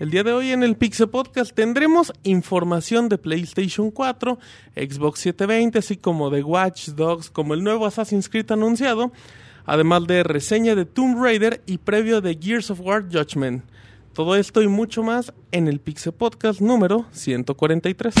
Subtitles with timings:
[0.00, 4.38] El día de hoy en el Pixel Podcast tendremos información de PlayStation 4,
[4.74, 9.12] Xbox 720, así como de Watch Dogs, como el nuevo Assassin's Creed anunciado,
[9.66, 13.62] además de reseña de Tomb Raider y previo de Gears of War Judgment.
[14.14, 18.14] Todo esto y mucho más en el Pixel Podcast número 143.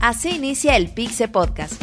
[0.00, 1.82] Así inicia el Pixel Podcast,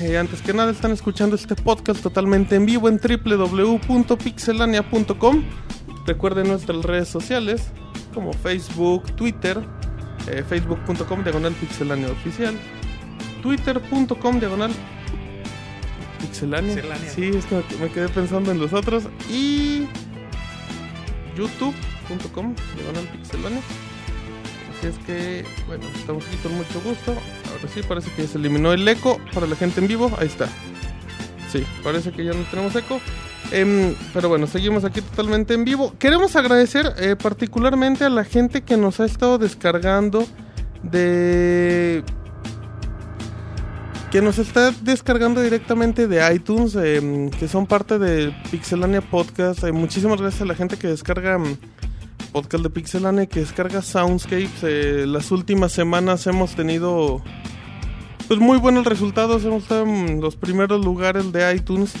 [0.00, 5.44] eh, antes que nada están escuchando este podcast totalmente en vivo en www.pixelania.com.
[6.06, 7.68] Recuerden nuestras redes sociales
[8.14, 9.60] como Facebook, Twitter,
[10.28, 12.54] eh, facebook.com diagonal pixelania oficial,
[13.42, 14.70] twitter.com diagonal
[16.20, 16.74] pixelania.
[16.74, 17.10] Pixelania.
[17.10, 19.86] Sí, es que me quedé pensando en los otros y
[21.36, 23.60] youtube.com diagonal pixelania.
[24.78, 27.10] Así es que, bueno, estamos aquí con mucho gusto.
[27.10, 30.12] Ahora sí, parece que ya se eliminó el eco para la gente en vivo.
[30.18, 30.46] Ahí está.
[31.50, 33.00] Sí, parece que ya no tenemos eco.
[33.50, 35.94] Em, pero bueno, seguimos aquí totalmente en vivo.
[35.98, 40.24] Queremos agradecer eh, particularmente a la gente que nos ha estado descargando
[40.84, 42.04] de...
[44.12, 49.64] Que nos está descargando directamente de iTunes, em, que son parte de Pixelania Podcast.
[49.72, 51.56] Muchísimas gracias a la gente que descarga em,
[52.28, 54.62] podcast de Pixelania que descarga Soundscapes.
[54.62, 57.22] Eh, las últimas semanas hemos tenido
[58.26, 59.44] pues muy buenos resultados.
[59.44, 61.94] Hemos estado en los primeros lugares de iTunes.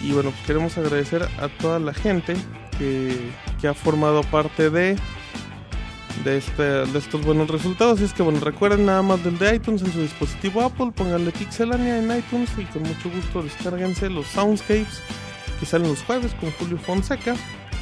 [0.00, 2.36] Y bueno, pues queremos agradecer a toda la gente
[2.78, 3.30] que,
[3.60, 4.96] que ha formado parte de,
[6.24, 8.00] de, este, de estos buenos resultados.
[8.00, 10.92] Y es que bueno, recuerden nada más del de iTunes en su dispositivo Apple.
[10.94, 15.02] Pónganle Pixelania en iTunes y con mucho gusto descárguense los Soundscapes
[15.60, 17.34] que salen los jueves con Julio Fonseca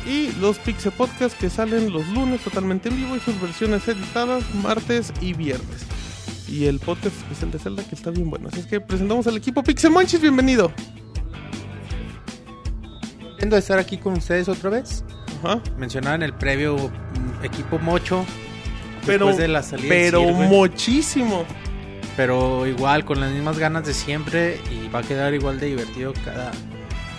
[0.07, 4.45] y los Pixel Podcast que salen los lunes totalmente en vivo y sus versiones editadas
[4.55, 5.85] martes y viernes.
[6.49, 8.49] Y el podcast especial de Zelda que está bien bueno.
[8.49, 10.73] Así es que presentamos al equipo Pixel Monchis, bienvenido.
[13.21, 15.05] Contento de estar aquí con ustedes otra vez.
[15.43, 15.61] Ajá.
[15.77, 18.25] Mencionaban el previo mm, equipo Mocho.
[19.05, 21.45] Pero, después de la salida pero Sirve, muchísimo.
[22.17, 26.13] pero igual con las mismas ganas de siempre y va a quedar igual de divertido
[26.25, 26.51] cada,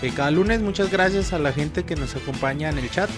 [0.01, 0.61] que cada lunes.
[0.61, 3.09] Muchas gracias a la gente que nos acompaña en el chat.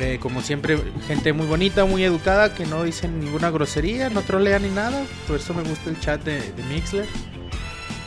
[0.00, 0.78] Eh, como siempre,
[1.08, 5.04] gente muy bonita, muy educada, que no dicen ninguna grosería, no trolean ni nada.
[5.26, 7.06] Por eso me gusta el chat de Mixler.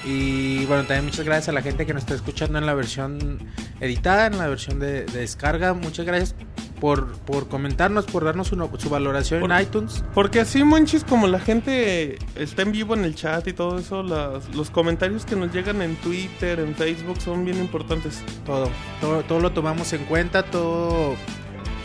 [0.03, 3.37] Y bueno, también muchas gracias a la gente que nos está escuchando en la versión
[3.79, 5.73] editada, en la versión de, de descarga.
[5.73, 6.35] Muchas gracias
[6.79, 10.03] por, por comentarnos, por darnos una- su valoración Por- en iTunes.
[10.15, 14.01] Porque así, Monchis, como la gente está en vivo en el chat y todo eso,
[14.01, 18.23] las- los comentarios que nos llegan en Twitter, en Facebook, son bien importantes.
[18.43, 18.69] Todo,
[19.01, 21.13] todo, todo lo tomamos en cuenta, todo,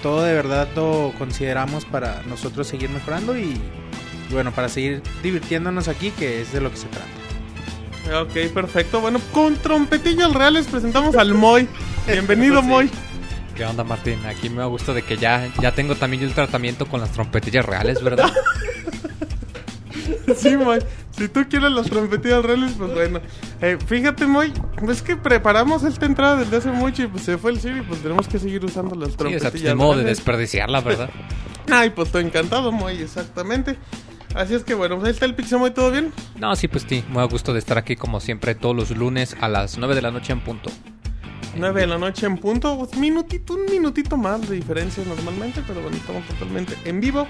[0.03, 3.61] todo de verdad lo consideramos para nosotros seguir mejorando y
[4.31, 7.07] bueno, para seguir divirtiéndonos aquí, que es de lo que se trata.
[8.15, 9.01] Ok, perfecto.
[9.01, 11.69] Bueno, con trompetillas reales presentamos al Moy.
[12.07, 12.67] Bienvenido, Sí.
[12.69, 12.91] Moy.
[13.57, 14.25] ¿Qué onda, Martín?
[14.27, 17.65] Aquí me da gusto de que ya, ya tengo también el tratamiento con las trompetillas
[17.65, 18.31] reales, ¿verdad?
[20.37, 20.79] Sí, Moy.
[21.17, 23.21] Si tú quieres las trompetillas reales, pues bueno.
[23.61, 24.53] Eh, fíjate, Moy,
[24.89, 28.03] es que preparamos esta entrada desde hace mucho y pues se fue el Siri, pues
[28.03, 31.11] tenemos que seguir usando las Sí, o trompetillas sea, pues, modo de desperdiciarla, ¿verdad?
[31.73, 33.77] Ay, pues estoy encantado, Moy, exactamente.
[34.35, 36.13] Así es que bueno, pues ahí está el Pixemoy, ¿todo bien?
[36.39, 39.37] No, sí, pues sí, me da gusto de estar aquí como siempre todos los lunes
[39.41, 40.71] a las 9 de la noche en punto.
[41.57, 45.81] 9 de la noche en punto, pues, minutito, un minutito más de diferencia normalmente, pero
[45.81, 47.27] bueno, estamos totalmente en vivo.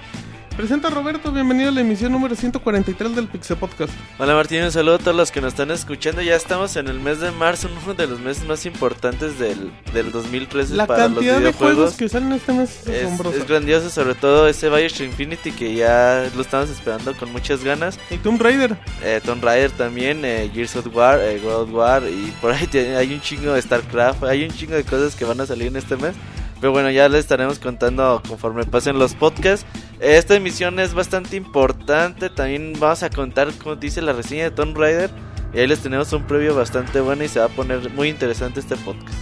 [0.57, 3.93] Presenta Roberto, bienvenido a la emisión número 143 del Pixel Podcast.
[4.17, 6.19] Hola Martín, un saludo a todos los que nos están escuchando.
[6.23, 10.11] Ya estamos en el mes de marzo, uno de los meses más importantes del, del
[10.11, 11.95] 2013 La para los cantidad de juegos videojuegos.
[11.97, 16.27] que salen este mes es, Es, es grandioso, sobre todo ese Bioshock Infinity que ya
[16.35, 17.99] lo estamos esperando con muchas ganas.
[18.09, 18.75] Y Tomb Raider.
[19.03, 22.67] Eh, Tomb Raider también, eh, Gears of War, eh, of War y por ahí
[22.97, 25.75] hay un chingo de StarCraft, hay un chingo de cosas que van a salir en
[25.75, 26.15] este mes.
[26.59, 29.65] Pero bueno, ya les estaremos contando conforme pasen los podcasts.
[29.99, 32.29] Esta emisión es bastante importante.
[32.29, 35.11] También vamos a contar, como dice la reseña de Tomb Raider.
[35.53, 38.59] Y ahí les tenemos un previo bastante bueno y se va a poner muy interesante
[38.59, 39.15] este podcast.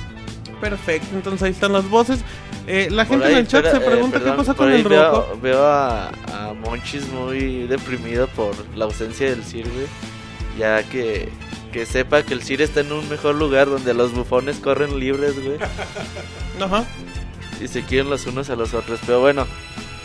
[0.59, 2.21] Perfecto, entonces ahí están las voces.
[2.67, 4.53] Eh, la Por gente ahí, en el chat espera, se eh, pregunta perdón, qué pasa
[4.55, 9.85] con el veo, veo a, a Monchis muy deprimido por la ausencia del Sir, güey.
[10.57, 11.29] Ya que,
[11.71, 15.35] que sepa que el Sir está en un mejor lugar donde los bufones corren libres,
[15.43, 15.57] güey.
[16.59, 16.85] Ajá.
[17.61, 18.99] Y se quieren los unos a los otros.
[19.05, 19.45] Pero bueno,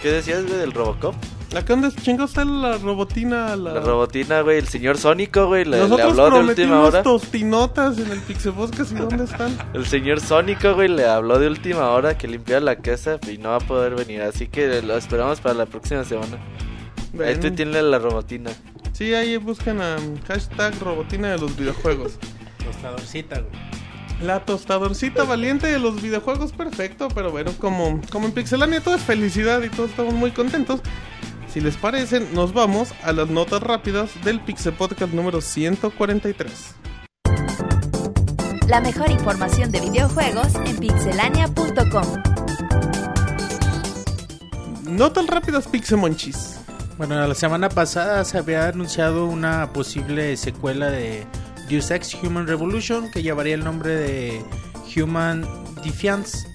[0.03, 1.15] ¿qué decías, güey, del Robocop?
[1.57, 3.57] Acá donde chingó está la robotina.
[3.57, 6.89] La, La robotina, güey, el señor Sónico, güey, le, le Nosotros habló de última prometimos
[6.89, 7.03] hora.
[7.03, 9.59] tostinotas en el Pixel Podcast y ¿dónde están?
[9.75, 13.49] El señor Sónico, güey, le habló de última hora que limpiara la casa y no
[13.49, 14.23] va a poder venir.
[14.23, 16.39] Así que lo esperamos para la próxima semana.
[17.25, 18.51] Ahí tú tienes la robotina.
[18.93, 19.97] Sí, ahí buscan a
[20.29, 22.13] hashtag robotina de los videojuegos.
[22.65, 23.53] Tostadorcita, güey.
[24.23, 29.03] La tostadorcita valiente de los videojuegos, perfecto, pero bueno, como, como en Pixelania todo es
[29.03, 30.81] felicidad y todos estamos muy contentos.
[31.49, 36.75] Si les parece, nos vamos a las notas rápidas del Pixel Podcast número 143.
[38.69, 42.23] La mejor información de videojuegos en pixelania.com.
[44.85, 46.61] Notas rápidas Pixemonchis.
[46.99, 51.27] Bueno, la semana pasada se había anunciado una posible secuela de
[51.71, 54.43] Deus Ex Human Revolution que llevaría el nombre de
[54.97, 55.47] Human
[55.85, 56.47] Defiance.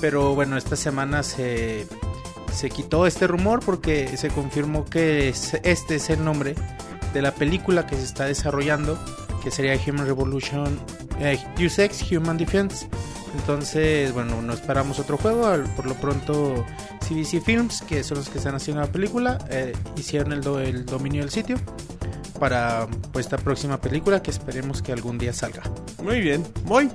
[0.00, 1.86] Pero bueno, esta semana se,
[2.52, 6.54] se quitó este rumor porque se confirmó que es- este es el nombre
[7.14, 8.98] de la película que se está desarrollando,
[9.42, 10.78] que sería Human Revolution,
[11.20, 12.88] eh, Deus Ex Human Defense.
[13.38, 15.50] Entonces, bueno, no esperamos otro juego.
[15.76, 16.64] Por lo pronto,
[17.06, 20.84] CBC Films, que son los que están haciendo la película, eh, hicieron el, do- el
[20.86, 21.56] dominio del sitio
[22.38, 25.62] para pues, esta próxima película que esperemos que algún día salga.
[26.02, 26.90] Muy bien, voy.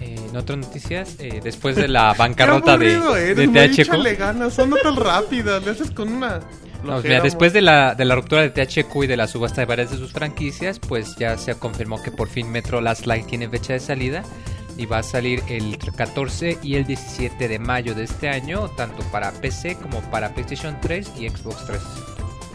[0.00, 2.94] Eh, en otras noticias, eh, después de la bancarrota de,
[3.30, 3.78] eres, de THQ.
[3.80, 6.40] échale ganas, son notas rápidas, le haces con una...
[6.84, 9.66] No, mira, después de la, de la ruptura de THQ y de la subasta de
[9.66, 13.48] varias de sus franquicias, pues ya se confirmó que por fin Metro Last Light tiene
[13.48, 14.22] fecha de salida
[14.76, 19.02] y va a salir el 14 y el 17 de mayo de este año, tanto
[19.10, 21.80] para PC como para PlayStation 3 y Xbox 3.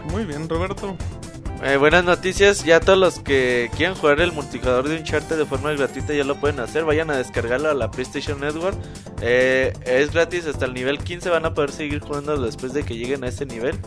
[0.09, 0.95] Muy bien, Roberto.
[1.65, 5.71] Eh, buenas noticias, ya todos los que quieran jugar el multijugador de Uncharted de forma
[5.71, 8.77] gratuita ya lo pueden hacer, vayan a descargarlo a la PlayStation Network,
[9.21, 12.97] Eh, es gratis hasta el nivel 15, van a poder seguir jugando después de que
[12.97, 13.79] lleguen a ese nivel,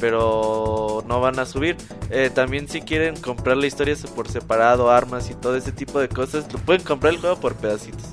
[0.00, 1.76] pero no van a subir.
[2.08, 6.08] Eh, también si quieren comprar la historia por separado, armas y todo ese tipo de
[6.08, 8.06] cosas, lo pueden comprar el juego por pedacitos.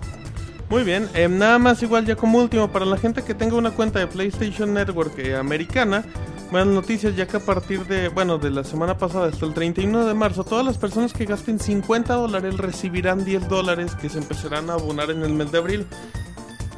[0.69, 3.71] Muy bien, eh, nada más igual ya como último, para la gente que tenga una
[3.71, 6.03] cuenta de PlayStation Network eh, americana,
[6.51, 10.05] buenas noticias ya que a partir de, bueno, de la semana pasada hasta el 31
[10.05, 14.69] de marzo, todas las personas que gasten 50 dólares recibirán 10 dólares que se empezarán
[14.69, 15.87] a abonar en el mes de abril.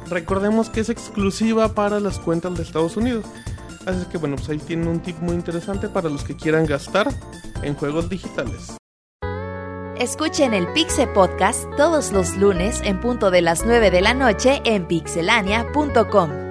[0.08, 3.24] Recordemos que es exclusiva para las cuentas de Estados Unidos.
[3.86, 7.08] Así que bueno, pues ahí tienen un tip muy interesante para los que quieran gastar
[7.62, 8.76] en juegos digitales.
[9.98, 14.62] Escuchen el Pixe Podcast todos los lunes en punto de las 9 de la noche
[14.64, 16.49] en pixelania.com.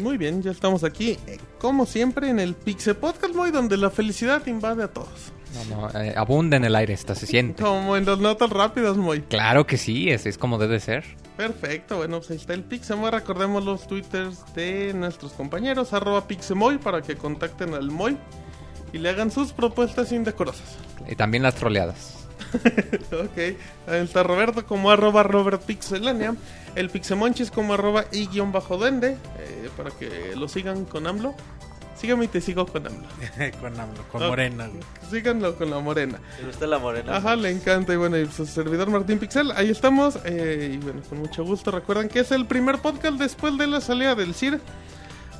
[0.00, 3.90] Muy bien, ya estamos aquí, eh, como siempre, en el Pixel Podcast, muy donde la
[3.90, 5.32] felicidad invade a todos.
[5.68, 7.62] No, no, eh, abunda en el aire, esta se siente.
[7.62, 9.20] Como en las notas rápidas, muy.
[9.22, 11.04] Claro que sí, es, es como debe ser.
[11.36, 13.10] Perfecto, bueno, pues ahí está el Pixemoy.
[13.10, 18.16] Recordemos los twitters de nuestros compañeros, arroba Pixemoy, para que contacten al Moy
[18.92, 20.78] y le hagan sus propuestas indecorosas.
[21.08, 22.19] Y también las troleadas.
[23.12, 23.38] ok,
[23.86, 26.34] ahí está Roberto como arroba Robert Pixelania,
[26.74, 31.34] el Pixemonchis como arroba y guion bajo duende, eh, para que lo sigan con AMLO.
[31.96, 33.06] Síganme y te sigo con AMLO.
[33.60, 34.28] con AMLO, con Ah.
[34.28, 34.82] Morena, güey.
[35.10, 36.18] Síganlo con la morena.
[36.38, 37.16] ¿Te gusta la morena?
[37.16, 37.92] Ajá, le encanta.
[37.92, 40.18] Y bueno, y su servidor Martín Pixel, ahí estamos.
[40.24, 41.70] eh, y bueno, con mucho gusto.
[41.70, 44.60] Recuerden que es el primer podcast después de la salida del CIR.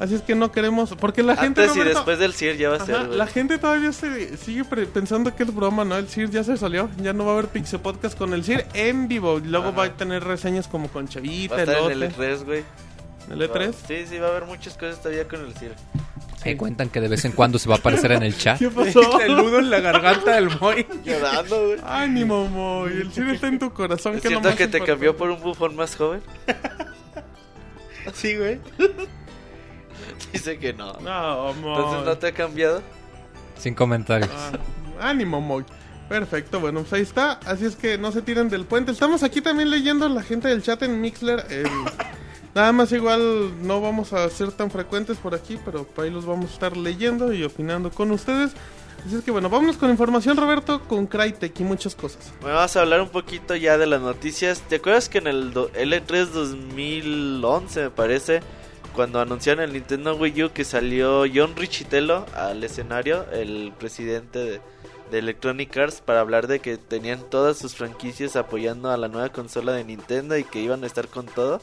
[0.00, 0.94] Así es que no queremos.
[0.98, 1.60] Porque la gente.
[1.62, 4.86] Antes y después del CIR ya va a ser, la gente todavía se sigue pre-
[4.86, 5.96] pensando que es broma, ¿no?
[5.96, 6.88] El CIR ya se salió.
[7.02, 9.38] Ya no va a haber Pixel Podcast con el CIR en vivo.
[9.38, 9.76] Y luego Ajá.
[9.76, 12.16] va a tener reseñas como con Va Chavita, a estar en el Elote.
[12.34, 12.64] E3, güey.
[13.30, 13.74] ¿El E3?
[13.86, 15.74] Sí, sí, va a haber muchas cosas todavía con el CIR.
[16.46, 18.58] Me cuentan que de vez en cuando se va a aparecer en el chat.
[18.58, 19.20] ¿Qué pasó?
[19.20, 20.86] El nudo en la garganta del Moy.
[21.04, 21.78] Llorando, güey.
[21.84, 22.92] Ánimo, Moy.
[22.92, 24.12] El CIR está en tu corazón.
[24.12, 26.22] que es lo Siento más que te cambió por un bufón más joven.
[28.14, 28.58] Sí, güey.
[30.32, 30.92] Dice que no.
[31.00, 31.76] No, Moy.
[31.76, 32.82] Entonces no te ha cambiado.
[33.58, 34.30] Sin comentarios.
[34.34, 35.64] Ah, ánimo, Moy.
[36.08, 37.32] Perfecto, bueno, pues ahí está.
[37.46, 38.90] Así es que no se tiren del puente.
[38.90, 41.46] Estamos aquí también leyendo a la gente del chat en Mixler.
[41.50, 41.62] eh,
[42.54, 46.26] nada más igual no vamos a ser tan frecuentes por aquí, pero por ahí los
[46.26, 48.52] vamos a estar leyendo y opinando con ustedes.
[49.06, 52.32] Así es que bueno, vámonos con información, Roberto, con Crytek y muchas cosas.
[52.40, 54.60] Bueno, vamos a hablar un poquito ya de las noticias.
[54.68, 58.40] ¿Te acuerdas que en el do- L3 2011, me parece,
[58.94, 64.60] cuando anunciaron el Nintendo Wii U que salió John Richitello al escenario, el presidente de,
[65.10, 69.30] de Electronic Arts, para hablar de que tenían todas sus franquicias apoyando a la nueva
[69.30, 71.60] consola de Nintendo y que iban a estar con todo?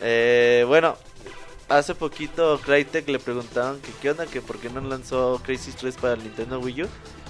[0.00, 0.96] Eh, bueno,
[1.68, 5.96] hace poquito Crytek le preguntaban que qué onda, que por qué no lanzó Crisis 3
[5.96, 6.88] para el Nintendo Wii U.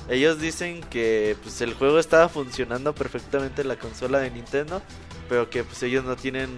[0.09, 4.83] ellos dicen que pues el juego estaba funcionando perfectamente en la consola de Nintendo,
[5.33, 6.51] pero que pues ellos no tienen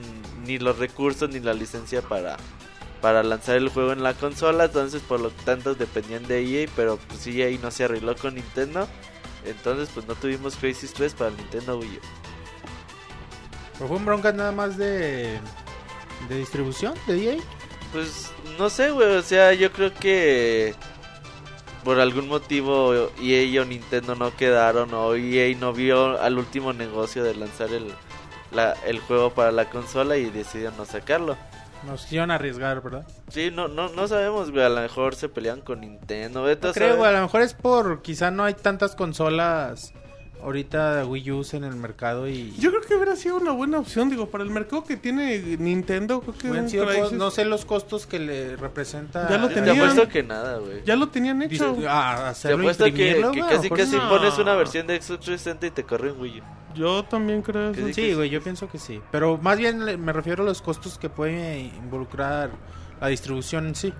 [0.45, 2.37] ni los recursos ni la licencia para
[3.01, 6.99] para lanzar el juego en la consola, entonces por lo tanto dependían de EA, pero
[7.07, 8.89] pues EA no se arregló con Nintendo,
[9.45, 12.01] entonces pues no tuvimos Crisis 3 para el Nintendo Wii U.
[13.75, 15.39] ¿Pero fue un bronca nada más de,
[16.29, 17.37] de distribución de EA?
[17.93, 20.75] Pues no sé, güey, o sea, yo creo que
[21.85, 27.23] por algún motivo EA o Nintendo no quedaron o EA no vio al último negocio
[27.23, 27.95] de lanzar el,
[28.55, 31.37] la, el juego para la consola y decidieron no sacarlo.
[31.87, 33.07] Nos hicieron arriesgar, ¿verdad?
[33.29, 36.43] Sí, no, no, no sabemos, güey, a lo mejor se pelean con Nintendo.
[36.43, 36.99] vete a No creo, saber.
[36.99, 39.93] güey, a lo mejor es por quizá no hay tantas consolas
[40.45, 44.11] ahorita Wii U en el mercado y Yo creo que hubiera sido una buena opción,
[44.11, 46.35] digo, para el mercado que tiene Nintendo, creo
[46.67, 49.79] que no sé los costos que le representa Ya lo Te tenían.
[49.81, 50.83] apuesto que nada, güey.
[50.85, 51.75] ya lo tenían hecho.
[51.75, 52.93] Dice- ah, Te hacerlo apuesto que,
[53.33, 54.09] que casi casi no.
[54.09, 56.45] pones una versión de Xbox 360 y te corre en Wii U.
[56.75, 57.87] Yo también creo ¿Qué eso.
[57.87, 58.05] dices?
[58.05, 59.01] Sí, güey, yo pienso que sí.
[59.13, 62.51] Pero más bien le- me refiero a los costos que puede involucrar
[63.01, 63.93] la distribución en sí.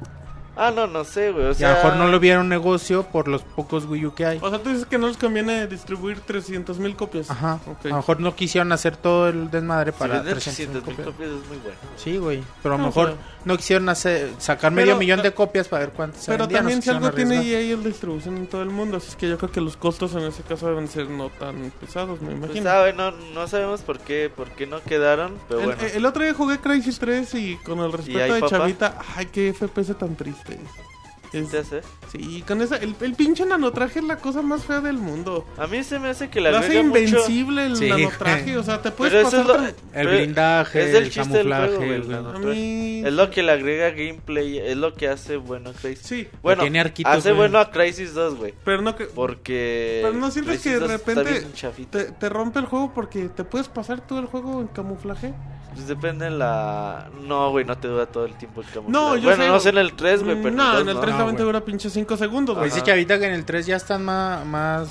[0.57, 1.47] Ah, no, no sé, güey.
[1.47, 4.15] O y a sea, lo mejor no lo vieron negocio por los pocos Wii U
[4.15, 4.39] que hay.
[4.41, 7.31] O sea, tú dices que no les conviene distribuir 300 mil copias.
[7.31, 7.59] Ajá.
[7.67, 7.87] Ok.
[7.87, 10.97] A lo mejor no quisieron hacer todo el desmadre Si para venden 300 300 mil
[10.97, 11.07] copias.
[11.09, 11.77] copias es muy bueno.
[11.97, 12.43] Sí, güey.
[12.63, 15.67] Pero a lo No, mejor pero- no quisieron hacer, sacar Pero- medio millón de copias
[15.69, 17.61] para ver cuántas se Pero vendían, también no si algo quisieron tiene arriesgar.
[17.63, 19.77] EA es la distribución en todo el mundo, así es que yo creo que los
[19.77, 22.71] costos en ese caso deben ser no tan pesados, me Pues imagino.
[22.71, 25.83] sabe, no, no sabemos por qué, por qué no quedaron, pero el, bueno.
[25.83, 28.49] el otro día jugué Crisis 3 y con el respeto de papá?
[28.59, 30.44] Chavita, ay, qué FPS tan triste.
[30.45, 30.94] space.
[31.39, 31.81] Es- ¿Se hace?
[32.11, 35.45] sí, con esa, el, el pinche nanotraje es la cosa más fea del mundo.
[35.59, 36.99] A mí se me hace que le Lo hace agrega mucho.
[37.01, 39.41] invencible el Sí, nanotraje, o sea, te puedes Pero pasar...
[39.41, 43.03] es lo, El blindaje, es el el chiste del camuflaje, juego, el A mí...
[43.05, 46.07] Es lo que le agrega gameplay, es lo que hace bueno a Crisis.
[46.07, 47.39] Sí, Bueno, tiene arquitos, hace güey.
[47.49, 48.55] bueno a Crisis 2, güey.
[48.65, 49.05] pero no que...
[49.07, 50.01] Porque.
[50.03, 53.29] Pero no sientes Crisis que de 2 está repente te, te rompe el juego porque
[53.29, 55.35] te puedes pasar todo el juego en camuflaje.
[55.75, 57.11] Pues depende la.
[57.27, 58.93] No, güey, no te dura todo el tiempo el camuflaje.
[58.93, 59.49] No, yo Bueno, sé.
[59.49, 60.55] no sé en el 3, güey, pero.
[60.55, 61.47] No, en el 3 no, te güey.
[61.47, 62.69] dura pinche 5 segundos, güey.
[62.69, 64.89] Pues dice Chavita que en el 3 ya está más, más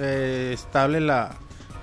[0.00, 1.36] eh, estable la...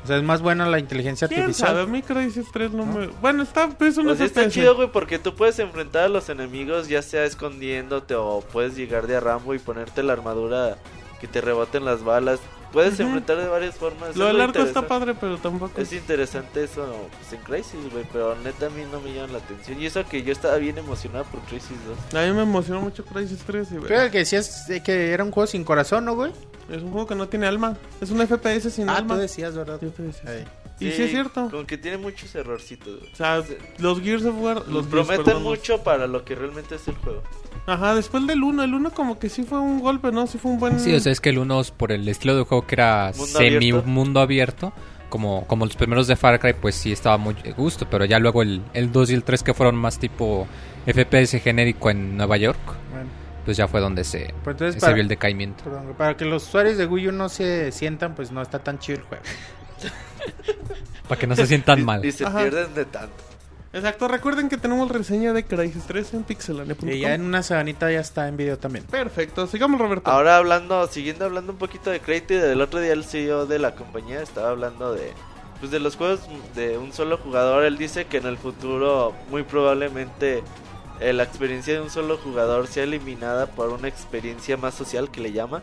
[0.03, 1.69] O sea, es más buena la inteligencia ¿Quién artificial.
[1.69, 1.81] sabe?
[1.81, 3.07] A mí Crisis 3 no me...
[3.21, 6.03] Bueno, está, pues eso no O sea, es está chido, güey, porque tú puedes enfrentar
[6.05, 10.13] a los enemigos ya sea escondiéndote o puedes llegar de a Rambo y ponerte la
[10.13, 10.77] armadura
[11.19, 12.39] que te reboten las balas.
[12.71, 14.15] Puedes enfrentar de varias formas.
[14.15, 15.81] Lo del arco está padre, pero tampoco...
[15.81, 19.39] Es interesante eso pues, en Crisis, güey, pero neta a mí no me llama la
[19.39, 19.81] atención.
[19.81, 21.77] Y eso que yo estaba bien emocionado por Crisis
[22.13, 22.21] 2.
[22.21, 25.23] A mí me emocionó mucho Crisis 3 y, güey, Creo que decías de que era
[25.23, 26.31] un juego sin corazón, ¿no, güey?
[26.69, 27.75] es un juego que no tiene alma.
[27.99, 29.15] Es un FPS sin Ah, alma.
[29.15, 29.79] tú decías, ¿verdad?
[29.81, 30.31] Yo te decía.
[30.35, 30.45] Ey.
[30.79, 31.49] Y sí es cierto.
[31.49, 33.11] Como que tiene muchos errorcitos, güey.
[33.11, 33.43] O sea,
[33.79, 34.57] los Gears of War...
[34.67, 37.23] Los Gears, prometen mucho para lo que realmente es el juego.
[37.69, 38.63] Ajá, después del 1.
[38.63, 40.25] El 1 como que sí fue un golpe, ¿no?
[40.27, 40.79] Sí fue un buen...
[40.79, 43.25] Sí, o sea, es que el 1 por el estilo de juego que era Mundo
[43.39, 43.83] semi abierto.
[43.87, 44.73] mundo abierto,
[45.09, 48.17] como, como los primeros de Far Cry, pues sí estaba muy de gusto, pero ya
[48.19, 50.47] luego el, el 2 y el 3 que fueron más tipo
[50.85, 52.59] FPS genérico en Nueva York,
[52.91, 53.09] Bueno,
[53.45, 55.63] pues ya fue donde se, pues entonces se para, vio el decaimiento.
[55.63, 58.79] perdón, para que los usuarios de Wii U no se sientan, pues no está tan
[58.79, 59.23] chido el juego.
[61.07, 62.05] Para que no se sientan Y- mal.
[62.05, 62.39] Y se Ajá.
[62.41, 63.15] pierden de tanto.
[63.71, 66.89] Exacto, recuerden que tenemos reseña de Crisis 3 en pixelania.com.
[66.89, 68.85] Y ya en una semanita ya está en video también.
[68.85, 70.09] Perfecto, sigamos Roberto.
[70.09, 73.75] Ahora hablando, siguiendo hablando un poquito de Creative, del otro día el CEO de la
[73.75, 75.13] compañía estaba hablando de
[75.59, 76.21] pues de los juegos
[76.55, 77.63] de un solo jugador.
[77.63, 80.41] Él dice que en el futuro muy probablemente
[80.99, 85.21] eh, la experiencia de un solo jugador sea eliminada por una experiencia más social que
[85.21, 85.61] le llama.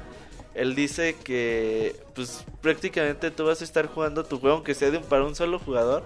[0.54, 4.98] Él dice que pues prácticamente tú vas a estar jugando tu juego aunque sea de
[4.98, 6.02] un, para un solo jugador,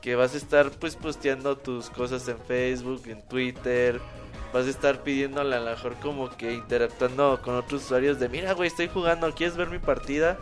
[0.00, 4.00] que vas a estar pues posteando tus cosas en Facebook, en Twitter,
[4.52, 8.52] vas a estar pidiéndole a lo mejor como que interactuando con otros usuarios de mira
[8.54, 10.38] güey estoy jugando, ¿quieres ver mi partida?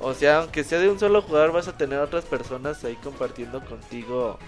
[0.00, 3.64] O sea, aunque sea de un solo jugador vas a tener otras personas ahí compartiendo
[3.64, 4.38] contigo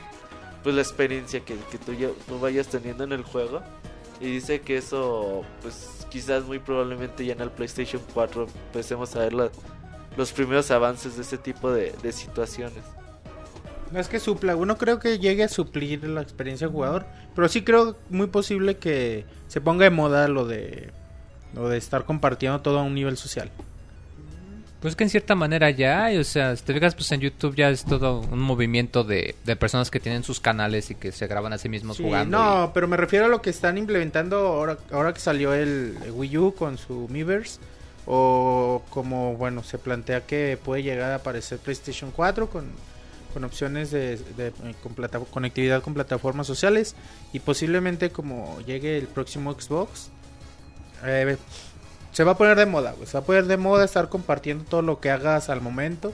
[0.62, 1.92] pues la experiencia que, que tú,
[2.28, 3.62] tú vayas teniendo en el juego.
[4.20, 9.20] Y dice que eso pues quizás muy probablemente ya en el PlayStation 4 empecemos a
[9.20, 9.32] ver
[10.16, 12.84] los primeros avances de ese tipo de, de situaciones.
[13.92, 17.48] No es que supla, uno creo que llegue a suplir la experiencia del jugador, pero
[17.48, 20.90] sí creo muy posible que se ponga de moda lo de
[21.54, 23.50] lo de estar compartiendo todo a un nivel social.
[24.80, 27.54] Pues que en cierta manera ya hay, o sea, si te fijas, pues en YouTube
[27.54, 31.26] ya es todo un movimiento de, de personas que tienen sus canales y que se
[31.26, 32.38] graban a sí mismos Sí, jugando.
[32.38, 36.38] no, pero me refiero a lo que están implementando ahora, ahora que salió el Wii
[36.38, 37.58] U con su Miiverse
[38.06, 42.64] o como bueno se plantea que puede llegar a aparecer PlayStation 4 con,
[43.30, 46.94] con opciones de, de- eh, con plata- conectividad con plataformas sociales
[47.32, 50.10] y posiblemente como llegue el próximo Xbox
[51.04, 51.36] eh,
[52.12, 53.06] se va a poner de moda, güey.
[53.06, 56.12] Se va a poner de moda estar compartiendo todo lo que hagas al momento.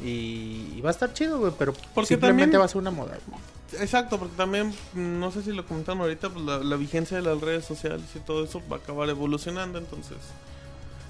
[0.00, 2.90] Y, y va a estar chido, güey, pero Porque simplemente también- va a ser una
[2.90, 3.18] moda.
[3.78, 7.22] Exacto, porque también, mm, no sé si lo comentaron ahorita, pues la, la vigencia de
[7.22, 10.16] las redes sociales y todo eso va a acabar evolucionando, entonces...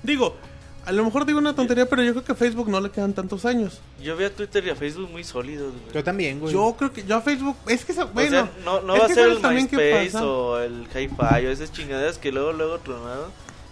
[0.03, 0.37] Digo,
[0.85, 3.13] a lo mejor digo una tontería, pero yo creo que a Facebook no le quedan
[3.13, 3.81] tantos años.
[4.03, 5.95] Yo veo a Twitter y a Facebook muy sólidos, güey.
[5.95, 6.53] Yo también, güey.
[6.53, 9.29] Yo creo que yo a Facebook, es que, O bueno, sea, no, va a ser
[9.29, 13.31] el MySpace o el Hi-Fi o esas chingaderas que luego, luego tronaron.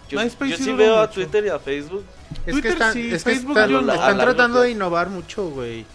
[0.09, 1.09] Yo, yo sí veo a.
[1.09, 2.03] Twitter y a Facebook.
[2.45, 5.09] Es Twitter que están, sí, es que Facebook están, yo están la tratando de innovar
[5.09, 5.85] mucho, güey.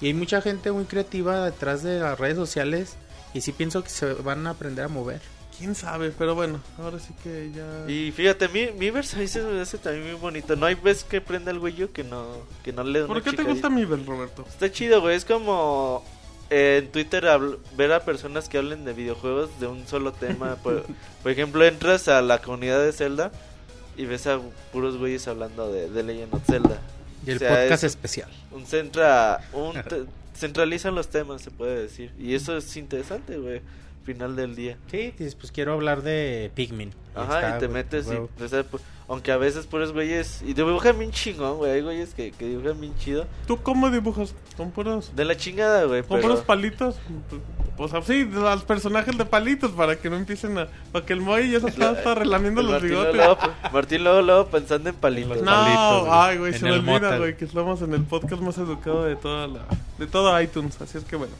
[0.00, 2.96] Y hay mucha gente muy creativa detrás de las redes sociales.
[3.34, 5.20] Y sí pienso que se van a aprender a mover.
[5.58, 7.90] Quién sabe, pero bueno, ahora sí que ya...
[7.90, 10.56] Y fíjate, mi, mi verso se me hace también muy bonito.
[10.56, 12.24] No hay vez que prenda el güey yo que no,
[12.62, 14.44] que no le da ¿Por una qué te gusta mi Bel, Roberto?
[14.48, 15.16] Está chido, güey.
[15.16, 16.04] Es como
[16.50, 17.26] eh, en Twitter
[17.76, 20.56] ver a personas que hablen de videojuegos de un solo tema.
[20.62, 20.84] por,
[21.22, 23.32] por ejemplo, entras a la comunidad de Zelda
[23.96, 24.40] y ves a
[24.72, 26.80] puros güeyes hablando de, de Legend of Zelda.
[27.26, 28.30] Y el O sea, podcast es especial.
[28.52, 29.74] un centra, un
[30.36, 32.12] centralizan los temas, se puede decir.
[32.18, 33.62] Y eso es interesante, güey.
[34.06, 34.76] Final del día.
[34.90, 36.90] Sí, dices, pues quiero hablar de Pikmin.
[36.90, 38.28] Y Ajá, está, y te güey, metes y, huevo.
[38.42, 42.14] o sea, pu- aunque a veces puros güeyes y dibujan bien chingón, güey, hay güeyes
[42.14, 43.26] que, que dibujan bien chido.
[43.48, 44.34] ¿Tú cómo dibujas?
[44.56, 46.96] ¿Con puros, De la chingada, güey, con pero puros palitos?
[47.76, 50.68] Pues así, los personajes de palitos para que no empiecen a...
[50.92, 53.14] Para que el Moy ya se está, está relamiendo el los Martín bigotes.
[53.16, 53.38] luego,
[53.72, 55.42] Martín luego, luego pensando en palitos.
[55.42, 56.10] No, palitos, güey.
[56.12, 57.18] ay, güey, En se me el olvida, motel.
[57.18, 59.60] güey, que estamos en el podcast más educado de toda la...
[59.98, 61.34] De todo iTunes, así es que bueno.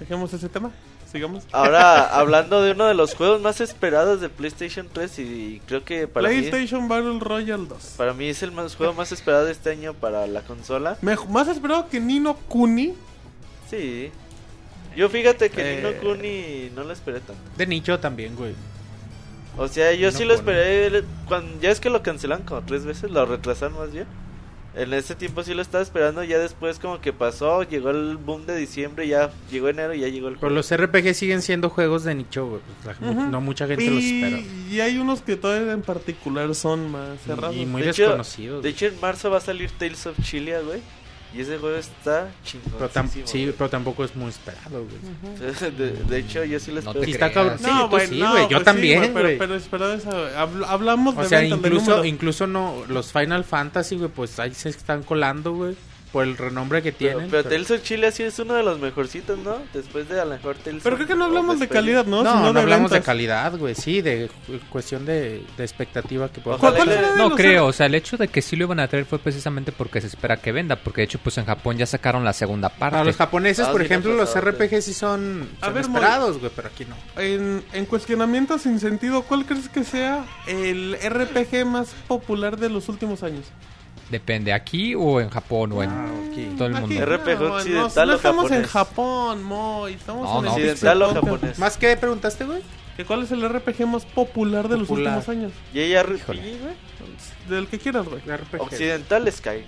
[0.00, 0.70] Dejemos ese tema,
[1.14, 1.44] sigamos.
[1.52, 6.06] Ahora, hablando de uno de los juegos más esperados de PlayStation 3 y creo que
[6.08, 7.94] para mí, PlayStation Battle Royale 2.
[7.96, 10.98] para mí es el más, juego más esperado de este año para la consola.
[11.02, 12.94] Mej- más esperado que Nino Kuni.
[13.70, 14.10] Sí.
[14.96, 15.76] Yo fíjate que Eh.
[15.76, 17.40] Nino Kuni no lo esperé tanto.
[17.56, 18.54] De nicho también, güey.
[19.56, 21.04] O sea, yo sí lo esperé.
[21.28, 24.06] Cuando, ya es que lo cancelan como tres veces, lo retrasaron más bien.
[24.76, 26.24] En ese tiempo sí lo estaba esperando.
[26.24, 29.06] Ya después, como que pasó, llegó el boom de diciembre.
[29.06, 30.54] Ya llegó enero y ya llegó el Pero juego.
[30.56, 32.60] los RPG siguen siendo juegos de nicho, güey.
[32.82, 33.12] Pues la-.
[33.28, 34.38] No mucha gente los espera.
[34.40, 37.54] Y, y hay unos que todavía en particular son más cerrados.
[37.56, 38.62] Y muy De hecho- desconocidos.
[38.64, 40.80] De hecho, en marzo va a salir Tales of Chilia, güey.
[41.36, 42.72] Y ese juego está chingón.
[42.78, 45.70] pero, tam- sí, pero tampoco es muy esperado, güey.
[45.76, 47.32] de, de hecho, yo sí lo No está creas.
[47.32, 47.58] cabrón.
[47.58, 48.42] Sí, tú sí, güey.
[48.42, 51.68] Yo pues sí, también, güey, pero, pero esperado habl- hablamos O de sea, ventas de
[51.68, 52.04] incluso, número.
[52.04, 55.74] incluso no, los Final Fantasy, güey, pues ahí se están colando, güey.
[56.14, 57.30] Por el renombre que Pero, tienen.
[57.30, 59.56] pero pero- Tales of Chilia sí es uno de los mejorcitos, ¿no?
[59.74, 62.22] Después de a lo mejor Tales Pero creo que no hablamos de calidad, ¿no?
[62.22, 63.74] No, no, de hablamos de calidad, güey.
[63.74, 67.18] Sí, de cu- cuestión de, de expectativa que pueda Ojalá ¿Cuál- cuál le- será de
[67.18, 69.18] No creo, R- o sea, el hecho de que sí lo iban a traer fue
[69.18, 72.32] precisamente porque se espera que venda, porque de hecho pues en Japón ya sacaron la
[72.32, 72.92] segunda parte.
[72.92, 75.88] Para los japoneses, Ah, por sí, ejemplo, no los RPG sí son, A son ver,
[75.88, 75.96] Moy.
[76.00, 76.94] esperados, güey, pero aquí no.
[77.20, 82.88] En, en cuestionamiento sin sentido, ¿cuál crees que sea el RPG más popular de los
[82.88, 83.46] últimos años?
[84.10, 86.56] Depende, aquí o en Japón o en Ah, ok.
[86.58, 87.06] todo el Aquí, mundo.
[87.06, 88.70] RPG no, occidental no, o estamos en japonés.
[88.70, 89.92] Japón, Moy.
[89.94, 90.52] Estamos No, en el no.
[90.52, 91.58] ¿Occidental o japonés?
[91.58, 92.62] ¿Más qué preguntaste, güey?
[92.96, 95.16] ¿Que ¿Cuál es el RPG más popular de los Popular.
[95.18, 95.52] últimos años?
[95.72, 96.04] Y ella.
[97.48, 98.20] Del que quieras, güey.
[98.20, 98.60] RPG.
[98.60, 99.64] Occidental Sky.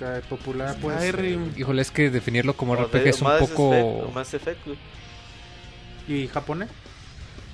[0.00, 0.96] Eh, Popular, pues.
[0.98, 1.52] Skyrim.
[1.56, 3.72] Híjole, es que definirlo como RPG de- es un Mass poco...
[3.74, 4.78] Effect, o Mass Effect, güey.
[6.06, 6.68] ¿Y japonés?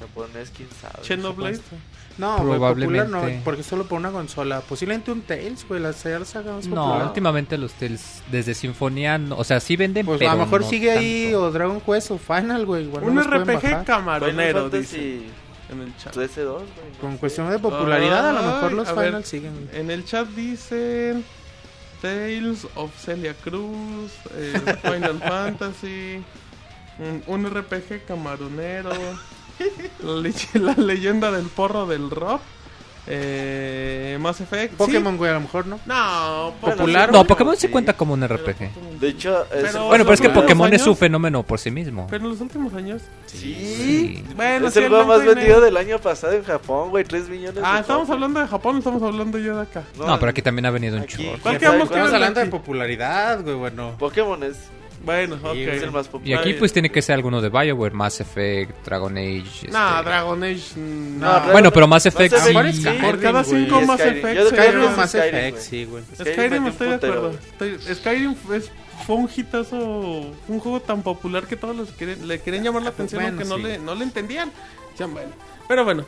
[0.00, 1.04] Japonés, quién sabe.
[1.04, 1.60] Xenoblade.
[2.16, 3.42] No, güey, popular no, Probablemente.
[3.44, 4.61] porque solo por una consola.
[4.61, 5.92] Posiblemente un Tales, güey, la
[6.24, 7.07] saga más No, popular.
[7.07, 10.61] últimamente los Tales desde Sinfonía, no- o sea, sí venden, Pues pero a lo mejor
[10.62, 12.87] no sigue ahí o Dragon Quest o Final, güey.
[12.87, 15.27] Un RPG camaronero, Final dice Fantasy
[15.72, 16.14] en el chat.
[16.14, 16.66] 13-2, güey.
[17.00, 19.07] Con cuestión de popularidad, a lo mejor los ver.
[19.07, 19.70] Final siguen.
[19.72, 21.24] En el chat dicen
[22.00, 26.22] Tales of Celia Cruz, eh, Final Fantasy,
[26.98, 28.90] un, un RPG camaronero,
[30.03, 32.40] la, le- la leyenda del porro del rock,
[33.07, 34.75] eh, Mass Effect.
[34.75, 35.79] Pokémon, güey, a lo mejor no.
[35.85, 37.12] No, Popular.
[37.12, 37.69] No, Pokémon sí sí.
[37.69, 38.99] cuenta como un RPG.
[38.99, 41.71] De hecho, es- Pero- Bueno, pero es que ¿Los Pokémon es un fenómeno por sí
[41.71, 42.07] mismo.
[42.09, 43.03] Pero en los últimos años.
[43.27, 44.25] Sí.
[44.35, 47.05] Bueno, es el juego más vendido del año pasado en Japón, güey.
[47.05, 49.83] 3 millones de Ah, estamos hablando de Japón, estamos hablando yo de acá.
[49.99, 51.38] No, pero aquí también ha venido un chorro.
[51.43, 53.97] ¿Cuál Ya quedamos sabes, que Estamos hablando de popularidad, güey, bueno.
[53.99, 54.57] Pokémon es,
[55.05, 55.55] Bueno, ok.
[55.57, 56.40] es el más Y popular.
[56.40, 59.69] aquí pues tiene que ser alguno de BioWare, Mass Effect, Dragon Age.
[59.71, 60.62] Nah, este- Dragon Age.
[60.77, 61.27] No.
[61.29, 62.51] Dragon- Bueno, pero Mass Effect Mass sí.
[62.57, 64.19] Effect, Skyrim, Por cada cinco Y Mass Skyrim.
[64.19, 64.37] Effect.
[64.37, 66.05] Yo Skyrim Mass Skyrim, Effect, sí, güey.
[66.14, 67.31] Skyrim estoy un de acuerdo.
[67.33, 68.71] Estoy- Skyrim es,
[69.07, 72.90] fue un hitazo, un juego tan popular que todos los querían- le querían llamar la
[72.90, 73.62] atención Bueno, aunque no, sí.
[73.62, 74.51] le, no le entendían.
[75.69, 76.05] Pero bueno,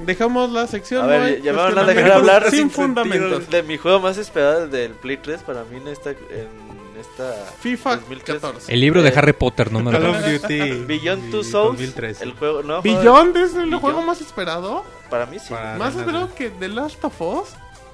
[0.00, 1.04] dejamos la sección.
[1.04, 3.48] A ver, ya- me van a dejar hablar sin sin fundamentos.
[3.50, 6.75] De mi juego más esperado del Play 3 para mí en esta, en
[7.18, 8.40] esta FIFA 2013.
[8.40, 8.72] 14.
[8.74, 10.16] El libro de Harry Potter número Call 2.
[10.16, 10.58] of Duty.
[10.86, 12.24] Beyond Two Souls, 2013.
[12.24, 13.80] el juego, no, Beyond es el Beyond.
[13.80, 14.84] juego más esperado.
[15.10, 15.46] para mí sí.
[15.50, 17.48] Para- Más esperado que The Last of Us.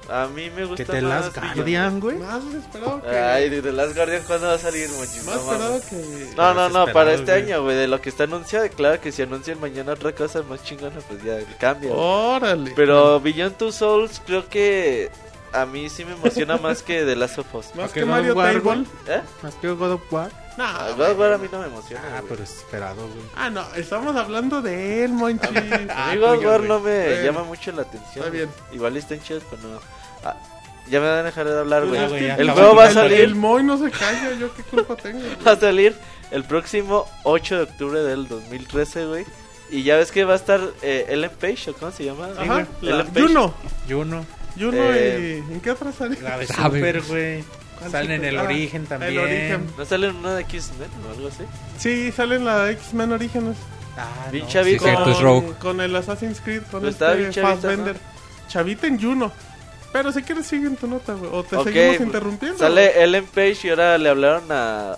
[0.09, 1.55] A mí me gusta Que te más las Beyond.
[1.55, 2.17] Guardian, güey.
[2.17, 3.07] Más esperado que.
[3.17, 6.29] Ay, de The Last Guardian, ¿cuándo va a salir, más No esperado que.
[6.35, 7.43] No, no, no, para este güey.
[7.43, 10.61] año, güey, de lo que está anunciado, claro que si anuncian mañana otra cosa más
[10.65, 11.93] chingona, pues ya cambia.
[11.93, 12.73] Órale.
[12.75, 15.09] Pero Beyond Two Souls creo que
[15.53, 17.75] a mí sí me emociona más que The Last of Us.
[17.75, 18.85] Más ¿A qué que Mario War, Table.
[19.07, 19.21] ¿Eh?
[19.41, 20.31] Más que God of War.
[20.57, 22.03] No, A God of War a mí no me emociona.
[22.05, 22.29] Ah, güey.
[22.29, 23.25] pero es esperado, güey.
[23.35, 25.47] Ah, no, estamos hablando de él, Monchi.
[25.47, 28.25] A mí God of War no me llama mucho la atención.
[28.25, 28.49] Está bien.
[28.65, 28.75] güey.
[28.75, 29.79] Igual están chidos, pero no.
[30.23, 30.35] Ah,
[30.89, 32.29] ya me van a dejar de hablar, Pues güey.
[32.29, 33.21] El juego va a salir.
[33.21, 35.19] El Moy no se calla, yo qué culpa tengo.
[35.47, 35.95] Va a salir
[36.31, 39.25] el próximo 8 de octubre del 2013, güey.
[39.69, 42.27] Y ya ves que va a estar eh, Ellen Page, ¿o cómo se llama?
[42.37, 43.21] Ajá, la, Ellen Page.
[43.27, 43.53] Juno.
[43.89, 44.25] Juno.
[44.57, 45.53] Juno Eh, y...
[45.53, 46.19] ¿En qué otra sale?
[46.21, 46.47] La de.
[46.47, 47.43] Super, güey.
[47.79, 49.11] ¿Cuál Salen en el Ah, origen también.
[49.13, 49.67] el origen.
[49.77, 51.43] ¿No sale en una de X-Men o algo así?
[51.77, 53.57] Sí, sale en la X-Men Orígenes.
[53.97, 54.47] Ah, no.
[54.47, 54.83] chavito.
[54.85, 55.53] Sí, cierto, es Con- Rogue.
[55.59, 57.95] Con el Assassin's Creed, con este chavita, Fassbender.
[58.47, 59.31] Chavita en Juno.
[59.91, 61.29] Pero si quieres sigue en tu nota, güey.
[61.33, 62.57] O te Ok, seguimos interrumpiendo.
[62.57, 64.95] Sale Ellen Page y ahora le hablaron a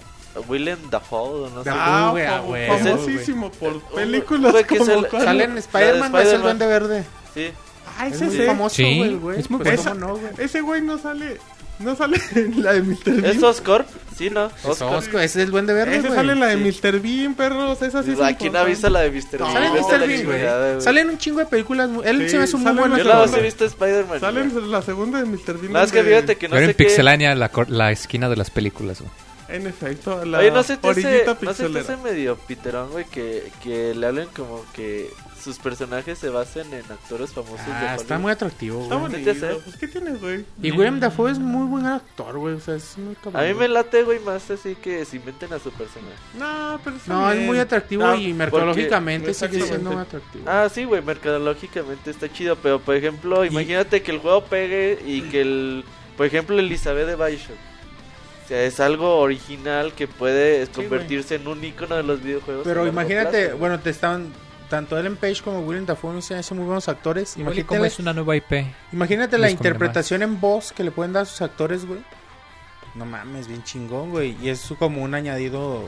[0.47, 1.69] Willem Dafoe, no sé.
[1.73, 6.17] Ah, güey, a fam- huevo, famosísimo por películas güey que como sale- en Spider-Man, de
[6.21, 6.41] es el Spider-Man.
[6.41, 7.03] Duende Verde.
[7.33, 7.51] Sí.
[7.97, 8.43] Ah, Es ese muy sí.
[8.45, 9.39] famoso, Sí, güey, güey.
[9.39, 9.81] es muy Pues.
[9.81, 10.31] ¿cómo no, güey?
[10.37, 11.37] Ese güey no sale.
[11.77, 13.21] No sale en la de Mr.
[13.21, 13.25] Bean.
[13.25, 13.85] ¿Es Oscorp?
[14.17, 14.45] Sí, ¿no?
[14.45, 14.93] Es Oscorp.
[14.93, 16.17] Oscar, ese es el Duende Verde, Ese güey.
[16.17, 16.79] sale en la de sí.
[16.87, 16.99] Mr.
[17.01, 17.81] Bean, perros.
[17.81, 19.39] Esa sí es ¿A quién visto la de Mr.
[19.39, 19.51] Bean?
[19.53, 20.07] Sale en Mr.
[20.07, 20.81] Bean, güey.
[20.81, 21.89] Salen un chingo de películas.
[22.05, 23.65] Él Sí, se me hace un muy sale buen en Yo la más he visto
[23.65, 24.19] Spider-Man.
[24.21, 25.57] Sale en la segunda de Mr.
[25.59, 25.71] Bean.
[25.73, 26.83] Más que fíjate que no Pero sé en qué...
[26.85, 29.01] Pixelania, la, esquina de las películas.
[29.01, 29.11] güey.
[29.49, 33.05] En efecto, la Oye, no se te hace, no se te hace medio piterón, güey,
[33.05, 35.09] que, que le hablen como que
[35.45, 38.01] sus personajes se basen en actores famosos de Ah, Hollywood.
[38.01, 39.11] está muy atractivo, Está güey.
[39.15, 39.45] ¿Sí te bonito.
[39.47, 39.55] hace?
[39.63, 40.45] Pues, ¿qué tiene, güey?
[40.61, 42.55] Y William Dafoe es muy buen actor, güey.
[42.55, 43.41] O sea, es muy cabrón.
[43.41, 46.15] A mí me late, güey, más así que se inventen a su personaje.
[46.37, 47.47] No, pero No, es bien.
[47.47, 50.43] muy atractivo No, y porque- mercadológicamente sigue siendo muy atractivo.
[50.47, 54.99] Ah, sí, güey, mercadológicamente está chido, pero por ejemplo, Y- imagínate que el juego pegue
[55.05, 55.85] y que el,
[56.17, 57.55] por ejemplo, Elizabeth de Bioshock.
[58.43, 62.63] O sea, es algo original que puede convertirse en un icono de los videojuegos.
[62.63, 63.57] Pero imagínate, plazo.
[63.57, 64.31] bueno, te están
[64.69, 67.37] tanto Ellen Page como William Dafoe se hacen muy buenos actores.
[67.37, 68.65] Imagínate, como la, es una nueva IP.
[68.91, 71.99] imagínate la interpretación en voz que le pueden dar a sus actores, güey.
[72.95, 74.37] No mames, bien chingón, güey.
[74.41, 75.83] Y es como un añadido.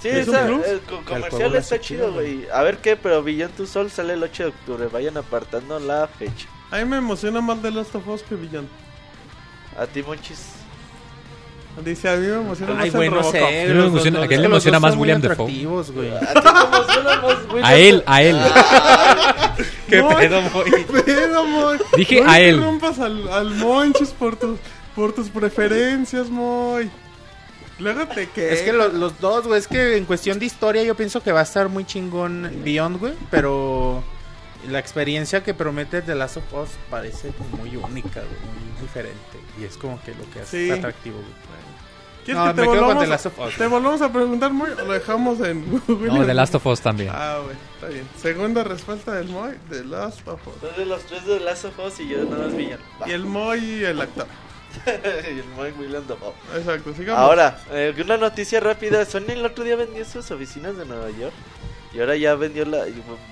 [0.00, 0.66] Sí, ¿Es un esa- plus?
[0.66, 2.48] el comercial está chido, chido, güey.
[2.50, 4.86] A ver qué, pero Beyond Two Souls sale el 8 de octubre.
[4.86, 6.48] Vayan apartando la fecha.
[6.70, 8.68] A mí me emociona más The Last of Us que Beyond.
[9.78, 10.54] A ti, Monchis.
[11.84, 13.38] Dice, a mí me emociona Ay, más güey, el no sé.
[13.38, 15.02] A mí me los- emociona- los- ¿a quién le los emociona dos más son muy
[15.08, 15.44] William Dafoe?
[15.44, 16.10] atractivos, güey.
[16.16, 18.38] ¿A ti cómo suena más, William A él, a él.
[19.88, 20.70] ¿Qué Moy, pedo, güey?
[20.70, 21.78] ¿Qué pedo, Moy?
[21.96, 22.54] Dije No a él.
[22.56, 24.58] interrumpas al, al Monchis por tus,
[24.94, 26.90] por tus preferencias, Moy.
[27.78, 28.52] Luego te que...
[28.54, 31.30] Es que lo- los dos, güey, es que en cuestión de historia yo pienso que
[31.30, 34.02] va a estar muy chingón Beyond, güey, pero
[34.70, 39.18] la experiencia que promete The Last of Us parece como muy única, güey, muy diferente.
[39.60, 40.70] Y es como que lo que hace Sí.
[40.70, 41.65] atractivo, güey.
[42.26, 43.56] ¿Quieres No, que te me quedo con volvamos, The Last of Us.
[43.56, 44.70] ¿Te volvamos a preguntar, Moy?
[44.70, 47.10] ¿O lo dejamos en No, The Last of Us también.
[47.14, 48.08] Ah, güey, está bien.
[48.20, 50.54] Segunda respuesta del Moy, The Last of Us.
[50.54, 52.82] Entonces los tres de Last of Us y yo nada más Villano.
[53.06, 54.26] Y el Moy y el actor.
[54.86, 56.34] y el Mike William Dafoe.
[56.56, 57.20] Exacto, sigamos.
[57.20, 59.04] Ahora, eh, una noticia rápida.
[59.04, 61.32] Sony el otro día vendió sus oficinas de Nueva York.
[61.94, 62.84] Y ahora ya vendió la,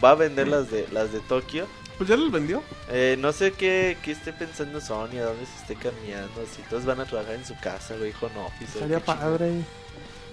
[0.03, 1.67] va a vender las de las de Tokio.
[1.97, 2.63] Pues ya los vendió.
[2.89, 6.45] Eh, no sé qué, qué esté pensando Sony, a dónde se esté cambiando.
[6.55, 8.79] Si todos van a trabajar en su casa, güey, home office.
[8.79, 9.63] Sería padre.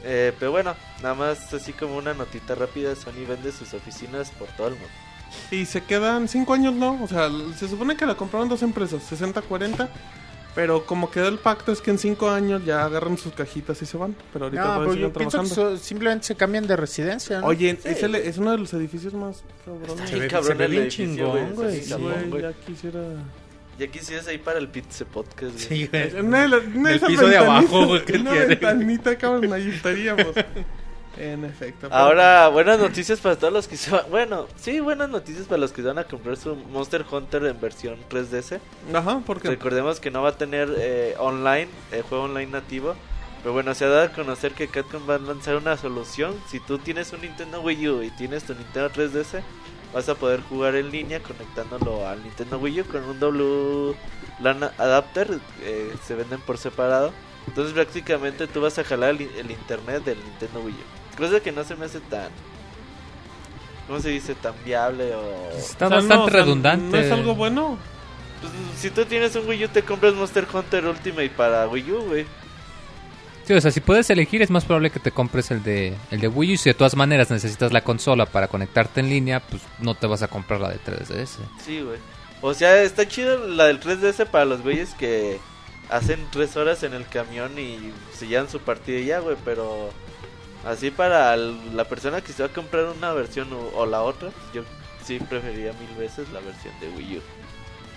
[0.03, 2.95] Eh, pero bueno, nada más así como una notita rápida.
[2.95, 4.89] Sony vende sus oficinas por todo el mundo.
[5.49, 7.01] Y se quedan 5 años, ¿no?
[7.03, 9.87] O sea, se supone que la compraron dos empresas, 60-40.
[10.53, 13.85] Pero como quedó el pacto es que en 5 años ya agarran sus cajitas y
[13.85, 14.15] se van.
[14.33, 17.47] Pero ahorita No, pero yo pienso que so- simplemente se cambian de residencia, ¿no?
[17.47, 17.87] Oye, Sí.
[17.87, 20.09] es, el- es uno de los edificios más cabrones.
[20.09, 22.99] Se ve- cabrón se ve el bien chingón, güey, Sí, güey, ya quisiera...
[23.79, 25.79] Ya quisieras ahí para el Pizza Podcast, güey.
[25.83, 26.19] Sí, güey.
[26.19, 28.45] Una de las- una de Del esas piso de ventanitas- abajo, güey, Una tiene.
[28.47, 30.27] ventanita, cabrón, ahí estaríamos.
[31.17, 31.87] en efecto.
[31.91, 34.09] Ahora, buenas noticias para todos los que se van.
[34.09, 37.97] Bueno, sí, buenas noticias para los que van a comprar su Monster Hunter en versión
[38.09, 38.59] 3DS.
[38.93, 39.49] Ajá, porque...
[39.49, 42.95] Recordemos que no va a tener eh, online, el juego online nativo.
[43.41, 46.35] Pero bueno, se ha dado a conocer que Capcom va a lanzar una solución.
[46.47, 49.41] Si tú tienes un Nintendo Wii U y tienes tu Nintendo 3DS,
[49.93, 53.95] vas a poder jugar en línea conectándolo al Nintendo Wii U con un W
[54.41, 55.39] LAN adapter.
[55.63, 57.11] eh, se venden por separado.
[57.47, 61.00] Entonces prácticamente tú vas a jalar el, el internet del Nintendo Wii U.
[61.17, 62.29] Cosa que no se me hace tan...
[63.87, 64.35] ¿Cómo se dice?
[64.35, 65.51] Tan viable o...
[65.57, 66.97] Está o sea, bastante no, redundante.
[66.97, 67.77] ¿No es algo bueno?
[68.39, 72.01] Pues, si tú tienes un Wii U te compras Monster Hunter Ultimate para Wii U,
[72.03, 72.23] güey.
[72.23, 72.29] Sí,
[73.51, 76.19] Sí, o sea, si puedes elegir, es más probable que te compres el de, el
[76.21, 76.57] de Wii U.
[76.57, 80.21] Si de todas maneras necesitas la consola para conectarte en línea, pues no te vas
[80.21, 81.37] a comprar la de 3DS.
[81.65, 81.97] Sí, güey.
[82.41, 85.39] O sea, está chido la del 3DS para los güeyes que
[85.89, 89.35] hacen tres horas en el camión y se llevan su partida y ya, güey.
[89.43, 89.89] Pero
[90.65, 94.01] así para el- la persona que se va a comprar una versión o, o la
[94.03, 94.63] otra, yo
[95.03, 97.21] sí preferiría mil veces la versión de Wii U.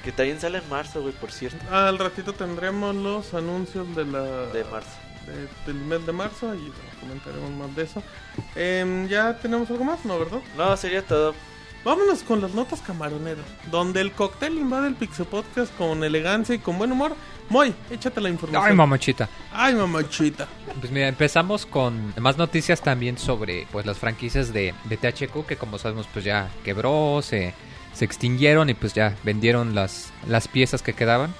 [0.03, 1.57] Que también sale en marzo, güey, por cierto.
[1.75, 4.91] Al ratito tendremos los anuncios de la De marzo.
[5.27, 8.03] de- del mes de marzo y comentaremos más de eso.
[8.55, 10.41] Em, ya tenemos algo más, ¿no, verdad?
[10.57, 11.35] No, sería todo.
[11.85, 16.59] Vámonos con las notas camaroneras, donde el cóctel invade el Pixel Podcast con elegancia y
[16.59, 17.15] con buen humor.
[17.49, 18.65] Moy, échate la información.
[18.67, 19.29] Ay, mamachita.
[19.53, 20.49] Ay, mamachita.
[20.81, 25.57] Pues mira, empezamos con más noticias también sobre pues las franquicias de, de THQ que
[25.57, 27.55] como sabemos pues ya quebró, se,
[27.93, 31.35] se extinguieron y pues ya vendieron las, las piezas que quedaban.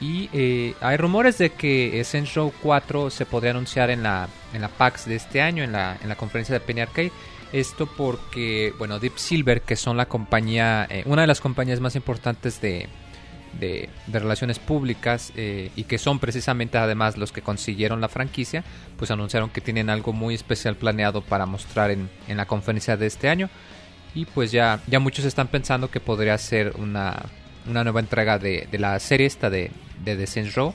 [0.00, 2.04] Y eh, hay rumores de que
[2.34, 5.96] Row 4 se podría anunciar en la, en la PAX de este año, en la,
[6.02, 7.12] en la conferencia de Penny Arcade.
[7.52, 11.96] Esto porque, bueno, Deep Silver, que son la compañía, eh, una de las compañías más
[11.96, 12.88] importantes de,
[13.58, 18.64] de, relaciones públicas eh, y que son precisamente además los que consiguieron la franquicia,
[18.96, 23.06] pues anunciaron que tienen algo muy especial planeado para mostrar en, en la conferencia de
[23.06, 23.50] este año.
[24.14, 27.26] Y pues ya, ya muchos están pensando que podría ser una,
[27.68, 29.70] una nueva entrega de, de la serie esta de,
[30.04, 30.74] de The Saints Row.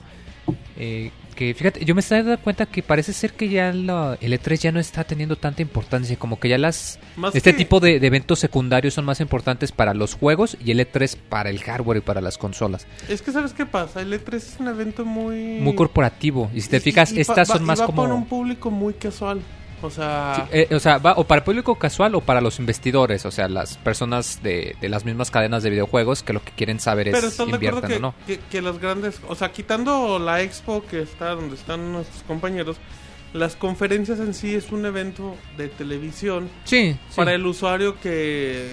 [0.78, 1.12] Eh,
[1.56, 4.72] fíjate, yo me estoy dando cuenta que parece ser que ya la- el E3 ya
[4.72, 8.08] no está teniendo tanta importancia, como que ya las Más este que- tipo de, de
[8.08, 12.02] eventos secundarios son más importantes para los juegos y el E3 para el hardware y
[12.02, 12.86] para las consolas.
[13.10, 16.50] Es que sabes qué pasa, el E3 es un evento muy Muy corporativo.
[16.54, 18.02] Y si te Y- fijas, y- y estas va- son más va como...
[18.04, 19.42] para un público muy casual.
[19.82, 22.60] O sea, Sí, eh, o sea, va o para el público casual o para los
[22.60, 26.52] investidores, o sea, las personas de, de las mismas cadenas de videojuegos que lo que
[26.52, 28.16] quieren saber pero es invierten que, o no.
[28.28, 32.78] que, que las grandes, o sea, quitando la expo que está donde están nuestros compañeros,
[33.34, 38.70] las conferencias en sí es un evento de televisión Sí, sí, para el usuario que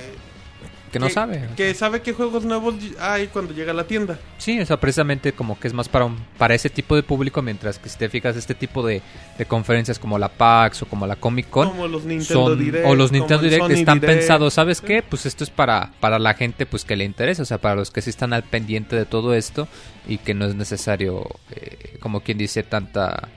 [0.89, 1.49] que no sabe.
[1.57, 4.19] que sabe qué juegos nuevos hay cuando llega a la tienda.
[4.39, 7.43] Sí, o sea, precisamente como que es más para un, para ese tipo de público,
[7.43, 9.03] mientras que si te fijas este tipo de,
[9.37, 12.87] de conferencias como la PAX o como la Comic Con, como los Nintendo son Direct,
[12.87, 14.19] o los Nintendo Direct están Direct.
[14.19, 15.03] pensados, ¿sabes qué?
[15.03, 17.91] Pues esto es para para la gente pues que le interesa, o sea, para los
[17.91, 19.69] que sí están al pendiente de todo esto
[20.07, 23.29] y que no es necesario eh, como quien dice tanta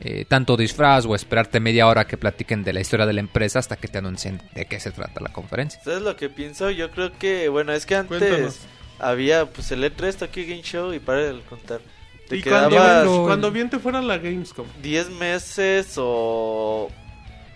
[0.00, 3.58] eh, tanto disfraz o esperarte media hora que platiquen de la historia de la empresa
[3.58, 5.80] hasta que te anuncien de qué se trata la conferencia.
[5.82, 6.70] ¿Sabes lo que pienso?
[6.70, 8.58] Yo creo que, bueno, es que antes Cuéntanos.
[9.00, 11.80] había pues el E3, Tokyo Game Show y para de contar.
[12.28, 14.66] Te Y cuando, quedabas Pero- cuando bien te fuera la Gamescom.
[14.82, 16.90] 10 meses o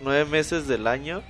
[0.00, 1.22] 9 meses del año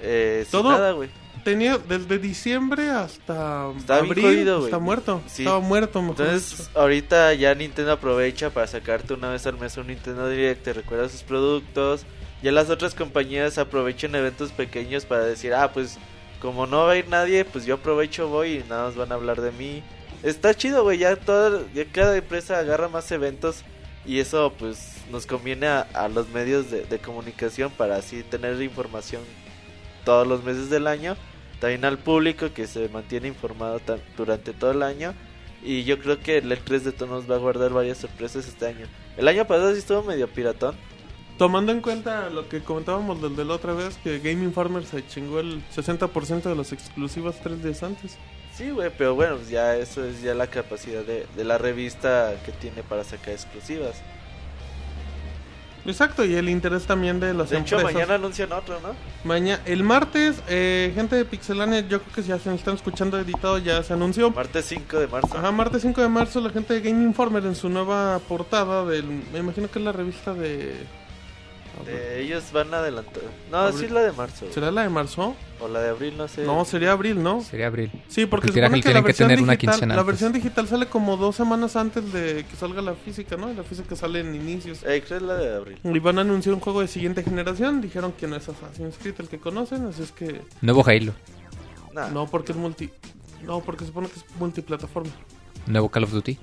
[0.00, 1.08] eh, sin Todo- nada, güey.
[1.44, 5.22] Tenía desde diciembre hasta Estaba abril, jodido, está muerto.
[5.26, 5.42] Sí.
[5.42, 6.70] Estaba muerto, mejor Entonces, dicho.
[6.78, 11.08] ahorita ya Nintendo aprovecha para sacarte una vez al mes un Nintendo Direct, te recuerda
[11.08, 12.04] sus productos.
[12.42, 15.98] Ya las otras compañías aprovechan eventos pequeños para decir, ah, pues
[16.40, 19.16] como no va a ir nadie, pues yo aprovecho, voy y nada más van a
[19.16, 19.82] hablar de mí.
[20.22, 23.64] Está chido, güey, ya, toda, ya cada empresa agarra más eventos
[24.06, 28.60] y eso pues nos conviene a, a los medios de, de comunicación para así tener
[28.62, 29.22] información
[30.08, 31.18] todos los meses del año.
[31.60, 33.78] También al público que se mantiene informado
[34.16, 35.12] durante todo el año.
[35.62, 38.68] Y yo creo que el E3 de todos nos va a guardar varias sorpresas este
[38.68, 38.86] año.
[39.18, 40.76] El año pasado sí estuvo medio piratón.
[41.36, 45.06] Tomando en cuenta lo que comentábamos del de la otra vez, que Game Informer se
[45.06, 48.16] chingó el 60% de las exclusivas tres días antes.
[48.54, 52.52] Sí, güey, pero bueno, ya eso es ya la capacidad de, de la revista que
[52.52, 54.02] tiene para sacar exclusivas.
[55.86, 57.94] Exacto, y el interés también de las De hecho, empresas.
[57.94, 58.94] mañana anuncian otro, ¿no?
[59.24, 63.18] Maña- el martes, eh, gente de Pixelania, yo creo que si ya se están escuchando
[63.18, 64.30] editado, ya se anunció.
[64.30, 65.36] Martes 5 de marzo.
[65.38, 69.04] Ajá, martes 5 de marzo, la gente de Game Informer en su nueva portada del.
[69.32, 70.74] Me imagino que es la revista de.
[71.84, 73.22] De ellos van a adelantar.
[73.50, 73.78] No, Abril.
[73.78, 74.40] sí es la de marzo.
[74.42, 74.52] güey.
[74.52, 75.34] ¿Será la de marzo?
[75.60, 76.44] O la de abril, no sé.
[76.44, 77.40] No, sería abril, ¿no?
[77.42, 77.90] Sería abril.
[78.08, 80.32] Sí, porque Porque se supone que la que versión, tener una digital, quincena la versión
[80.32, 83.50] digital sale como dos semanas antes de que salga la física, ¿no?
[83.50, 84.82] Y la física sale en inicios.
[84.84, 85.78] Eh, es la de abril.
[85.82, 87.80] Y van a anunciar un juego de siguiente generación.
[87.80, 90.42] Dijeron que no es Assassin's Creed el que conocen, así es que.
[90.60, 91.12] Nuevo Halo,
[91.92, 92.90] Nah, No, porque es multi.
[93.42, 95.10] No, porque se supone que es multiplataforma.
[95.66, 96.38] nuevo Call of Duty.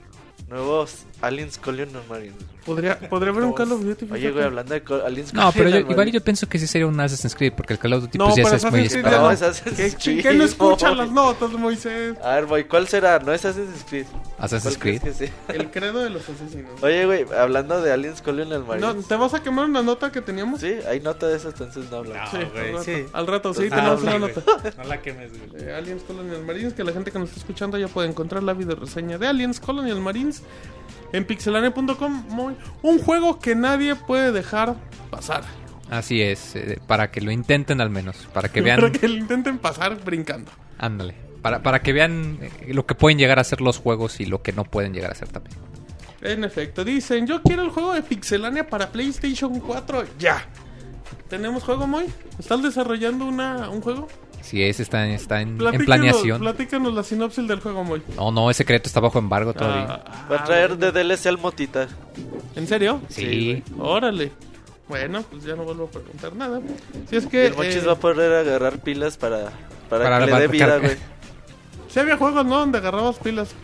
[0.48, 2.36] Nuevos Aliens Colonial Marines.
[2.66, 4.08] Podría, podría haber un Call of Duty.
[4.12, 7.00] Oye, güey, hablando de Aliens No, pero yo, igual yo pienso que sí sería un
[7.00, 9.06] Assassin's Creed, porque el Call of Duty No, pues ya pero es muy Assassin's Creed
[9.06, 9.22] esperado.
[9.22, 9.32] No, no.
[9.34, 10.96] es Assassin's ¿Qué, Creed, qué no escucha no.
[11.04, 12.18] las notas, Moisés?
[12.24, 13.20] A ver, güey, ¿cuál será?
[13.20, 14.06] No es Assassin's Creed.
[14.40, 15.14] Assassin's ¿Cuál crees Creed.
[15.14, 15.34] que sí?
[15.50, 16.72] El credo de los asesinos.
[16.82, 19.08] Oye, güey, hablando de Aliens Colonial No, Marines.
[19.08, 20.60] ¿Te vas a quemar una nota que teníamos?
[20.62, 22.30] Sí, hay nota de eso, entonces no hablamos.
[22.32, 23.06] Sí, güey, al rato, sí.
[23.14, 24.34] al rato, sí, Ah, tenemos una güey.
[24.36, 24.74] nota.
[24.78, 25.64] No la quemes, güey.
[25.64, 28.54] de Aliens Colonial Marines, que la gente que nos está escuchando ya puede encontrar la
[28.54, 30.25] video reseña de Aliens Colonial Marines
[31.14, 32.26] en pixelania.com.
[32.30, 34.76] muy- Un juego que nadie puede dejar
[35.10, 35.44] pasar.
[35.90, 39.16] Así es, eh, para que lo intenten al menos, para que Para vean, que lo
[39.16, 40.52] intenten pasar brincando.
[40.80, 44.26] ándale, para, para que vean eh, lo que pueden llegar a ser los juegos y
[44.26, 45.56] lo que no pueden llegar a ser también.
[46.22, 50.44] En efecto, dicen, yo quiero el juego de Pixelania para PlayStation 4 ya.
[51.30, 52.06] ¿Tenemos juego, Moy?
[52.40, 54.08] ¿Estás desarrollando una, un juego?
[54.46, 56.40] Si es, está, está en, en planeación.
[56.40, 58.04] platícanos la sinopsis del juego, Moy.
[58.16, 60.04] No, no, ese secreto está bajo embargo todavía.
[60.06, 61.88] Ah, Va a traer de DLC al Motita.
[62.56, 63.02] ¿En serio?
[63.10, 64.32] sí, Órale.
[64.88, 66.62] Bueno, pues ya no vuelvo a preguntar nada.
[67.10, 67.48] Si es que...
[67.48, 69.52] el Mochis eh, va a poder agarrar pilas para,
[69.90, 70.96] para, Para que le dé vida, güey.
[71.90, 72.60] Sí había juegos, ¿no?
[72.60, 73.56] Donde agarrabas pilas.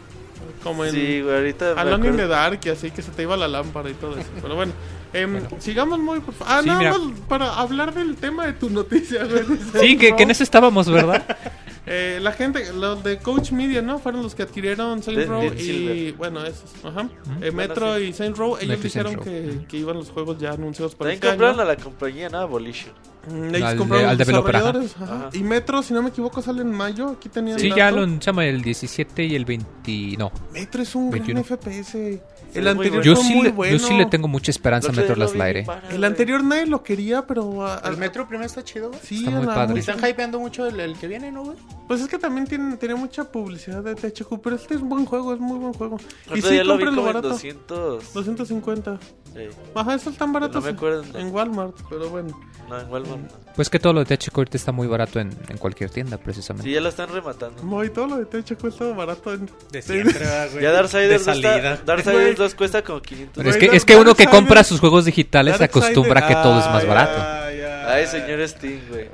[0.63, 2.27] Como en Sí, güey, ahorita Alone in the acuerdo.
[2.29, 4.29] Dark y así que se te iba la lámpara y todo eso.
[4.41, 4.71] Pero bueno,
[5.13, 6.53] em, sigamos muy por favor.
[6.53, 6.91] Ah, Sí, nada mira.
[6.97, 9.43] más para hablar del tema de tu noticia, güey.
[9.81, 11.37] sí que, que en eso estábamos, ¿verdad?
[11.87, 13.97] Eh, la gente, los de Coach Media, ¿no?
[13.97, 15.57] Fueron los que adquirieron Saints De- Row y...
[15.59, 16.13] Silver.
[16.13, 16.71] Bueno, esos.
[16.83, 17.09] Ajá.
[17.41, 18.03] Eh, Metro sí.
[18.03, 21.15] y Saints Row, ellos Metro dijeron que, que iban los juegos ya anunciados para También
[21.23, 21.69] este compraron año.
[21.69, 22.37] a la compañía, ¿no?
[22.37, 22.93] Abolition.
[23.29, 25.15] Mm, Ellos Al de- compraron al los desarrolladores, ajá.
[25.15, 25.29] Ajá.
[25.33, 27.09] Y Metro, si no me equivoco, sale en mayo.
[27.09, 30.17] Aquí tenían Sí, ya lo anunciamos el 17 y el 20...
[30.19, 30.31] No.
[30.53, 31.43] Metro es un 21.
[31.43, 32.21] gran FPS.
[32.53, 33.77] El anterior Yo sí, muy le, bueno.
[33.77, 35.67] yo sí le tengo mucha esperanza a Metro Last Light.
[35.89, 37.65] El anterior nadie lo quería, pero...
[37.65, 38.99] a- a- El Metro primero está chido, güey.
[39.03, 39.79] Sí, Está muy padre.
[39.79, 41.57] Están hypeando mucho el, el que viene, ¿no, güey?
[41.87, 45.05] Pues es que también tiene, tiene mucha publicidad de THQ, pero este es un buen
[45.05, 45.97] juego, es muy buen juego.
[46.33, 47.29] Y sí, día lo vi como en barato.
[47.29, 48.13] 200.
[48.13, 48.97] 250.
[49.33, 49.39] Sí.
[49.75, 51.03] Ajá, estos están baratos No me en- acuerdo.
[51.19, 52.37] en Walmart, pero bueno.
[52.69, 53.17] No, en Walmart.
[53.19, 53.27] no.
[53.55, 56.67] Pues que todo lo de THQ ahorita está muy barato en, en cualquier tienda, precisamente.
[56.69, 57.61] Sí, ya lo están rematando.
[57.63, 59.49] Muy todo lo de THQ está barato en...
[59.71, 60.63] De siempre, ¿verdad, güey.
[60.63, 61.73] Ya Darksiders De 2 salida.
[61.73, 63.35] está- Darksiders 2 cuesta como 500.
[63.37, 66.35] Pero es que, es que uno que compra sus juegos digitales se acostumbra a que
[66.35, 67.21] todo es más Ay, barato.
[67.21, 67.71] ay, ay.
[67.83, 69.09] Ay, señor Steam, güey.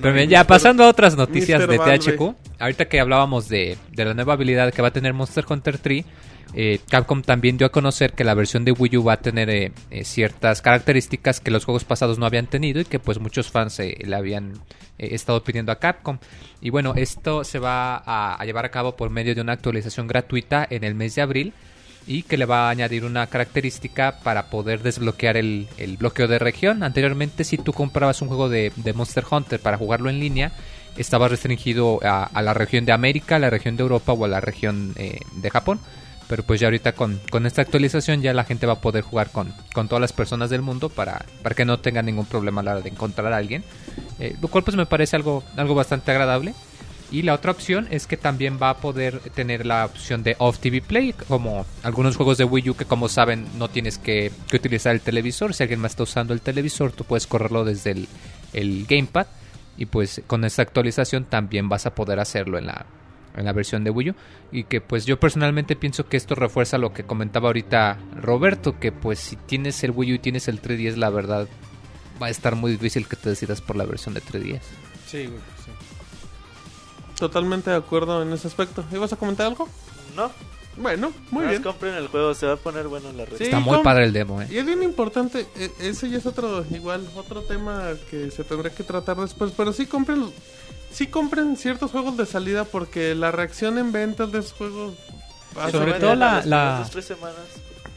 [0.00, 1.68] Pero bien, ya pasando a otras noticias Mr.
[1.68, 1.98] de Valve.
[1.98, 5.78] THQ, ahorita que hablábamos de, de la nueva habilidad que va a tener Monster Hunter
[5.78, 6.04] 3,
[6.54, 9.48] eh, Capcom también dio a conocer que la versión de Wii U va a tener
[9.50, 13.50] eh, eh, ciertas características que los juegos pasados no habían tenido y que pues muchos
[13.50, 14.54] fans eh, le habían
[14.98, 16.18] eh, estado pidiendo a Capcom.
[16.60, 20.08] Y bueno, esto se va a, a llevar a cabo por medio de una actualización
[20.08, 21.52] gratuita en el mes de abril
[22.06, 26.38] y que le va a añadir una característica para poder desbloquear el, el bloqueo de
[26.40, 26.82] región.
[26.82, 30.50] Anteriormente, si tú comprabas un juego de, de Monster Hunter para jugarlo en línea,
[31.00, 34.40] estaba restringido a, la región de América, a la región de Europa o a la
[34.40, 35.80] región eh, de Japón.
[36.28, 39.30] Pero pues ya ahorita con, con esta actualización ya la gente va a poder jugar
[39.30, 42.64] con, con todas las personas del mundo para, para que no tengan ningún problema a
[42.64, 43.64] la hora de encontrar a alguien.
[44.20, 46.54] Eh, lo cual pues me parece algo, algo bastante agradable.
[47.10, 50.60] Y la otra opción es que también va a poder tener la opción de Off
[50.60, 54.56] TV Play, como algunos juegos de Wii U que como saben no tienes que, que
[54.56, 55.52] utilizar el televisor.
[55.52, 58.08] Si alguien más está usando el televisor, tú puedes correrlo desde el,
[58.52, 59.26] el Gamepad.
[59.80, 62.84] Y pues con esta actualización también vas a poder hacerlo en la,
[63.34, 64.14] en la versión de Wii U.
[64.52, 68.92] Y que pues yo personalmente pienso que esto refuerza lo que comentaba ahorita Roberto, que
[68.92, 71.48] pues si tienes el Wii U y tienes el 3DS, la verdad
[72.22, 74.60] va a estar muy difícil que te decidas por la versión de 3DS.
[75.06, 75.40] Sí, güey.
[75.64, 75.70] sí.
[77.18, 78.84] Totalmente de acuerdo en ese aspecto.
[78.92, 79.66] ¿Ibas a comentar algo?
[80.14, 80.30] No,
[80.80, 81.62] Bueno, muy más bien.
[81.62, 83.36] compren el juego, se va a poner bueno en la red.
[83.36, 84.48] Sí, Está muy com- padre el demo, ¿eh?
[84.50, 88.70] Y es bien importante, e- ese ya es otro, igual, otro tema que se tendrá
[88.70, 90.24] que tratar después, pero sí compren,
[90.90, 94.94] sí compren ciertos juegos de salida porque la reacción en ventas de esos juegos...
[95.56, 97.36] va a Sobre ser- todo la- Las la- primeras dos, tres semanas.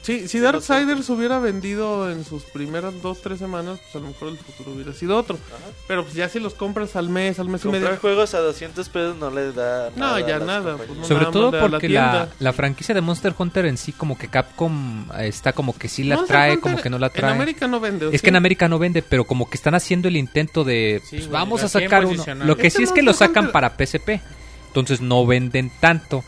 [0.04, 4.28] Sí, si Darksiders hubiera vendido en sus primeras dos, tres semanas, pues a lo mejor
[4.28, 5.38] el futuro hubiera sido otro.
[5.48, 5.72] Ajá.
[5.88, 7.98] Pero pues ya si los compras al mes, al mes y Comprar medio...
[8.02, 10.20] juegos a 200 pesos no les da No, nada.
[10.20, 10.40] ya
[10.76, 11.06] pues no.
[11.06, 14.18] Sobre nada todo a la porque la, la franquicia de Monster Hunter en sí, como
[14.18, 17.32] que Capcom está como que sí la Monster trae, Hunter como que no la trae.
[17.32, 18.06] En América no vende.
[18.08, 18.26] ¿o Es sí?
[18.26, 21.30] que en América no vende, pero como que están haciendo el intento de Sí, pues,
[21.30, 22.24] vamos a sacar uno.
[22.44, 24.20] Lo que Este sí es que lo sacan Hunter- para PSP.
[24.68, 26.24] Entonces no venden tanto.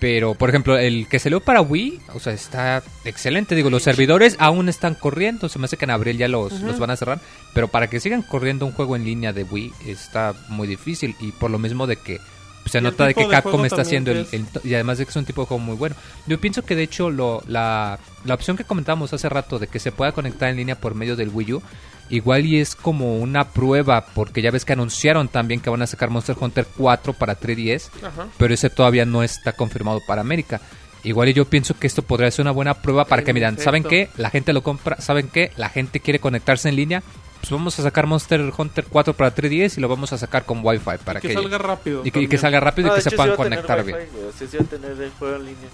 [0.00, 3.54] Pero, por ejemplo, el que salió para Wii, o sea, está excelente.
[3.54, 5.50] Digo, los servidores aún están corriendo.
[5.50, 7.20] Se me hace que en abril ya los, los van a cerrar.
[7.52, 11.14] Pero para que sigan corriendo un juego en línea de Wii está muy difícil.
[11.20, 12.18] Y por lo mismo de que
[12.66, 14.42] se nota de que de Capcom está haciendo el, que es.
[14.56, 15.96] el- Y además de que es un tipo de juego muy bueno.
[16.26, 19.78] Yo pienso que de hecho lo, la, la opción que comentábamos hace rato de que
[19.78, 21.62] se pueda conectar en línea por medio del Wii U,
[22.10, 25.86] igual y es como una prueba, porque ya ves que anunciaron también que van a
[25.86, 28.26] sacar Monster Hunter 4 para 3DS, Ajá.
[28.36, 30.60] pero ese todavía no está confirmado para América.
[31.02, 33.82] Igual y yo pienso que esto podría ser una buena prueba para que miran, ¿saben
[33.84, 34.10] qué?
[34.18, 35.50] La gente lo compra, ¿saben qué?
[35.56, 37.02] La gente quiere conectarse en línea.
[37.40, 40.60] Pues vamos a sacar Monster Hunter 4 para 3DS y lo vamos a sacar con
[40.64, 42.00] Wi-Fi para que, que, salga rápido.
[42.04, 42.40] y que, y que también.
[42.40, 44.08] salga rápido No, y de que se puedan conectar Wi-Fi, bien.
[44.12, 45.68] güey, o sea, sí va a tener el juego en línea.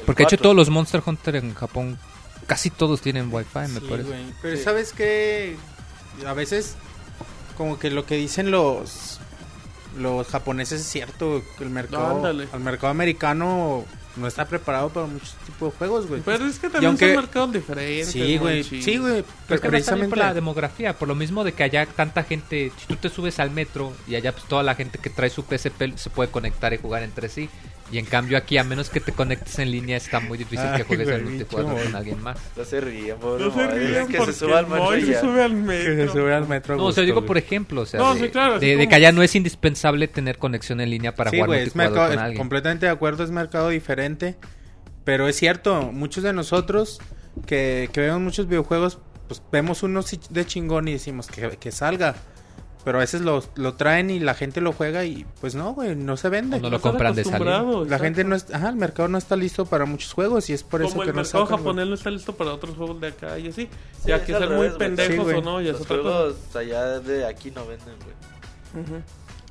[0.00, 0.42] El Porque de hecho 4.
[0.42, 1.98] todos los Monster Hunter en Japón,
[2.46, 4.08] casi todos tienen Wi-Fi, me Sí, parece.
[4.08, 4.24] güey.
[4.42, 4.62] Pero Sí.
[4.62, 5.56] sabes que
[6.26, 6.76] a veces
[7.56, 9.20] como que lo que dicen los
[9.98, 12.48] los japoneses es cierto, que el mercado Ándale.
[12.52, 13.84] al mercado americano
[14.16, 16.22] no está preparado para muchos tipos de juegos, güey.
[16.24, 18.08] Pero es que también aunque- son mercados diferentes.
[18.10, 18.62] Sí, güey.
[18.64, 19.24] Sí, güey.
[19.46, 22.72] Pero es que precisamente por la demografía, por lo mismo de que allá tanta gente,
[22.78, 25.42] si tú te subes al metro y allá pues toda la gente que trae su
[25.42, 27.48] PSP se puede conectar y jugar entre sí.
[27.94, 30.78] Y en cambio aquí, a menos que te conectes en línea, está muy difícil Ay,
[30.78, 32.36] que juegues el multijugador con alguien más.
[32.56, 34.90] No se ríen, por No se favor, es rían que porque se suba al metro
[35.00, 35.94] se sube al que metro.
[36.06, 36.74] se sube al metro.
[36.74, 38.94] a No, o sea, digo por ejemplo, o sea, No, de, sí, claro, de- que
[38.96, 42.14] allá no es indispensable tener conexión en línea para sí, jugar es multijugador mercado, con
[42.18, 42.38] es alguien.
[42.38, 44.34] completamente de acuerdo, es mercado diferente.
[45.04, 46.98] Pero es cierto, muchos de nosotros
[47.46, 51.70] que, que vemos muchos videojuegos, pues vemos uno si- de chingón y decimos que, que
[51.70, 52.16] salga.
[52.84, 55.96] Pero a veces lo, lo traen y la gente lo juega y pues no, güey,
[55.96, 56.58] no se vende.
[56.58, 57.62] O no lo compran de salida.
[57.88, 60.62] La gente no es, ajá, el mercado no está listo para muchos juegos y es
[60.62, 61.58] por eso que el no mercado sacan, güey.
[61.58, 63.68] japonés no está listo para otros juegos de acá y así.
[64.02, 66.08] Sí, ya es que ser muy pendejos Sí, o no, es Los otra cosa.
[66.10, 68.84] juegos allá de aquí no venden, güey.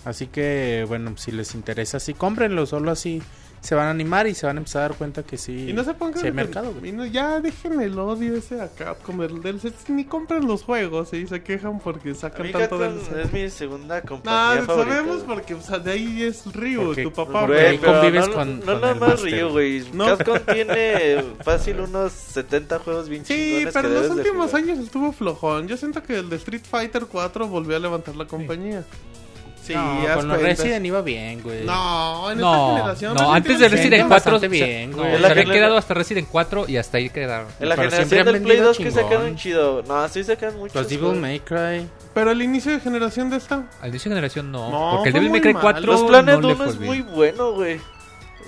[0.05, 3.21] Así que, bueno, si les interesa, sí, cómprenlo, solo así
[3.63, 5.69] se van a animar y se van a empezar a dar cuenta que sí.
[5.69, 8.67] Y no se pongan sí de- mercado, y no- ya dejen el odio ese a
[8.67, 9.71] Capcom del DLC.
[9.87, 13.21] Ni compren los juegos y se quejan porque sacan tanto DLC.
[13.23, 14.95] es mi segunda compañía No, favorita.
[14.97, 17.31] sabemos porque o sea, de ahí es Ryu, Porque- tu papá.
[17.45, 19.21] porque Güey, ahí pero convives no, con- no con nada el más.
[19.21, 19.85] Ryu, güey.
[19.93, 20.05] No.
[20.17, 25.69] Capcom tiene fácil unos 70 juegos bien Sí, pero en los últimos años estuvo flojón.
[25.69, 28.81] Yo siento que el de Street Fighter 4 volvió a levantar la compañía.
[28.81, 29.22] Sí,
[29.69, 30.41] no, haz con los.
[30.41, 31.63] Resident iba bien, güey.
[31.63, 33.13] No, en No, esta generación.
[33.15, 35.09] no, antes de Resident sigue 4 bastante se- bien, no, güey.
[35.09, 37.47] se En la había gener- quedado hasta Resident 4 y hasta ahí quedaron.
[37.59, 39.03] En la Pero generación del Play vendido 2 que chingón.
[39.03, 39.83] sacaron chido.
[39.83, 40.75] No, sí sacan muchos.
[40.75, 41.17] Los Devil juegos.
[41.19, 41.87] May Cry.
[42.13, 43.63] Pero el inicio de generación de esta.
[43.81, 45.61] Al inicio de generación no, No, porque el Devil May Cry mal.
[45.61, 46.87] 4 Los Planet no le 1 fue es bien.
[46.91, 47.79] muy bueno, güey.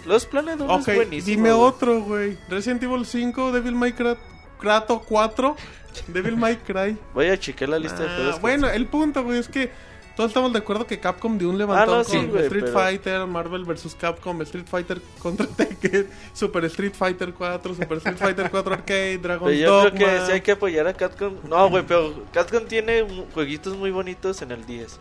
[0.05, 1.26] Los Planet 1 Ok, es buenísimo.
[1.36, 2.38] dime otro, güey.
[2.49, 4.16] Resident Evil 5, Devil May Cry
[4.59, 5.55] Krato 4,
[6.07, 6.95] Devil May Cry.
[7.13, 8.36] Voy a checar la lista de Ah, juegos.
[8.36, 9.72] que- bueno, el punto, güey, es que
[10.16, 12.63] todos estamos de acuerdo que Capcom dio un levantón Ah, no, con sí, güey, Street
[12.66, 13.95] pero- Fighter, Marvel vs.
[13.99, 19.51] Capcom, Street Fighter contra Tekken, Super Street Fighter 4, Super Street Fighter 4 Arcade, Dragon's
[19.51, 19.91] Pero yo Dogma.
[19.99, 21.34] creo que sí hay que apoyar a Capcom.
[21.47, 24.99] No, güey, pero Capcom tiene jueguitos muy bonitos en el 10.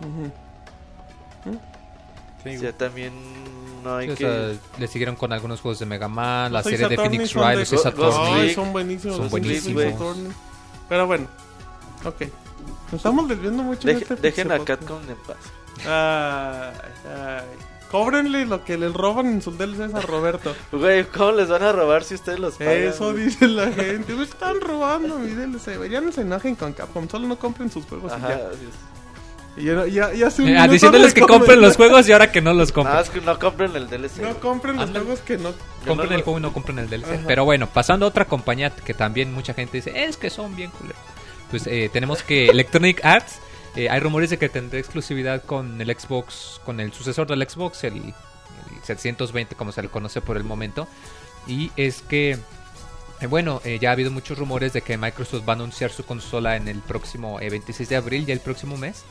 [0.00, 0.32] Ujú.
[2.44, 3.12] Sí, O sea, también
[3.84, 4.24] no hay Sí, o que...
[4.24, 7.76] sea, le siguieron con algunos juegos de Mega Man, la serie de Phoenix Wright, de-.
[8.16, 8.54] Ay, Trick.
[8.54, 9.16] son buenísimos.
[9.16, 9.84] Son buenísimos.
[10.88, 11.26] Pero bueno,
[12.04, 12.22] ok.
[12.90, 14.58] Nos estamos desviando mucho en Deje- este dejen a.
[14.64, 15.36] Capcom en paz.
[15.86, 16.72] Ay,
[17.08, 17.44] ay.
[17.90, 20.54] Cóbrenle lo que le roban en sus DLCs a Roberto.
[20.72, 22.74] Güey, ¿cómo les van a robar si ustedes los pagan?
[22.76, 23.24] Eso güey?
[23.24, 24.12] dice la gente.
[24.14, 25.76] Me están robando mi DLC.
[25.76, 25.90] güey.
[25.90, 27.08] Ya no se enojen con Capcom.
[27.08, 28.12] Solo no compren sus juegos.
[28.12, 28.34] y Ajá, ya.
[28.48, 28.74] así es.
[29.56, 32.12] Y ya, ya, ya hace un Eh, ah, minuto diciéndoles que compren los juegos y
[32.12, 32.92] ahora que no los compren.
[32.94, 34.18] Nada, es que no compren el DLC.
[34.22, 35.50] No compren los juegos que no.
[35.84, 37.14] compren no- el juego y no compren el DLC.
[37.14, 37.24] Ajá.
[37.26, 40.70] Pero bueno, pasando a otra compañía que también mucha gente dice, es que son bien
[40.70, 41.02] culeros.
[41.50, 43.40] Pues eh, tenemos que Electronic Arts,
[43.76, 47.84] eh, hay rumores de que tendrá exclusividad con el Xbox, con el sucesor del Xbox,
[47.84, 50.88] el, el 720 como se le conoce por el momento.
[51.46, 52.38] Y es que,
[53.20, 56.04] eh, bueno, eh, ya ha habido muchos rumores de que Microsoft va a anunciar su
[56.04, 59.04] consola en el próximo eh, 26 de abril, ya el próximo mes.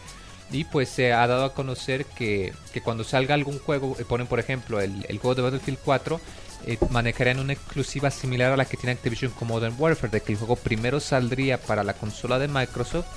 [0.51, 4.39] Y pues se ha dado a conocer que, que cuando salga algún juego, ponen por
[4.39, 6.19] ejemplo el, el juego de Battlefield 4,
[6.65, 10.33] eh, manejarían una exclusiva similar a la que tiene Activision con Modern Warfare, de que
[10.33, 13.07] el juego primero saldría para la consola de Microsoft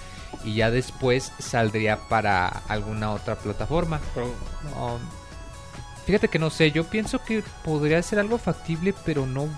[0.45, 4.01] y ya después saldría para alguna otra plataforma.
[4.17, 5.01] Um,
[6.07, 9.49] fíjate que no sé, yo pienso que podría ser algo factible, pero no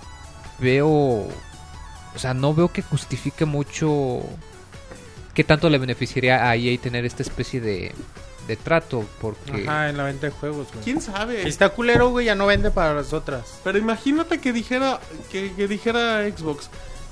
[0.59, 4.23] veo, o sea, no veo que justifique mucho
[5.35, 7.93] qué tanto le beneficiaría a EA tener esta especie de,
[8.47, 10.85] de trato, porque Ajá, en la venta de juegos, güey.
[10.85, 11.43] ¿Quién sabe?
[11.43, 13.61] Si está culero, güey, ya no vende para las otras.
[13.65, 16.69] Pero imagínate que dijera que, que dijera Xbox,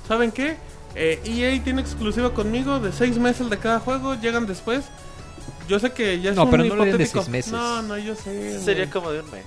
[0.07, 0.57] ¿saben qué?
[0.95, 4.85] Eh, EA tiene exclusiva conmigo de seis meses de cada juego, llegan después.
[5.69, 7.21] Yo sé que ya es No, un pero no lo den de hipotético.
[7.23, 7.53] seis meses.
[7.53, 8.59] No, no, yo sé.
[8.61, 8.91] Sería güey.
[8.91, 9.45] como de un mes.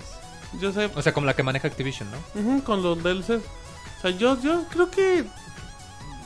[0.60, 2.42] Yo sé, o sea, como la que maneja Activision, ¿no?
[2.42, 3.30] ujú, con los DLCs.
[3.30, 5.26] O sea, yo, yo creo que.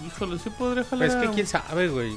[0.07, 1.09] Híjole, sí podría jalar.
[1.09, 2.15] Pues es que quién sabe, güey.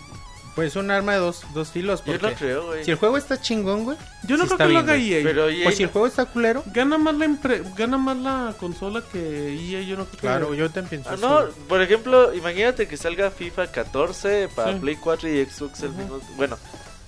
[0.54, 2.00] Pues un arma de dos, dos filos.
[2.04, 2.84] Yo Porque no creo, güey.
[2.84, 3.96] si el juego está chingón, güey.
[4.24, 5.14] Yo no sí creo que lo haga güey.
[5.14, 5.20] EA.
[5.24, 6.62] Pero EA Pues si el juego está culero.
[6.66, 10.52] Gana más la empre- gana más la consola que EA, yo no creo que- Claro,
[10.54, 14.78] yo también pienso Ah, no, por ejemplo, imagínate que salga FIFA 14 para Sí.
[14.80, 15.92] Play 4 y Xbox Ujú.
[15.94, 16.58] mismo Bueno,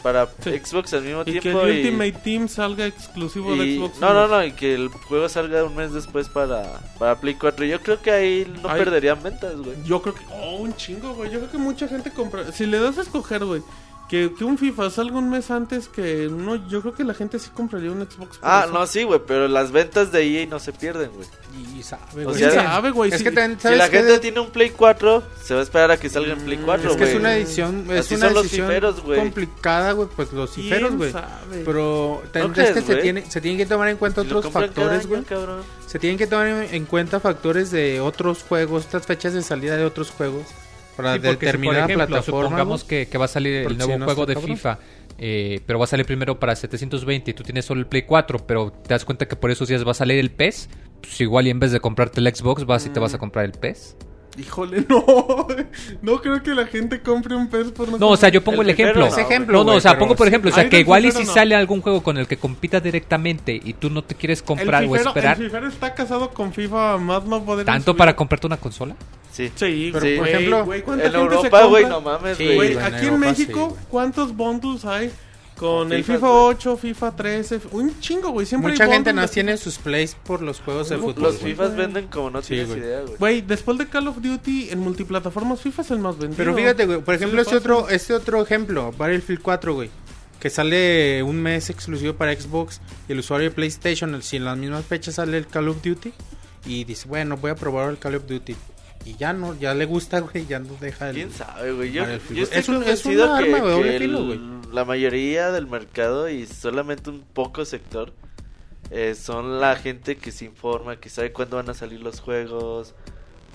[0.04, 0.50] para Sí.
[0.50, 1.62] Xbox al mismo Y que tiempo.
[1.62, 3.98] el y- Ultimate Team salga exclusivo de Xbox.
[3.98, 7.64] no, no, no, y que el juego salga un mes después para, para Play 4.
[7.64, 8.78] Yo creo que ahí no Ay.
[8.84, 9.76] perderían ventas, güey.
[9.84, 10.20] Yo creo que.
[10.30, 11.30] Oh, un chingo, güey.
[11.32, 12.52] Yo creo que mucha gente compra.
[12.52, 13.62] Si le das a escoger, güey,
[14.14, 17.38] que, que un FIFA salga un mes antes que no, yo creo que la gente
[17.40, 18.38] sí compraría un Xbox.
[18.42, 18.72] Ah, eso.
[18.72, 21.26] no, sí, güey, pero las ventas de EA no se pierden, güey.
[21.76, 22.38] Y sabe, O güey.
[22.38, 23.10] sea, ¿Quién sabe, güey?
[23.12, 23.24] es Sí.
[23.24, 25.96] que también, Si ¿sabes la gente tiene un Play 4, se va a esperar a
[25.96, 27.20] que salga en Play 4, Es que es güey.
[27.20, 29.18] una edición, es Así una son los ciferos, güey.
[29.18, 31.12] complicada, güey, pues los ¿Quién ciferos, güey.
[31.64, 33.02] Pero ¿No es crees, que se, güey?
[33.02, 35.22] tiene, se tienen que tomar en cuenta Si otros factores, güey.
[35.86, 39.76] Se tienen que tomar en- en cuenta factores de otros juegos, estas fechas de salida
[39.76, 40.46] de otros juegos.
[40.96, 42.44] Para Sí, si, determinar ejemplo, plataforma.
[42.48, 44.56] supongamos que, que va a salir el nuevo si no juego de cabrón.
[44.56, 44.78] FIFA,
[45.18, 48.38] eh, pero va a salir primero para 720 y tú tienes solo el Play 4,
[48.46, 50.68] pero te das cuenta que por esos días va a salir el PES,
[51.00, 53.44] pues igual y en vez de comprarte el Xbox vas y te vas a comprar
[53.44, 53.96] el PES.
[54.36, 55.04] Híjole, no.
[56.02, 58.68] No creo que la gente compre un PES por No, o sea, yo pongo El
[58.68, 59.06] el, ejemplo.
[59.06, 60.28] Ese ejemplo, No, no, güey, o sea, pongo por sí.
[60.30, 61.34] ejemplo, o sea, que igual y fifero si no.
[61.34, 64.88] sale algún juego con el que compita directamente y tú no te quieres comprar el
[64.90, 67.64] o fifero, esperar, El fifero está casado con FIFA más no poder.
[67.64, 67.98] tanto subir.
[67.98, 68.96] para comprarte una consola.
[69.30, 69.52] Sí.
[69.54, 72.00] Sí, Pero, güey, por ejemplo, güey, ¿cuánta En gente se Europa, güey, compra?
[72.00, 72.72] no mames, Sí, güey.
[72.72, 73.86] En aquí en Europa México, sí.
[73.90, 75.10] ¿cuántos bundles hay?
[75.58, 76.40] Con el FIFA, FIFA güey.
[76.56, 78.44] 8, FIFA 13, un chingo, güey.
[78.44, 81.22] Siempre Mucha hay gente no de- tiene sus plays por los juegos de fútbol.
[81.22, 81.36] Los.
[81.38, 82.80] FIFAs venden como no Sí, tienes güey.
[82.80, 83.16] idea, güey.
[83.18, 86.36] Güey, después de Call of Duty en multiplataformas, FIFA es el más vendido.
[86.38, 89.90] Pero fíjate, güey, por ejemplo, este otro, este otro ejemplo, Battlefield 4, güey,
[90.40, 94.58] que sale un mes exclusivo para Xbox y el usuario de PlayStation, si en las
[94.58, 96.12] mismas fechas sale el Call of Duty
[96.66, 98.56] y dice, bueno, voy a probar el Call of Duty.
[99.04, 101.16] Y ya no, ya le gusta, güey, ya no deja el...
[101.16, 101.92] ¿Quién sabe, güey?
[101.92, 102.66] Yo, estoy Es un- es
[103.02, 104.40] convencido una que, arma de doble filo, güey.
[104.72, 108.12] la mayoría del mercado y solamente un poco sector
[108.90, 112.94] eh, son la gente que se informa, que sabe cuándo van a salir los juegos.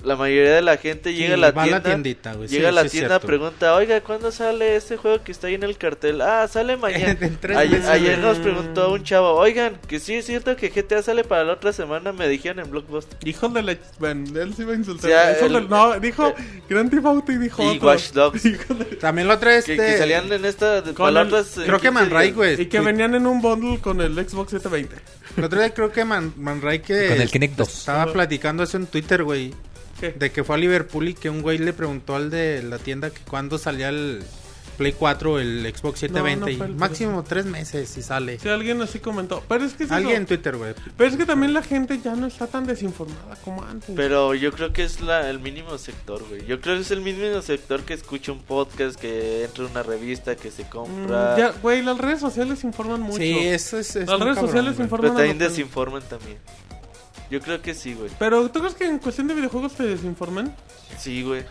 [0.04, 2.48] La mayoría de la gente llega a la tienda, tiendita, güey.
[2.48, 5.56] llega sí, a la sí tienda, pregunta, oiga, ¿cuándo sale ese juego que está ahí
[5.56, 6.22] en el cartel?
[6.22, 7.18] Ah, sale mañana.
[7.20, 8.28] En tres ayer, meses, ayer güey.
[8.30, 11.74] nos preguntó un chavo, oigan, que sí es cierto que GTA sale para la otra
[11.74, 13.18] semana, me dijeron en Blockbuster.
[13.28, 13.78] Hijo de la...
[14.00, 15.10] Bueno, él sí iba a insultar.
[15.10, 16.34] O sea, Hijo el- del- No, dijo
[16.70, 17.88] Grand Theft Auto y dijo Y otro.
[17.90, 18.44] Watch Dogs.
[18.44, 19.76] De- También la otra este...
[19.76, 22.62] Que, que salían en esta, Con para el- otras, eh, Creo que 15 Manray, güey.
[22.62, 24.96] Y que venían en un bundle con el Xbox 720.
[25.36, 27.10] La otra vez creo que Man, Manray que...
[27.10, 27.68] Con el Kinect 2.
[27.80, 29.54] Estaba platicando eso en Twitter, güey.
[30.00, 30.12] ¿Qué?
[30.12, 33.10] De que fue a Liverpool y que un güey le preguntó al de la tienda
[33.10, 34.24] que cuándo salía el
[34.78, 36.40] Play 4 o el Xbox 720.
[36.40, 38.40] No, no y fue el- máximo tres meses si sale.
[38.40, 39.44] Si alguien así comentó.
[39.50, 40.26] Pero es que es Alguien en.
[40.26, 40.74] Twitter, güey.
[40.96, 43.90] Pero es que también la gente ya no está tan desinformada como antes.
[43.94, 46.46] Pero yo creo que es la, el mínimo sector, güey.
[46.46, 49.84] Yo creo que es el mínimo sector que escucha un podcast, que entra en una
[49.84, 51.38] revista, que se Mm, compra.
[51.38, 53.18] ya, güey, las redes sociales informan mucho.
[53.18, 53.98] Sí, eso es.
[53.98, 54.86] es Las redes cabrón, sociales güey.
[54.86, 55.12] informan.
[55.12, 56.38] Pero también desinforman también.
[57.30, 58.10] Yo creo que sí, güey.
[58.18, 60.56] Pero ¿tú crees que en cuestión de videojuegos te desinforman?
[60.98, 61.44] Sí, güey.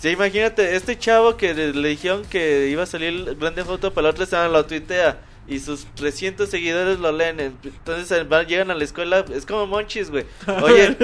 [0.00, 4.04] Sí, imagínate, este chavo que le, le dijeron que iba a salir Grande Auto para
[4.04, 5.20] la otra semana, lo tuitea.
[5.48, 7.40] Y sus 300 seguidores lo leen.
[7.40, 9.24] Entonces eh, van- llegan a la escuela.
[9.34, 10.24] Es como Monchis, güey.
[10.62, 10.96] Oye,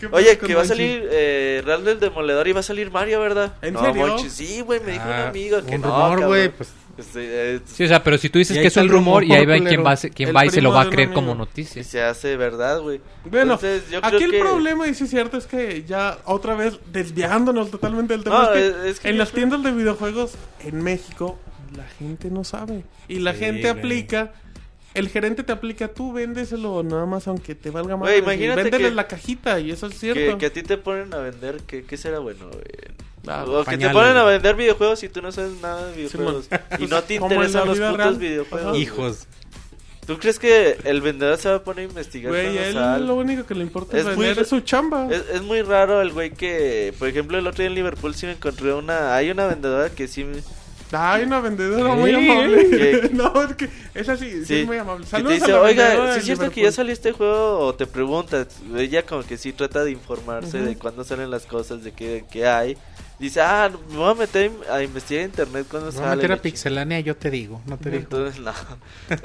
[0.00, 2.90] ¿Qué pasa Oye, que va a salir eh, Real del Demoledor y va a salir
[2.90, 3.54] Mario, ¿verdad?
[3.60, 4.06] ¿En no, serio?
[4.06, 6.72] Monchi, sí, güey, me dijo un Ah, amigo que un no, güey, pues.
[6.98, 9.24] Este, eh, Sí, o sea, pero si tú dices Y que es un el rumor
[9.24, 9.82] y rumor, ahí va quién culero.
[9.84, 11.20] va, El va y se lo va a creer amigo.
[11.22, 11.82] como y noticia.
[11.84, 13.00] se hace verdad, güey.
[13.24, 16.18] Bueno, Entonces, yo aquí creo el que- problema, y sí es cierto, es que ya
[16.24, 19.62] otra vez desviándonos totalmente del tema, No, es, que es- que en las creo- tiendas
[19.62, 20.34] de videojuegos
[20.64, 21.38] en México
[21.76, 22.84] la gente no sabe.
[23.08, 24.32] Y la Sí, gente aplica,
[24.94, 28.08] el gerente te aplica, tú véndeselo nada más aunque te valga más.
[28.10, 30.38] Véndele que- la cajita y eso es cierto.
[30.38, 32.50] que a ti te ponen a vender, ¿qué, qué será bueno?
[33.26, 36.48] Ah, o que te ponen a vender videojuegos y tú no sabes nada de videojuegos.
[36.78, 38.16] y no te interesan los putos real.
[38.16, 38.78] videojuegos.
[38.78, 39.26] Hijos.
[40.06, 43.46] ¿Tú crees que el vendedor se va a poner a investigar Güey, él lo único
[43.46, 45.06] que le importa es, vender, es su chamba.
[45.08, 48.26] Es, es muy raro el güey que, por ejemplo, el otro día en Liverpool sí
[48.26, 49.14] me encontré una...
[49.14, 50.24] Hay una vendedora que sí...
[50.24, 50.42] me-
[50.92, 52.70] Hay una vendedora Sí, muy amable.
[52.70, 53.10] ¿Qué?
[53.12, 55.06] no, es que es así, sí, Sí, es muy amable.
[55.06, 56.72] Saludos te dice, a la oiga, ¿sí es cierto que ya Liverpool".
[56.72, 57.58] salió este juego?
[57.60, 61.82] O te pregunta, ella como que sí trata de informarse de cuándo salen las cosas,
[61.82, 62.76] de qué, qué hay.
[63.22, 66.16] Dice, ah, me voy a meter a investigar en internet cuándo Me voy a sale.
[66.16, 67.60] meter a Pixelania, yo te digo.
[67.66, 67.98] No te chingada".
[68.18, 68.26] digo.
[68.26, 68.52] Entonces, no.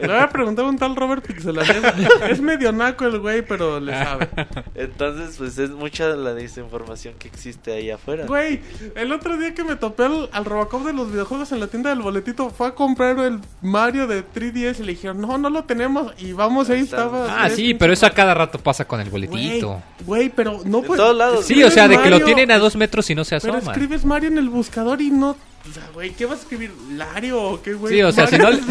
[0.02, 1.94] Le voy a preguntar a un tal Robert Pixelania.
[2.30, 4.30] es medio naco el güey, pero le sabe.
[4.76, 8.26] Entonces, pues es mucha la desinformación que existe ahí afuera.
[8.28, 8.62] Güey,
[8.96, 11.90] el otro día que me topé al, al Robocop de los videojuegos en la tienda
[11.90, 15.64] del boletito, fue a comprar el Mario de 3DS y le dijeron, no, no lo
[15.64, 16.14] tenemos.
[16.20, 17.44] Y vamos, ahí estaba.
[17.44, 19.82] Ah, sí, pero eso a cada rato pasa con el Güey, boletito.
[20.06, 23.10] Güey, pero no todos lados, Sí, o sea, de que lo tienen a dos metros
[23.10, 23.74] y no se Pero asoman.
[23.88, 25.30] Escribes Mario en el buscador y no.
[25.70, 26.72] O sea, güey, ¿qué vas a escribir?
[26.92, 27.96] ¿Lario o qué, güey?
[27.96, 28.62] Sí, o sea, si no, si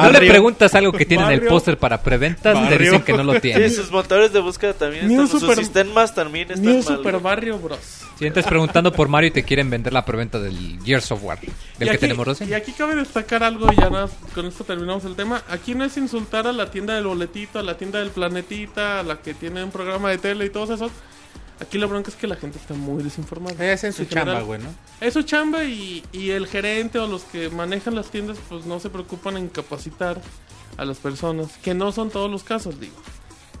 [0.00, 2.78] no le preguntas algo que tiene en el póster para preventas, Barrio.
[2.78, 3.68] dicen que no lo Sí, tiene.
[3.68, 5.40] sus motores de búsqueda también New están...
[5.40, 6.82] Super- Sus sistemas también están New mal.
[6.82, 7.18] Super.
[7.20, 7.78] Barrio Bros.
[8.18, 11.38] Si entras preguntando por Mario y te quieren vender la preventa del Gears of War,
[11.40, 12.56] del Y que aquí- tenemos Y reseña.
[12.56, 15.42] aquí cabe destacar algo, y ya nada, con esto terminamos el tema.
[15.50, 19.02] Aquí no es insultar a la tienda del boletito, a la tienda del planetita, a
[19.02, 20.90] la que tiene un programa de tele y todos esos.
[21.60, 23.64] Aquí la bronca es que la gente está muy desinformada.
[23.72, 24.68] Es en su En chamba, güey, ¿no?
[25.00, 28.78] Es su chamba y, y el gerente o los que manejan las tiendas pues no
[28.78, 30.20] se preocupan en capacitar
[30.76, 31.56] a las personas.
[31.62, 32.94] Que no son todos los casos, digo.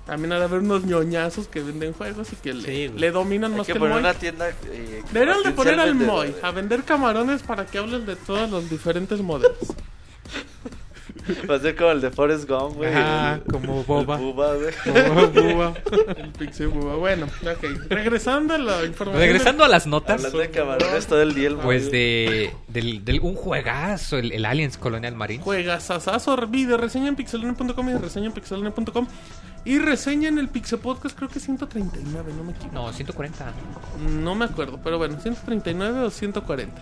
[0.04, 3.00] También ha de haber unos ñoñazos que venden juegos y que le, Sí, güey.
[3.00, 3.98] le dominan Hay más que que, el Moy.
[3.98, 4.50] una tienda.
[4.66, 6.34] eh, Deberían de poner al Moy güey.
[6.42, 9.56] a vender camarones para que hables de todos los diferentes modelos.
[11.50, 12.90] Va a ser como el de Forrest Gump, güey.
[12.92, 14.16] El- como el boba.
[14.16, 14.74] Bubba, güey.
[15.08, 15.74] Boba, boba.
[16.16, 16.96] El Pixie Bubba.
[16.96, 17.88] Bueno, ok.
[17.88, 19.20] Regresando a la información.
[19.22, 23.20] Regresando a las notas, Hablando de camarones todo el día, el pues de, del, del-
[23.20, 25.42] un juegazo, el, el Aliens Colonial Marine.
[25.42, 29.06] Juegas asazo, video, reseña en pixelone.com y reseña en pixelone.com.
[29.66, 32.72] Y reseña en el Pixel Podcast, creo que 139, no me equivoco.
[32.72, 33.52] No, 140.
[34.22, 36.80] No me acuerdo, pero bueno, 139 o 140.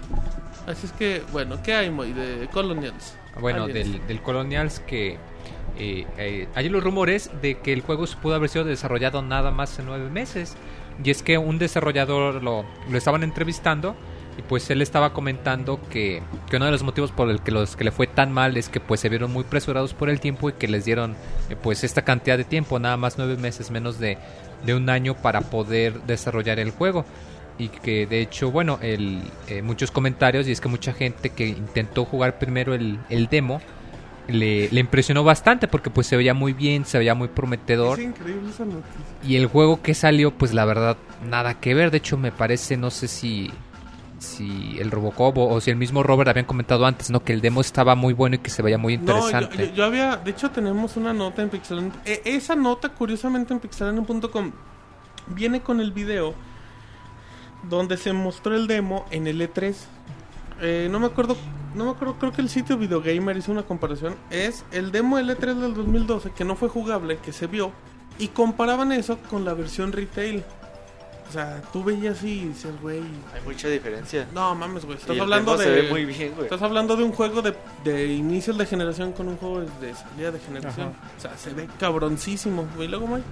[0.66, 3.16] Así es que, bueno, ¿qué hay, Moy, de Colonials?
[3.40, 5.18] Bueno, del, del Colonials que...
[5.78, 9.50] eh, eh, hay los rumores de que el juego se pudo haber sido desarrollado nada
[9.50, 10.54] más en nueve meses.
[11.02, 13.96] Y es que un desarrollador lo, lo estaban entrevistando
[14.36, 17.76] y pues él estaba comentando que, que uno de los motivos por el que los
[17.76, 20.48] que le fue tan mal es que pues se vieron muy presurados por el tiempo
[20.48, 21.14] y que les dieron
[21.50, 24.18] eh, pues esta cantidad de tiempo, nada más nueve meses, menos de,
[24.64, 27.04] de un año para poder desarrollar el juego.
[27.56, 31.46] Y que de hecho, bueno, el, eh, muchos comentarios y es que mucha gente que
[31.46, 33.60] intentó jugar primero el, el demo
[34.26, 38.00] le, le impresionó bastante porque pues se veía muy bien, se veía muy prometedor.
[38.00, 39.00] Es increíble esa noticia.
[39.22, 40.96] y el juego que salió pues la verdad
[41.28, 43.52] nada que ver, de hecho me parece, no sé si
[44.24, 47.22] si el Robocop o, o si el mismo Robert habían comentado antes, ¿no?
[47.22, 49.68] Que el demo estaba muy bueno y que se veía muy No, yo, interesante.
[49.68, 51.92] yo- yo había, de hecho tenemos una nota en Pixelane.
[52.04, 54.52] e- esa nota, curiosamente, en pixelane.com
[55.28, 56.34] viene con el video
[57.68, 59.74] donde se mostró el demo en el E3.
[60.60, 61.36] Eh, no me acuerdo,
[61.74, 64.14] no me acuerdo, creo que el sitio Videogamer hizo una comparación.
[64.30, 67.72] Es el demo del E3 del 2012 que no fue jugable, que se vio,
[68.18, 70.44] y comparaban eso con la versión retail.
[71.28, 74.26] O sea, tú veías y dices, güey, Hay mucha diferencia.
[74.32, 75.64] no mames, güey, Y estás el hablando de...
[75.64, 76.44] Se ve muy bien, güey.
[76.44, 80.30] Estás hablando de un juego de, de inicios de generación con un juego de salida
[80.30, 80.92] de generación.
[81.16, 82.68] O sea, se ve cabroncísimo.
[82.78, 83.22] Y luego, Moy,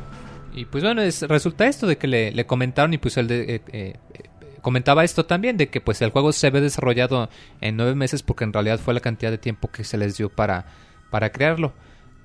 [0.55, 3.43] Y pues bueno, es- resulta esto de que le, le comentaron y pues él de-
[3.57, 4.23] eh, eh, eh,
[4.63, 7.29] comentaba esto también, de que pues el juego se ve desarrollado
[7.61, 10.29] en nueve meses porque en realidad fue la cantidad de tiempo que se les dio
[10.29, 10.67] para,
[11.11, 11.73] para crearlo.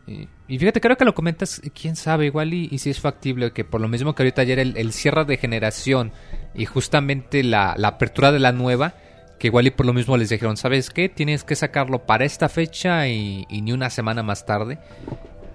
[0.07, 3.51] Y, y fíjate, creo que lo comentas, quién sabe, igual y, y si es factible
[3.51, 6.13] que por lo mismo que ahorita ayer el, el cierre de generación
[6.55, 8.93] y justamente la, la apertura de la nueva,
[9.37, 11.09] que igual y por lo mismo les dijeron, ¿sabes qué?
[11.09, 14.79] Tienes que sacarlo para esta fecha y, y ni una semana más tarde.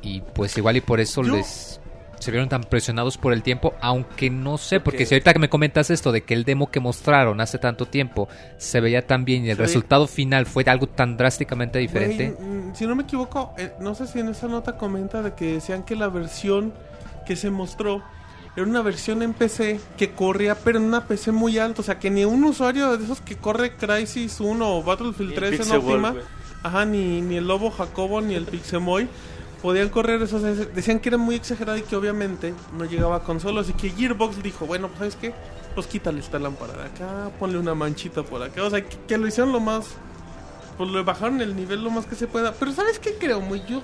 [0.03, 1.81] Y pues igual y por eso Yo- les
[2.23, 5.49] se vieron tan presionados por el tiempo, aunque no sé, porque si ahorita que me
[5.51, 9.45] comentas esto de que el demo que mostraron hace tanto tiempo se veía tan bien
[9.45, 12.37] y el Se ve- resultado final fue algo tan drásticamente diferente.
[12.41, 15.55] Mm, si no me equivoco, eh, no sé si en esa nota comenta de que
[15.55, 16.73] decían que la versión
[17.27, 18.03] que se mostró
[18.57, 21.81] era una versión en PC que corría, pero en una PC muy alta.
[21.81, 25.35] O sea, que ni un usuario de esos que corre Crisis 1 o Battlefield Y
[25.35, 26.15] 3 en óptima,
[26.63, 29.09] ajá, ni, ni el Lobo Jacobo ni el Pixemoy
[29.63, 30.43] podían correr esos.
[30.75, 33.69] Decían que era muy exagerado y que obviamente no llegaba a consolas.
[33.71, 35.35] Y que Gearbox dijo, bueno, pues ¿sabes qué?
[35.75, 38.63] Pues quítale esta lámpara de acá, ponle una manchita por acá.
[38.65, 39.97] O sea, que, que lo hicieron lo más
[40.77, 42.53] pues le bajaron el nivel lo más que se pueda.
[42.53, 43.83] Pero ¿sabes qué creo, muy yo?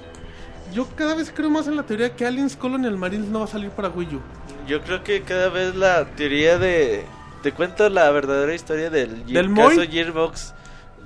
[0.72, 3.48] Yo cada vez creo más en la teoría que Aliens Colonial Marines no va a
[3.48, 4.20] salir para Wii U.
[4.66, 7.04] Yo creo que cada vez la teoría de...
[7.42, 9.88] Te cuento la verdadera historia del, ¿Del caso Moy?
[9.88, 10.54] Gearbox.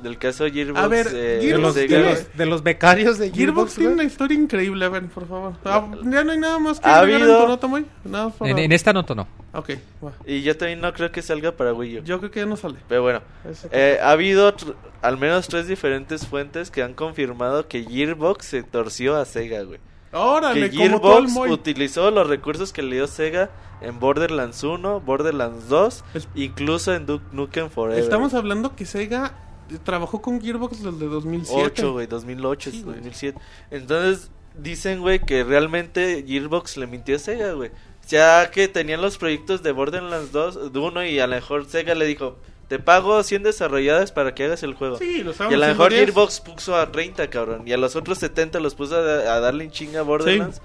[0.02, 0.78] Del caso Gearbox.
[0.80, 4.04] A ver, eh, De Gearbox de, los, de los becarios de Gearbox Gearbox, tiene una
[4.04, 5.52] historia increíble, a ver, por favor.
[5.64, 7.86] Ah, ya no hay nada más que Ha habido- en tu nota, muy.
[8.04, 8.50] Nada más para...
[8.50, 9.28] En, en esta nota no.
[9.54, 9.70] Ok,
[10.04, 10.12] va.
[10.26, 12.02] Y yo también no creo que salga para Wii U.
[12.04, 12.76] Yo creo que ya no sale.
[12.88, 13.20] Pero bueno,
[13.70, 14.52] eh, ha habido
[15.02, 19.78] al menos tres diferentes fuentes que han confirmado que Gearbox se torció a Sega, güey.
[20.14, 21.50] Órale, que como todo el Gearbox Moy.
[21.50, 23.48] utilizó los recursos que le dio Sega
[23.80, 28.02] en Borderlands 1, Borderlands 2, Es- incluso en Duke Nukem Forever.
[28.02, 29.32] Estamos hablando que Sega
[29.84, 31.62] trabajó con Gearbox desde 2007.
[31.64, 32.96] 8, güey, 2008, Sí, güey.
[32.96, 33.38] 2007.
[33.70, 37.70] Entonces, dicen, güey, que realmente Gearbox le mintió a Sega, güey.
[38.08, 41.94] Ya que tenían los proyectos de Borderlands 2, de uno, y a lo mejor Sega
[41.94, 42.36] le dijo,
[42.68, 44.96] te pago 100 desarrolladas para que hagas el juego.
[44.98, 46.02] Sí, lo y estábamos a lo mejor 10.
[46.04, 47.62] Gearbox puso a 30, cabrón.
[47.66, 49.00] Y a los otros 70 los puso a,
[49.34, 50.60] a darle en chinga a Borderlands.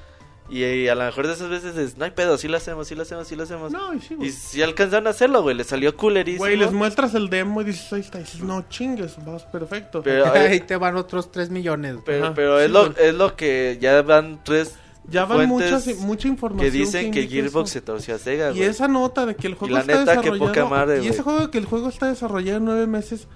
[0.49, 2.87] Y, y a lo mejor de esas veces es, no hay pedo, sí lo hacemos,
[2.87, 3.71] sí lo hacemos, sí lo hacemos.
[3.71, 4.29] No, y sí, güey.
[4.29, 6.45] y si alcanzaron a hacerlo, güey, le salió culerísimo.
[6.45, 8.19] Güey, les muestras el demo y dices, ahí está.
[8.19, 10.01] Y dices, no chingues, vas perfecto.
[10.01, 11.93] Pero, eh, Ahí te van otros 3 millones.
[11.95, 12.05] güey.
[12.05, 14.75] pero, pero es, sí, lo, es lo que ya van tres
[15.09, 16.71] ya van muchas, mucha información.
[16.71, 17.73] que dicen que, Gearbox eso.
[17.79, 18.63] se torció a Sega, Y güey.
[18.63, 20.47] esa nota de que el juego la está neta, desarrollado.
[20.47, 23.27] poca madre, y ese juego de que el juego está desarrollado en nueve meses,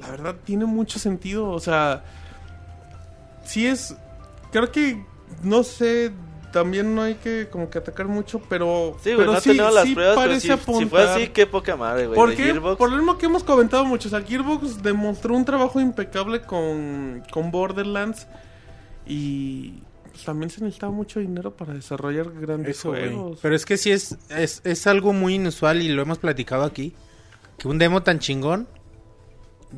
[0.00, 1.48] la verdad tiene mucho sentido.
[1.50, 2.04] O sea,
[3.44, 3.94] sí es.
[4.50, 5.04] Creo que.
[5.44, 6.10] No sé.
[6.52, 9.84] También no hay que como que atacar mucho, pero Sí, güey, pero no sí, las
[9.84, 12.16] sí pruebas, pero parece si, si fue así, qué poca madre, güey.
[12.16, 12.44] ¿Por de qué?
[12.44, 12.76] Gearbox.
[12.76, 14.12] Por lo mismo que hemos comentado muchos.
[14.12, 18.26] O sea, Gearbox demostró un trabajo impecable con, con Borderlands.
[19.06, 23.08] Y pues, también se necesitaba mucho dinero para desarrollar grandes Eso, güey.
[23.08, 23.38] juegos.
[23.42, 26.94] Pero es que sí es, es, es algo muy inusual y lo hemos platicado aquí.
[27.58, 28.66] Que un demo tan chingón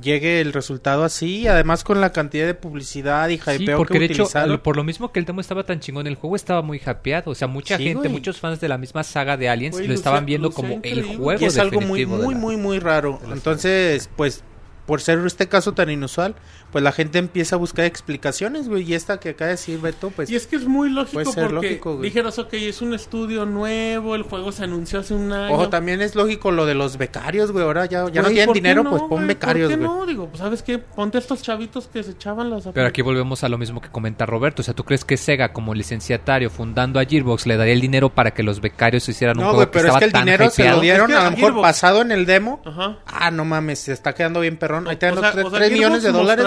[0.01, 4.05] llegue el resultado así, además con la cantidad de publicidad y hypeo Sí, que de
[4.07, 4.27] hecho,
[4.63, 7.31] por lo mismo que el demo estaba tan chingón, el juego estaba muy hypeado.
[7.31, 8.11] O sea, mucha Sí, gente, güey.
[8.13, 10.75] muchos fans de la misma saga de Aliens Güey, lo lucía- estaban viendo lucía como
[10.77, 11.11] increíble.
[11.11, 13.21] el juego Y es algo muy, muy, la- muy, muy raro.
[13.31, 14.43] Entonces, pues,
[14.87, 16.35] por ser este caso tan inusual,
[16.73, 18.83] pues la gente empieza a buscar explicaciones, güey.
[18.91, 20.31] Y esta que acaba de decir Beto, pues...
[20.31, 22.09] Y es que es muy lógico Puede ser porque lógico, güey.
[22.09, 25.55] dijeras, ok, es un estudio nuevo, el juego se anunció hace un año.
[25.55, 27.65] Ojo, también es lógico lo de los becarios, güey.
[27.65, 29.27] Ahora ya, ya no tienen ¿por qué dinero, no, pues pon güey?
[29.27, 29.99] becarios, ¿Por qué güey.
[29.99, 30.07] no?
[30.07, 30.79] Digo, pues, ¿sabes qué?
[30.79, 32.65] Ponte a estos chavitos que se echaban las...
[32.73, 34.63] Pero aquí volvemos a lo mismo que comenta Roberto.
[34.63, 38.09] O sea, ¿tú crees que Sega, como licenciatario fundando a Gearbox, le daría el dinero
[38.09, 40.13] para que los becarios hicieran un No, juego güey, que pero es estaba que el
[40.13, 42.27] tan dinero se lo dieron Es que a a lo mejor Gearbox- pasado en el
[42.27, 42.63] demo.
[42.65, 42.99] Ajá.
[43.07, 44.89] Ah, no mames, se está quedando bien perrón.
[44.89, 46.45] Ahí te dan sea- tres o sea, 3 Gearbox millones de dólares.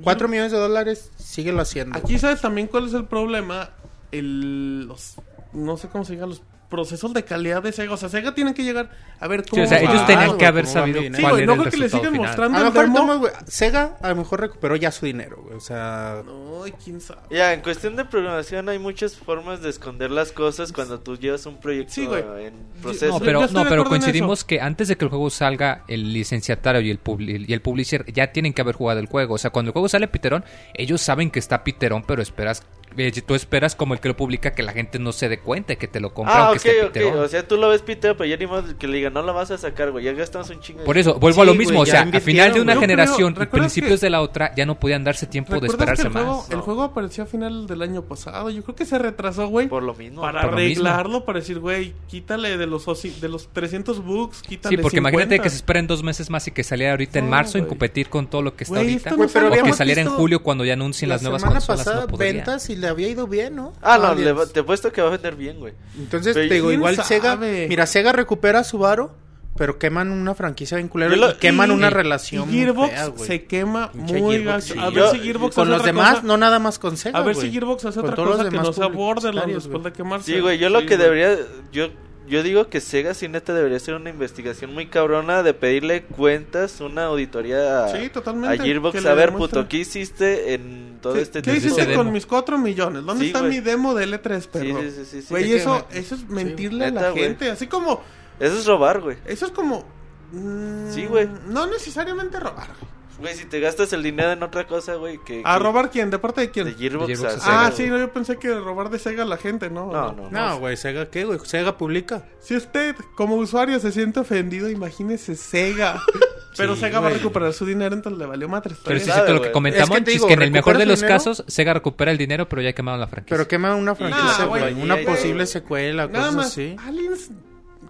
[0.00, 0.04] Mostraba.
[0.04, 0.04] güey.
[0.04, 1.98] 4 millones de dólares, síguelo haciendo.
[1.98, 3.70] Aquí sabes también cuál es el problema.
[4.12, 5.14] El, los,
[5.52, 7.92] no sé cómo se diga, los procesos de calidad de Sega.
[7.92, 10.46] O sea, Sega tiene que llegar a ver Sí, cómo o sea, ellos tenían que
[10.46, 11.02] haber ¿cómo va sabido?
[11.02, 12.26] Sí, cuál güey, era no el creo que le sigan final.
[12.28, 13.18] mostrando A lo el mejor, demo.
[13.18, 15.56] güey, Sega a lo mejor recuperó ya su dinero, güey.
[15.56, 16.22] O sea,
[16.64, 17.20] Ay, quién sabe.
[17.30, 21.44] Ya, en cuestión de programación hay muchas formas de esconder las cosas cuando tú llevas
[21.46, 22.22] un proyecto Sí, güey.
[22.46, 23.12] en proceso.
[23.12, 26.90] No, pero, no, pero coincidimos que antes de que el juego salga, el licenciatario y
[26.90, 27.00] el,
[27.48, 29.34] y el publisher ya tienen que haber jugado el juego.
[29.34, 30.44] O sea, cuando el juego sale Piterón,
[30.74, 32.62] ellos saben que está Piterón, pero esperas,
[32.96, 35.72] eh, tú esperas como el que lo publica que la gente no se dé cuenta
[35.72, 36.92] y que te lo compre Ah, aunque ok, esté ok.
[36.92, 37.18] Piterón.
[37.24, 39.32] O sea, tú lo ves Peter, pero ya ni modo que le diga, no lo
[39.34, 40.04] vas a sacar, güey.
[40.04, 40.80] Ya gastamos un chingo.
[40.80, 41.20] de Por eso, dinero".
[41.20, 42.80] vuelvo a lo mismo, güey, o sea, ya a final de una güey.
[42.82, 45.60] Generación creo- y ¿recuerdas principios que- de la otra, ya no podían darse tiempo de
[45.60, 46.50] ¿Recuerdas esperarse que el juego, más.
[46.50, 48.50] el juego apareció a final del año pasado?
[48.50, 49.68] Yo creo que se retrasó, güey.
[49.68, 50.20] Por lo mismo.
[50.22, 50.84] Para por lo mismo.
[50.86, 54.98] arreglarlo, para decir, güey, quítale de los, osi- de los 300 bucks, quítale Sí, porque
[54.98, 55.42] imagínate 50.
[55.42, 58.26] que se esperen dos meses más y que saliera ahorita en marzo en competir con
[58.28, 59.14] todo lo que está ahorita.
[59.14, 61.86] o que saliera en julio cuando ya anuncien la las nuevas consolas.
[61.86, 62.32] no podría.
[62.32, 63.72] ventas y le había ido bien, ¿no?
[63.82, 65.74] Ah, no, le va- te apuesto que va a vender bien, güey.
[65.98, 67.08] Entonces, Pero te digo, ¿quién igual sabe?
[67.08, 67.36] Sega.
[67.36, 69.14] Mira, Sega recupera su varo,
[69.56, 72.58] pero queman una franquicia bien culera Yo lo- y queman y- una y relación muy
[72.58, 74.08] Gearbox fea, se quema muy
[74.38, 74.74] Gearbox, gacho.
[74.74, 74.78] sí.
[74.80, 76.26] A ver Yo- si Gearbox Con hace los otra demás, cosa.
[76.26, 77.18] no nada más con Sega.
[77.18, 79.54] A ver si Gearbox hace Con otra todos los cosa que demás no sea Borderlands
[79.54, 80.32] después de quemarse.
[80.32, 81.36] Sí, güey, yo lo que debería,
[81.72, 81.88] yo,
[82.28, 86.80] yo digo que Sega sí neta debería hacer una investigación muy cabrona de pedirle cuentas,
[86.80, 91.22] una auditoría a, Sí, totalmente, a Gearbox, a ver, puto, ¿qué hiciste en todo ¿Qué,
[91.22, 91.66] este ¿qué tiempo?
[91.74, 93.04] hiciste con mis 4 millones?
[93.04, 94.80] ¿Dónde Sí, está mi demo de L3, Sí, perro?
[94.82, 95.26] sí, sí, sí, sí.
[95.30, 97.50] Güey, que eso, eso es mentirle a neta, la gente.
[97.50, 98.02] Así como...
[98.38, 99.16] Eso es robar, güey.
[99.26, 99.84] Eso es como...
[100.32, 101.28] mm, Sí, güey.
[101.48, 102.68] No necesariamente robar.
[102.80, 102.99] güey.
[103.20, 105.42] Güey, si te gastas el dinero en otra cosa, güey, que...
[105.44, 106.10] ¿A que- robar quién?
[106.10, 106.66] ¿De parte de quién?
[106.66, 107.76] De Gearbox, De Gearbox a a Sega, ah, güey.
[107.76, 109.92] sí, no, yo pensé que robar de Sega a la gente, ¿no?
[109.92, 110.30] No, no.
[110.30, 111.38] No, güey, Sega, ¿qué, güey?
[111.44, 112.24] Sega publica.
[112.40, 116.00] Si usted, como usuario, se siente ofendido, imagínese Sega.
[116.56, 118.74] Pero Sí, Sega va a recuperar su dinero, entonces le valió madre.
[118.84, 121.14] Pero sí lo que comentamos, Es que es en el mejor de los dinero.
[121.16, 123.36] casos, Sega recupera el dinero, pero ya quemaron la franquicia.
[123.36, 124.74] Pero quema una franquicia, Nah, güey.
[124.82, 126.74] Una posible secuela, Nada cosas más, así.
[126.84, 127.30] Aliens...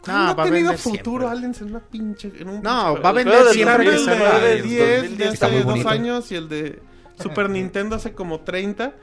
[0.07, 1.29] No, ¿Cuándo va ha a tenido futuro siempre.
[1.39, 2.33] Aliens en una pinche...
[2.39, 4.15] En un No, pinche va a vender siempre el de
[4.49, 5.33] del 10 de 2010.
[5.35, 6.83] Está hace dos años y el de
[7.23, 8.95] Super Nintendo hace como 30.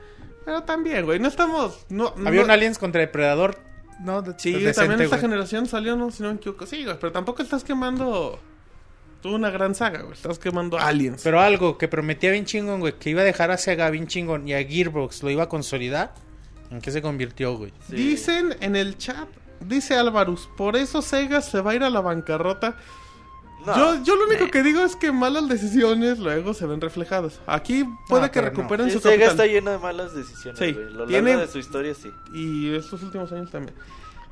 [0.44, 1.86] Pero también, güey, no estamos...
[1.88, 3.58] No, Había no- un Aliens contra Depredador.
[4.00, 5.20] No, de- Sí, decente, también esta güey.
[5.20, 6.66] generación salió, no, si no me equivoco.
[6.66, 8.38] Sí, güey, pero tampoco estás quemando...
[9.20, 10.12] Tuvo una gran saga, güey.
[10.14, 11.22] Estás quemando Aliens.
[11.24, 14.46] Pero algo que prometía bien chingón, güey, que iba a dejar a Sega bien chingón
[14.46, 16.14] y a Gearbox lo iba a consolidar.
[16.70, 17.72] ¿En qué se convirtió, güey?
[17.88, 17.96] Sí.
[17.96, 19.26] Dicen en el chat,
[19.60, 22.76] dice Álvarez, por eso Sega se va a ir a la bancarrota.
[23.66, 23.76] No.
[23.76, 27.40] Yo, yo lo único que digo es que malas decisiones luego se ven reflejadas.
[27.46, 28.56] Aquí puede No, que pero no.
[28.56, 29.30] recuperen Sí, su Sega capital.
[29.32, 32.10] está llena de malas decisiones, Sí, largo tiene- de su historia, sí.
[32.32, 33.74] Y estos últimos años también.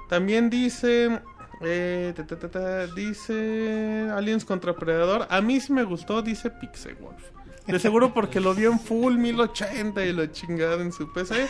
[0.09, 1.21] También dice...
[1.61, 5.27] eh, ta, ta, ta, ta, dice Aliens contra Predador.
[5.29, 7.23] A mí sí me gustó, dice Pixel Wolf.
[7.67, 11.49] De seguro porque lo vio en full 1080 y lo chingada en su PC.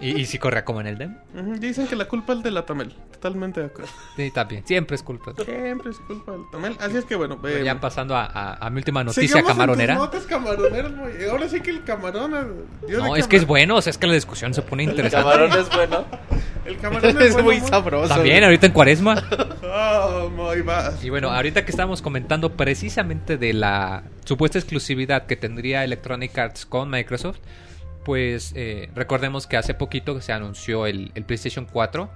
[0.00, 1.16] ¿Y, y si corría como en el?
[1.34, 2.92] Ujú, Dicen que la culpa es de la Tamel.
[3.12, 3.90] Totalmente de acuerdo.
[4.16, 4.64] Sí, también.
[4.66, 5.32] Siempre es culpa.
[5.44, 6.76] Siempre es culpa de la Tamel.
[6.80, 9.46] Así es que bueno, eh, ya pasando a, a- a mi última noticia sigamos en
[9.48, 9.94] tus camaronera.
[9.96, 10.92] notas camaroneras.
[11.30, 12.34] Ahora sí que el camarón.
[12.34, 14.62] eh, dio de No, es que es bueno, o sea, es que la discusión se
[14.62, 15.28] pone El interesante.
[15.30, 16.04] camarón es bueno.
[16.64, 18.14] El camarón es, Es bueno, muy sabroso.
[18.14, 19.22] También, ahorita en cuaresma.
[19.74, 20.62] Oh, muy.
[21.02, 26.66] Y bueno, ahorita que estamos comentando precisamente de la supuesta exclusividad que tendría Electronic Arts
[26.66, 27.38] con Microsoft,
[28.04, 32.10] pues eh, recordemos que hace poquito se anunció el, PlayStation 4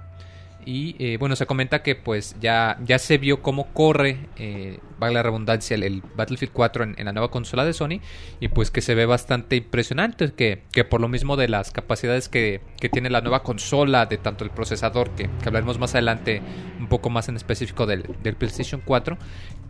[0.65, 5.13] Y eh, bueno, se comenta que pues ya, ya se vio cómo corre, eh, vale
[5.13, 8.01] la redundancia, el, el Battlefield 4 en, en la nueva consola de Sony.
[8.41, 12.27] Y pues que se ve bastante impresionante, que, que por lo mismo de las capacidades
[12.27, 16.41] que, que tiene la nueva consola, de tanto el procesador, que, que hablaremos más adelante
[16.79, 19.17] un poco más en específico del, del PlayStation 4,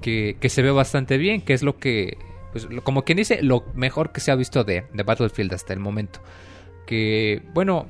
[0.02, 2.18] que, que se ve bastante bien, que es lo que,
[2.52, 5.80] pues, como quien dice, lo mejor que se ha visto de, de Battlefield hasta el
[5.80, 6.22] momento.
[6.86, 7.88] Que, bueno,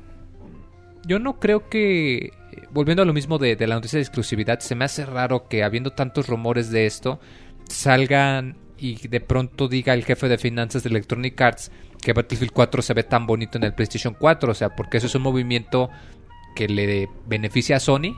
[1.06, 2.32] yo no creo que,
[2.70, 5.64] volviendo a lo mismo de, de la noticia de exclusividad, se me hace raro que
[5.64, 7.20] habiendo tantos rumores de esto,
[7.68, 12.82] salgan y de pronto diga el jefe de finanzas de Electronic Arts que Battlefield 4
[12.82, 15.90] se ve tan bonito en el PlayStation 4, o sea, porque eso es un movimiento
[16.54, 18.14] que le beneficia a Sony,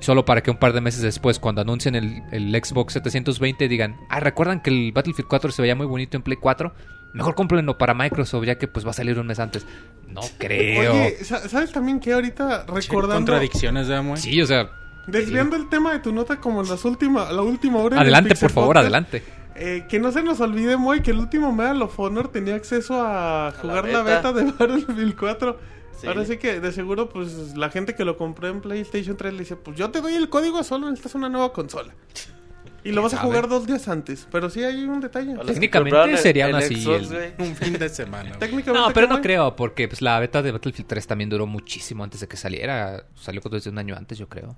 [0.00, 3.96] solo para que un par de meses después, cuando anuncien el, el Xbox 720, digan,
[4.08, 6.72] ah, ¿recuerdan que el Battlefield 4 se veía muy bonito en Play 4?
[7.14, 9.66] Mejor cómprenlo para Microsoft, ya que pues va a salir un mes antes.
[10.08, 10.92] No creo.
[10.92, 13.16] Oye, sa- ¿sabes también que ahorita recordando...
[13.16, 14.18] Contradicciones, ¿verdad, Moy?
[14.18, 14.70] Sí, o sea,
[15.06, 17.98] Desviando el tema de tu nota como en las última, la última hora.
[18.00, 19.22] adelante, por favor, Podcast, adelante.
[19.54, 23.00] eh, que no se nos olvide, Moy, que el último Medal of Honor tenía acceso
[23.02, 24.32] a jugar la beta, beta.
[24.34, 25.77] de Battlefield 4.
[26.00, 26.06] Sí.
[26.06, 29.40] Ahora sí que de seguro, pues la gente que lo compró en PlayStation 3 le
[29.40, 31.94] dice: Pues yo te doy el código, solo necesitas una nueva consola.
[32.84, 34.28] Y lo vas a jugar dos días antes.
[34.30, 35.34] Pero sí hay un detalle.
[35.44, 37.48] Técnicamente el- sería el así Xbox, el- güey.
[37.48, 38.30] Un fin de semana.
[38.38, 38.86] Técnicamente.
[38.88, 42.04] No, pero ¿qué, no creo, porque pues, la beta de Battlefield 3 también duró muchísimo
[42.04, 43.04] antes de que saliera.
[43.16, 44.56] Salió desde un año antes, yo creo.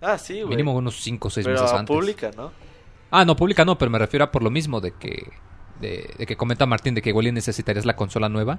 [0.00, 0.48] Ah, sí, güey.
[0.48, 1.94] Mínimo unos 5 o 6 Pero meses antes.
[1.96, 2.50] pública, ¿no?
[3.12, 5.30] Ah, no, pública no, pero me refiero a por lo mismo de que...
[5.80, 8.58] De, de que comenta Martín de que igual y necesitarías la consola nueva.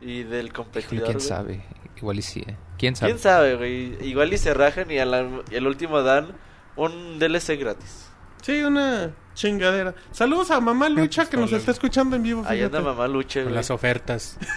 [0.00, 1.04] Y del Híjole, competidor.
[1.04, 1.28] quién güey.
[1.28, 1.64] sabe.
[1.96, 2.56] Igual y sí, ¿eh?
[2.78, 3.12] ¿Quién sabe?
[3.12, 4.06] ¿Quién sabe, güey?
[4.08, 6.28] Igual y se rajan y, al último dan
[6.76, 8.08] un DLC gratis.
[8.42, 9.94] Sí, una chingadera.
[10.12, 12.44] Saludos a mamá Lucha que nos está escuchando en vivo.
[12.46, 13.54] Ahí anda mamá lucha, Con güey.
[13.56, 14.38] las ofertas.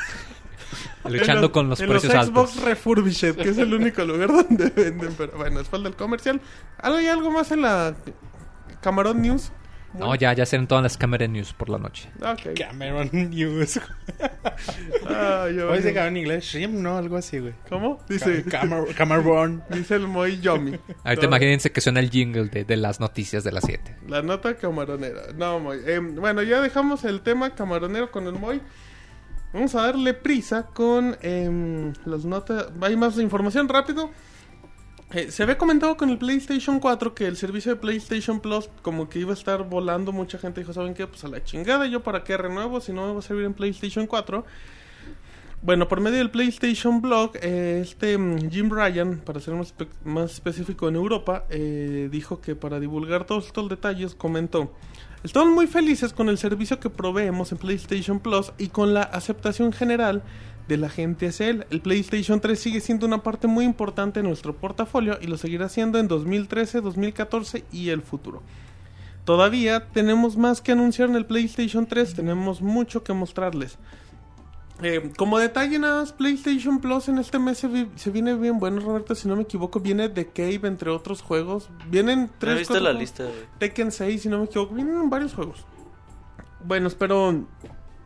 [1.10, 2.64] Luchando En con los en precios los Xbox altos.
[2.64, 5.14] Refurbished, que es el único lugar donde venden.
[5.18, 6.42] Pero bueno, después del comercial.
[6.78, 7.96] ¿Algo ¿Hay algo más en la
[8.82, 9.52] Camarón News?
[9.94, 12.10] No, ya, ya serán todas las cámaras news por la noche.
[12.22, 12.58] Ok.
[12.58, 13.80] Cameron News.
[15.06, 16.46] Ah, yo- ¿Cómo se en inglés?
[16.46, 16.98] Shrimp, ¿no?
[16.98, 17.54] Algo así, güey.
[17.70, 18.00] ¿Cómo?
[18.08, 19.64] Dice, Cameron.
[19.70, 20.78] dice el Moy Yomi.
[21.04, 23.98] Ahorita imagínense que suena el jingle de, de las noticias de las 7.
[24.08, 25.34] La nota camaronera.
[25.36, 25.80] No, Moy.
[25.86, 28.62] Eh, bueno, ya dejamos el tema camaronero con el Moy.
[29.54, 32.68] Vamos a darle prisa con em, las notas.
[32.82, 34.10] Hay más información rápido.
[35.14, 39.10] Eh, se había comentado con el PlayStation 4 que el servicio de PlayStation Plus como
[39.10, 40.14] que iba a estar volando.
[40.14, 41.06] Mucha gente dijo, ¿saben qué?
[41.06, 43.54] Pues a la chingada, ¿yo para qué renuevo si no me va a servir en
[43.54, 44.46] PlayStation 4?
[45.64, 50.32] Bueno, por medio del PlayStation Blog, eh, este mm, Jim Ryan, para ser más, más
[50.32, 54.74] específico en Europa, eh, dijo que para divulgar todos estos detalles comentó,
[55.24, 59.74] estamos muy felices con el servicio que proveemos en PlayStation Plus y con la aceptación
[59.74, 60.24] general
[60.72, 61.66] de la gente hacia él.
[61.70, 65.68] El PlayStation 3 sigue siendo una parte muy importante de nuestro portafolio y lo seguirá
[65.68, 68.42] siendo en 2013, 2014 y el futuro.
[69.26, 73.78] Todavía tenemos más que anunciar en el PlayStation 3, tenemos mucho que mostrarles.
[74.82, 78.58] Eh, como detalle nada más, PlayStation Plus en este mes se, vi- se viene bien
[78.58, 81.70] bueno, Roberto, si no me equivoco, viene The Cave, entre otros juegos.
[81.90, 83.26] Vienen ¿No tres viste la lista?
[83.60, 85.66] Tekken 6, si no me equivoco, vienen varios juegos.
[86.64, 87.46] Buenos, pero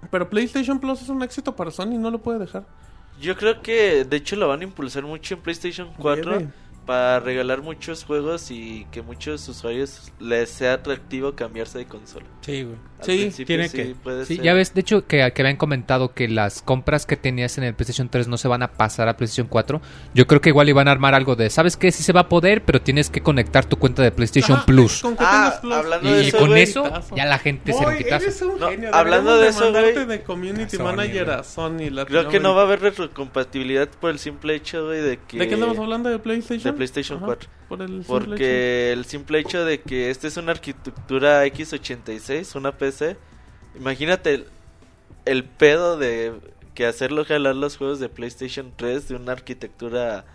[0.10, 2.66] pero PlayStation Plus es un éxito para Sony, no lo puede dejar.
[3.20, 6.52] Yo creo que de hecho lo van a impulsar mucho en PlayStation 4 Debe.
[6.86, 12.26] para regalar muchos juegos y que muchos usuarios les sea atractivo cambiarse de consola.
[12.46, 12.78] Sí, güey.
[13.02, 13.96] Sí, tiene sí que.
[13.96, 14.46] puede Sí, ser.
[14.46, 17.74] ya ves, de hecho, que, que habían comentado que las compras que tenías en el
[17.76, 19.82] PlayStation 3 no se van a pasar a PlayStation 4.
[20.14, 21.92] Yo creo que igual iban a armar algo de, ¿sabes qué?
[21.92, 25.02] Sí se va a poder, pero tienes que conectar tu cuenta de PlayStation Ajá, Plus.
[25.02, 25.74] con Ah, Plus.
[25.74, 26.62] hablando Y, de y eso, con güey.
[26.64, 28.24] eso, ya la gente se lo Boy, quitazo.
[28.26, 30.06] eres un No, hablando de eso, mandarte güey.
[30.06, 31.38] de Community Sony, Manager güey.
[31.40, 32.06] a Sony.
[32.08, 35.38] Creo que no va a haber retrocompatibilidad por el simple hecho, güey, de que...
[35.40, 36.10] ¿De qué estamos hablando?
[36.10, 36.72] ¿De PlayStation?
[36.74, 37.50] De PlayStation Ajá, 4.
[37.68, 38.26] Por el simple hecho.
[38.26, 43.18] Porque el simple hecho de que esta es una arquitectura x86, una PC,
[43.76, 44.48] imagínate el,
[45.26, 46.34] el pedo de
[46.74, 50.26] que hacerlo jalar los juegos de PlayStation 3 de una arquitectura,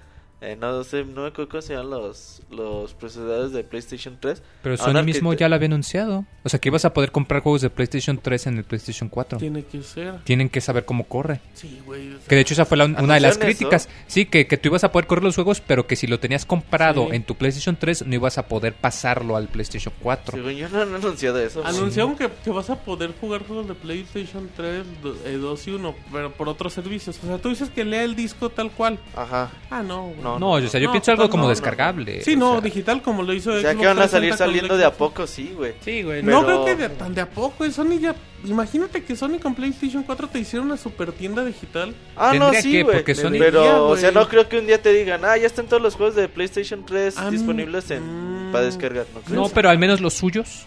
[0.41, 4.43] eh, no sé, no me acuerdo cómo se llaman los, los procesadores de PlayStation 3.
[4.62, 6.24] Pero a Sony una mismo ya lo había anunciado.
[6.45, 9.38] O sea, que ibas a poder comprar juegos de PlayStation 3 en el PlayStation 4.
[9.38, 10.18] Tiene que ser.
[10.24, 11.41] Tienen que saber cómo corre.
[11.55, 12.14] Sí, güey.
[12.14, 13.86] o sea, Que de hecho esa fue la- una de las ¿Anunciaron críticas.
[13.86, 13.95] eso?
[14.07, 16.47] Sí, que, que tú ibas a poder correr los juegos, pero que si lo tenías
[16.47, 17.16] comprado Sí.
[17.16, 20.36] en tu PlayStation 3 no ibas a poder pasarlo al PlayStation 4.
[20.38, 21.61] Según yo no han anunciado eso.
[21.62, 21.74] güey.
[21.76, 25.70] Anunciaron que, que vas a poder jugar juegos de PlayStation 3, do- eh, 2 y
[25.72, 27.18] 1, pero por otros servicios.
[27.22, 28.99] O sea, tú dices que lea el disco tal cual.
[29.14, 29.51] Ajá.
[29.70, 30.07] Ah, no.
[30.09, 30.20] güey.
[30.22, 31.51] No, No, o sea, yo No, pienso algo pues como no, no.
[31.51, 32.22] descargable.
[32.22, 34.45] Sí, no, sea, digital como lo hizo O sea Xbox que van a salir 360
[34.45, 35.74] con saliendo de a poco, sí, güey.
[35.81, 36.22] Sí, güey.
[36.22, 37.68] No creo que de, tan de a poco.
[37.70, 38.14] Sony ya
[38.45, 41.95] imagínate que Sony con PlayStation 4 te hiciera una super tienda digital.
[42.16, 42.97] Ah, no, sí, que, güey.
[42.97, 45.66] porque Sony- Pero, o sea, no creo que un día te digan, ah, ya están
[45.66, 48.53] todos los juegos de PlayStation 3 Ah, disponibles en mm.
[48.53, 49.07] para descargar.
[49.28, 50.64] ¿no pero al menos los suyos.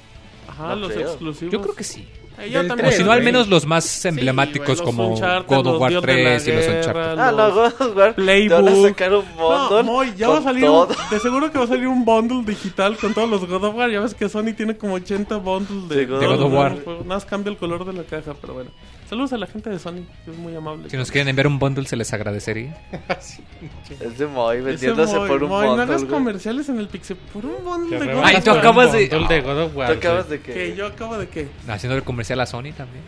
[0.47, 1.07] Ajá, No los creo.
[1.09, 1.51] exclusivos.
[1.51, 2.07] Yo creo que sí.
[2.39, 5.79] Eh, yo también, O si no, al menos los más emblemáticos Sí, como God of
[5.81, 7.19] War Dios de la 3 y los Uncharted.
[7.19, 7.95] Ah, no, los- God of War.
[7.95, 8.87] Te van a Playbook.
[8.87, 9.83] sacar un No, bundle.
[9.83, 12.97] Moy, ya va a salir un, de seguro que va a salir un bundle digital
[12.97, 13.89] con todos los God of War.
[13.91, 16.71] Ya ves que Sony tiene como 80 bundles de, De God De God of War.
[16.83, 17.05] juegos.
[17.05, 18.69] Nada más cambia el color de la caja, pero bueno.
[19.13, 20.89] Saludos a la gente de Sony, que es muy amable.
[20.89, 22.75] Si nos quieren enviar un bundle, se les agradecería.
[23.99, 25.83] Es de Moy vendiéndose Moy, por un Moy, no bundle.
[25.95, 28.11] hagas comerciales en el Pixel por un bundle Qué de.
[28.15, 29.91] God Ay, tú acabas de- Bundle de God of War.
[29.91, 30.53] ¿Tú acabas de qué?
[30.53, 31.47] Que yo acabo de qué?
[31.67, 33.03] Haciendo el comercial a Sony también.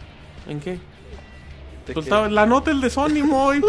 [0.47, 0.74] ¿En qué?
[1.88, 2.30] ¿De Pues qué?
[2.30, 3.64] la nota el de Sony, Moy.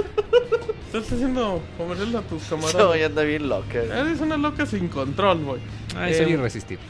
[0.92, 2.98] Estás haciendo comerciales a tus No, camaradas.
[3.00, 3.78] ya anda bien loca.
[3.82, 5.60] Eres una loca sin control, Moy.
[5.96, 6.84] Ay, Eh, soy irresistible.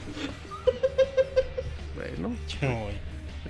[1.94, 2.34] Bueno.
[2.62, 2.94] Uy.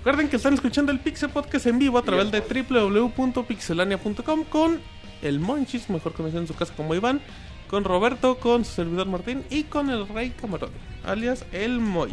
[0.06, 4.80] Recuerden que están escuchando el Pixel Podcast en vivo a través de www.pixelania.com con
[5.20, 7.20] el Monchis, mejor conocido en su casa como Iván,
[7.66, 10.70] con Roberto, con su servidor Martín y con el Rey Camarón,
[11.04, 12.12] alias el Moy.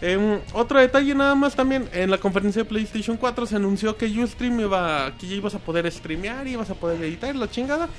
[0.00, 4.06] Em, otro detalle nada más también, en la conferencia de PlayStation 4 se anunció que
[4.06, 7.90] Ustream iba, que ya ibas a poder streamear y ibas a poder editar la chingada.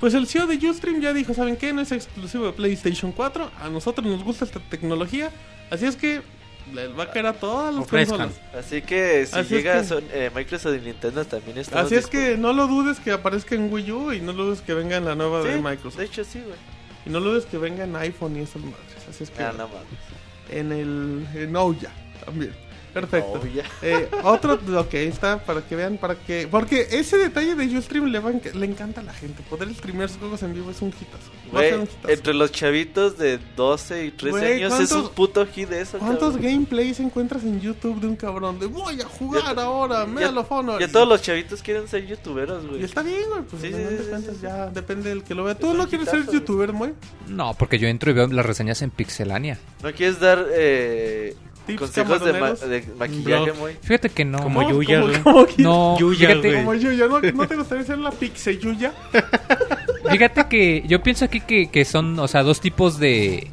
[0.00, 1.72] Pues el CEO de Ustream ya dijo, ¿saben qué?
[1.72, 5.30] No es exclusivo de PlayStation 4, a nosotros nos gusta esta tecnología,
[5.70, 6.22] así es que
[6.72, 8.32] les va a caer a todas las consolas.
[8.58, 11.84] Así que si Así es llega que- Son- eh, Microsoft y Nintendo también están.
[11.84, 14.60] Así es que no lo dudes que aparezca en Wii U y no lo dudes
[14.62, 15.98] que venga en la nueva de Microsoft.
[15.98, 16.56] De hecho, sí, güey.
[17.06, 18.78] Y no lo dudes que venga en iPhone y esas madres.
[19.10, 19.82] Así es que Ah, no mames.
[20.50, 21.90] en el en Ouya
[22.24, 22.54] también.
[22.94, 23.40] Perfecto.
[23.42, 23.46] Oh.
[23.82, 26.46] Eh, otro, ok, está para que vean, para que.
[26.50, 29.42] Porque ese detalle de Ustream le, va le encanta a la gente.
[29.50, 31.30] Poder streamear sus juegos en vivo es un hitazo.
[31.46, 32.08] Va a Güey, ser un hitazo.
[32.08, 35.80] entre los chavitos de 12 y 13 Güey, años es un ¿cuántos- puto hit de
[35.80, 35.98] eso.
[35.98, 36.42] ¿Cuántos cabrón?
[36.52, 38.58] gameplays encuentras en YouTube de un cabrón?
[38.60, 40.80] De voy a jugar Ya- ahora, Ya, Medal of Honor.
[40.80, 42.80] ya todos los chavitos quieren ser youtuberos, güey.
[42.80, 45.42] Y está bien, güey, pues Sí, sí, sí, cuentas sí, ya depende del que lo
[45.44, 45.54] vea.
[45.54, 46.40] Es ¿Tú un no quieres ser hitazo, güey.
[46.40, 46.94] youtuber, muy?
[47.26, 49.58] No, porque yo entro y veo las reseñas en Pixelania.
[49.82, 51.36] ¿No quieres dar eh,
[51.66, 53.58] Tips consejos de, ma- de maquillaje, Blog.
[53.58, 53.72] muy?
[53.82, 54.38] Fíjate que no.
[54.42, 54.68] Como.
[54.70, 55.22] Yuya, ¿Cómo- güey.
[55.22, 55.58] cómo quieres?
[55.64, 56.64] No, Yuya, fíjate, güey.
[56.64, 58.92] Como Yuya, ¿no, ¿no te gustaría ser la Pixe Yuya?
[60.10, 63.50] fíjate que yo pienso aquí que, que son, o sea, dos tipos de,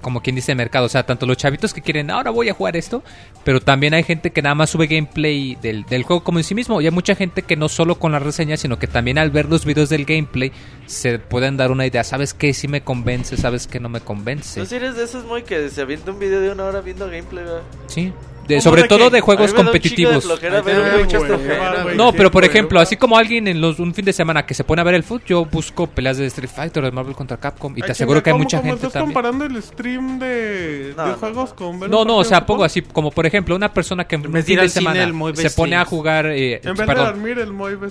[0.00, 0.86] como quien dice, mercado.
[0.86, 3.02] O sea, tanto los chavitos que quieren, ahora voy a jugar esto,
[3.44, 6.54] pero también hay gente que nada más sube gameplay del, del juego como en sí
[6.54, 6.80] mismo.
[6.80, 9.46] Y hay mucha gente que no solo con las reseñas, sino que también al ver
[9.46, 10.52] los videos del gameplay
[10.86, 12.04] se pueden dar una idea.
[12.04, 12.52] ¿Sabes qué?
[12.54, 13.80] Si me convence, ¿sabes qué?
[13.80, 14.60] No me convence.
[14.60, 17.06] ¿No si eres de esos, muy que se avienta un video de una hora viendo
[17.06, 17.62] gameplay, güey?
[17.86, 18.12] Sí.
[18.50, 20.26] De- ¿Cómo sobre de todo de juegos de competitivos.
[20.26, 21.96] güey.
[21.96, 24.64] No, pero por ejemplo, así como alguien en los un fin de semana que se
[24.64, 27.72] pone a ver el fútbol, yo busco peleas de Street Fighter, de Marvel contra Capcom
[27.76, 29.14] y te aseguro que hay ¿cómo- mucha gente estás también.
[29.14, 31.56] comparando el stream de, No, de no, juegos no.
[31.56, 34.26] con No, no, o sea, de pongo así como por ejemplo una persona que en
[34.26, 37.38] un de fin de semana se pone a jugar, eh, En vez de perdón, dormir,
[37.38, 37.50] el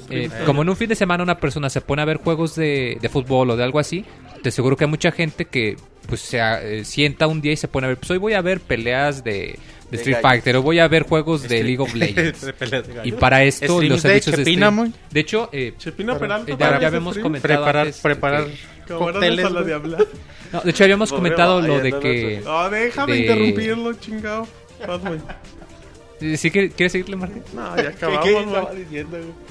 [0.10, 2.98] eh, como en un fin de semana una persona se pone a ver juegos de,
[3.02, 4.06] de fútbol o de algo así,
[4.42, 5.76] te aseguro que hay mucha gente que
[6.10, 8.42] pues se eh, sienta un día y se pone a ver, pues hoy voy a
[8.42, 9.58] ver peleas de, de
[9.92, 10.18] De Street.
[10.22, 12.42] Fighter o voy a ver juegos de League of Legends.
[12.42, 14.94] De de Y para esto Streams los de servicios de Chepina, stream-.
[15.12, 16.72] De hecho, eh, Chepina Para- Peralta.
[16.76, 17.24] ya, ya habíamos stream.
[17.24, 18.48] comentado Preparar, antes preparar
[18.88, 20.06] cócteles, a la de hablar.
[20.52, 22.42] no, de hecho habíamos comentado lo de que.
[22.44, 24.48] No, déjame de- interrumpirlo, chingado.
[26.22, 27.44] Eh, ¿Sí que- ¿Quieres seguirle, Martín?
[27.54, 29.49] No, ya acabamos, ¿Qué, qué estaba diciendo, güey?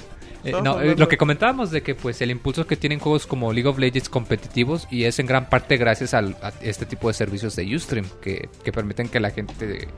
[0.49, 3.53] Eh, no, eh, lo que comentábamos de que pues el impulso que tienen juegos como
[3.53, 7.15] League of Legends competitivos y es en gran parte gracias al, a este tipo de
[7.15, 9.89] servicios de Ustream que, que permiten que la gente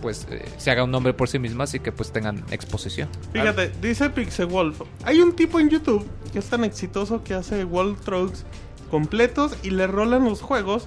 [0.00, 3.08] pues eh, se haga un nombre por sí mismas y que pues tengan exposición.
[3.32, 4.82] Fíjate, dice Pixewolf.
[5.04, 8.44] Hay un tipo en YouTube que es tan exitoso que hace wall trucks
[8.90, 10.86] completos y le rolan los juegos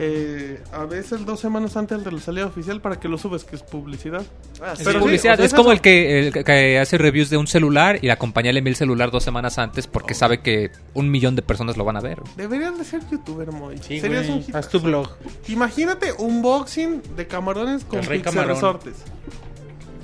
[0.00, 3.56] eh, a veces dos semanas antes de la salida oficial para que lo subes, que
[3.56, 4.22] es publicidad.
[4.62, 6.98] Ah, sí, Pero sí, publicidad, o sea, es es como el que, el que hace
[6.98, 10.14] reviews de un celular y la compañía le envía el celular dos semanas antes porque
[10.14, 12.18] sabe que un millón de personas lo van a ver.
[12.36, 13.78] Deberías de ser youtuber, Moy.
[13.78, 14.44] Sí, Serías un.
[14.54, 15.10] Haz tu blog.
[15.48, 18.48] Imagínate unboxing de camarones con camarón.
[18.54, 18.94] resortes.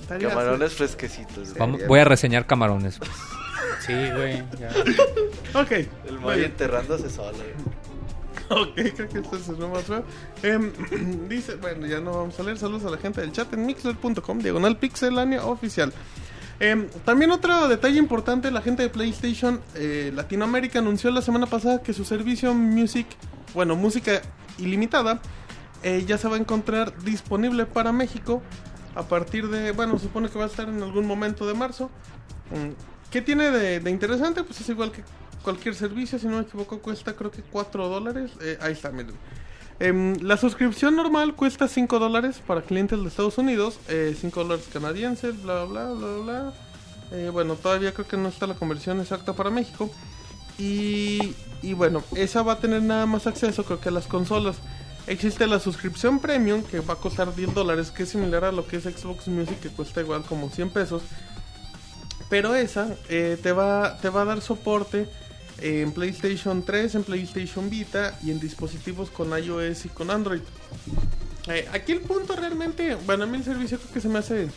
[0.02, 1.48] Estaría Camarones fresquecitos.
[1.48, 1.58] güey.
[1.58, 2.98] Vamos- voy a reseñar camarones.
[3.86, 4.42] Sí, güey.
[4.58, 4.70] ya.
[5.60, 5.70] Ok.
[6.08, 7.74] El Moy enterrándose solo, güey.
[8.50, 10.04] Ok, creo que este es más feo.
[10.42, 10.72] Em,
[11.28, 12.58] dice, bueno, ya no vamos a leer.
[12.58, 15.92] Saludos a la gente del chat en mixler.com, diagonal pixelania oficial.
[16.60, 21.82] Em, también otro detalle importante, la gente de PlayStation eh, Latinoamérica anunció la semana pasada
[21.82, 23.06] que su servicio Music,
[23.54, 24.22] bueno, música
[24.58, 25.20] ilimitada,
[25.82, 28.40] eh, ya se va a encontrar disponible para México
[28.94, 31.90] a partir de, bueno, supone que va a estar en algún momento de marzo.
[32.50, 34.44] Mm, ¿Qué tiene de interesante?
[34.44, 35.02] Pues es igual que
[35.44, 38.32] cualquier servicio, si no me equivoco, cuesta creo que 4 dólares.
[38.40, 39.14] Eh, ahí está, miren.
[39.78, 44.66] Em, la suscripción normal cuesta 5 dólares para clientes de Estados Unidos, eh, 5 dólares
[44.72, 46.52] canadienses, bla, bla, bla, bla, bla.
[47.12, 49.90] Eh, bueno, todavía creo que no está la conversión exacta para México.
[50.58, 54.56] Y, y bueno, esa va a tener nada más acceso creo que a las consolas.
[55.06, 58.66] Existe la suscripción premium que va a costar 10 dólares, que es similar a lo
[58.66, 61.02] que es Xbox Music, que cuesta igual como 100 pesos.
[62.30, 65.06] Pero esa eh, te, va, te va a dar soporte
[65.60, 70.42] en PlayStation 3, en PlayStation Vita y en dispositivos con iOS y con Android.
[71.48, 74.48] Eh, aquí el punto realmente, bueno, a mí el servicio creo que se me hace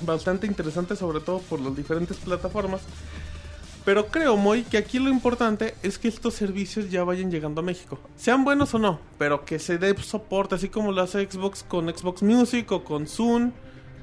[0.00, 2.80] bastante interesante, sobre todo por las diferentes plataformas.
[3.84, 7.64] Pero creo, Moy, que aquí lo importante es que estos servicios ya vayan llegando a
[7.64, 7.98] México.
[8.16, 11.88] Sean buenos o no, pero que se dé soporte, así como lo hace Xbox con
[11.88, 13.52] Xbox Music o con Zoom.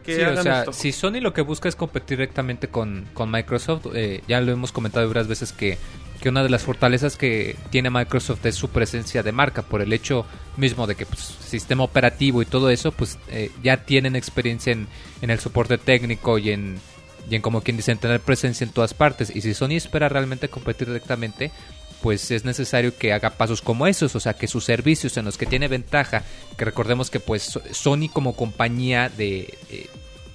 [0.03, 0.73] Que Sí, o hagan sea, esto.
[0.73, 4.71] si Sony lo que busca es competir directamente con, con Microsoft, eh, ya lo hemos
[4.71, 5.77] comentado varias veces que,
[6.25, 9.93] que una de las fortalezas que tiene Microsoft es su presencia de marca, por el
[9.93, 10.25] hecho
[10.57, 14.87] mismo de que pues, sistema operativo y todo eso, pues eh, ya tienen experiencia en,
[15.21, 16.79] en el soporte técnico y en,
[17.29, 19.31] y en como quien dice, en tener presencia en todas partes.
[19.35, 21.51] Y si Sony espera realmente competir directamente,
[22.01, 25.37] pues es necesario que haga pasos como esos, o sea, que sus servicios en los
[25.37, 26.23] que tiene ventaja,
[26.57, 29.89] que recordemos que pues So- Sony como compañía de, eh,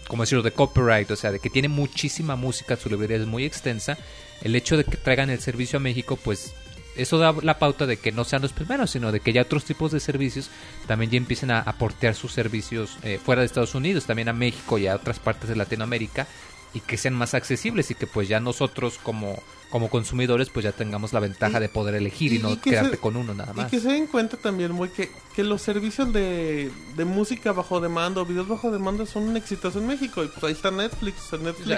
[0.06, 3.44] como decirlo, de copyright, o sea, de que tiene muchísima música, su librería es muy
[3.44, 3.98] extensa,
[4.42, 6.54] el hecho de que traigan el servicio a México, pues
[6.96, 9.64] eso da la pauta de que no sean los primeros, sino de que ya otros
[9.64, 10.50] tipos de servicios
[10.86, 14.78] también ya empiecen a aportear sus servicios eh, fuera de Estados Unidos, también a México
[14.78, 16.26] y a otras partes de Latinoamérica
[16.74, 20.72] y que sean más accesibles y que pues ya nosotros como, como consumidores pues ya
[20.72, 23.16] tengamos la ventaja Y- de poder elegir y, y- no y que quedarte se- con
[23.16, 23.70] uno nada Y más.
[23.70, 28.20] que se den cuenta también, muy que, que los servicios de, de música bajo demanda
[28.20, 30.24] o videos bajo demanda son un exitazo en México.
[30.24, 31.16] Y pues ahí está Netflix.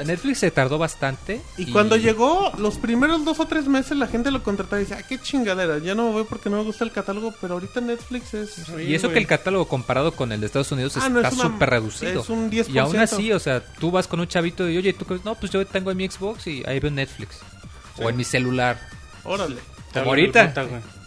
[0.07, 0.39] Netflix.
[0.39, 4.43] Se tardó bastante y, cuando llegó, los primeros dos o tres meses, la gente lo
[4.43, 6.93] contrataba y decía, ah, qué chingadera, ya no me voy porque no me gusta el
[6.93, 8.69] catálogo, pero ahorita Netflix es...
[8.79, 11.35] Y eso que el catálogo comparado con el de Estados Unidos Ah, no, está es
[11.35, 12.23] una- súper reducido.
[12.23, 12.69] es un 10%.
[12.75, 15.19] Y aún así, o sea, tú vas con un chavito y, oye, ¿tú qué?
[15.25, 17.39] No, pues yo tengo en mi Xbox y ahí veo Netflix.
[18.05, 18.79] O en mi celular.
[19.25, 19.57] Órale,
[19.93, 20.53] Como ahorita.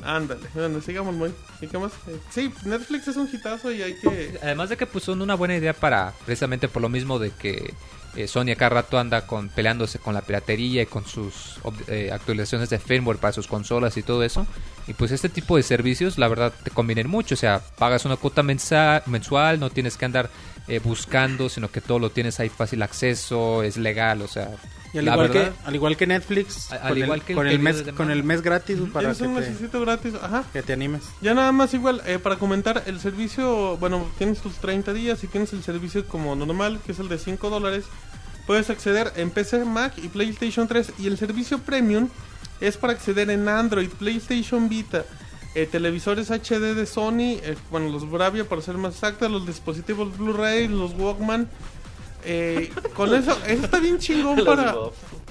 [0.03, 0.41] Ándale.
[0.53, 1.31] Bueno, sigamos muy.
[1.61, 1.91] ¿Y qué más?
[2.07, 4.37] Eh, sí, Netflix es un hitazo y hay que...
[4.43, 7.73] Además de que pues son una buena idea para, precisamente por lo mismo de que
[8.15, 11.55] eh, Sony a cada rato anda con, peleándose con la piratería y con sus
[11.87, 14.45] eh, actualizaciones de firmware para sus consolas y todo eso.
[14.87, 17.33] Y pues este tipo de servicios, la verdad, te convienen mucho.
[17.33, 20.29] O sea, pagas una cuota mensa- mensual, no tienes que andar
[20.67, 24.51] eh, buscando, sino que todo lo tienes ahí fácil acceso, es legal, o sea...
[24.95, 27.33] Y al la igual, verdad, que, al igual que Netflix, Al- con, igual el, que
[27.33, 29.35] el con, el periodo mes, con el mes gratis para es que un
[29.69, 30.45] te, gratis, ajá.
[30.53, 31.03] que te animes.
[31.21, 35.27] Ya nada más igual, eh, para comentar, el servicio, bueno, tienes tus 30 días y
[35.27, 37.83] tienes el servicio como normal, que es el de 5 dólares.
[38.47, 40.93] Puedes acceder en PC, Mac y PlayStation 3.
[40.99, 42.07] Y el servicio Premium
[42.61, 45.03] es para acceder en Android, PlayStation Vita,
[45.55, 50.17] eh, televisores HD de Sony, eh, bueno, los Bravia para ser más exacta, los dispositivos
[50.17, 51.49] Blu-ray, los Walkman.
[52.25, 54.75] Eh, con eso, eso está bien chingón para...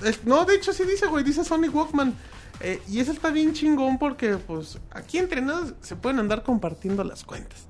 [0.02, 2.14] Es- no, de hecho sí dice, güey, dice Sony Walkman.
[2.60, 7.24] Eh, y eso está bien chingón porque, pues, aquí entrenados se pueden andar compartiendo las
[7.24, 7.66] cuentas.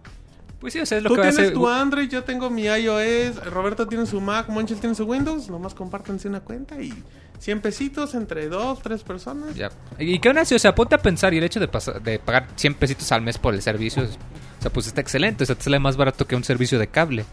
[0.60, 1.54] Pues sí, o sea, es lo Tú que va a tienes hacer...
[1.54, 5.74] tu Android, yo tengo mi iOS, Roberto tiene su Mac, Monchis tiene su Windows, nomás
[5.74, 6.92] compártanse una cuenta y
[7.38, 9.54] 100 pesitos entre dos, tres personas.
[9.54, 9.70] Ya.
[9.98, 12.18] Y que aún así, o sea, ponte a pensar y el hecho de, pasar- de
[12.18, 15.54] pagar 100 pesitos al mes por el servicio, o sea, pues está excelente, o sea,
[15.56, 17.24] te sale más barato que un servicio de cable.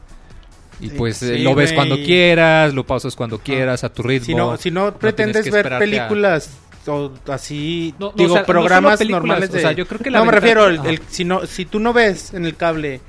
[0.81, 0.95] Y Sí.
[0.97, 1.75] pues eh, Sí, lo ves güey.
[1.75, 4.25] cuando quieras, lo pausas cuando quieras, a tu ritmo.
[4.25, 6.49] Si no, si no tienes pretendes ver esperarte a- películas
[6.87, 9.57] o así, No, no, digo, o sea, no programas películas, normales de...
[9.59, 11.65] o sea, yo creo que la no, me ventaja- refiero, el, el- si, no, si
[11.65, 12.99] tú no ves en el cable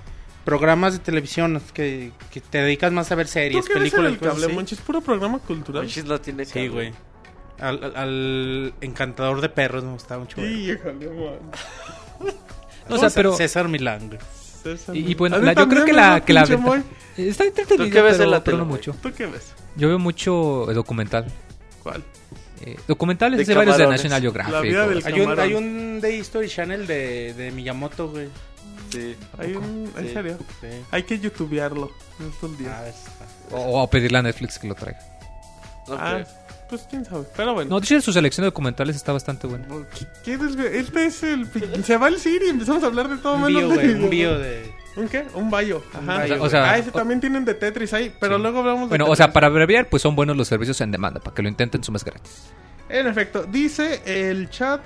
[0.44, 3.78] programas de televisión que, que te dedicas más a ver ¿Tú series, qué ves en
[3.90, 4.54] películas, el cosas cable?
[4.54, 4.80] Monchis?
[4.80, 5.84] Puro programa cultural.
[5.84, 6.68] Monchis no tiene Sí, cable.
[6.68, 6.92] güey.
[7.60, 10.36] Al, al- al encantador de perros me gustaba mucho.
[10.38, 10.70] güey.
[10.72, 11.38] Híjole, man.
[12.88, 13.36] No, o sea, César- pero...
[13.36, 14.18] César Milán, güey.
[14.92, 16.82] Y, y bueno, la- yo creo que la, que la ventaja...
[17.16, 18.96] Está entretenido, ¿Tú qué ves en pero, la pero tele, mucho.
[19.02, 19.52] ¿Tú qué ves?
[19.76, 21.26] Yo veo mucho eh, documental.
[21.82, 22.02] ¿Cuál?
[22.64, 23.86] Eh, documentales De de varios de.
[23.86, 24.62] National La Geographic.
[24.62, 28.28] vida o- del- Hay un, hay un de History Channel de, de Miyamoto, güey.
[28.90, 29.14] Sí.
[29.38, 29.90] Hay un...
[29.96, 30.12] ¿En Sí.
[30.14, 30.38] serio?
[30.60, 30.68] Sí.
[30.90, 31.90] Hay que youtubearlo
[32.20, 32.72] en estos días.
[32.74, 33.56] Ah, está.
[33.56, 34.98] o, o pedirle a Netflix que lo traiga.
[35.88, 36.24] No Ah.
[36.76, 37.24] Pues quién sabe.
[37.36, 37.70] Pero bueno.
[37.70, 39.66] No, de hecho, su selección de documentales está bastante buena.
[40.24, 41.46] ¿Qué desve- Este es el...
[41.84, 44.04] Se va al Siri y empezamos a hablar de todo Un menos bio, de güey.
[44.04, 44.72] Un bio de...
[44.96, 45.24] ¿Un qué?
[45.34, 45.82] Un bayo.
[45.94, 46.24] Ajá.
[46.40, 48.42] O sea, ah, ese también tienen de Tetris ahí, pero Sí.
[48.42, 51.20] luego hablamos de Bueno, o sea, para abreviar, pues son buenos los servicios en demanda,
[51.20, 52.50] para que lo intenten su mes gratis.
[52.90, 54.82] En efecto, dice el chat,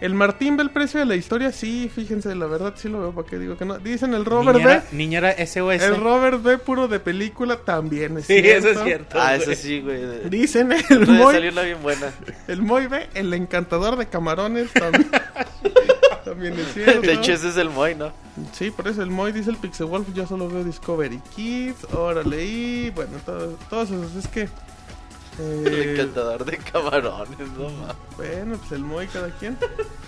[0.00, 3.12] el Martín ve el precio de la historia, sí, fíjense, la verdad sí lo veo,
[3.12, 3.78] ¿para qué digo que no?
[3.78, 5.82] Dicen el Robert Niñera, B, niñera SOS.
[5.82, 8.68] el Robert B puro de película también es sí, cierto.
[8.68, 9.18] eso es cierto.
[9.20, 9.42] Ah, güey.
[9.50, 10.28] eso sí, güey.
[10.30, 12.06] Dicen el Entonces Moy, salió una bien buena.
[12.48, 15.10] el Moy B, el encantador de camarones también.
[15.10, 17.00] también también es cierto.
[17.00, 18.12] De hecho, ese es el Moy, ¿no?
[18.52, 22.44] Sí, por eso el Moy dice el Pixel Wolf, yo solo veo Discovery Kids, órale,
[22.44, 24.48] y bueno, todo- todos esos, es que...
[25.40, 27.96] El eh, encantador de camarones, no mames.
[28.16, 29.56] bueno, pues el Moy cada quien.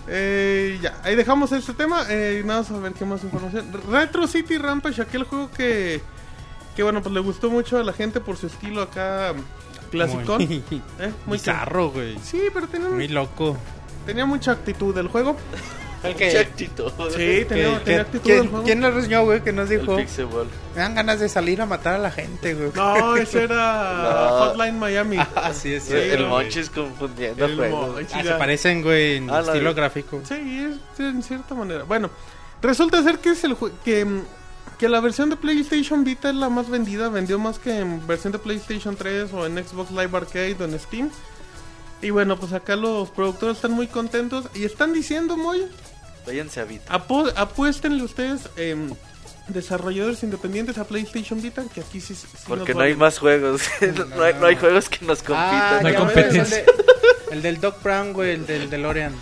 [0.08, 3.66] Eh, ya, ahí dejamos este tema, eh, nada más a ver qué más información.
[3.88, 6.02] Retro City Rampage, aquel juego que...
[6.74, 9.34] Que bueno, pues le gustó mucho a la gente por su estilo acá
[9.92, 10.44] clasicón.
[10.46, 10.62] Muy
[10.98, 11.12] ¿eh?
[11.26, 12.18] Muy bizarro, güey.
[12.18, 13.56] Sí, pero tenía, Muy loco.
[14.06, 15.36] tenía mucha actitud del juego.
[16.02, 16.92] El Mucha actitud.
[17.10, 18.64] Sí, tenía, ¿Qué- tenía qué- actitud quién- del juego.
[18.64, 19.40] ¿Quién lo reseñó, güey?
[19.42, 19.96] Que nos dijo.
[19.96, 22.70] Me dan ganas de salir a matar a la gente, güey.
[22.74, 24.46] No, ese era No.
[24.46, 25.16] Hotline Miami.
[25.36, 26.26] Ah, sí, es Sí, el.
[26.26, 27.92] Monchis confundiendo El juegos.
[27.94, 28.14] Monchis.
[28.14, 28.32] Ah, ya.
[28.32, 30.20] se parecen, güey, en Ah, la estilo gráfico.
[30.24, 30.34] Sí,
[30.94, 31.84] es en cierta manera.
[31.84, 32.10] Bueno,
[32.60, 34.22] resulta ser que es el jue- que, mm,
[34.78, 38.32] que la versión de PlayStation Vita es la más vendida, vendió más que en versión
[38.32, 41.10] de PlayStation 3 o en Xbox Live Arcade o en Steam.
[42.00, 45.64] Y bueno, pues acá los productores están muy contentos y están diciendo muy
[46.26, 46.92] Váyanse a Vita.
[46.92, 48.90] apu- apuéstenle ustedes em,
[49.48, 53.62] desarrolladores independientes a PlayStation Vita que aquí sí, sí Porque no hay más juegos.
[54.16, 55.82] no, hay, no hay juegos que nos Ah, compitan.
[55.82, 56.42] No hay competencia.
[56.42, 56.64] El, de-
[57.32, 59.14] el del Doc Brown, güey, el del DeLorean.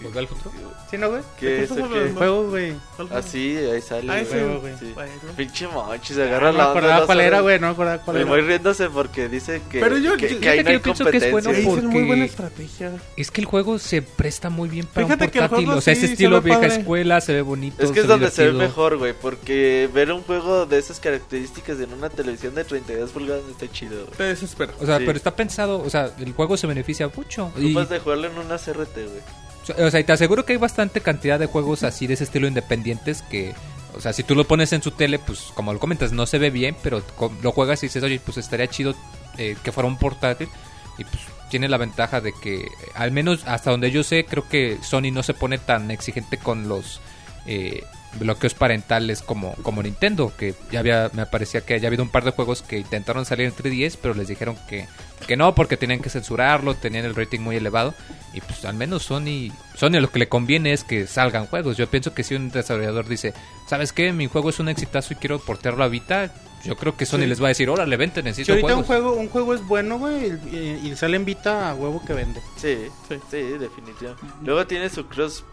[0.00, 0.69] ¿Volver al futuro?
[0.90, 1.22] ¿Sí, no, güey?
[1.38, 2.18] ¿Qué ¿De es hablando?
[2.18, 2.74] Juego, güey.
[3.12, 4.10] Ah, sí, ahí sale.
[4.12, 4.24] Ah,
[4.60, 4.74] güey.
[4.76, 4.92] Sí.
[5.36, 6.70] Pinche Monchis, No agarra me la onda.
[6.70, 7.60] acordaba no cuál era, güey.
[7.60, 8.30] No me acordaba cuál Me era.
[8.30, 11.16] voy riéndose porque dice que, Pero yo- que, yo- que ahí no hay pienso que
[11.18, 12.92] es bueno es muy porque- buena estrategia.
[13.16, 15.64] Es que el juego se presta muy bien para Fíjate un que el portátil.
[15.66, 16.74] juego o sea, sí ese se estilo vieja padre.
[16.80, 17.82] escuela se ve bonito.
[17.84, 21.78] Es que es donde se ve mejor, güey, porque ver un juego de esas características
[21.78, 24.16] en una televisión de 32 pulgadas no está chido, güey.
[24.16, 24.72] Te desespera.
[24.80, 25.04] O sea, Sí.
[25.06, 27.52] pero está pensado, o sea, el juego se beneficia mucho.
[27.56, 29.20] Y, Ocupas de jugarlo en una CRT, güey.
[29.78, 32.48] O sea, y te aseguro que hay bastante cantidad de juegos así de ese estilo
[32.48, 33.54] independientes que,
[33.94, 36.38] o sea, si tú lo pones en su tele, pues como lo comentas, no se
[36.38, 37.02] ve bien, pero
[37.42, 38.94] lo juegas y dices, oye, pues estaría chido
[39.38, 40.48] eh, que fuera un portátil.
[40.98, 44.78] Y pues tiene la ventaja de que, al menos hasta donde yo sé, creo que
[44.82, 47.00] Sony no se pone tan exigente con los
[47.46, 47.84] eh,
[48.18, 52.08] bloqueos parentales como, como Nintendo, que ya había, me parecía que ya ha habido un
[52.10, 54.88] par de juegos que intentaron salir en 3DS, pero les dijeron que,
[55.28, 57.94] que no, porque tenían que censurarlo, tenían el rating muy elevado.
[58.34, 61.76] Y pues al menos Sony, Sony lo que le conviene es que salgan juegos.
[61.76, 63.32] Yo pienso que si un desarrollador dice,
[63.68, 64.12] ¿sabes qué?
[64.12, 66.32] Mi juego es un exitazo y quiero portearlo a Vita,
[66.64, 67.26] yo creo que Sony Sí.
[67.26, 69.04] les va a decir, órale, vente, Si necesito ahorita un juegos.
[69.04, 72.40] juego, un juego es bueno, güey, y, y sale en Vita a huevo que vende.
[72.56, 72.76] Sí,
[73.08, 73.14] Sí.
[73.30, 74.26] sí, definitivamente.
[74.44, 75.44] Luego tiene su Cross,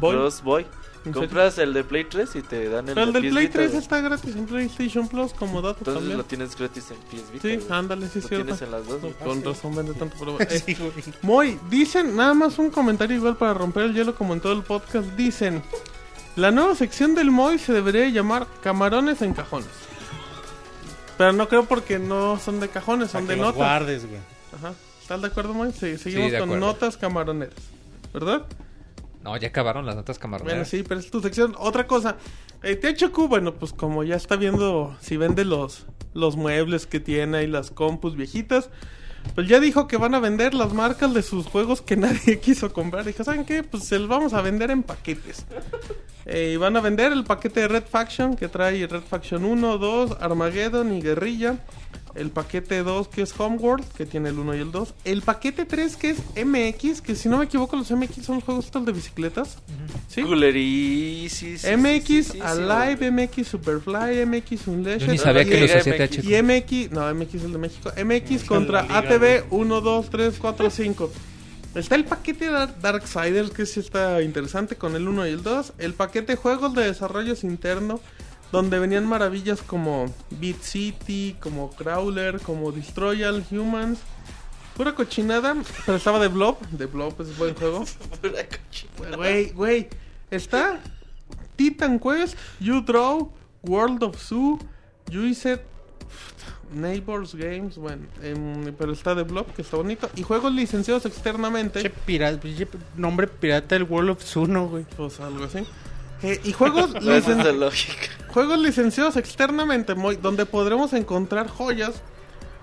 [0.00, 0.66] cross Boy.
[1.12, 3.70] Compras el de Play 3 y te dan el, Pero el de Play Vita, 3
[3.72, 3.82] güey.
[3.82, 6.18] está gratis en PlayStation Plus como dato Entonces también.
[6.18, 7.48] lo tienes gratis en PS Vita.
[7.48, 7.66] Sí, güey.
[7.78, 8.44] ándale, sí, Lo cierto.
[8.46, 9.00] tienes en las dos.
[9.22, 10.16] Con razón vende tanto.
[10.18, 10.92] Pero, eh, Sí, güey.
[11.22, 14.62] Moy, dicen, nada más un comentario igual para romper el hielo como en todo el
[14.62, 15.06] podcast.
[15.16, 15.62] Dicen,
[16.36, 19.68] la nueva sección del Moy se debería llamar camarones en cajones.
[21.18, 23.54] Pero no creo porque no son de cajones, son de notas.
[23.56, 24.20] guardes, güey.
[24.56, 24.72] Ajá.
[25.00, 25.70] ¿Estás de acuerdo, Moy?
[25.72, 26.56] Sí, seguimos con acuerdo.
[26.66, 27.54] notas camaroneras.
[28.12, 28.46] ¿Verdad?
[29.24, 30.68] No, ya acabaron las notas Bueno, camaroneras.
[30.68, 31.54] sí, pero es tu sección.
[31.58, 32.16] Otra cosa,
[32.62, 37.42] eh, THQ, bueno, pues como ya está viendo si vende los, los muebles que tiene
[37.42, 38.68] y las compus viejitas,
[39.34, 42.70] pues ya dijo que van a vender las marcas de sus juegos que nadie quiso
[42.70, 43.06] comprar.
[43.06, 43.62] Dijo, ¿saben qué?
[43.62, 45.46] Pues se los vamos a vender en paquetes.
[46.26, 49.76] Eh, y van a vender el paquete de Red Faction que trae Red Faction 1,
[49.76, 51.58] 2, Armageddon y Guerrilla.
[52.14, 54.94] El paquete 2 que es Homeworld, que tiene el 1 y el 2.
[55.04, 58.66] El paquete 3 que es MX, que si no me equivoco los MX son juegos
[58.66, 59.58] estos de bicicletas.
[60.08, 60.22] ¿Sí?
[60.22, 61.64] Culerísis.
[61.64, 65.06] MX Alive, MX Superfly, MX Unleashed.
[65.06, 65.96] Yo ni sabía y- que los hacía.
[66.22, 67.90] Y MX, no, MX es el de México.
[67.96, 71.12] MX contra liga, ATV 1, 2, 3, 4, 5.
[71.74, 75.72] Está el paquete de Darksiders, que sí está interesante con el 1 y el 2.
[75.78, 77.98] El paquete juegos de desarrollos interno,
[78.54, 83.98] donde venían maravillas como Beat City, como Crawler, como Destroy All Humans.
[84.76, 85.56] Pura cochinada,
[85.86, 86.60] pero estaba de Blob.
[86.70, 87.84] De Blob es buen juego.
[88.22, 89.16] Pura cochina.
[89.16, 89.88] Güey, güey.
[90.30, 90.80] Está
[91.56, 93.28] Titan Quest, You Draw,
[93.64, 94.60] World of Zoo,
[95.12, 95.60] Juiced,
[96.72, 100.08] Neighbors Games, bueno, em, pero está de Blob, que está bonito.
[100.14, 101.82] Y juegos licenciados externamente.
[101.82, 102.46] Che, pirata,
[102.96, 104.86] nombre pirata del World of Zuno, güey.
[104.96, 105.66] Pues algo así.
[106.24, 107.70] Eh, y juegos, licen-
[108.28, 111.92] juegos licenciados externamente, Moy, donde podremos encontrar joyas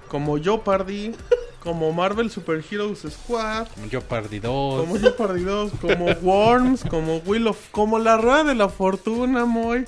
[0.10, 1.14] como Jeopardy,
[1.62, 4.82] como Marvel Super Heroes Squad, Yo perdí dos.
[4.82, 7.58] Como Jeopardy 2, como Worms, como Will of...
[7.72, 9.86] Como la Rueda de la Fortuna, Moy.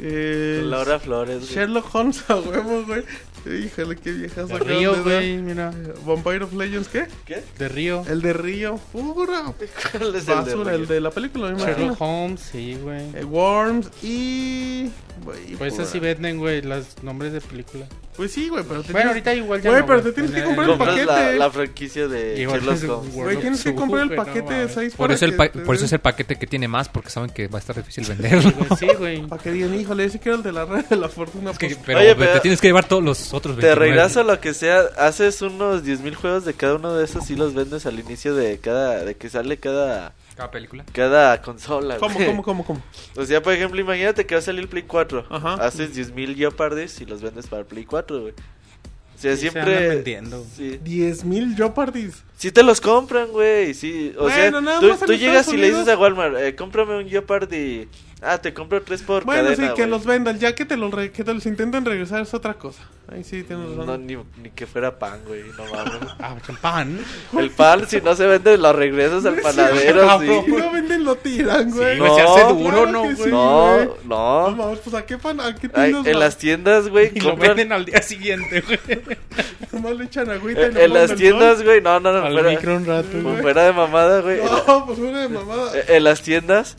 [0.00, 1.38] Eh, Laura Flores.
[1.42, 1.54] güey.
[1.54, 3.04] Sherlock Holmes a huevo, güey.
[3.46, 5.70] Híjole, qué viejas De Río, güey, mira.
[5.74, 7.06] Eh, Vampire of Legends, ¿qué?
[7.26, 7.42] ¿Qué?
[7.58, 8.02] De Río.
[8.08, 8.78] El de Río.
[8.92, 9.42] Pura
[9.92, 11.76] ¿Cuál es el de el de la película, me imagino.
[11.78, 13.02] Sherlock Holmes, sí, güey.
[13.14, 14.90] Eh, Worms y...
[15.58, 17.86] Pues así venden, güey, los nombres de película.
[18.16, 20.32] Pues sí, güey, pero te Bueno, tienes- ahorita igual ya Güey, no, pero te tienes
[20.32, 20.84] que En comprar el la,
[21.14, 21.38] paquete.
[21.38, 23.14] la franquicia de Sherlock es Holmes.
[23.14, 24.74] Güey, tienes que comprar el paquete no de mames.
[24.74, 27.30] 6 Por eso, el pa- por eso es el paquete que tiene más, porque saben
[27.30, 28.52] que va a estar difícil venderlo.
[28.52, 29.26] Güey, Sí, güey.
[29.26, 31.50] Para que digan, híjole, ese que era el de la red de la fortuna.
[31.52, 33.74] Es que- pues, pero, Oye, te tienes que llevar todos los otros Te 29.
[33.74, 37.36] reirás a lo que sea, haces unos 10.000 juegos de cada uno de esos y
[37.36, 40.84] los vendes al inicio de cada de que sale cada Cada película.
[40.92, 41.96] cada consola.
[41.98, 42.26] ¿Cómo, güey.
[42.26, 42.82] cómo, cómo, cómo?
[43.16, 45.26] O sea, por ejemplo, imagínate que va a salir el Play 4.
[45.30, 45.54] Ajá.
[45.54, 48.32] Haces 10.000 Jeopardies y los vendes para el Play 4, güey.
[48.32, 50.44] O sea, Sí, se siempre vendiendo.
[50.56, 50.78] Sí.
[50.84, 52.24] 10.000 Jeopardys.
[52.36, 53.72] Sí te los compran, güey.
[53.72, 57.08] Sí, o Bueno, sea, nada tú, llegas y le dices a Walmart, eh, cómprame un
[57.08, 57.88] Jeopardy.
[58.26, 60.38] Ah, te compro tres por Bueno, cadena, sí, que los vendan.
[60.38, 62.82] Ya que te los, re- que te los intenten regresar es otra cosa.
[63.12, 63.86] Ahí sí tienes razón.
[63.86, 65.94] No, ni, ni que fuera pan, güey, no mames.
[66.18, 66.98] Ah, champán.
[67.38, 70.26] El pan, si no se vende, lo regresas al panadero, sí.
[70.46, 71.94] Si no venden, lo tiran, güey.
[71.94, 73.16] Sí, güey, se hace No, duro, claro ¿no, güey?
[73.16, 73.30] sí.
[73.30, 74.56] No, no.
[74.56, 77.72] Vamos, pues a qué pan, a qué Ay, en las tiendas, güey, Y lo venden
[77.72, 78.78] al día siguiente, güey.
[79.72, 82.32] Nomás le echan agüita y En, lo en las tiendas, güey, no, no, no, Al
[82.32, 83.08] fuera, micro un rato,
[83.42, 84.40] fuera de mamada, güey.
[84.42, 85.72] No, pues una de mamada.
[85.88, 86.76] en las tiendas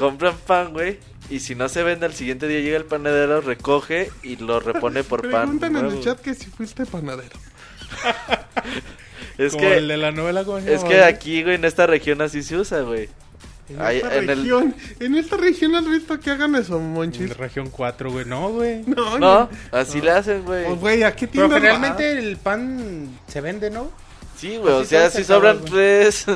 [0.00, 0.98] compran pan, güey,
[1.30, 5.04] y si no se vende al siguiente día llega el panadero, recoge y lo repone
[5.04, 5.42] por pan.
[5.58, 7.38] Preguntan en el chat que si fuiste panadero.
[9.38, 11.86] Es Como el que, de la novela, ¿cómo se es que aquí, güey, en esta
[11.86, 13.08] región así se usa, güey.
[13.68, 16.92] En Ay, esta en el- región, en esta región has visto que hagan eso, En
[16.92, 17.28] monchis.
[17.28, 18.24] la región 4, güey.
[18.24, 18.82] No, güey.
[18.86, 20.66] No, No, así le hacen, güey.
[20.66, 23.90] Pues güey, ¿a qué Pero generalmente el pan se vende, ¿no?
[24.36, 26.26] Sí, güey, o sea, si sobran tres...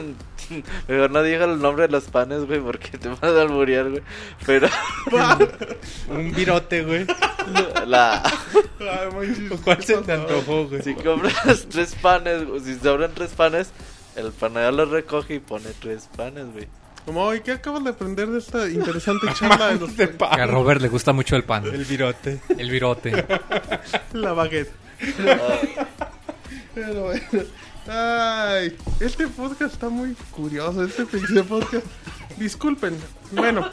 [0.88, 4.02] Mejor no diga el nombre de los panes, güey, porque te vas a alburear, güey.
[4.46, 4.68] Pero
[6.08, 7.06] Un virote, güey.
[7.86, 8.22] la...
[9.62, 10.82] ¿Cuál se te antojó, güey?
[10.82, 13.70] Si compras tres panes, o si sobran tres panes,
[14.16, 16.68] el panadero los recoge y pone tres panes, güey.
[17.04, 20.46] Como, ¿y qué acabas de aprender de esta interesante charla de los de Que a.
[20.46, 21.66] Robert le gusta mucho el pan.
[21.66, 22.40] El virote.
[22.56, 23.26] El virote.
[24.14, 24.72] La baguette.
[26.74, 27.20] Pero bueno.
[27.86, 31.04] Ay, este podcast está muy curioso, este
[31.42, 31.84] Podcast.
[32.38, 32.96] Disculpen.
[33.32, 33.70] Bueno,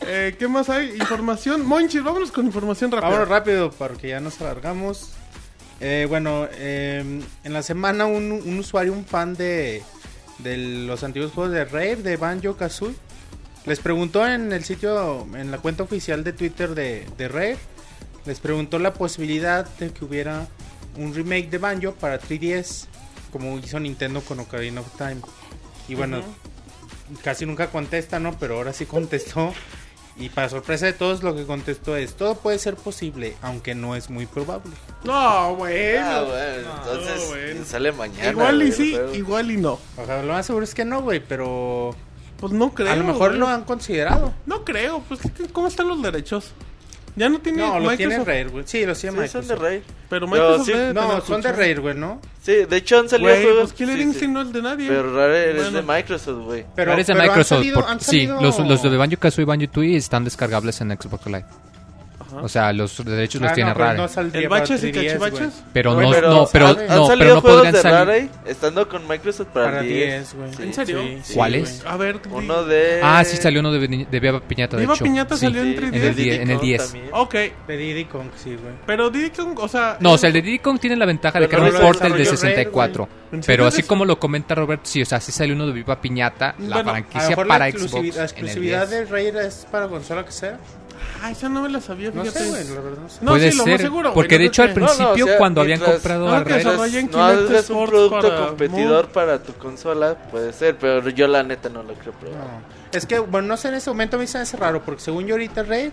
[0.00, 0.96] eh, ¿qué más hay?
[0.96, 1.64] Información.
[1.64, 3.08] Monchis, vámonos con información rápida.
[3.08, 5.10] Vámonos rápido, porque ya nos alargamos.
[5.80, 9.82] Eh, bueno, eh, en la semana un, usuario, un fan de,
[10.42, 12.96] los antiguos juegos de Rare, de Banjo Kazooie,
[13.64, 17.56] les preguntó en el sitio, en la cuenta oficial de Twitter de, de
[18.24, 20.46] les preguntó la posibilidad de que hubiera
[20.96, 22.86] un remake de Banjo para 3DS,
[23.32, 25.20] como hizo Nintendo con Ocarina of Time.
[25.88, 26.20] Y bueno,
[27.24, 28.38] casi nunca contesta, ¿no?
[28.38, 29.52] Pero ahora sí contestó.
[30.14, 33.96] Y para sorpresa de todos, lo que contestó es: todo puede ser posible, aunque no
[33.96, 34.70] es muy probable.
[35.04, 36.00] No, bueno.
[36.06, 37.64] Ah, bueno, entonces bueno.
[37.64, 38.30] sale mañana.
[38.30, 39.78] igual y sí, igual y no.
[39.96, 41.96] O sea, lo más seguro es que no, güey, pero
[42.38, 42.92] Pues no creo.
[42.92, 43.40] a lo mejor güey.
[43.40, 44.34] lo han considerado.
[44.44, 45.20] No creo, pues
[45.52, 46.52] ¿cómo están los derechos?
[47.14, 48.64] Ya no tiene No, lo tiene Microsoft, Rare, güey.
[48.66, 49.60] Sí, lo tiene Sí, son de Microsoft.
[49.62, 49.82] Rey.
[50.08, 52.20] pero Pero Microsoft sí- debe No, son de Rare, güey, ¿no?
[52.42, 53.62] Sí, de hecho han salido Güey, juegos.
[53.64, 54.08] pues Killer sí, sí.
[54.08, 54.88] Instinct no es de nadie.
[54.88, 55.70] Pero Rare es Bueno.
[55.72, 56.66] de Microsoft, güey.
[56.74, 57.58] Pero, Eres de pero han Microsoft.
[57.58, 60.80] salido- por- han Sí, salido- los, los de Banjo Kazooie y Banjo Tooie están descargables
[60.80, 61.44] en Xbox Live.
[62.40, 64.02] O sea, los derechos los Ah, tiene Rare.
[64.34, 65.30] ¿El baches y 3DS, güey.
[65.30, 65.62] cachivaches?
[65.72, 67.96] Pero no, pero no, pero no, salido pero no podrían salir.
[68.06, 70.54] Rare estando con Microsoft para, Para el 10, güey.
[70.54, 70.62] Sí.
[70.62, 71.00] ¿En serio?
[71.22, 71.84] Sí, ¿Cuáles?
[71.86, 73.00] A ver, Uno de.
[73.02, 75.04] Ah, sí salió uno de, de Viva Piñata, de Viva hecho.
[75.04, 75.94] Piñata salió en Sí, 3DS.
[75.96, 76.84] En el die- en el Kong 10.
[76.84, 77.08] también.
[77.12, 77.34] Ok,
[77.68, 78.74] De Diddy Kong, sí, güey.
[78.86, 79.96] pero Diddy Kong, o sea...
[80.00, 82.02] No, o el- sea, el de Diddy Kong tiene la ventaja de que no port
[82.04, 83.08] el de desarrolló Rare, 64.
[83.32, 86.00] ¿En Pero así como lo comenta Robert, sí, o sea, sí salió uno de Viva
[86.00, 88.90] Piñata, la franquicia para Xbox exclusividad, la exclusividad 10.
[88.90, 90.58] de Rare es para consola que sea.
[91.22, 92.40] Ah, esa no me la sabía, No fíjate.
[92.44, 93.18] sé, güey, la verdad no sé.
[93.22, 95.24] No, Puede sí, lo más ser, seguro, porque no de hecho al No, no, principio
[95.24, 99.42] o sea, cuando habían comprado no, a desarrollen no hagas un producto para competidor para
[99.42, 102.38] tu consola, puede ser, pero yo la neta no lo creo probar.
[102.40, 102.62] No.
[102.92, 105.00] Es que, bueno, no sé, en ese momento a mí se me hace raro, porque
[105.00, 105.92] según yo ahorita Rare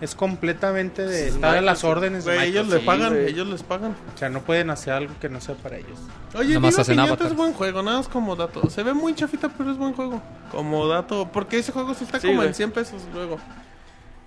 [0.00, 3.62] es completamente de Es estar a las órdenes de Güey, ellos le pagan, ellos les
[3.62, 3.94] pagan.
[4.14, 5.98] O sea, no pueden hacer algo que no sea para ellos.
[6.34, 7.30] Oye, Piñata avatars.
[7.32, 8.70] es buen juego, nada más como dato.
[8.70, 10.22] Se ve muy chafita, pero es buen juego.
[10.50, 13.38] Como dato, porque ese juego sí está Sí, como en 100 pesos luego.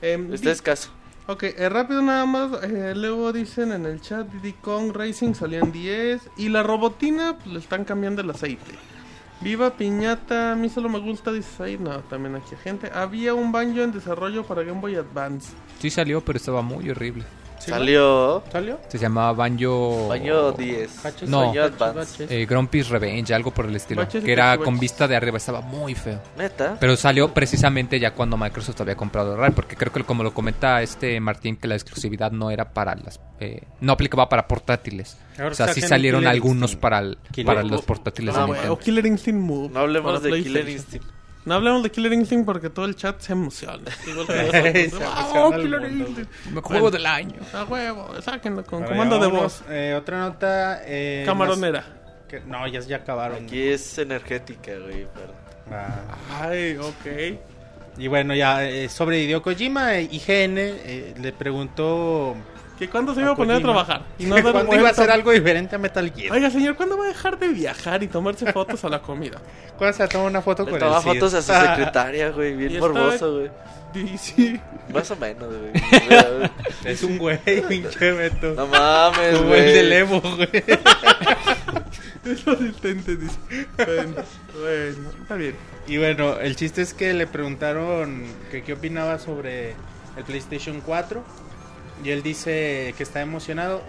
[0.03, 0.89] Em, Está escaso.
[1.27, 2.63] Ok, eh, rápido nada más.
[2.63, 6.21] eh, luego dicen en el chat: Diddy Kong Racing salió en 10.
[6.37, 8.73] Y la robotina, pues le están cambiando el aceite.
[9.39, 11.77] Viva Piñata, a mí solo me gusta, dice ahí.
[11.77, 12.91] No, también aquí hay gente.
[12.93, 15.53] Había un banjo en desarrollo para Game Boy Advance.
[15.79, 17.23] sí salió, pero estaba muy horrible.
[17.71, 18.43] Salió.
[18.51, 18.79] ¿Salió?
[18.87, 20.07] Se llamaba Banjo...
[20.09, 21.03] Baño 10.
[21.03, 21.47] Baches, No.
[21.47, 22.25] Baño Advance.
[22.29, 24.01] eh, Grumpy's Revenge, algo por el estilo.
[24.01, 24.65] Baches Que era Baches.
[24.65, 26.19] con vista de arriba, estaba muy feo.
[26.37, 26.77] Neta.
[26.79, 30.81] Pero salió precisamente ya cuando Microsoft había comprado Rare, porque creo que como lo comenta
[30.81, 33.19] este Martín, que la exclusividad no era para las...
[33.39, 35.17] eh, no aplicaba para portátiles.
[35.37, 36.81] Ahora o sea, sí salieron algunos Instinct.
[36.81, 38.77] para, el- Killer- para los portátiles Ah, de O Nintendo.
[38.79, 39.69] Killer Instinct Move.
[39.73, 40.69] No hablemos de Killer.
[40.69, 41.05] Instinct.
[41.45, 43.83] No hablemos de Killer Instinct porque todo el chat se emociona.
[44.07, 44.33] Igual que
[44.91, 45.01] nosotros.
[45.13, 46.31] emociona ¡Oh, Killer Instinct!
[46.63, 47.39] Juego del año.
[47.53, 49.61] A huevo, sáquenlo con Ahora comando de voz.
[49.69, 50.81] Eh, otra nota.
[50.85, 51.79] Eh, Camaronera.
[51.81, 53.43] las- que- no, ya, ya acabaron.
[53.45, 55.07] Aquí es energética, güey.
[55.13, 55.33] pero-
[55.71, 56.01] Ah.
[56.41, 57.39] Ay, ok.
[57.97, 62.35] Y bueno, ya eh, sobre Hideo Kojima, eh, IGN eh, le preguntó
[62.77, 64.01] ¿Que cuándo se iba a poner a trabajar?
[64.17, 66.31] Y no cuándo iba a hacer algo diferente a Metal Gear.
[66.33, 69.39] Oiga, señor, ¿cuándo va a dejar de viajar y tomarse fotos a la comida?
[69.77, 71.09] ¿Cuándo se toma una foto Le con toma el Cid?
[71.13, 72.55] fotos a su Ah, secretaria, güey.
[72.55, 73.51] Bien morboso, güey.
[74.17, 74.59] Sí.
[74.91, 75.71] Más o menos, güey.
[76.83, 77.37] Es un güey,
[77.67, 78.55] pinche Beto.
[78.55, 79.93] No mames, güey.
[79.93, 80.49] Evo, güey.
[82.25, 83.37] Es lo asistente, dice.
[83.77, 84.15] Bueno,
[84.59, 85.55] bueno, está bien.
[85.87, 89.75] Y bueno, el chiste es que le preguntaron que qué opinaba sobre
[90.17, 91.23] el PlayStation 4
[92.03, 93.81] y él dice que está emocionado.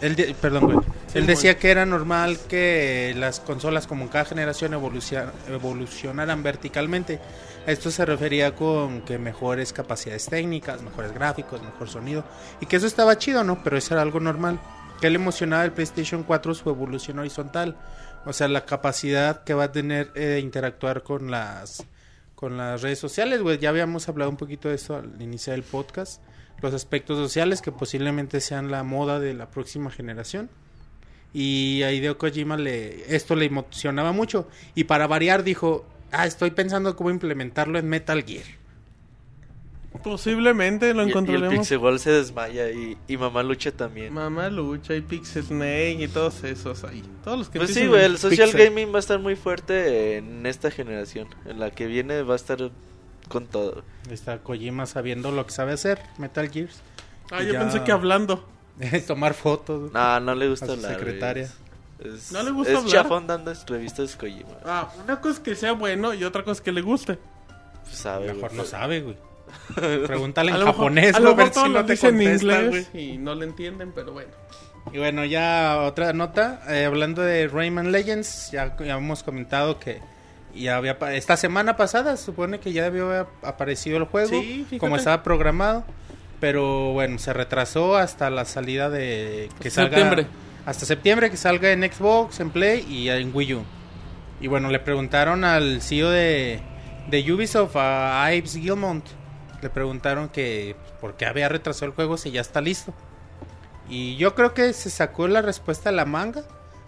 [0.00, 0.78] Él perdón, güey.
[1.14, 7.20] Él decía que era normal que las consolas como en cada generación evolucion- evolucionaran verticalmente.
[7.66, 12.24] A esto se refería con que mejores capacidades técnicas, mejores gráficos, mejor sonido.
[12.60, 13.62] Y que eso estaba chido, ¿no?
[13.62, 14.58] Pero eso era algo normal.
[15.00, 17.76] Que le emocionaba el PlayStation 4 su evolución horizontal.
[18.24, 21.84] O sea, la capacidad que va a tener eh, de interactuar con las
[22.34, 23.58] con las redes sociales, güey.
[23.58, 26.20] Ya habíamos hablado un poquito de eso al iniciar el podcast.
[26.60, 30.50] Los aspectos sociales que posiblemente sean la moda de la próxima generación.
[31.34, 34.48] Y a Hideo Kojima le, esto le emocionaba mucho.
[34.74, 38.44] Y para variar dijo, ah, estoy pensando cómo implementarlo en Metal Gear.
[40.02, 41.48] Posiblemente lo Y, y el.
[41.48, 44.12] Pixel se desmaya y, y Mamá Lucha también.
[44.12, 47.02] Mamá Lucha y Pixel Snake y todos esos ahí.
[47.22, 48.70] Todos los que Pues sí, güey, el social Pixel.
[48.70, 51.28] gaming va a estar muy fuerte en esta generación.
[51.44, 52.70] En la que viene va a estar
[53.32, 53.82] con todo.
[54.10, 56.80] Está Kojima sabiendo lo que sabe hacer, Metal Gears.
[57.30, 58.46] Ah, Y yo ya- pensé que hablando.
[59.06, 59.90] Tomar fotos.
[59.92, 60.94] No, no le gusta A su hablar.
[60.94, 61.48] secretaria.
[61.98, 62.92] Es, ¿No le gusta es hablar?
[62.92, 64.50] chafón dando revistas Kojima.
[64.64, 67.18] Ah, una cosa es que sea bueno y otra cosa es que le guste.
[67.84, 68.56] Pues sabe, Mejor güey.
[68.56, 69.16] no sabe, güey.
[70.06, 71.84] Pregúntale A en lo mejor- japonés, a güey, lo a ver mejor si no lo
[71.86, 73.12] te dicen en inglés güey.
[73.14, 74.30] y no le entienden, pero bueno.
[74.92, 80.00] Y bueno, ya otra nota, eh, hablando de Rayman Legends, ya, ya hemos comentado que
[80.54, 84.96] ya había esta semana pasada se supone que ya haber aparecido el juego Sí, como
[84.96, 85.84] estaba programado,
[86.40, 90.26] pero bueno, se retrasó hasta la salida de que salga Septiembre.
[90.66, 93.62] hasta septiembre que salga en Xbox, en Play y en Wii U.
[94.40, 96.60] Y bueno, le preguntaron al CEO de,
[97.08, 99.04] de Ubisoft, a Ives Gilmont,
[99.62, 102.92] le preguntaron que por qué había retrasado el juego si ya está listo.
[103.88, 106.42] Y yo creo que se sacó la respuesta de la manga.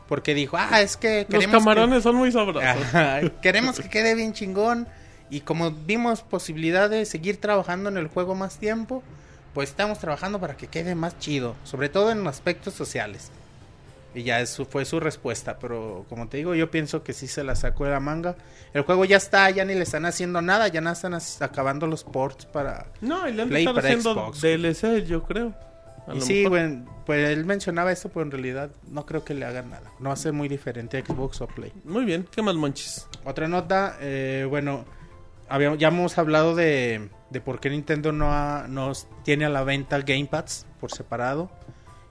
[0.08, 2.62] Porque dijo, ah, es que Los camarones son muy sabrosos.
[3.42, 4.86] Queremos que quede bien chingón.
[5.30, 9.02] Y como vimos posibilidad de seguir trabajando en el juego más tiempo,
[9.54, 11.56] pues estamos trabajando para que quede más chido.
[11.64, 13.30] Sobre todo en aspectos sociales.
[14.14, 15.58] Y ya eso fue su respuesta.
[15.58, 18.36] Pero como te digo, yo pienso que sí se la sacó de la manga.
[18.74, 20.68] El juego ya está, ya ni le están haciendo nada.
[20.68, 22.86] Ya nada están acabando los ports para...
[23.00, 24.40] No, y le han Play haciendo Xbox.
[24.42, 25.54] DLC, yo creo.
[26.06, 26.50] A Y lo sí, mejor.
[26.50, 29.90] bueno, pues él mencionaba esto, pero en realidad no creo que le hagan nada.
[30.00, 31.72] No ser muy diferente a Xbox o Play.
[31.84, 33.06] Muy bien, ¿qué más monchis?
[33.24, 34.84] Otra nota, eh, bueno,
[35.48, 38.92] habíamos, ya hemos hablado de, de por qué Nintendo no, ha- no
[39.24, 41.50] tiene a la venta Gamepads por separado.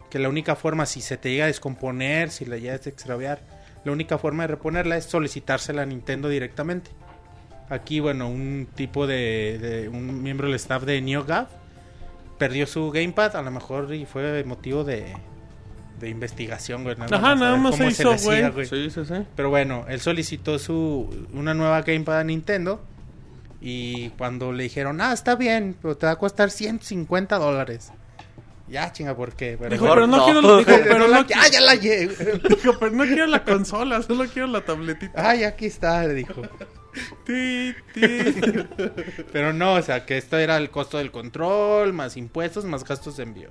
[0.10, 3.42] Que la única forma, si se te llega a descomponer, si la llegas a extraviar,
[3.84, 6.92] la única forma de reponerla es solicitársela a Nintendo directamente.
[7.70, 11.50] Aquí, bueno, un tipo de, de- un miembro del staff de NeoGAF
[12.44, 15.16] perdió su Gamepad, a lo mejor y fue motivo de,
[16.02, 16.98] de investigación, güey.
[16.98, 18.66] nada Ajá, más nada más se hizo, güey.
[18.66, 19.14] Sí, sí, sí.
[19.34, 22.82] pero bueno, él solicitó su una nueva Gamepad a Nintendo.
[23.62, 27.94] Y cuando le dijeron, ah, está bien, pero te va a costar 150 dólares.
[28.68, 29.56] Ya, chinga, ¿por qué?
[29.58, 30.26] Pero, Dijo, Mejor pero no, no.
[30.26, 32.12] quiero, dijo, pero no, ya, ya la llevo.
[32.50, 35.30] dijo, pero no quiero la consola, solo quiero la tabletita.
[35.30, 36.42] Ay, aquí está, le dijo.
[39.32, 43.18] Pero no, o sea, que esto era el costo del control, más impuestos, más gastos
[43.18, 43.50] de envío.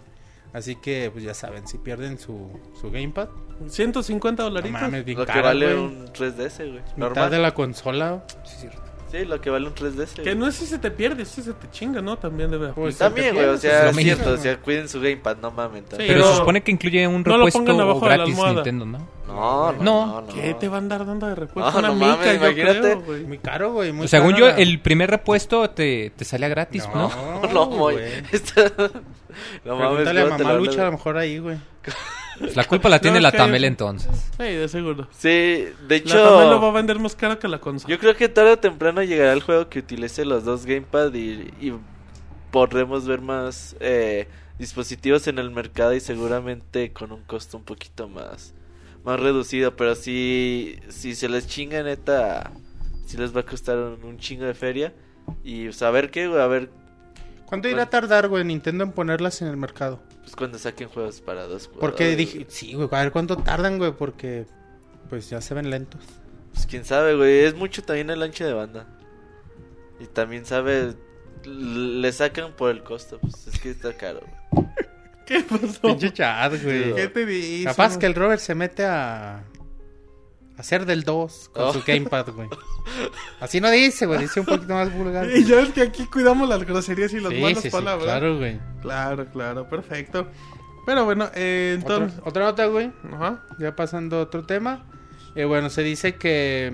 [0.53, 3.29] Así que, pues ya saben, si pierden su, su Gamepad,
[3.69, 4.83] 150 no dolaritos.
[4.83, 5.79] mames, bien Lo que vale güey.
[5.87, 6.73] un 3DS, güey.
[6.73, 7.31] Mitad Normal.
[7.31, 8.25] de la consola.
[8.45, 8.69] Sí,
[9.27, 10.23] lo que vale un 3DS.
[10.23, 12.17] Que no es si se te pierde, si se te chinga, ¿no?
[12.17, 13.09] También debe Pues, aplicar.
[13.09, 15.83] También, güey, o Pues, sea, lo es cierto, o sea, cuiden su gamepad, no mames.
[15.91, 15.95] Sí.
[15.99, 18.35] Pero, Pero- se supone que incluye un no lo repuesto pongan abajo de la gratis
[18.35, 18.55] almohada.
[18.55, 18.99] Nintendo, ¿no?
[19.29, 20.07] No, no, No.
[20.07, 20.21] no.
[20.23, 20.35] no.
[20.35, 21.71] ¿Qué te va a andar dando de repuesto?
[21.73, 22.81] No, Una no mica, mames, yo imagínate.
[22.81, 23.25] creo, güey.
[23.25, 23.93] Muy caro, güey.
[23.93, 27.11] Muy Según caro yo, el primer repuesto te, te salía gratis, ¿no?
[27.53, 27.97] No, muy.
[28.33, 28.65] Está...
[29.65, 31.57] No mames, Pregúntale a ¿cómo te mamá lo Lucha a lo mejor ahí, güey.
[32.55, 34.11] La culpa la tiene No, la Tamel entonces.
[34.37, 35.09] Sí, de seguro.
[35.13, 37.91] Sí, de La también lo va a hecho, vender más caro que la consola.
[37.93, 41.53] yo creo que tarde o temprano llegará el juego que utilice los dos gamepad y,
[41.61, 41.73] y
[42.51, 44.29] podremos ver más eh,
[44.59, 48.55] dispositivos en el mercado y seguramente con un costo un poquito más
[49.05, 52.53] más reducido, pero si si se les chinga neta,
[53.05, 54.93] si les va a costar un, un chingo de feria
[55.43, 56.71] y pues, a ver qué, a ver
[57.53, 60.01] ¿Cuánto irá a tardar, güey, Nintendo en ponerlas en el mercado?
[60.23, 63.93] pues cuando saquen juegos para dos Porque dije, sí, güey, a ver cuánto tardan, güey,
[63.93, 64.47] porque
[65.11, 66.01] pues ya se ven lentos.
[66.55, 67.41] Pues quién sabe, güey.
[67.41, 68.87] Es mucho también el ancho de banda.
[70.01, 70.95] Y también sabe.
[71.45, 73.19] Le sacan por el costo.
[73.21, 74.21] Pues es que está caro,
[74.51, 74.67] güey.
[75.27, 75.83] ¿Qué pasó?
[75.83, 76.95] Pinche chat, güey.
[76.95, 77.65] ¿Qué te dice?
[77.65, 79.45] Capaz que el Robert se mete a
[80.57, 81.73] hacer del 2 con Oh.
[81.73, 82.49] su gamepad, güey.
[83.41, 85.29] Así no dice, güey, dice un poquito más vulgar.
[85.31, 88.05] Y ya ves que aquí cuidamos las groserías y las Sí, malas sí, sí, palabras.
[88.05, 88.61] claro, güey.
[88.81, 90.27] claro, claro, perfecto.
[90.87, 92.21] Pero bueno, eh, entonces...
[92.25, 92.91] otra nota, güey.
[93.13, 93.45] Ajá.
[93.59, 94.85] Ya pasando a otro tema.
[95.35, 96.71] Eh, bueno, se dice que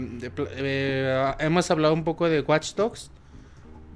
[0.56, 3.10] eh, hemos hablado un poco de Watch Dogs.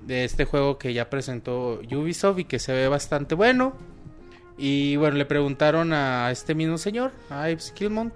[0.06, 3.74] De este juego que ya presentó Ubisoft y que se ve bastante bueno.
[4.58, 8.12] Y bueno, le preguntaron a este mismo señor, a Ives Kilmont,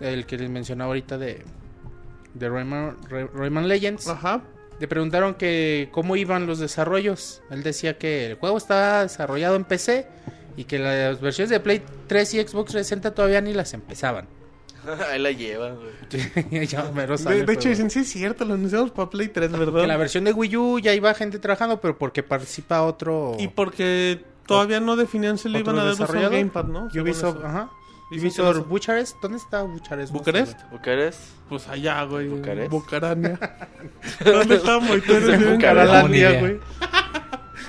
[0.00, 1.42] el que les mencionaba ahorita de,
[2.34, 4.08] de Rayman, Ray- Rayman Legends.
[4.08, 4.42] Ajá.
[4.80, 7.42] Le preguntaron que cómo iban los desarrollos.
[7.50, 10.06] Él decía que el juego estaba desarrollado en PC
[10.56, 14.26] y que las versiones de Play 3 y Xbox 360 todavía ni las empezaban.
[15.10, 16.66] Ahí la llevan, güey.
[16.68, 19.80] Ya De, hecho, dicen, sí es cierto, lo anunciamos para Play 3, ¿verdad?
[19.80, 23.48] que la versión de Wii U ya iba gente trabajando, pero porque participa otro Y
[23.48, 26.32] porque todavía no definían si le ¿Otro iban a dar desarrollador?
[26.38, 26.84] Gamepad, ¿no?
[26.86, 27.46] Ubisoft, eso.
[27.46, 27.70] ajá.
[28.58, 30.12] No- Bucharest, ¿dónde está Bucharest?
[30.12, 30.58] No ¿Bucarest?
[30.70, 31.20] ¿Bucarest?
[31.48, 32.28] Pues allá, güey.
[32.28, 32.70] ¿Bucarest?
[32.70, 33.38] Bucarania.
[34.24, 35.46] ¿Dónde está Moiteres?
[35.46, 36.02] En.
[36.02, 36.40] No, idea.
[36.40, 36.60] güey.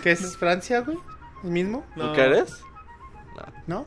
[0.04, 0.98] ¿Qué es Francia, güey?
[1.44, 1.86] ¿El mismo?
[1.96, 2.10] No.
[2.10, 2.62] ¿Bucarest?
[3.68, 3.86] ¿No?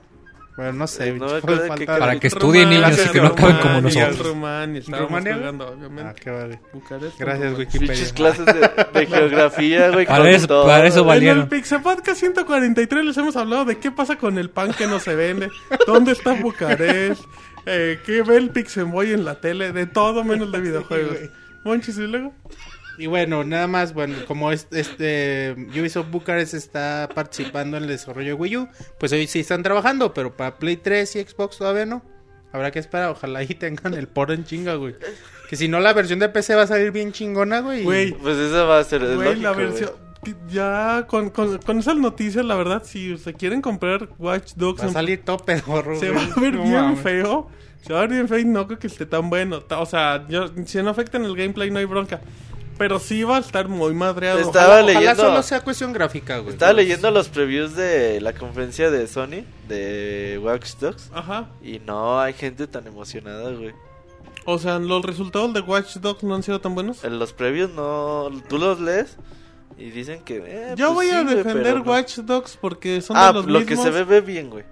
[0.57, 1.13] Bueno, no sé.
[1.15, 4.19] No qué de- cara- Para que estudien Rumania, niños y que no acaben como nosotros.
[4.19, 6.11] Rumania, jugando, obviamente.
[6.11, 6.61] Ah, qué vale.
[6.75, 7.59] Bucarest, Gracias.
[7.59, 7.93] Wikipedia.
[7.95, 8.53] Pinches clases de,
[9.01, 10.07] de geografía, güey.
[10.07, 10.67] Para eso- todo.
[10.67, 11.49] para eso va- En el valieron.
[11.49, 15.15] Pixel Podcast 143 les hemos hablado de qué pasa con el pan que no se
[15.15, 15.49] vende,
[15.87, 17.23] dónde está Bucarest,
[17.65, 21.17] eh, qué ve el Pixelboy en la tele, de todo menos de videojuegos.
[21.65, 22.35] Monchis y luego.
[22.99, 28.29] Y bueno, nada más, bueno, como es- este Ubisoft Bucarest está participando en el desarrollo
[28.29, 31.87] de Wii U, pues hoy sí están trabajando, pero para Play 3 y Xbox todavía
[31.87, 32.03] no.
[32.53, 34.95] Habrá que esperar, ojalá ahí tengan el port en chinga, güey.
[35.49, 37.83] Que si no la versión de PC va a salir bien chingona, güey.
[37.83, 39.01] Güey, Pues eso va a ser.
[39.17, 39.91] Güey, la lógico, versión.
[40.49, 44.85] Ya con, con, con esas noticias, la verdad, si se quieren comprar Watch Dogs, Va
[44.85, 46.27] a en- salir todo pedorro, se güey.
[46.29, 47.01] va a ver No bien mames.
[47.01, 47.49] feo.
[47.81, 49.63] Se va a ver bien feo y no creo que esté tan bueno.
[49.71, 52.21] O sea, yo- si no afecta en el gameplay, no hay bronca.
[52.79, 54.39] Pero sí va a estar muy madreado.
[54.41, 56.55] Estaba Ojalá leyendo- solo sea cuestión gráfica, güey.
[56.55, 61.11] Estaba leyendo los previews de la conferencia de Sony, de Watch Dogs.
[61.15, 61.49] Ajá.
[61.63, 63.73] Y no hay gente tan emocionada, güey.
[64.45, 67.05] O sea, los resultados de Watch Dogs no han sido tan buenos.
[67.05, 68.31] En los previews no.
[68.49, 69.17] Tú los lees
[69.79, 70.43] y dicen que.
[70.45, 71.79] eh, Yo pues voy a sí, defender.
[71.81, 73.79] Watch Dogs porque son Ah, de los lo mismos.
[73.79, 74.65] que se ve, ve bien, güey.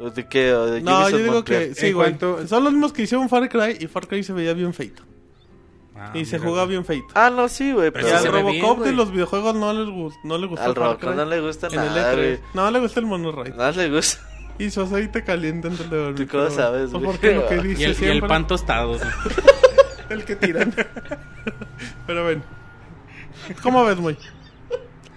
[0.00, 0.52] ¿O ¿De qué?
[0.52, 1.68] ¿O de No, yo digo Montreal?
[1.68, 2.10] que sí, güey.
[2.18, 5.02] cuanto- Son los mismos que hicieron Far Cry y Far Cry se veía bien feito.
[5.96, 7.06] Ah, y se mira, jugaba bien feito.
[7.14, 7.90] Ah, no, sí, güey.
[7.92, 10.46] Pero y Pero sí al Robocop bien, de los videojuegos no, les gus- no le
[10.48, 12.16] gustó al Robocop no le gusta En el nada, E3.
[12.16, 12.40] güey.
[12.52, 13.56] No le gusta el monorail.
[13.56, 14.20] Nada le gusta.
[14.58, 16.26] Y su aceite caliente antes de dormir.
[16.28, 17.04] ¿Tú cómo sabes, güey?
[17.04, 18.88] Porque lo que dice Y el, y el siempre, pan tostado.
[18.98, 19.00] güey.
[20.10, 20.74] el que tiran.
[22.06, 22.42] pero bueno.
[23.62, 24.16] ¿Cómo ves, muy?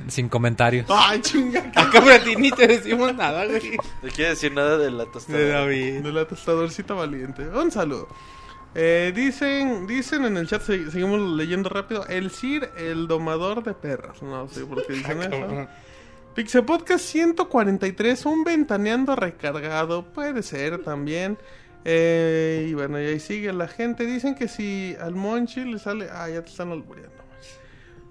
[0.08, 0.86] Sin comentarios.
[0.90, 1.72] Ay, chinga.
[1.76, 3.78] Acá a ti ni te decimos nada, güey.
[4.04, 5.38] No quiere decir nada de la tostada.
[5.38, 6.02] De David.
[6.02, 7.48] De la tostadorcita valiente.
[7.48, 8.08] Un saludo.
[8.80, 12.06] Eh, dicen, dicen en el chat, se- seguimos leyendo rápido.
[12.08, 14.22] El Sir, el domador de perros.
[14.22, 15.68] No sé por qué dicen eso.
[16.36, 20.04] Pixel Podcast 143, un ventaneando recargado.
[20.14, 21.40] Puede ser también.
[21.86, 24.06] Eh, y bueno, y ahí sigue la gente.
[24.06, 26.10] Dicen que si al Monchi le sale.
[26.12, 27.16] Ah, ya te están albureando.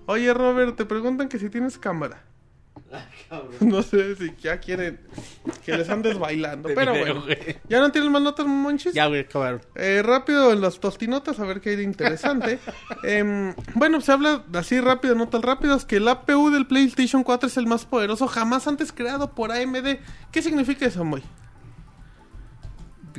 [0.07, 2.25] Oye, Robert, te preguntan que si tienes cámara.
[3.61, 5.01] No sé si ya quieren
[5.65, 6.69] que les andes bailando.
[6.75, 7.57] Pero video, bueno, güey.
[7.69, 8.95] ¿ya no tienes más notas, Monchis?
[8.95, 9.61] Ya, güey, acabaron.
[9.75, 12.59] Eh, rápido en las tostinotas, a ver qué hay de interesante.
[13.03, 17.23] Em, bueno, se habla así rápido, no tan rápido, es que el APU del PlayStation
[17.23, 19.99] 4 es el más poderoso jamás antes creado por AMD.
[20.33, 21.23] ¿Qué significa eso, Moy?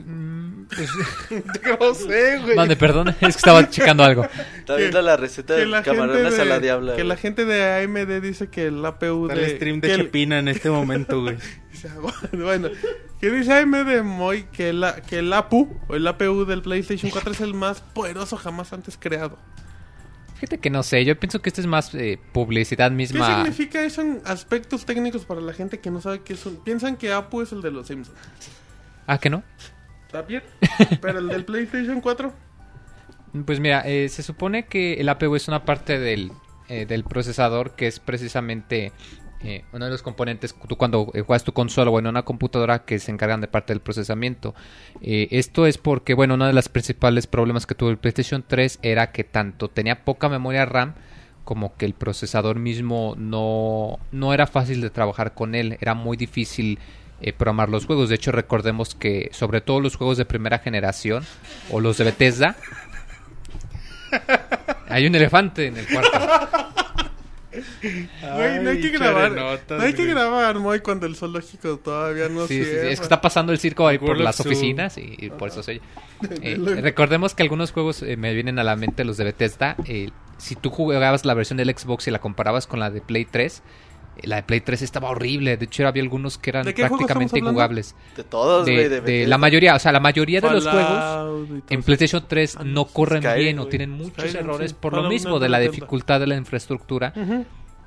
[0.05, 0.89] Mm, pues,
[1.79, 2.55] No sé, güey.
[2.55, 4.25] mande, perdón, es que estaba checando algo.
[4.57, 6.91] Está viendo la receta de la, camarones a la de, diabla.
[6.93, 7.07] que güey.
[7.07, 9.45] la gente de AMD dice que el APU Está de...
[9.45, 11.37] el stream que de el- Chepina en este momento, güey.
[12.33, 12.69] bueno,
[13.19, 17.31] que dice AMD Moy que, la, que el APU o el APU del PlayStation 4
[17.31, 19.37] es el más poderoso jamás antes creado.
[20.35, 23.37] Fíjate que no sé, yo pienso que esto es más eh, publicidad ¿Qué misma.
[23.37, 26.57] significa eso en aspectos técnicos para la gente que no sabe qué es un...
[26.63, 28.15] Piensan que APU es el de los Simpsons.
[29.07, 29.43] Ah, que no.
[30.07, 30.41] ¿Está bien?
[30.99, 32.33] Pero el del PlayStation 4...
[33.45, 36.31] Pues mira, eh, se supone que el APU es una parte del,
[36.69, 38.93] eh, del procesador que es precisamente
[39.41, 42.85] eh, uno de los componentes, tú cuando eh, juegas tu consola o en una computadora
[42.85, 44.55] que se encargan de parte del procesamiento.
[45.01, 48.79] Eh, esto es porque, bueno, uno de los principales problemas que tuvo el PlayStation 3
[48.81, 50.95] era que tanto tenía poca memoria RAM
[51.43, 56.17] como que el procesador mismo no, no era fácil de trabajar con él, era muy
[56.17, 56.79] difícil
[57.21, 58.09] eh, programar los juegos.
[58.09, 61.23] De hecho, recordemos que sobre todo los juegos de primera generación
[61.71, 62.55] o los de Bethesda,
[64.89, 66.19] hay un elefante en el cuarto.
[67.81, 69.31] Güey, no hay que grabar.
[69.31, 70.09] no hay que güey.
[70.09, 72.69] grabar, Moy, cuando el zoológico todavía no Sí, sí.
[72.71, 75.63] Es que está pasando el circo ahí por World las oficinas y, y por eso
[75.63, 75.81] se.
[76.41, 79.75] Eh, recordemos que algunos juegos eh, me vienen a la mente los de Bethesda.
[79.85, 83.25] eh, si tú jugabas la versión del Xbox y la comparabas con la de Play
[83.25, 83.61] 3, eh,
[84.23, 85.57] la de Play 3 estaba horrible.
[85.57, 87.95] De hecho, había algunos que eran ¿De qué juegos prácticamente injugables.
[88.15, 89.01] De todos, De, güey.
[89.01, 91.83] De, la mayoría, o sea, la mayoría de los juegos en.
[91.83, 94.77] PlayStation 3 Ah, no corren bien o tienen muchos errores sí.
[94.79, 97.13] por lo mismo no de la dificultad de la infraestructura.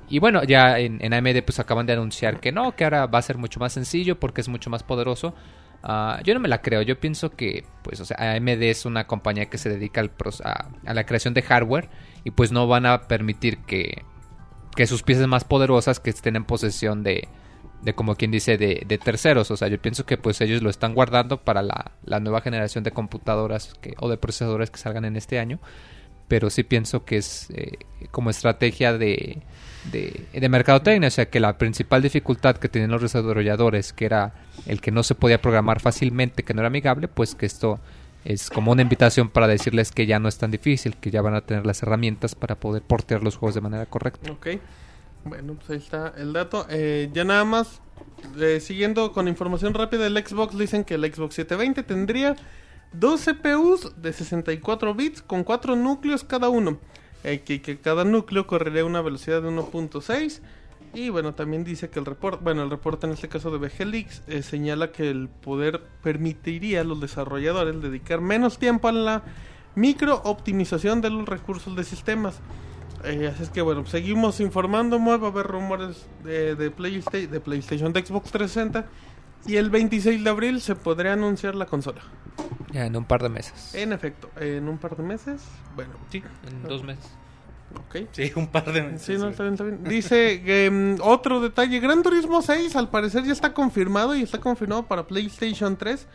[0.09, 3.19] Y bueno, ya en, en AMD pues acaban de anunciar que no, que ahora va
[3.19, 5.33] a ser mucho más sencillo porque es mucho más poderoso.
[5.83, 9.07] Ah, yo no me la creo, yo pienso que pues o sea, AMD es una
[9.07, 11.89] compañía que se dedica al pros- a, a la creación de hardware
[12.23, 14.03] y pues no van a permitir que,
[14.75, 17.27] que sus piezas más poderosas que estén en posesión de,
[17.81, 19.51] de como quien dice, de, de terceros.
[19.51, 22.83] O sea, yo pienso que pues ellos lo están guardando para la, la nueva generación
[22.83, 25.59] de computadoras que, o de procesadores que salgan en este año.
[26.27, 27.79] Pero sí pienso que es eh,
[28.11, 29.41] como estrategia de,
[29.91, 31.09] de, de mercadotecnia.
[31.09, 34.33] O sea, que la principal dificultad que tienen los desarrolladores, que era
[34.65, 37.81] el que no se podía programar fácilmente, que no era amigable, pues que esto
[38.25, 41.33] es como una invitación para decirles que ya no es tan difícil, que ya van
[41.33, 44.31] a tener las herramientas para poder portear los juegos de manera correcta.
[44.31, 44.47] Ok.
[45.23, 46.65] Bueno, pues ahí está el dato.
[46.69, 47.81] Eh, ya nada más,
[48.39, 52.35] eh, siguiendo con información rápida del Xbox, dicen que el Xbox 720 tendría
[52.93, 56.79] dos CPUs de 64 bits con cuatro núcleos cada uno.
[57.23, 60.41] Eh, que, que cada núcleo correría a una velocidad de 1.6.
[60.93, 64.23] Y bueno, también dice que el reporte, bueno, el reporte en este caso de VGLeaks
[64.27, 69.23] eh, señala que el poder permitiría a los desarrolladores dedicar menos tiempo a la
[69.75, 72.39] micro optimización de los recursos de sistemas.
[73.05, 77.39] Eh, así es que bueno, seguimos informando, va a haber rumores de, de, Playsta- de
[77.39, 78.85] PlayStation, de Xbox 360
[79.47, 82.01] y el 26 de abril se podría anunciar la consola.
[82.71, 83.73] Ya en un par de meses.
[83.75, 85.41] En efecto, en un par de meses,
[85.75, 87.09] bueno, Sí, en dos meses.
[87.75, 88.07] Ok.
[88.11, 89.01] Sí, un par de meses.
[89.01, 89.83] Sí, no, está bien, está bien.
[89.83, 94.83] Dice mm, otro detalle, Gran Turismo 6 al parecer ya está confirmado y está confirmado
[94.87, 96.07] para PlayStation 3.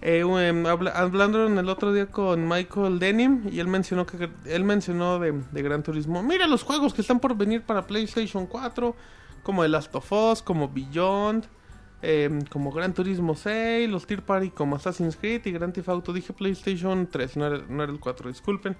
[0.00, 4.30] Eh, um, habla- hablando en el otro día con Michael Denim y él mencionó que
[4.46, 6.22] él mencionó de, de Gran Turismo.
[6.22, 8.94] Mira los juegos que están por venir para PlayStation 4,
[9.42, 11.46] como The Last of Us, como Beyond,
[12.02, 16.12] eh, como Gran Turismo 6, los Tier Party como Assassin's Creed y Grand Theft Auto.
[16.12, 18.76] Dije PlayStation 3, no era, no era el 4, disculpen.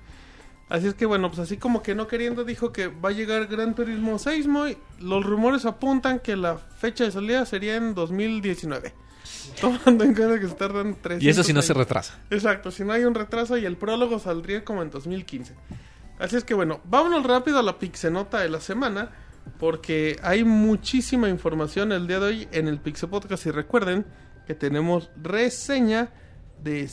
[0.69, 3.47] Así es que bueno, pues así como que no queriendo dijo que va a llegar
[3.47, 4.77] Gran Turismo 6, Moy.
[5.01, 8.93] Los rumores apuntan que la fecha de salida sería en 2019.
[9.61, 12.19] Tomando en cuenta que se tardan 3 Y eso si no se retrasa.
[12.31, 15.55] Exacto, si no hay un retraso y el prólogo saldría como en 2015.
[16.19, 19.11] Así es que bueno, vámonos rápido a la pixenota de la semana.
[19.59, 23.47] Porque hay muchísima información el día de hoy en el Pixel Podcast.
[23.47, 24.05] Y recuerden
[24.47, 26.11] que tenemos reseña
[26.63, 26.89] de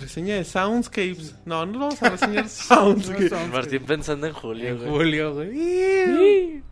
[0.00, 1.34] reseña de Soundscapes.
[1.44, 3.32] No, no vamos a reseñar Soundscapes.
[3.52, 4.88] Martín pensando en Julio, En güey.
[4.90, 6.62] julio, güey.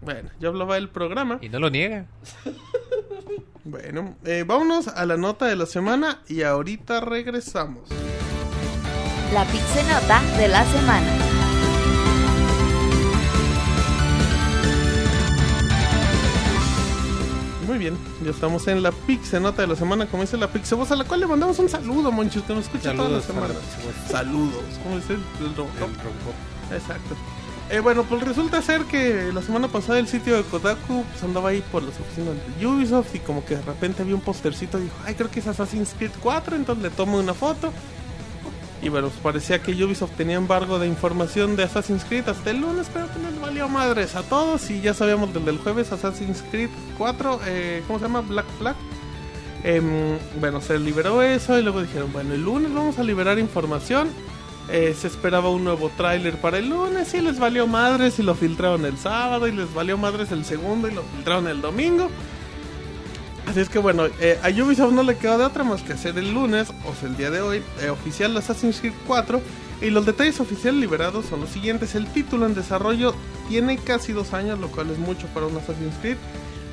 [0.00, 1.38] Bueno, ya hablaba del programa.
[1.40, 2.06] Y no lo niega.
[3.64, 7.88] Bueno, eh, vámonos a la nota de la semana y ahorita regresamos.
[9.32, 11.06] La Pixenota de la semana.
[17.66, 20.96] Muy bien, ya estamos en la Pixenota de la semana, como dice la Pixevoz, a
[20.96, 23.46] la cual le mandamos un saludo, Monchis, que nos escucha toda la Saludos semana.
[23.48, 23.94] para la Pixevoz.
[24.10, 26.76] Saludos, ¿cómo dice el, el.
[26.76, 27.14] Exacto.
[27.70, 31.50] Eh, bueno, pues resulta ser que la semana pasada el sitio de Kotaku pues, andaba
[31.50, 34.82] ahí por las oficinas de Ubisoft y como que de repente vi un postercito y
[34.82, 37.72] dijo, ay, creo que es Assassin's Creed 4, entonces le tomo una foto.
[38.82, 42.60] Y bueno, pues parecía que Ubisoft tenía embargo de información de Assassin's Creed hasta el
[42.60, 46.42] lunes, pero pues les valió madres a todos y ya sabíamos desde el jueves Assassin's
[46.50, 46.68] Creed
[46.98, 48.22] 4, eh, ¿cómo se llama?
[48.22, 48.74] Black Flag.
[49.62, 54.08] Em, bueno, se liberó eso y luego dijeron, bueno, el lunes vamos a liberar información.
[54.68, 58.34] Eh, se esperaba un nuevo tráiler para el lunes y les valió madres y lo
[58.34, 62.10] filtraron el sábado y les valió madres el segundo y lo filtraron el domingo.
[63.46, 66.16] Así es que bueno, eh, a Ubisoft no le queda de otra más que hacer
[66.16, 69.40] el lunes, o sea el día de hoy, eh, oficial Assassin's Creed 4.
[69.80, 71.96] Y los detalles oficiales liberados son los siguientes.
[71.96, 73.14] El título en desarrollo
[73.48, 76.16] tiene casi dos años, lo cual es mucho para un Assassin's Creed.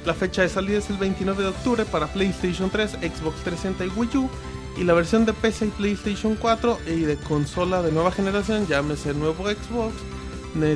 [0.05, 3.89] La fecha de salida es el 29 de octubre para PlayStation 3, Xbox 360 y
[3.89, 4.29] Wii U.
[4.77, 9.13] Y la versión de PC y PlayStation 4 y de consola de nueva generación, llámese
[9.13, 9.93] nuevo Xbox,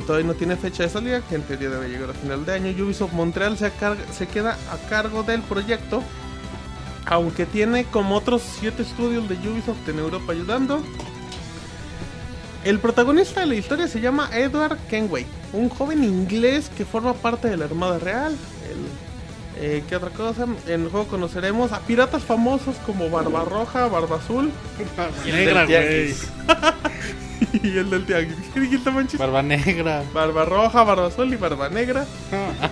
[0.06, 2.84] todavía no tiene fecha de salida, que en teoría debe llegar a final de año.
[2.84, 3.70] Ubisoft Montreal se,
[4.28, 6.02] queda a cargo del proyecto,
[7.06, 10.82] aunque tiene como otros 7 estudios de Ubisoft en Europa ayudando.
[12.64, 17.48] El protagonista de la historia se llama Edward Kenway, un joven inglés que forma parte
[17.48, 18.32] de la Armada Real.
[18.32, 19.04] El-
[19.56, 20.46] eh, ¿Qué otra cosa?
[20.66, 24.50] En el juego conoceremos a piratas famosos como Barbarroja, Barba Azul
[25.26, 26.14] Negra, güey.
[27.62, 28.36] Y el del Tianguis.
[28.52, 29.18] ¿Qué dijiste, Manchis?
[29.18, 30.02] Barba negra.
[30.12, 32.04] Barba Roja, Barba Azul y Barba Negra.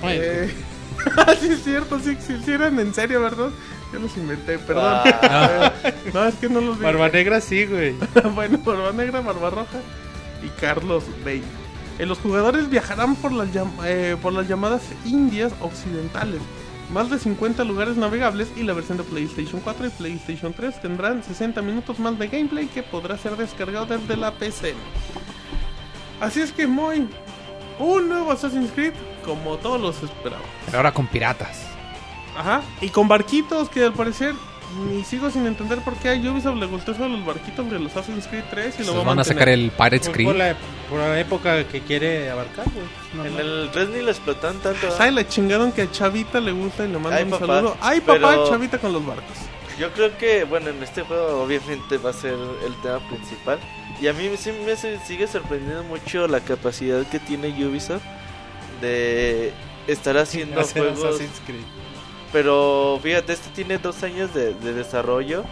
[0.02, 0.50] Ay, Eh,
[1.40, 3.48] sí, es cierto, sí, sí, sí eran en serio, ¿verdad?
[3.92, 4.84] Yo los inventé, perdón.
[5.22, 5.72] Ah.
[6.14, 6.84] No, es que no los vi.
[6.84, 7.94] Barba negra sí, güey.
[8.34, 9.78] bueno, Barba Negra, Barba Roja
[10.42, 11.42] y Carlos Bay.
[11.98, 16.40] Eh, los jugadores viajarán por las, llam- eh, por las llamadas Indias Occidentales.
[16.92, 21.22] Más de 50 lugares navegables y la versión de PlayStation 4 y PlayStation 3 tendrán
[21.22, 24.74] 60 minutos más de gameplay que podrá ser descargado desde la PC.
[26.20, 27.08] Así es que muy
[27.78, 28.92] un nuevo Assassin's Creed
[29.24, 30.46] como todos los esperaban.
[30.66, 31.66] Pero ahora con piratas.
[32.36, 32.60] Ajá.
[32.82, 34.34] Y con barquitos que al parecer
[34.76, 37.78] ni sigo sin entender por qué a Ubisoft le gustó eso de los barquitos de
[37.78, 39.24] los Assassin's Creed 3 y lo van a mantener.
[39.26, 40.26] sacar el Pirates Por, Creed.
[40.26, 40.56] por la,
[40.90, 42.86] por la época que quiere abarcar, güey.
[43.14, 44.80] No, En el 3 ni lo explotan tanto.
[44.82, 44.96] ¿verdad?
[44.96, 47.46] ¿Sabe la chingaron que a Chavita le gusta y le manda Ay, un papá.
[47.46, 47.76] saludo?
[47.80, 48.18] ¡Ay, papá!
[48.30, 49.36] Pero- Chavita con los barcos.
[49.78, 53.58] Yo creo que, bueno, en este juego obviamente va a ser el tema principal.
[54.00, 58.02] Y a mí sí me sigue sorprendiendo mucho la capacidad que tiene Ubisoft
[58.80, 59.52] de
[59.86, 61.04] estar haciendo juegos.
[61.04, 61.60] Assassin's Creed.
[62.32, 65.44] Pero fíjate, este tiene dos años de, de desarrollo.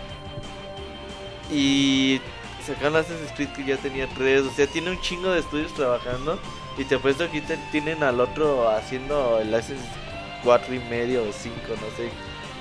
[1.50, 2.20] Y
[2.66, 4.42] sacaron Assassin's Creed que ya tenía tres.
[4.42, 6.38] O sea, tiene un chingo de estudios trabajando.
[6.78, 9.80] Y te apuesto que te- tienen al otro haciendo el Assassin's
[10.44, 12.08] 4 y medio o 5, no sé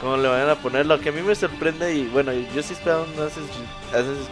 [0.02, 0.86] cómo le van a poner.
[0.86, 3.50] Lo que a mí me sorprende, y bueno, yo sí esperaba un Assassin's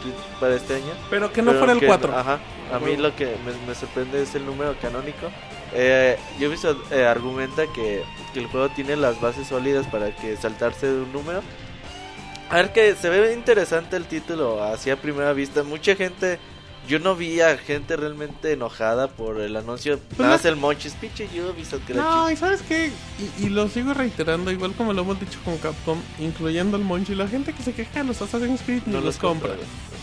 [0.02, 0.92] Creed, para este año.
[1.10, 2.18] Pero que no Pero fuera el que- 4.
[2.18, 2.40] Ajá.
[2.74, 5.28] A mí lo que me, me sorprende es el número canónico.
[5.74, 8.04] Eh, Ubisoft eh, argumenta que,
[8.34, 11.42] que el juego tiene las bases sólidas para que saltarse de un número.
[12.50, 15.64] A ver que se ve interesante el título así a primera vista.
[15.64, 16.40] Mucha gente,
[16.88, 20.00] yo no vi a gente realmente enojada por el anuncio.
[20.18, 22.92] Nada más el monchis, pinche Ubisoft que Pues No, y sabes qué,
[23.40, 27.14] y, y lo sigo reiterando, igual como lo hemos dicho con Capcom, incluyendo el Monchi,
[27.16, 29.52] la gente que se queja de los Assassin's Creed ni no los compra.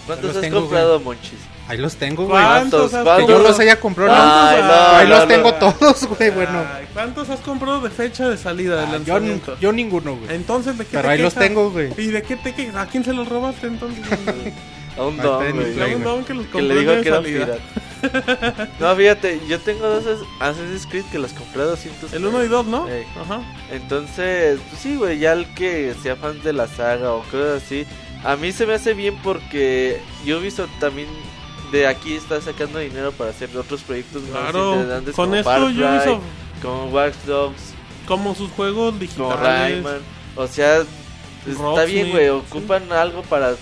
[0.07, 1.39] ¿Cuántos Los has comprado, monchis?
[1.67, 2.43] Ahí los tengo, güey.
[2.43, 3.15] ¿Cuántos ¿Cuántos?
[3.17, 3.43] Que yo comprado?
[3.49, 4.13] los haya comprado.
[4.15, 5.59] Ay, no, Ahí no, los no, tengo no.
[5.73, 6.31] todos, güey.
[6.31, 6.63] Bueno.
[6.75, 9.51] Ay, ¿Cuántos has comprado de fecha de salida del Ah, yo, lanzamiento?
[9.53, 10.35] nunca- yo ninguno, güey.
[10.35, 11.91] Entonces, ¿de qué Pero te ahí los tengo, güey.
[11.97, 12.77] ¿Y de qué te quejas?
[12.77, 14.05] ¿A quién se los robaste entonces?
[14.97, 15.93] A un Ahí don, güey.
[15.93, 17.59] A un don que los Que compró le digo de que era salida.
[18.81, 22.45] no, fíjate, yo tengo dos Ass- Assassin's Creed que los compré a 200 El 1
[22.45, 22.89] y 2, ¿no?
[22.89, 23.05] Ey.
[23.21, 23.41] Ajá.
[23.71, 27.87] Entonces, pues sí, güey, ya el que sea fan de la saga o cosas así,
[28.23, 31.09] a mí se me hace bien porque Ubisoft también
[31.73, 35.51] de aquí está sacando dinero para hacer otros proyectos más Claro, interesantes con como esto
[35.51, 36.23] Far Cry, Ubisoft,
[36.63, 37.75] como Watch Dogs,
[38.07, 39.41] como sus juegos como digitales.
[39.41, 39.99] Rayman,
[40.37, 40.83] o sea,
[41.47, 42.31] está bien, güey, sí.
[42.31, 43.55] ocupan algo para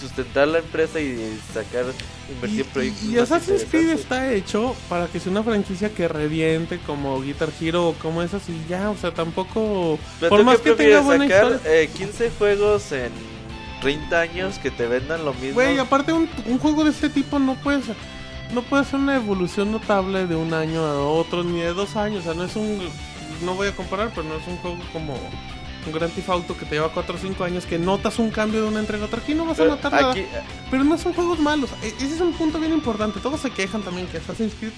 [0.00, 1.84] sustentar la empresa y sacar,
[2.32, 6.78] invertir en proyectos y- Assassin's Creed está hecho para que sea una franquicia que reviente
[6.78, 9.98] como Guitar Hero o como esas y ya, o sea, tampoco...
[10.20, 11.72] Pero por más qué que tenga buena sacar historia...
[11.82, 13.10] eh, 15 juegos en
[13.80, 15.54] 30 años que te vendan lo mismo.
[15.54, 17.94] Güey, aparte un, un juego de este tipo no puede ser,
[18.54, 22.20] no puede ser una evolución notable de un año a otro ni de dos años,
[22.20, 22.80] o sea, no es un
[23.44, 25.14] no voy a comparar, pero no es un juego como
[25.86, 28.62] un Grand Theft Auto que te lleva 4 o 5 años que notas un cambio
[28.62, 29.20] de una entrega a otra.
[29.20, 30.10] Aquí no vas a notar nada.
[30.12, 30.24] aquí,
[30.70, 31.70] Pero no son juegos malos.
[31.82, 33.20] E- Ese es un punto bien importante.
[33.20, 34.72] Todos se quejan también que Assassin's Creed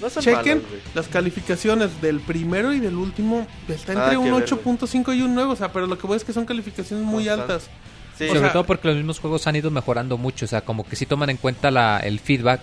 [0.00, 3.46] no son chequen malos, las calificaciones del primero y del último.
[3.68, 5.52] Está entre que un ver, 8.5 y un 9.
[5.52, 7.52] O sea, pero lo que voy es que son calificaciones muy Bastante.
[7.54, 7.70] altas.
[8.18, 10.62] Sí, o Sobre sea- todo porque los mismos juegos han ido mejorando mucho, o sea,
[10.62, 12.60] como que sí toman en cuenta la, el feedback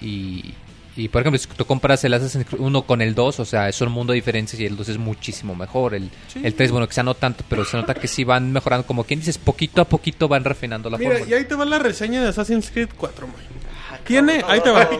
[0.00, 0.54] y,
[0.98, 3.68] y, por ejemplo, si tú comparas el Assassin's Creed 1 con el 2, o sea,
[3.68, 5.94] es un mundo de diferencias y el 2 es muchísimo mejor.
[5.94, 6.40] El, Sí.
[6.42, 9.20] el 3, bueno, quizá no tanto, pero se nota que sí van mejorando, como quien
[9.20, 11.30] dices, poquito a poquito van refinando la Mira, fórmula.
[11.30, 13.26] y ahí te va la reseña de Assassin's Creed 4.
[13.26, 13.36] muy.
[13.90, 14.82] Ah, Tiene, ahí te va.
[14.90, 14.98] Ahí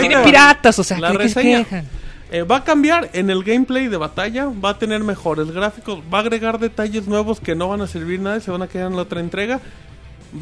[0.00, 0.24] Tiene te va.
[0.24, 1.84] piratas, o sea, La ¿qué- qué se reseña.
[2.30, 6.18] Eh, va a cambiar en el gameplay de batalla, va a tener mejores gráficos, va
[6.18, 8.88] a agregar detalles nuevos que no van a servir nada y se van a quedar
[8.90, 9.60] en la otra entrega.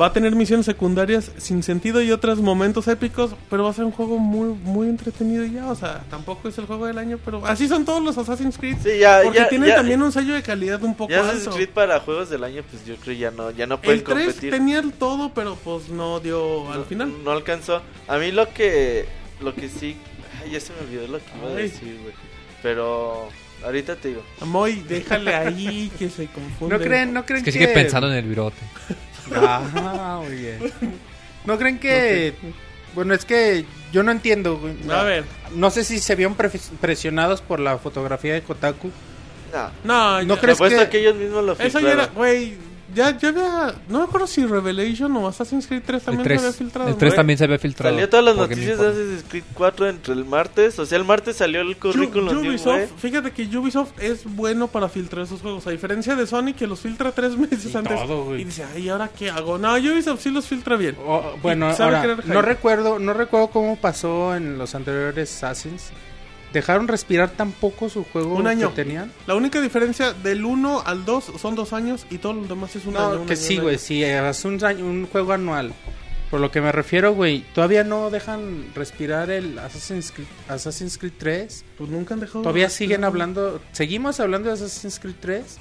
[0.01, 3.85] Va a tener misiones secundarias sin sentido y otros momentos épicos, pero va a ser
[3.85, 7.21] un juego muy muy entretenido y ya, o sea, tampoco es el juego del año,
[7.25, 8.79] pero así son todos los Assassin's Creed.
[8.83, 11.55] Sí, ya, porque ya, tienen ya- también un sello de calidad un poco Ya Assassin's.
[11.55, 14.25] Creed para juegos del año, pues yo creo ya no, ya no pueden El 3
[14.27, 14.51] competir.
[14.51, 17.13] tenía el todo, pero pues no dio al no, final.
[17.25, 17.81] No alcanzó.
[18.09, 19.07] A mí lo que,
[19.41, 19.97] lo que sí,
[20.43, 22.15] ay, ya se me olvidó lo que iba a decir, güey.
[22.61, 23.29] Pero
[23.65, 24.23] ahorita te digo.
[24.47, 26.77] Moy, déjale ahí que se confunde.
[26.77, 28.57] ¿No creen, no creen Es que sigue pensando en el virote.
[29.35, 30.73] Ah, muy bien.
[31.45, 32.35] ¿No creen que...
[32.95, 34.75] Bueno, es que yo no entiendo, güey.
[34.91, 35.25] A ver,
[35.55, 36.51] No sé si se vieron pre-
[36.81, 38.91] presionados por la fotografía de Kotaku.
[39.53, 42.57] No, no, ¿No crees que- que ellos mismos lo Eso ya era, güey.
[42.97, 43.75] Ya, ya había.
[43.89, 46.89] No me acuerdo si Revelation o Assassin's Creed 3 El también 3, se había filtrado.
[46.89, 47.17] el 3 güey.
[47.17, 47.95] también se había filtrado.
[47.95, 48.87] Salió todas las noticias de.
[48.89, 50.79] Assassin's Creed 4 entre el martes.
[50.79, 55.25] O sea, el martes salió el currículum Ubisoft, fíjate que Ubisoft es bueno para filtrar
[55.27, 55.67] esos juegos.
[55.67, 58.01] A diferencia de Sony que los filtra tres meses Y antes.
[58.07, 59.59] todo, y dice, ay, ¿ahora qué hago?
[59.59, 60.97] No, Ubisoft sí los filtra bien.
[61.07, 65.91] O- bueno, ahora, no recuerdo, no recuerdo cómo pasó en los anteriores Assassins.
[66.53, 68.71] Dejaron respirar tan poco su juego Un año.
[68.71, 69.13] que tenían.
[69.27, 72.87] La única diferencia del 1 al 2 son dos años y todo lo demás es
[72.87, 73.21] un No, año.
[73.23, 75.73] un que año, sí, güey, sí, es un, año- un juego anual.
[76.31, 81.13] Por lo que me refiero, güey, todavía no dejan respirar el Assassin's Creed, Assassin's Creed
[81.19, 81.65] 3.
[81.79, 82.43] Pues nunca han dejado.
[82.43, 85.59] Todavía de- siguen hablando, seguimos hablando de Assassin's Creed 3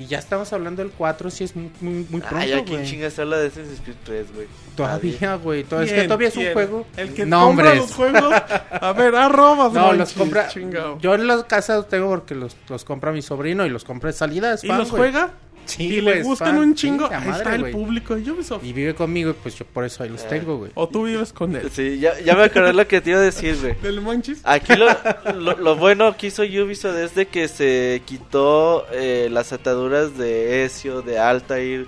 [0.00, 2.84] y ya estamos hablando del 4, sí es muy, muy, muy pronto, Ay, ¿a quién
[2.84, 4.46] chingas habla de Assassin's Creed 3, güey?
[4.76, 6.52] Todavía, güey, es que todavía es un ¿Quién?
[6.54, 6.86] juego.
[6.96, 7.82] El que no, compra hombres.
[7.82, 8.34] los juegos.
[8.70, 10.48] A ver, arrobas, No, los manchis, compra.
[10.48, 10.98] chingao.
[11.00, 14.08] Yo en las casas los tengo porque los, los compra mi sobrino y los compra
[14.08, 14.54] de salida.
[14.54, 15.02] es ¿Y fan, los güey.
[15.12, 15.30] juega?
[15.70, 16.58] Sí, y le gustan fan.
[16.58, 17.08] un chingo.
[17.08, 18.64] Sí, a Ahí madre, está el público de Ubisoft.
[18.64, 20.26] Y vive conmigo, pues yo por eso ahí los Eh.
[20.30, 20.70] tengo, güey.
[20.74, 21.70] O tú vives con él.
[21.72, 23.74] Sí, ya, ya me acordé lo que te iba a decir, güey.
[23.82, 24.40] ¿Del Monchis?
[24.44, 24.86] Aquí lo,
[25.34, 30.64] lo, lo bueno que hizo Ubisoft es de que se quitó eh, las ataduras de
[30.64, 31.86] Ezio, de Altair.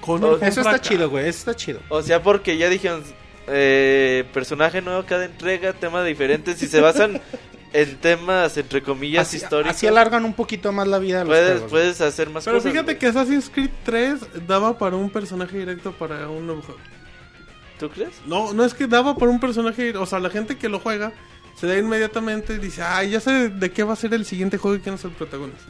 [0.00, 1.80] Con Eso está chido, güey, eso está chido.
[1.88, 3.02] O sea, porque ya dijeron
[3.48, 7.20] eh, personaje nuevo cada entrega, temas diferentes y se basan
[7.72, 9.76] en temas entre comillas Así, históricos.
[9.76, 12.56] así alargan un poquito más la vida de los puedes, juegos, puedes hacer más Pero
[12.58, 12.72] cosas.
[12.72, 12.98] fíjate güey.
[12.98, 16.80] que Assassin's Creed 3 daba para un personaje directo para un nuevo juego.
[17.78, 18.10] ¿Tú crees?
[18.26, 21.12] No, no es que daba para un personaje, o sea, la gente que lo juega
[21.56, 24.58] se da inmediatamente y dice, ay, ya sé de qué va a ser el siguiente
[24.58, 25.64] juego y quién es el protagonista.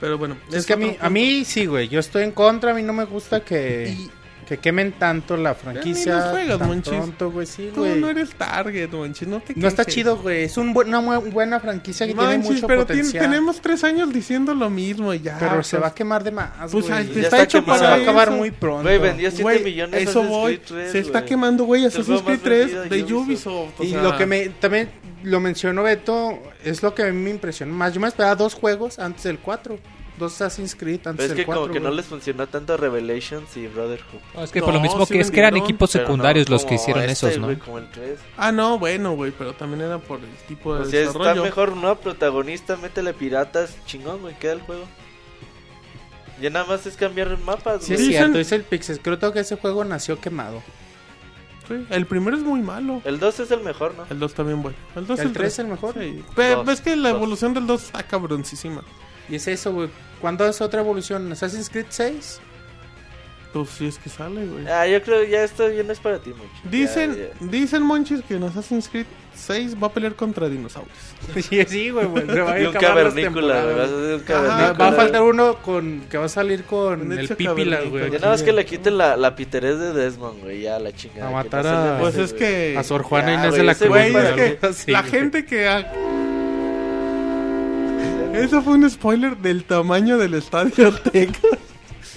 [0.00, 2.74] Pero bueno, Es que a mí, a mí sí, güey, yo estoy en contra, a
[2.74, 4.10] mí no me gusta que, Y-
[4.46, 6.92] que quemen tanto la franquicia los juegas, tan monchis.
[6.92, 8.00] pronto, güey, sí, Tú güey.
[8.00, 11.58] no eres target, manches, no te No está chido, güey, es un buen- una buena
[11.58, 13.24] franquicia que tiene Manches, mucho pero potencial.
[13.24, 15.36] tenemos tres años diciendo lo mismo y ya.
[15.38, 16.88] Pero se pues, va a quemar de más, Pues güey.
[16.88, 17.78] Ya está, está hecho quemado.
[17.80, 18.36] se va para a acabar eso.
[18.36, 18.82] muy pronto.
[18.84, 20.56] Güey, vendió 7 Güey, millones eso Assassin's voy.
[20.58, 23.80] Creed 3, se está quemando, güey, Assassin's Creed más 3 vendido de Ubisoft.
[23.80, 24.88] Y lo que me también
[25.24, 27.92] lo mencionó Beto es lo que a mí me impresionó más.
[27.92, 29.76] Yo me esperaba dos juegos antes del 4.
[30.18, 31.60] Dos Assassin's Creed antes Pero es del que 4.
[31.62, 31.96] como que no güey.
[31.98, 34.20] les funcionó tanto Revelations y Brotherhood.
[34.34, 36.02] No, es que No, por lo mismo sí que es que eran vendieron, equipos Pero
[36.04, 37.46] no secundarios los que como hicieron este, esos, ¿no?
[37.46, 38.18] güey, como el 3.
[38.38, 41.42] Ah, no, bueno, güey, pero también era por el tipo de O sea, está desarrollo.
[41.44, 41.96] mejor, ¿no?
[41.96, 44.84] Protagonista, métele piratas, chingón, güey, queda el juego.
[46.40, 48.08] Ya nada más es cambiar mapas, Sí, es güey.
[48.10, 49.00] Dicen- cierto, dice el Pixel.
[49.00, 50.62] Creo que ese juego nació quemado.
[51.68, 53.00] Sí, el primero es muy malo.
[53.04, 54.04] El 2 es el mejor, ¿no?
[54.08, 54.76] El 2 también bueno.
[54.94, 55.94] El 2 ¿El 3 es el mejor?
[55.98, 56.22] Sí.
[56.36, 57.16] Pero Dos, ves que la dos.
[57.18, 58.82] evolución del 2 está cabroncísima.
[59.28, 59.88] Y es eso, güey.
[60.20, 61.30] ¿Cuándo es otra evolución?
[61.32, 62.40] ¿Assassin's Creed 6?
[63.52, 64.66] Pues sí es que sale, güey.
[64.68, 66.50] Ah, yo creo que ya esto ya no es para ti, mucho.
[66.64, 70.94] Dicen, Ya, dicen Monchis que en Assassin's Creed 6 va a pelear contra dinosaurios.
[71.48, 72.04] sí, sí, güey.
[72.06, 72.26] güey.
[72.26, 72.60] Se va a.
[72.60, 74.20] Y un cavernícola, güey.
[74.78, 77.88] Va a faltar uno con que va a salir con el Ezio Pipila, Cavernícola.
[77.88, 78.10] güey.
[78.12, 81.28] Ya nada más que le quiten la, la piterez de Desmond, güey, ya la chingada.
[81.28, 82.76] A matar no a- Pues es que...
[82.76, 83.88] A Sor Juana Ya, Inés güey, de la Cruz.
[83.88, 85.66] güey Güey, es para que mí- Sí, la gente que...
[85.68, 85.92] ha-
[88.44, 91.38] Eso fue un spoiler del tamaño del estadio Azteca.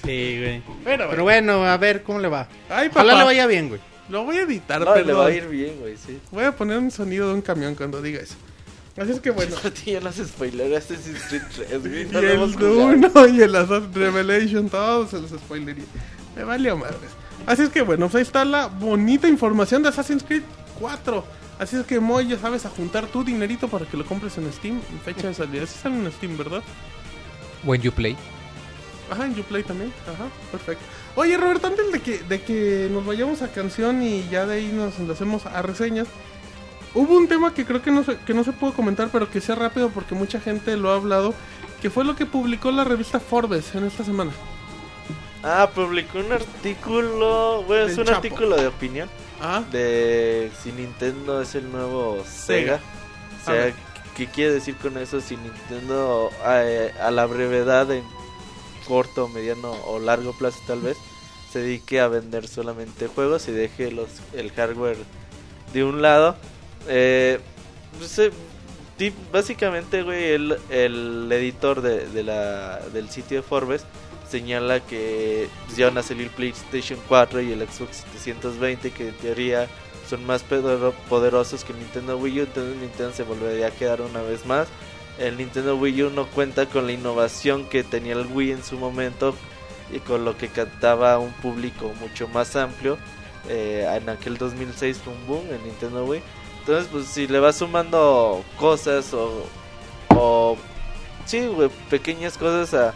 [0.03, 0.63] Sí, güey.
[0.83, 2.47] Pero bueno, a ver cómo le va.
[2.69, 3.19] Ay, Ojalá papá.
[3.19, 3.81] le vaya bien, güey.
[4.09, 5.21] Lo voy a editar, No, le perdón.
[5.21, 6.19] va a ir bien, güey, sí.
[6.31, 8.35] Voy a poner un sonido de un camión cuando diga eso.
[8.97, 9.55] Así es que bueno.
[9.85, 12.01] Ya no se spoiler Assassin's Creed 3, güey.
[12.01, 12.85] Y No el jugado.
[12.85, 15.85] 1 y el Assassin's Revelation, todos se los spoilería.
[16.35, 17.11] Me valió madres.
[17.45, 20.43] Así es que bueno, pues ahí está la bonita información de Assassin's Creed
[20.79, 21.23] 4.
[21.59, 24.51] Así es que Moy, ya sabes, a juntar tu dinerito para que lo compres en
[24.51, 24.81] Steam.
[24.91, 25.65] En fecha de salida.
[25.67, 26.63] Sí sale en Steam, ¿verdad?
[27.63, 28.15] When you play.
[29.11, 29.91] Ajá, en Uplay también.
[30.03, 30.83] Ajá, perfecto.
[31.15, 34.71] Oye, Roberto, antes de que, de que nos vayamos a canción y ya de ahí
[34.73, 36.07] nos enlacemos a reseñas,
[36.93, 39.41] hubo un tema que creo que no se, que no se pudo comentar, pero que
[39.41, 41.33] sea rápido porque mucha gente lo ha hablado,
[41.81, 44.31] que fue lo que publicó la revista Forbes en esta semana.
[45.43, 48.17] Ah, publicó un artículo, bueno, es un Chapo.
[48.17, 49.09] artículo de opinión
[49.41, 52.79] Ah, de si Nintendo es el nuevo Sega.
[52.79, 52.79] Sega.
[53.41, 53.73] O sea.
[54.19, 55.21] ¿qué quiere decir con eso?
[55.21, 58.03] Si Nintendo eh, a la brevedad en
[58.85, 60.97] corto, mediano o largo plazo tal vez
[61.53, 64.97] se dedique a vender solamente juegos y deje los el hardware
[65.73, 66.35] de un lado.
[66.89, 67.39] Eh,
[67.97, 68.31] pues, eh,
[69.31, 73.85] básicamente, güey, el, el editor de, de la, del sitio de Forbes
[74.29, 79.15] señala que pues, ya van a salir PlayStation 4 y el Xbox 720 que en
[79.15, 79.67] teoría
[80.09, 84.45] son más poderosos que Nintendo Wii U, entonces Nintendo se volvería a quedar una vez
[84.45, 84.67] más.
[85.19, 88.77] El Nintendo Wii U no cuenta con la innovación que tenía el Wii en su
[88.77, 89.35] momento
[89.91, 92.97] y con lo que cantaba un público mucho más amplio.
[93.47, 96.21] Eh, en aquel 2006 fue boom en Nintendo Wii.
[96.59, 99.45] Entonces, pues si le vas sumando cosas o,
[100.15, 100.57] o
[101.25, 102.93] sí, güey, pequeñas cosas a,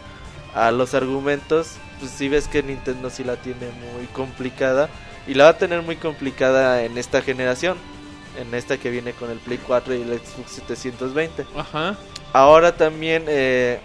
[0.54, 3.66] a los argumentos, pues si ves que Nintendo sí la tiene
[3.96, 4.88] muy complicada
[5.26, 7.76] y la va a tener muy complicada en esta generación,
[8.38, 11.46] en esta que viene con el Play 4 y el Xbox 720.
[11.56, 11.96] Ajá.
[12.32, 13.80] Ahora también eh,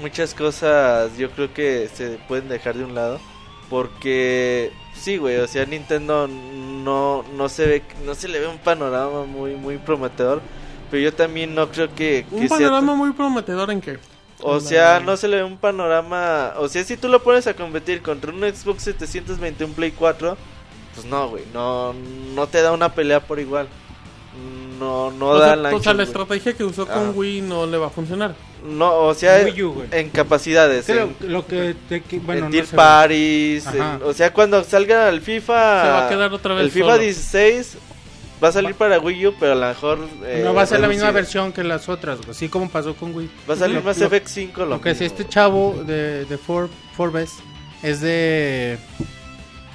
[0.00, 3.20] muchas cosas yo creo que se pueden dejar de un lado
[3.68, 8.58] porque sí, güey, o sea, Nintendo no no se ve no se le ve un
[8.58, 10.42] panorama muy muy prometedor,
[10.90, 13.98] pero yo también no creo que, que Un sea panorama muy prometedor en que.
[14.42, 16.54] O sea, no se le ve un panorama.
[16.58, 20.36] O sea, si tú lo pones a competir contra un Xbox 720, un Play 4,
[20.94, 21.44] pues no, güey.
[21.52, 21.94] No,
[22.34, 23.68] no te da una pelea por igual.
[24.78, 26.94] No, no o da sea, la o sea, la estrategia que usó Ah.
[26.94, 28.34] con Wii no le va a funcionar.
[28.64, 29.88] No, o sea, Wii U, güey.
[29.92, 30.86] en capacidades.
[30.86, 32.58] Creo en, lo que, te- que- bueno, en no
[33.74, 35.82] en- o sea, cuando salga el FIFA.
[35.84, 36.98] Se va a quedar otra vez El FIFA solo.
[36.98, 37.76] 16
[38.42, 39.98] va a salir para Wii U, pero a lo mejor.
[40.24, 42.94] eh, no va a ser la misma versión que las otras, güey, así como pasó
[42.94, 43.30] con Wii.
[43.48, 44.60] Va a salir Lo- más lo- FX 5.
[44.62, 47.32] Lo, Lo que mismo, este chavo de, de For- Forbes
[47.82, 48.78] es de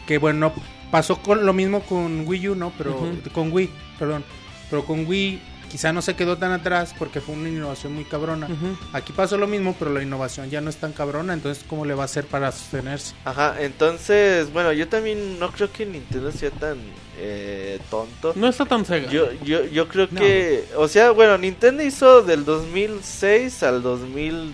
[0.08, 0.54] que bueno,
[0.92, 2.72] pasó con lo mismo con Wii U, ¿no?
[2.78, 2.98] Pero
[3.34, 3.70] con Wii,
[4.00, 4.24] perdón.
[4.70, 8.46] Pero con Wii quizá no se quedó tan atrás porque fue una innovación muy cabrona.
[8.48, 8.78] Ujú.
[8.94, 11.94] Aquí pasó lo mismo, pero la innovación ya no es tan cabrona, entonces ¿cómo le
[11.94, 13.14] va a hacer para sostenerse?
[13.26, 16.78] Ajá, entonces, bueno, yo también no creo que Nintendo sea tan
[17.18, 18.34] eh, tonto.
[18.36, 19.10] No está tan cega.
[19.10, 20.20] Yo, yo, yo creo No.
[20.20, 24.54] que, o sea, bueno, Nintendo hizo del 2006 al 2010,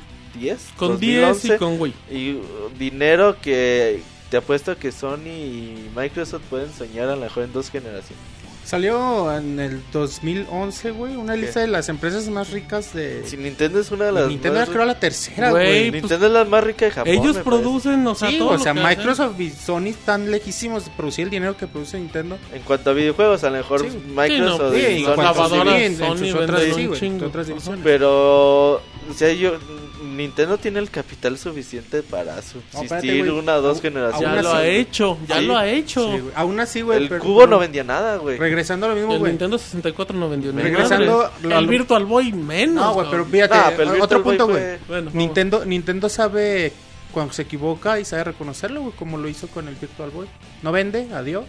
[0.77, 1.93] con 10 2011, y con Wii.
[2.11, 7.43] y uh, dinero que te apuesto que Sony y Microsoft pueden soñar a lo mejor
[7.43, 8.17] en dos generaciones.
[8.63, 11.41] Salió en el 2011, güey, una ¿Qué?
[11.41, 14.69] lista de las empresas más ricas de Si Nintendo es una de las Nintendo más
[14.69, 17.13] creo la tercera, Güey, pues, Nintendo es la más rica de Japón.
[17.13, 18.97] Ellos producen, o sea, Sí, todo o lo sea, que hacen.
[18.97, 22.37] Microsoft y Sony están lejísimos de producir el dinero que produce Nintendo.
[22.53, 23.97] En cuanto a videojuegos, a lo mejor Sí.
[24.07, 27.47] Microsoft Sí, y en Sony cuanto a lavadoras, sí, en- sus otras, sí, güey, otras
[27.47, 27.81] divisiones.
[27.83, 28.81] Pero, o
[29.15, 29.53] sea, yo,
[30.01, 33.29] Nintendo tiene el capital suficiente para subsistir espérate, güey.
[33.29, 34.35] una o dos generaciones.
[34.37, 35.45] Ya lo ha hecho, ya Sí.
[35.45, 36.11] lo ha hecho.
[36.17, 36.23] Sí.
[36.35, 37.03] Aún así, güey.
[37.03, 38.37] el pero- cubo no vendía nada, güey.
[38.37, 39.31] Regresando a lo mismo, el güey.
[39.31, 42.83] Nintendo 64 no vendió ni Regresando a El lo- Virtual Boy menos.
[42.83, 45.03] No, güey, pero fíjate, Ah, pero el otro punto, fue- güey.
[45.13, 46.73] Nintendo, Nintendo sabe
[47.11, 50.27] cuando se equivoca y sabe reconocerlo, güey, como lo hizo con el Virtual Boy.
[50.63, 51.45] No vende, adiós.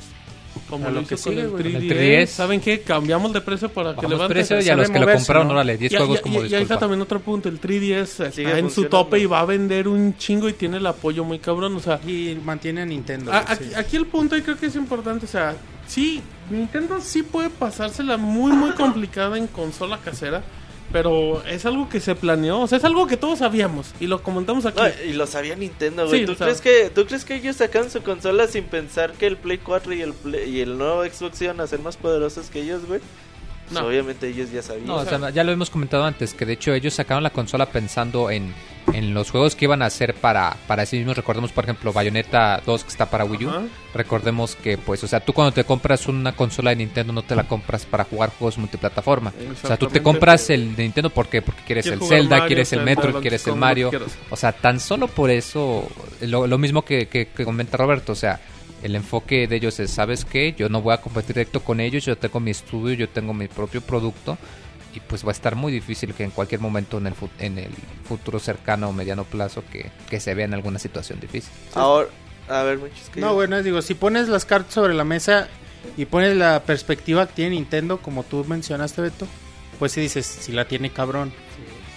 [0.68, 1.52] Como a lo lo hizo que con sigue, el.
[1.52, 1.76] 3DS.
[1.76, 2.26] El 3DS.
[2.26, 2.80] ¿Saben qué?
[2.80, 4.28] Cambiamos de precio para que levanten.
[4.28, 5.54] precio y a los que lo compraron, ¿no?
[5.54, 6.80] órale, 10 Y- juegos y- como y- y ahí está disculpa.
[6.80, 7.48] también otro punto.
[7.48, 10.76] El 3DS Sigue está en su tope y va a vender un chingo y tiene
[10.78, 11.76] el apoyo muy cabrón.
[11.76, 13.32] O sea, Y mantiene a Nintendo.
[13.32, 13.74] a- güey, aquí, sí.
[13.74, 15.26] aquí el punto y creo que es importante.
[15.26, 15.54] O sea,
[15.86, 16.20] sí,
[16.50, 20.42] Nintendo sí puede pasársela muy, muy complicada en consola casera.
[20.90, 22.60] Pero es algo que se planeó.
[22.60, 23.92] O sea, es algo que todos sabíamos.
[24.00, 24.78] Y lo comentamos aquí.
[24.80, 26.20] No, y lo sabía Nintendo, güey.
[26.20, 29.36] Sí, ¿Tú, crees que, ¿Tú crees que ellos sacan su consola sin pensar que el
[29.36, 32.60] Play 4 y el, Play- y el nuevo Xbox iban a ser más poderosos que
[32.62, 33.00] ellos, güey?
[33.68, 33.86] Pues No.
[33.88, 34.86] obviamente ellos ya sabían.
[34.86, 37.66] No, o sea, ya lo hemos comentado antes, que de hecho ellos sacaron la consola
[37.66, 38.52] pensando en,
[38.92, 41.16] en los juegos que iban a hacer para, para sí mismos.
[41.16, 43.50] Recordemos, por ejemplo, Bayonetta 2 que está para Wii U.
[43.50, 43.62] Ajá.
[43.94, 47.36] Recordemos que, pues, o sea, tú cuando te compras una consola de Nintendo no te
[47.36, 49.32] la compras para jugar juegos multiplataforma.
[49.62, 51.40] O sea, tú te compras el de Nintendo ¿por qué?
[51.42, 53.90] porque quieres el Zelda, Mario, quieres el Donkey quieres el Mario.
[54.30, 55.88] O sea, tan solo por eso,
[56.22, 58.40] lo, lo mismo que, que, que comenta Roberto, o sea,
[58.82, 60.54] el enfoque de ellos es, ¿sabes qué?
[60.56, 63.48] Yo no voy a competir directo con ellos, yo tengo mi estudio, yo tengo mi
[63.48, 64.36] propio producto
[64.94, 67.58] y pues va a estar muy difícil que en cualquier momento en el, fu- en
[67.58, 67.70] el
[68.04, 71.50] futuro cercano o mediano plazo que, que se vea en alguna situación difícil.
[71.74, 72.08] Ahora,
[72.48, 75.48] a ver, muchos que No, bueno, digo, si pones las cartas sobre la mesa
[75.96, 79.26] y pones la perspectiva que tiene Nintendo, como tú mencionaste, Beto,
[79.78, 81.32] pues sí dices, si la tiene cabrón.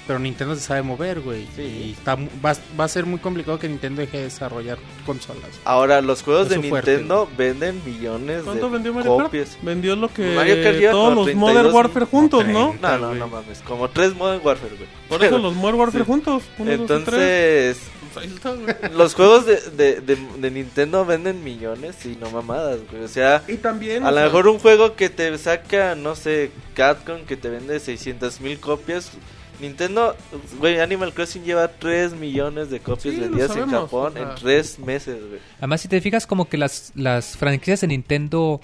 [0.07, 1.47] Pero Nintendo se sabe mover, güey.
[1.55, 1.61] Sí.
[1.63, 5.49] Y está, mu- va, va a ser muy complicado que Nintendo deje de desarrollar consolas.
[5.63, 9.27] Ahora, los juegos de fuerte, Nintendo venden millones ¿Cuánto de vendió Mario Kart?
[9.29, 9.57] copias.
[9.63, 12.75] Vendió lo que Mario Kart todos los 32 Modern Warfare juntos, ¿no?
[12.79, 13.59] No, no, no mames.
[13.67, 14.89] Como tres Modern Warfare, güey.
[15.09, 16.07] Por eso los Modern Warfare Sí.
[16.11, 16.43] juntos.
[16.59, 16.71] Uno.
[16.71, 17.79] Entonces,
[18.13, 18.93] güey.
[18.95, 23.03] Los juegos de, de, de, de Nintendo venden millones y no mamadas, güey.
[23.03, 24.05] O sea, Y también.
[24.05, 28.39] a lo mejor un juego que te saca, no sé, Capcom que te vende 600
[28.41, 29.11] mil copias.
[29.59, 30.15] Nintendo,
[30.59, 34.29] güey, Animal Crossing lleva 3 millones de copias Sí, vendidas en Japón o sea.
[34.29, 35.39] en 3 meses, güey.
[35.59, 38.59] Además, si te fijas, como que las, las franquicias de Nintendo,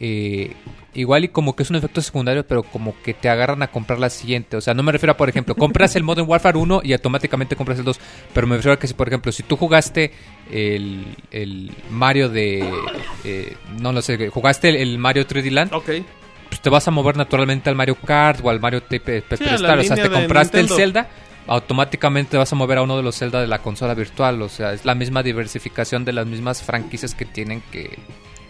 [0.00, 0.52] eh,
[0.92, 3.98] igual y como que es un efecto secundario, pero como que te agarran a comprar
[3.98, 4.56] la siguiente.
[4.56, 7.56] O sea, no me refiero a, por ejemplo, compras el Modern Warfare 1 y automáticamente
[7.56, 7.98] compras el 2.
[8.32, 10.12] Pero me refiero a que, si, por ejemplo, si tú jugaste
[10.52, 12.68] el, el Mario de.
[13.24, 15.90] eh, no lo sé, jugaste el, el Mario 3D Land, Ok.
[16.64, 19.78] Te vas a mover naturalmente al Mario Kart o al Mario Tape Sí, Star.
[19.78, 20.74] O sea, te compraste Nintendo.
[20.74, 21.08] el Zelda,
[21.46, 24.42] automáticamente te vas a mover a uno de los Zelda de la consola virtual.
[24.42, 27.98] O sea, es la misma diversificación de las mismas franquicias que tienen que.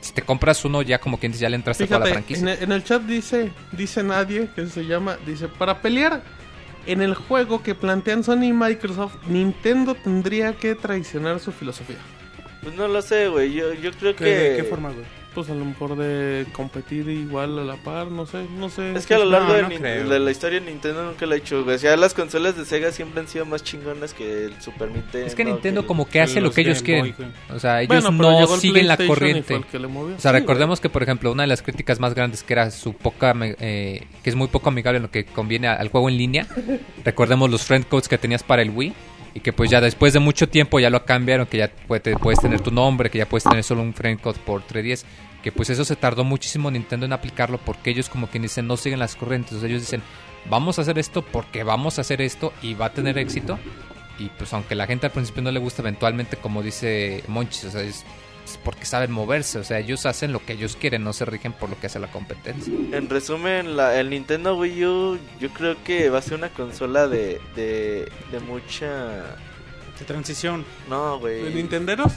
[0.01, 2.43] Si te compras uno, ya como quien dice, ya le entraste a toda la franquicia.
[2.43, 6.23] en el, en el chat dice, dice nadie, que se llama, dice, para pelear
[6.87, 11.97] en el juego que plantean Sony y Microsoft, Nintendo tendría que traicionar su filosofía.
[12.63, 13.55] Pues no lo sé, güey.
[13.55, 14.31] Yo, yo creo ¿Qué- que.
[14.31, 15.05] ¿De qué forma, güey?
[15.35, 18.93] Pues a lo mejor de competir igual a la par, no sé, no sé.
[18.95, 21.37] Es que a lo No, largo de, no la historia de Nintendo nunca lo ha
[21.37, 21.75] hecho, güey.
[21.75, 25.27] O sea, las consolas de Sega siempre han sido más chingonas que el Super Nintendo.
[25.27, 27.35] Es que Nintendo como que hace lo que ellos Game Boy, quieren.
[27.51, 29.55] O sea, ellos Bueno, no siguen la corriente.
[29.57, 30.15] el que le movió.
[30.17, 32.71] O sea, Sí, recordemos que, por ejemplo, una de las críticas más grandes que era
[32.71, 36.17] su poca, eh, que es muy poco amigable en lo que conviene al juego en
[36.17, 36.47] línea.
[37.05, 38.95] recordemos los friend codes que tenías para el Wii
[39.37, 42.39] y que pues ya después de mucho tiempo ya lo cambiaron, que ya puede- puedes
[42.41, 45.05] tener tu nombre, que ya puedes tener solo un friend code por 310.
[45.45, 48.79] Que pues eso se tardó muchísimo Nintendo en aplicarlo porque ellos como quien dicen no
[48.79, 49.53] siguen las corrientes.
[49.53, 50.03] O sea, ellos dicen
[50.49, 53.59] vamos a hacer esto porque vamos a hacer esto y va a tener éxito.
[54.19, 57.71] Y pues aunque la gente al principio no le gusta, eventualmente como dice Monchis, o
[57.73, 58.05] sea, es,
[58.45, 59.59] es porque saben moverse.
[59.59, 61.99] O sea, ellos hacen lo que ellos quieren, no se rigen por lo que hace
[61.99, 62.73] la competencia.
[62.93, 67.07] En resumen, la, el Nintendo Wii U yo creo que va a ser una consola
[67.07, 69.37] de, de, de mucha...
[69.99, 70.65] De transición.
[70.89, 71.55] No, ¿De güey.
[71.55, 72.15] Nintenderos?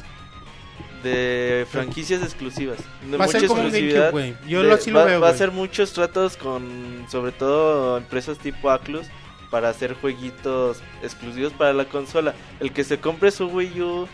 [1.04, 2.80] De franquicias exclusivas.
[3.10, 4.12] De Va a ser como exclusividad.
[4.12, 4.50] GameCube, güey.
[4.50, 7.98] Yo De- lo, así lo va, veo, va a ser muchos tratos con, sobre todo,
[7.98, 9.08] empresas tipo Atlus
[9.52, 12.34] para hacer jueguitos exclusivos para la consola.
[12.60, 14.08] El que se compre su Wii U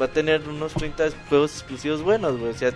[0.00, 2.50] va a tener unos 30 juegos exclusivos buenos, güey.
[2.50, 2.72] O sea,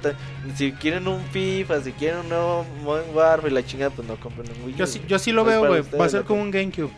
[0.55, 4.49] si quieren un FIFA, si quieren un nuevo Modern Warfare la chingada, pues no compren
[4.57, 4.79] un Wii U.
[4.79, 5.83] Yo sí, yo sí lo No veo, güey.
[5.99, 6.91] Va a ser como un GameCube.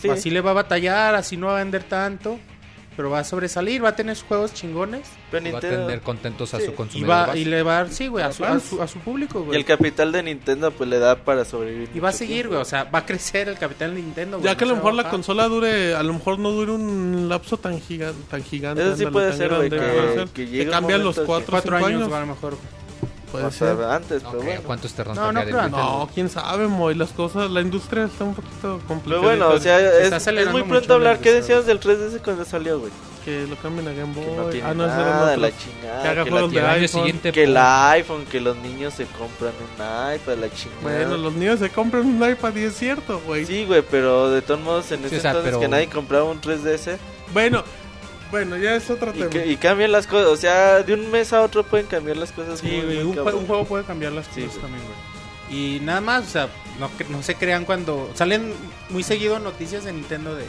[0.00, 0.08] Sí.
[0.08, 2.38] Así le va a batallar, así no va a vender tanto.
[2.96, 5.08] Pero va a sobresalir, va a tener sus juegos chingones.
[5.30, 6.66] Pero Va a tener contentos a Sí.
[6.66, 7.10] su Y, consumidor.
[7.10, 7.38] va, base.
[7.38, 9.40] y le va a dar, sí, güey, a A su, a, su, a su público,
[9.40, 9.58] Y güey.
[9.58, 11.88] el capital de Nintendo pues le da para sobrevivir.
[11.94, 12.60] Y va a seguir, güey.
[12.60, 14.44] O sea, va a crecer el capital de Nintendo, güey.
[14.50, 17.28] Ya que a lo mejor va la consola dure, a lo mejor no dure un
[17.28, 18.82] lapso tan, giga- tan gigante.
[18.82, 21.50] Eso sí ándale, puede ser, güey, que- que Que cambian los momento que- 4 o
[21.62, 22.12] Cuatro 5 años, años.
[22.12, 22.56] a lo mejor.
[23.30, 23.84] Puede O sea, ser.
[23.84, 24.60] antes, Ok, pero bueno.
[24.64, 28.80] ¿Cuántos No, no creo, No, quién sabe, Moy, las cosas, la industria está un poquito
[28.88, 29.04] complicada.
[29.04, 31.18] Pero bueno, o sea, es, es acelerando muy pronto la hablar.
[31.20, 32.92] ¿Qué decías del 3DS cuando salió, güey?
[33.24, 34.24] que lo cambien a Game Boy.
[34.24, 36.10] Que no tiene ah, no, nada la Que chingada.
[36.10, 37.00] haga Que, la juegos de El tiene- año iPhone.
[37.02, 37.32] siguiente.
[37.32, 40.80] que el iPhone, que los niños se compran un iPad, la chingada.
[40.82, 43.44] Bueno, los niños se compran un iPad y es cierto, güey.
[43.44, 45.88] Sí, güey, pero de todos modos en Sí, ese o sea, entonces pero- que nadie
[45.90, 46.96] compraba un 3DS
[47.34, 47.62] Bueno,
[48.30, 49.30] bueno, ya es otro y, tema.
[49.30, 52.32] que- y cambian las cosas, o sea, de un mes a otro pueden cambiar las
[52.32, 52.60] cosas.
[52.60, 53.04] Sí, muy, güey.
[53.04, 54.60] muy Un, juego puede cambiar las Sí, cosas güey.
[54.62, 55.56] también, güey.
[55.76, 56.48] Y nada más, o sea,
[56.78, 58.10] no, no se crean cuando.
[58.14, 58.52] Salen
[58.88, 60.44] muy seguido noticias de Nintendo de.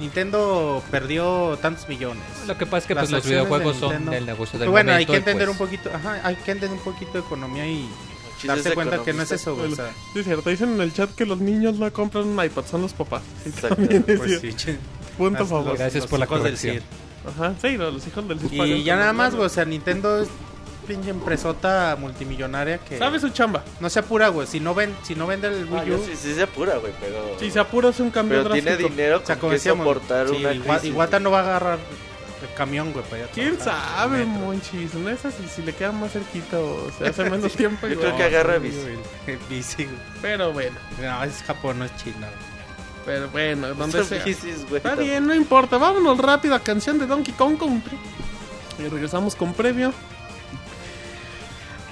[0.00, 2.22] Nintendo perdió tantos millones.
[2.46, 4.12] Lo que pasa es que pues, los acciones de videojuegos son Nintendo.
[4.12, 6.36] el negocio del Pero bueno, hay momento que y, entender pues, un poquito, ajá, hay
[6.36, 7.88] que entender un poquito de economía y
[8.44, 9.72] darse es cuenta que no es eso, güey.
[9.72, 10.50] O sea, Sí, es cierto.
[10.50, 13.22] Dicen en el chat que los niños no compran un iPad, son los papás.
[13.42, 13.76] Sí, Exacto.
[14.06, 14.76] pues sí.
[15.16, 15.76] Punto favor.
[15.76, 16.76] Gracias los por la del corrección.
[16.76, 16.82] Cid.
[17.26, 20.28] Ajá, sí, no, los hijos del Y ya nada más, güey, o sea, Nintendo es
[20.86, 23.62] pinche empresota multimillonaria que Sabe su chamba.
[23.80, 24.46] no se apura, güey.
[24.46, 26.92] Si no ven, si no vende el Ah, Wii U, sí, sí se apura, güey,
[27.00, 27.36] pero...
[27.38, 28.88] Si se apura es un cambio pero tiene drástico.
[28.88, 30.84] dinero o sea, que soportar sí, una crisis.
[30.84, 31.78] Iguata no va a agarrar
[32.40, 34.94] el camión, güey, para ir a ¿Quién sabe, monchis?
[34.94, 37.86] No es así, si le queda más cerquita o se hace menos tiempo.
[37.86, 38.06] Yo igual.
[38.06, 38.78] creo que agarra bici.
[39.50, 39.96] bici, güey.
[40.22, 42.28] Pero bueno, No, es Japón, no es China.
[42.34, 42.47] güey.
[43.08, 44.22] Pero bueno, donde sea.
[44.22, 45.08] bicis, güey, Está también.
[45.10, 45.78] bien, no importa.
[45.78, 47.96] Vámonos rápido a canción de Donkey Kong Country.
[48.78, 49.94] Y regresamos con previo.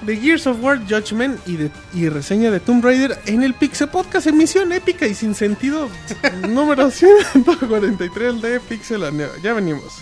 [0.02, 3.88] De Gears of War Judgment y, de, y reseña de Tomb Raider en el Pixel
[3.88, 5.88] Podcast, emisión épica y sin sentido
[6.48, 9.02] número 143 de Pixel.
[9.42, 9.94] Ya venimos.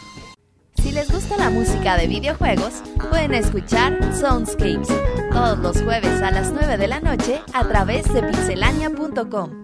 [0.82, 4.89] Si les gusta la música de videojuegos, pueden escuchar Soundscapes
[5.32, 9.64] todos los jueves a las 9 de la noche a través de pixelania.com.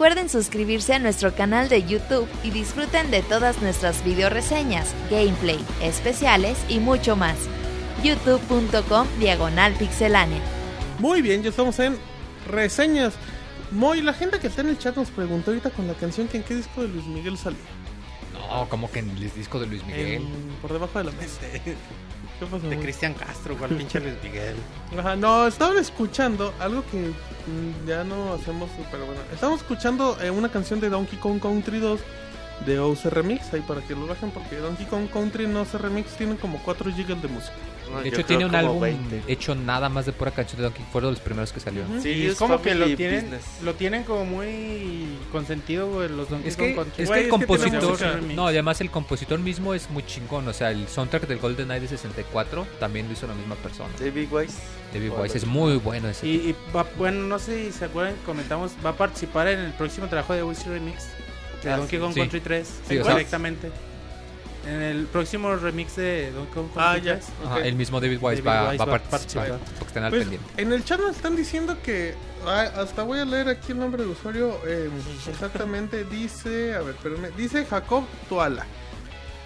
[0.00, 5.62] Recuerden suscribirse a nuestro canal de YouTube y disfruten de todas nuestras video reseñas, gameplay,
[5.82, 7.36] especiales y mucho más.
[8.02, 10.40] youtube.com diagonal pixelánea.
[11.00, 11.98] Muy bien, ya estamos en
[12.50, 13.12] reseñas.
[13.72, 16.38] Muy, la gente que está en el chat nos preguntó ahorita con la canción que
[16.38, 17.60] en qué disco de Luis Miguel salió.
[18.32, 20.22] No, como que en el disco de Luis Miguel.
[20.22, 20.28] En-
[20.62, 21.40] por debajo de la mesa.
[21.64, 22.66] ¿Qué pasó?
[22.70, 22.78] De?
[22.78, 24.56] Cristian Castro, cual pinche Luis Miguel.
[24.98, 27.12] Ajá, no, estaban escuchando algo que
[27.86, 29.20] ya no hacemos, pero bueno.
[29.32, 32.00] Estamos escuchando eh, una canción de Donkey Kong Country 2
[32.66, 36.16] de OC Remix, ahí para que lo bajen, porque Donkey Kong Country en OC Remix
[36.16, 37.54] tienen como 4 GB de música.
[37.90, 39.24] No, De hecho, tiene un álbum 20.
[39.26, 40.92] hecho nada más de pura canción de Donkey Kong.
[40.92, 41.82] Fue de los primeros que salió.
[42.00, 43.42] Sí, y es es como que lo tienen, business.
[43.64, 47.02] lo tienen como muy consentido, güey, los Donkey Es que, Kong Country.
[47.02, 50.46] es que el es que tiene compositor, no, además el compositor mismo es muy chingón,
[50.46, 53.88] o sea, el soundtrack del Golden Eye de 64 también lo hizo la misma persona.
[53.98, 54.58] David Wise.
[54.92, 55.22] David Bueno.
[55.22, 56.26] Wise es muy bueno ese.
[56.26, 59.72] Y, y va- bueno, no sé si se acuerdan, comentamos, va a participar en el
[59.72, 61.04] próximo trabajo de Wizzy Remix
[61.62, 61.98] de Ah, Donkey.
[62.00, 62.20] Kong Sí.
[62.20, 63.70] Country 3, Sí, o sea- directamente.
[64.66, 67.14] En el próximo remix de Donkey Kong Country Ah, ya.
[67.14, 67.26] 3.
[67.46, 67.64] Ajá, ok.
[67.64, 69.58] el mismo David Wise David va, Wise va a va a participar, participar.
[69.78, 70.62] porque estén al Pues, pendiente.
[70.62, 72.14] en el chat nos están diciendo que.
[72.46, 74.58] ah, hasta voy a leer aquí el nombre de usuario.
[74.66, 74.90] eh,
[75.30, 76.04] exactamente.
[76.04, 76.74] Dice.
[76.74, 77.30] A ver, espérenme.
[77.36, 78.66] Dice Jacob Tuala.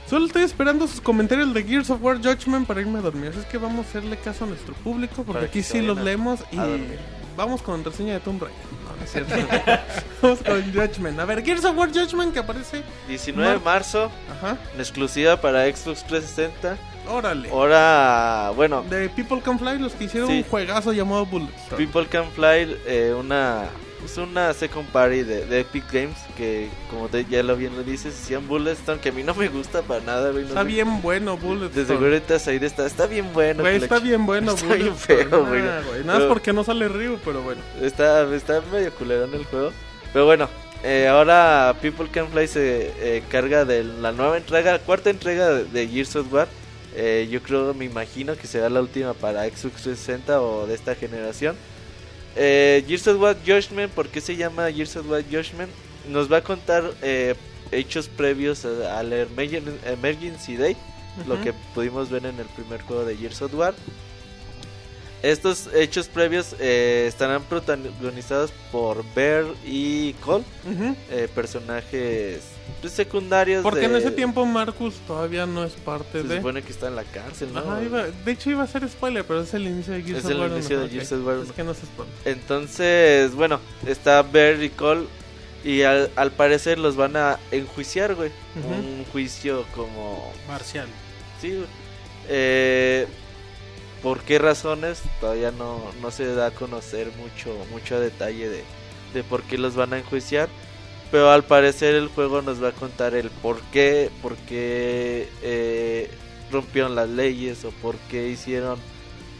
[0.09, 3.31] Solo estoy esperando sus comentarios de Gears of War Judgment para irme a dormir.
[3.31, 5.17] Así es que vamos a hacerle caso a nuestro público.
[5.17, 6.41] Porque Para aquí sí los a- leemos.
[6.53, 6.59] Y
[7.37, 8.59] vamos con reseña de Tomb Raider.
[8.99, 9.35] No, es cierto.
[10.23, 11.19] vamos con Judgment.
[11.21, 12.83] A ver, Gears of War Judgment que aparece.
[13.09, 14.59] 19 de Mar- marzo, Ajá.
[14.75, 16.77] en exclusiva para Xbox 360.
[17.09, 17.51] Órale.
[17.51, 20.39] Ahora, bueno, De People Can Fly, los que hicieron Sí.
[20.39, 21.77] un juegazo llamado Bulletstorm.
[21.77, 23.65] People Can Fly, eh, una
[24.05, 27.83] es una second party de, de Epic Games que, como te- ya lo bien lo
[27.83, 30.43] dices, hacían Bulletstorm que a mí no me gusta para nada, güey.
[30.45, 30.67] no Está sé.
[30.69, 31.87] bien bueno Bulletstorm.
[31.87, 33.63] seguro ahorita Zaire está, está bien bueno.
[33.63, 35.63] Güey, está bien bueno Está bien feo, güey.
[35.63, 36.01] Ah, güey.
[36.01, 37.61] Nada más Pero- porque no sale Ryu, pero bueno.
[37.81, 39.73] Está, está medio culerón el juego.
[40.13, 40.49] Pero bueno,
[40.83, 45.65] eh, ahora People Can Fly se eh, carga de la nueva entrega, cuarta entrega de,
[45.65, 46.47] de Gears of War.
[46.97, 50.95] Eh, yo creo, me imagino que será la última para Xbox 360 o de esta
[50.95, 51.57] generación.
[52.37, 55.71] Eh, Gears of War Judgment, ¿por qué se llama Gears of War Judgment?
[56.09, 57.35] Nos va a contar eh,
[57.71, 60.77] hechos previos al Emergen- Emergency Day,
[61.29, 63.75] lo que pudimos ver en el primer juego de Gears of War.
[65.23, 70.45] Estos hechos previos eh, estarán protagonizados por Bear y Cole,
[71.11, 72.41] eh, personajes
[72.89, 73.63] secundarios.
[73.63, 76.37] Porque de- en ese tiempo Marcus todavía no es parte se de.
[76.37, 77.61] supone que está en la cárcel, ¿no?
[77.61, 80.25] Ajá, iba- de hecho iba a ser spoiler, pero es el inicio de Gears Es
[80.27, 80.51] of el War.
[80.51, 80.89] inicio de.
[80.91, 82.15] Gears of War Es que no se spoiler.
[82.25, 85.07] Entonces, bueno, está Bear y Cole.
[85.65, 88.31] Y al, al parecer los van a enjuiciar, güey.
[88.55, 90.87] Un juicio como Marcial.
[91.41, 91.67] Sí, güey.
[92.29, 93.07] Eh,
[94.03, 95.01] ¿Por qué razones?
[95.21, 98.63] Todavía no, no se da a conocer mucho, mucho detalle de,
[99.15, 100.51] de por qué los van a enjuiciar.
[101.15, 106.11] Pero al parecer el juego nos va a contar el por qué, por qué eh,
[106.51, 108.81] rompieron las leyes o por qué hicieron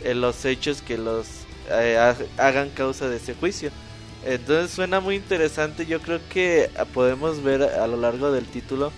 [0.05, 1.27] eh, los hechos que los
[1.69, 3.73] eh, ha- hagan causa de ese juicio.
[4.25, 5.85] Entonces suena muy interesante.
[5.85, 8.93] Yo creo que podemos ver a lo largo del título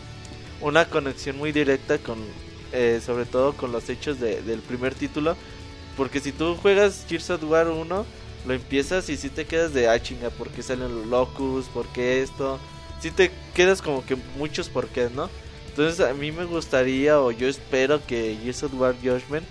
[0.61, 2.19] una conexión muy directa con,
[2.75, 5.35] eh, sobre todo con los hechos de- del primer título.
[5.97, 8.05] Porque si tú juegas Gears of War 1,
[8.47, 11.67] lo empiezas y si te quedas de ah chinga, ¿por qué salen los locus?
[11.67, 12.59] ¿Por qué esto?
[13.01, 15.29] Si te quedas como que muchos por qué, ¿no?
[15.69, 19.45] Entonces a mí me gustaría o yo espero que Gears of War Judgment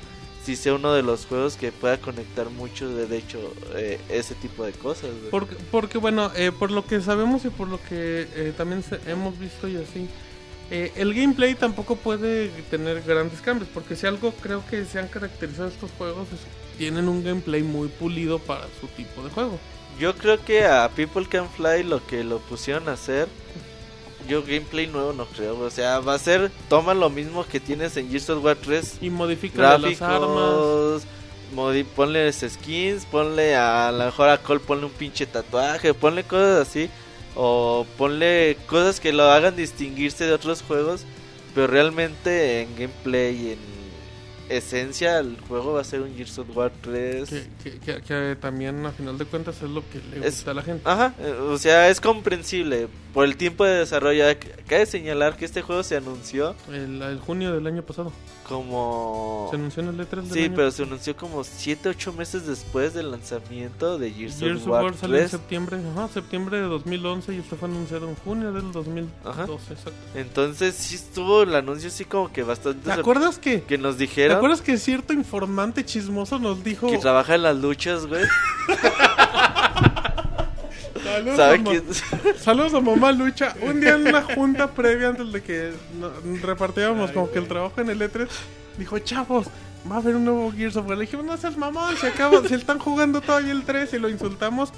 [0.44, 3.40] si sea uno de los juegos que pueda conectar mucho de, hecho
[3.76, 5.10] eh, ese tipo de cosas.
[5.32, 9.00] Porque, porque bueno, eh, por lo que sabemos y por lo que eh, también se-
[9.12, 10.08] hemos visto y así,
[10.70, 13.68] eh, el gameplay tampoco puede tener grandes cambios.
[13.74, 16.40] Porque si algo creo que se han caracterizado estos juegos es
[16.78, 19.60] tienen un gameplay muy pulido para su tipo de juego.
[20.00, 23.28] Yo creo que a People Can Fly lo que lo pusieron a hacer,
[24.28, 25.60] yo gameplay nuevo no creo.
[25.60, 28.98] O sea, va a ser, toma lo mismo que tienes en Gears of War 3.
[29.02, 31.06] Y modifica las armas.
[31.54, 36.24] Modi ponle skins, ponle a, a lo mejor a Cole, ponle un pinche tatuaje, ponle
[36.24, 36.90] cosas así.
[37.36, 41.06] O ponle cosas que lo hagan distinguirse de otros juegos.
[41.54, 43.85] Pero realmente en gameplay, en
[44.50, 47.30] esencia, el juego va a ser un Gears of War 3.
[47.30, 50.52] Que, que- que- que también a final de cuentas es lo que le Es- gusta
[50.52, 50.82] a la gente.
[50.90, 52.88] Ajá, eh, o sea, es comprensible.
[53.16, 54.26] Por el tiempo de desarrollo,
[54.68, 58.12] cabe señalar que este juego se anunció El, el junio del año pasado.
[58.48, 59.48] como...
[59.50, 62.46] Se anunció en el E3 del Sí, año pero se anunció como 7, 8 meses
[62.46, 65.32] después del lanzamiento de Gears, Gears of War, War salió en 3.
[65.32, 69.44] septiembre, ajá, septiembre de 2011 y esto fue anunciado en junio del 2012, Ajá.
[69.44, 69.92] exacto.
[70.14, 72.82] Entonces sí estuvo el anuncio así como que bastante...
[72.84, 76.98] ¿Te acuerdas que, Que nos ¿te dijeron acuerdas que cierto informante chismoso nos dijo que
[76.98, 78.24] trabaja en las luchas, güey.
[81.36, 82.04] Saludos.
[82.40, 83.56] Saludos a mamá Lucha.
[83.62, 85.74] Un día en una junta previa antes de que
[86.42, 88.28] repartíamos como que el trabajo en el E3,
[88.78, 89.48] dijo, chavos,
[89.90, 90.98] va a haber un nuevo Gears of War.
[90.98, 94.10] Le dijimos, no seas mamón, se acaba, se están jugando todavía el 3 y lo
[94.10, 94.72] insultamos.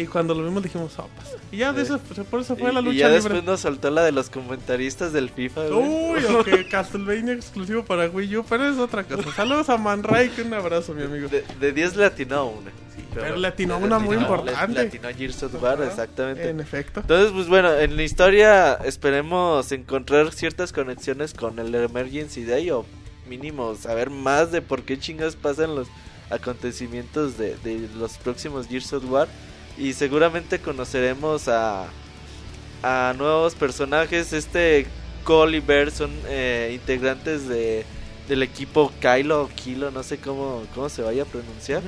[0.00, 1.36] Y cuando lo vimos dijimos, sopas.
[1.52, 1.98] Y ya de eso,
[2.30, 3.22] por eso fue la lucha y ya libre.
[3.22, 5.66] después nos soltó la de los comentaristas del FIFA.
[5.68, 9.30] Uy, ok, Castlevania exclusivo para Wii U, pero es otra cosa.
[9.32, 11.28] Saludos a Man Ray, que un abrazo, mi amigo.
[11.28, 12.70] De, de 10 le atinó una.
[13.12, 14.80] pero le atinó una muy importante.
[14.80, 16.48] Atinó Gears of War, exactamente.
[16.48, 17.00] En efecto.
[17.00, 22.86] Entonces, pues bueno, en la historia esperemos encontrar ciertas conexiones con el Emergency Day o
[23.28, 25.88] mínimo saber más de por qué chingas pasan los
[26.30, 29.28] acontecimientos de, de los próximos Gears of War
[29.80, 31.86] y seguramente conoceremos a,
[32.82, 34.34] a nuevos personajes.
[34.34, 34.86] Este
[35.24, 37.86] Cole y Bear son eh, integrantes de,
[38.28, 41.82] del equipo Kylo o Kilo, no sé cómo, cómo se vaya a pronunciar.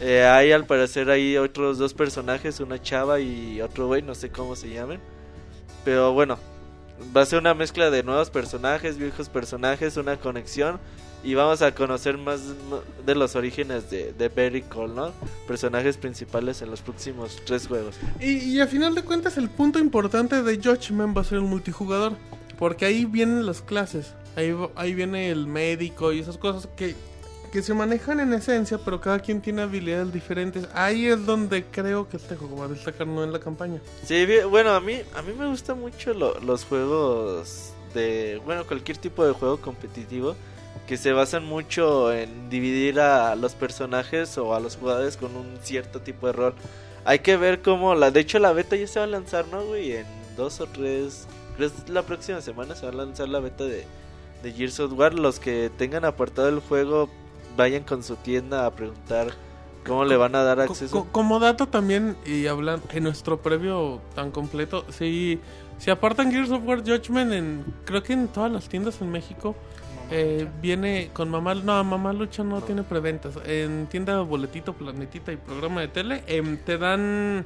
[0.00, 4.30] Eh, hay al parecer ahí otros dos personajes, una chava y otro güey, no sé
[4.30, 5.00] cómo se llamen.
[5.84, 6.36] Pero bueno,
[7.16, 10.80] va a ser una mezcla de nuevos personajes, viejos personajes, una conexión.
[11.22, 12.40] Y vamos a conocer más
[13.04, 15.12] de los orígenes de, de Barry Cole, ¿no?
[15.46, 17.96] Personajes principales en los próximos tres juegos.
[18.20, 21.44] Y, y a final de cuentas el punto importante de Judgment va a ser el
[21.44, 22.14] multijugador.
[22.58, 24.12] Porque ahí vienen las clases.
[24.36, 26.94] Ahí, ahí viene el médico y esas cosas que,
[27.50, 30.68] que se manejan en esencia, pero cada quien tiene habilidades diferentes.
[30.74, 33.80] Ahí es donde creo que este juego va a destacar, no en la campaña.
[34.04, 38.98] Sí, bueno, a mí, a mí me gustan mucho lo- los juegos de, bueno, cualquier
[38.98, 40.36] tipo de juego competitivo
[40.86, 45.58] que se basan mucho en dividir a los personajes o a los jugadores con un
[45.62, 46.54] cierto tipo de rol.
[47.04, 49.64] Hay que ver cómo la, de hecho la beta ya se va a lanzar, ¿no,
[49.64, 49.92] güey?
[49.92, 50.06] En
[50.36, 51.26] dos o tres,
[51.56, 53.84] creo que la próxima semana se va a lanzar la beta de,
[54.42, 55.14] de Gears of War.
[55.14, 57.08] Los que tengan apartado el juego
[57.56, 59.28] vayan con su tienda a preguntar
[59.86, 61.04] cómo le van a dar acceso.
[61.04, 65.40] co- como dato también, y hablan en nuestro previo tan completo, si,
[65.78, 69.56] si apartan Gears of War Judgment en, creo que en todas las tiendas en México,
[70.10, 75.36] eh, viene con mamá, no, mamá lucha no, tiene preventas, en tienda boletito, planetita y
[75.36, 77.44] programa de tele, em, te dan,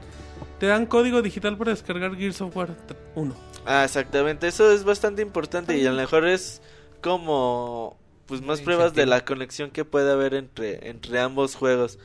[0.59, 2.75] te dan código digital para descargar Gears of War
[3.15, 3.35] 1.
[3.67, 6.63] Ah, exactamente, eso es bastante importante y a lo mejor es
[7.01, 11.99] como pues más pruebas de la conexión que puede haber entre, entre ambos juegos.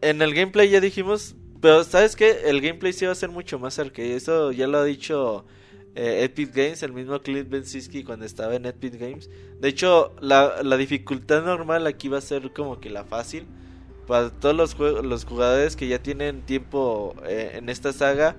[0.00, 3.58] En el gameplay ya dijimos, pero sabes que el gameplay sí va a ser mucho
[3.58, 5.44] más arcade, eso ya lo ha dicho
[5.94, 9.28] eh, Epic Games, el mismo Clint Bensinski cuando estaba en Epic Games.
[9.60, 13.46] De hecho, la, dificultad normal aquí va a ser como que la fácil.
[14.06, 18.36] Para todos los, los jugadores que ya tienen tiempo eh, en esta saga,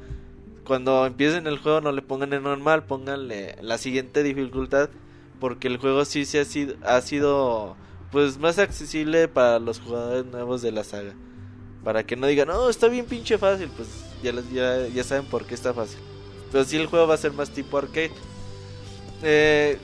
[0.66, 4.90] cuando empiecen el juego no le pongan en normal, pónganle la siguiente dificultad
[5.40, 7.76] porque el juego sí se ha sido, ha sido
[8.12, 11.14] pues más accesible para los jugadores nuevos de la saga.
[11.84, 13.88] Para que no digan, no, está bien pinche fácil, pues
[14.22, 16.00] ya, ya saben por qué está fácil.
[16.52, 18.12] Pero sí el juego va a ser más tipo arcade.
[19.24, 19.78] Eh,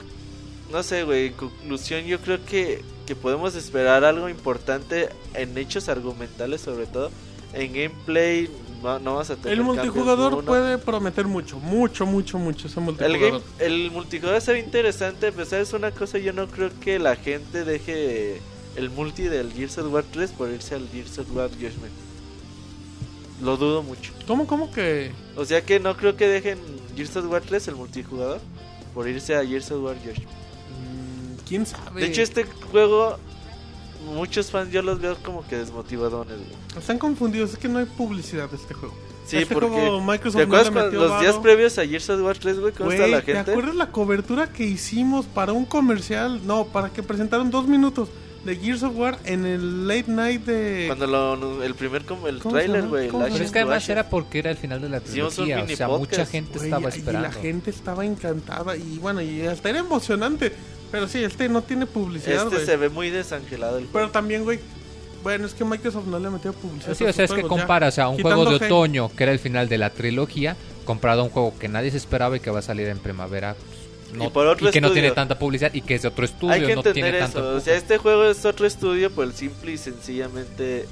[0.71, 5.89] no sé, güey, en conclusión yo creo que, que podemos esperar algo importante en hechos
[5.89, 7.11] argumentales sobre todo.
[7.53, 8.49] En gameplay
[8.83, 12.85] no, no vas a tener El multijugador puede prometer mucho, mucho, mucho, mucho ese El,
[12.85, 13.41] multijugador.
[13.41, 17.15] game, el multijugador se ve interesante, pero sabes una cosa, yo no creo que la
[17.15, 18.41] gente deje
[18.75, 21.93] el multi del Gears of War 3 por irse al Gears of War Judgment.
[23.41, 24.13] Lo dudo mucho.
[24.25, 25.11] ¿Cómo, cómo que...?
[25.35, 26.57] O sea que no creo que dejen
[26.95, 28.39] Gears of War 3 el multijugador
[28.93, 30.27] por irse a Gears of War Judgment.
[30.27, 32.01] mm, ¿Quién sabe?
[32.01, 33.17] De hecho este juego
[34.13, 36.37] muchos fans yo los veo como que desmotivadones.
[36.37, 36.49] güey.
[36.77, 38.95] Están confundidos, es que no hay publicidad de este juego.
[39.25, 42.59] Sí, este porque juego Microsoft ¿Te acuerdas los días previos a Gears of War 3,
[42.59, 42.73] güey?
[42.73, 43.51] ¿Cómo está la ¿te gente?
[43.51, 46.41] acuerdas la cobertura que hicimos para un comercial?
[46.47, 48.09] No, para que presentaron dos minutos
[48.45, 50.85] de Gears of War en el late night de...
[50.87, 53.51] Cuando lo, el primer como el ¿Cómo se trailer, güey, el ¿Cómo se Pero es
[53.51, 55.63] que además era porque era el final de la trilogía.
[55.63, 55.99] O sea, podcast.
[55.99, 57.41] mucha gente estaba y la esperando.
[57.41, 60.53] gente estaba encantada y bueno, y hasta era emocionante.
[60.91, 64.11] Pero sí, este no tiene publicidad, Este se ve muy desangelado el Pero juego.
[64.11, 64.59] también, güey,
[65.21, 66.95] bueno, es que Microsoft no le metió publicidad.
[66.95, 69.39] Sí, o sea, es que compara, o sea, un juego de otoño, que era el
[69.39, 70.55] final de la trilogía,
[70.85, 73.57] comparado a un juego que nadie se esperaba y que va a salir en primavera.
[74.07, 74.71] Pues, no- Y por otro estudio.
[74.71, 76.93] que no tiene tanta publicidad y que es de otro estudio, Hay que no entender
[77.11, 77.33] tiene eso.
[77.33, 77.55] tanto.
[77.55, 80.87] O sea, este juego es otro estudio por el simple y sencillamente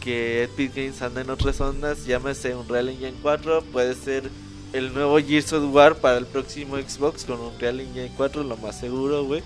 [0.00, 2.06] que Epic Games anda en otras ondas.
[2.06, 3.62] Llámese Unreal Engine 4.
[3.72, 4.30] Puede ser
[4.72, 8.78] el nuevo Gears of War para el próximo Xbox con Unreal Engine 4, lo más
[8.78, 9.42] seguro, güey.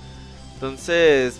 [0.54, 1.34] Entonces,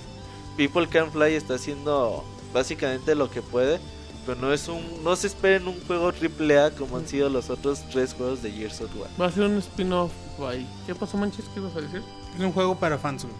[0.56, 3.78] People Can Fly está haciendo básicamente lo que puede.
[4.26, 4.82] Pero no es un.
[5.05, 8.80] No se esperen un juego AAA como han sido los otros tres juegos de Gears
[8.80, 9.10] of War.
[9.20, 10.12] Va a ser un spin-off
[10.48, 10.66] ahí.
[10.86, 11.44] ¿Qué pasó, Manches?
[11.52, 12.02] ¿Qué ibas a decir?
[12.34, 13.36] Es un juego para fans, güey.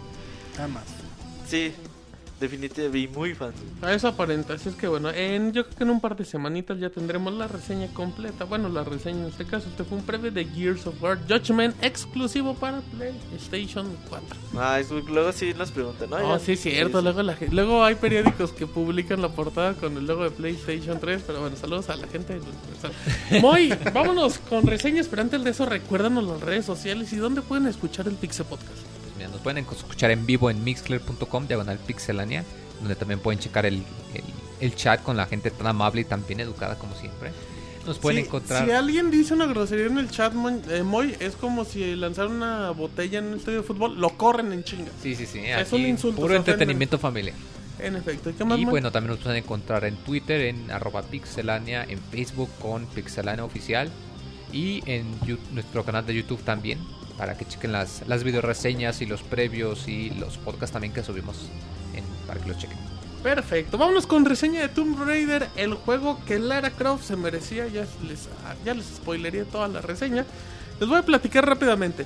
[0.55, 0.83] Nada más.
[1.47, 1.73] Sí,
[2.39, 3.55] definitivamente, y muy fans.
[3.81, 6.25] A eso aparenta, así es que bueno, en, yo creo que en un par de
[6.25, 8.45] semanitas ya tendremos la reseña completa.
[8.45, 11.75] Bueno, la reseña en este caso, este fue un previo de Gears of War Judgment
[11.83, 14.27] exclusivo para PlayStation 4.
[14.57, 16.17] Ah, es- luego sí nos preguntan, ¿no?
[16.17, 16.99] Oh, sí, cierto.
[16.99, 17.03] sí.
[17.03, 21.23] Luego, la luego hay periódicos que publican la portada con el logo de PlayStation 3.
[21.25, 22.39] Pero bueno, saludos a la gente.
[23.41, 25.07] Moy, vámonos con reseñas.
[25.07, 28.94] Pero antes de eso, recuérdanos las redes sociales y dónde pueden escuchar el Pixel Podcast.
[29.27, 32.43] Nos pueden escuchar en vivo en mixcler.com, diagonal pixelania,
[32.79, 33.75] donde también pueden checar el,
[34.13, 34.23] el,
[34.59, 37.31] el chat con la gente tan amable y tan bien educada como siempre.
[37.85, 38.65] Nos pueden Sí, encontrar...
[38.65, 42.31] Si alguien dice una grosería en el chat, Moy, eh, Moy, es como si lanzaran
[42.31, 43.99] una botella en un estadio de fútbol.
[43.99, 44.91] Lo corren en chinga.
[45.03, 45.39] Sí, sí, sí.
[45.45, 47.35] Es un insulto, Puro entretenimiento familiar.
[47.77, 48.29] En efecto.
[48.29, 51.99] ¿Y qué más, Y bueno, también nos pueden encontrar en Twitter, en arroba pixelania, en
[51.99, 53.89] Facebook con pixelania oficial
[54.51, 55.05] y en
[55.51, 56.79] nuestro canal de YouTube también,
[57.17, 61.03] para que chequen las, las video reseñas y los previos y los podcasts también que
[61.03, 61.37] subimos
[61.93, 62.77] en- para que los chequen.
[63.23, 67.67] Perfecto, vámonos con reseña de Tomb Raider, el juego que Lara Croft se merecía.
[67.67, 68.27] Ya les,
[68.63, 70.25] ya les spoileré toda la reseña.
[70.79, 72.03] Les voy a platicar rápidamente.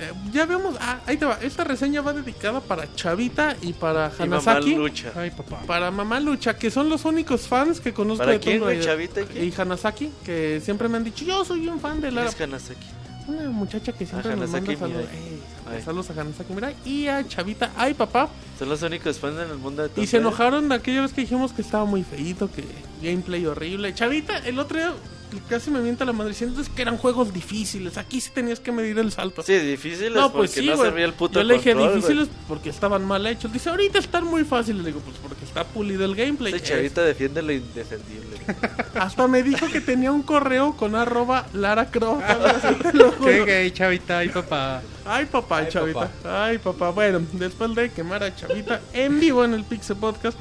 [0.00, 1.38] Eh, ya vemos, ah, ahí te va.
[1.40, 4.74] Esta reseña va dedicada para Chavita y para Y mamá Hanasaki.
[4.76, 5.12] lucha.
[5.16, 5.60] Ay, papá.
[5.66, 8.68] Para Mamá Lucha, que son los únicos fans que conozco ¿Para de quién, Tomb?
[8.68, 8.84] Raider.
[8.84, 9.44] ¿Chavita y quién?
[9.44, 12.28] Y Hanasaki, que siempre me han dicho, yo soy un fan de ¿Quién Lara.
[12.30, 12.86] es Hanasaki?
[13.26, 15.06] Una muchacha que siempre Ah, nos manda saludos.
[15.12, 15.82] Ey, Ay.
[15.82, 17.70] saludos a Hanasaki Mirai y a Chavita.
[17.76, 18.28] Ay, papá.
[18.58, 21.52] Son los únicos fans en el mundo de Y se enojaron aquella vez que dijimos
[21.52, 22.64] que estaba muy feíto, que
[23.02, 23.94] gameplay horrible.
[23.94, 24.92] Chavita, el otro día
[25.48, 27.98] casi me mienta la madre diciendo es que eran juegos difíciles.
[27.98, 29.42] Aquí sí tenías que medir el salto.
[29.42, 32.28] Sí, difíciles no, pues porque sí, no servía el puto Yo le dije control, difíciles
[32.48, 33.52] porque estaban mal hechos.
[33.52, 34.82] Dice, ahorita están muy fáciles.
[34.82, 36.52] Le digo, pues porque está pulido el gameplay.
[36.52, 38.36] Ese chavita defiende lo indefendible.
[38.94, 42.24] Hasta me dijo que tenía un correo con arroba Lara Croft.
[43.24, 44.18] Qué gay, chavita.
[44.18, 44.82] Ay, papá.
[45.04, 46.10] Ay, papá, Ay, chavita.
[46.24, 46.90] Ay, papá.
[46.90, 50.38] Bueno, después de quemar a Chavita en vivo en el Pixel Podcast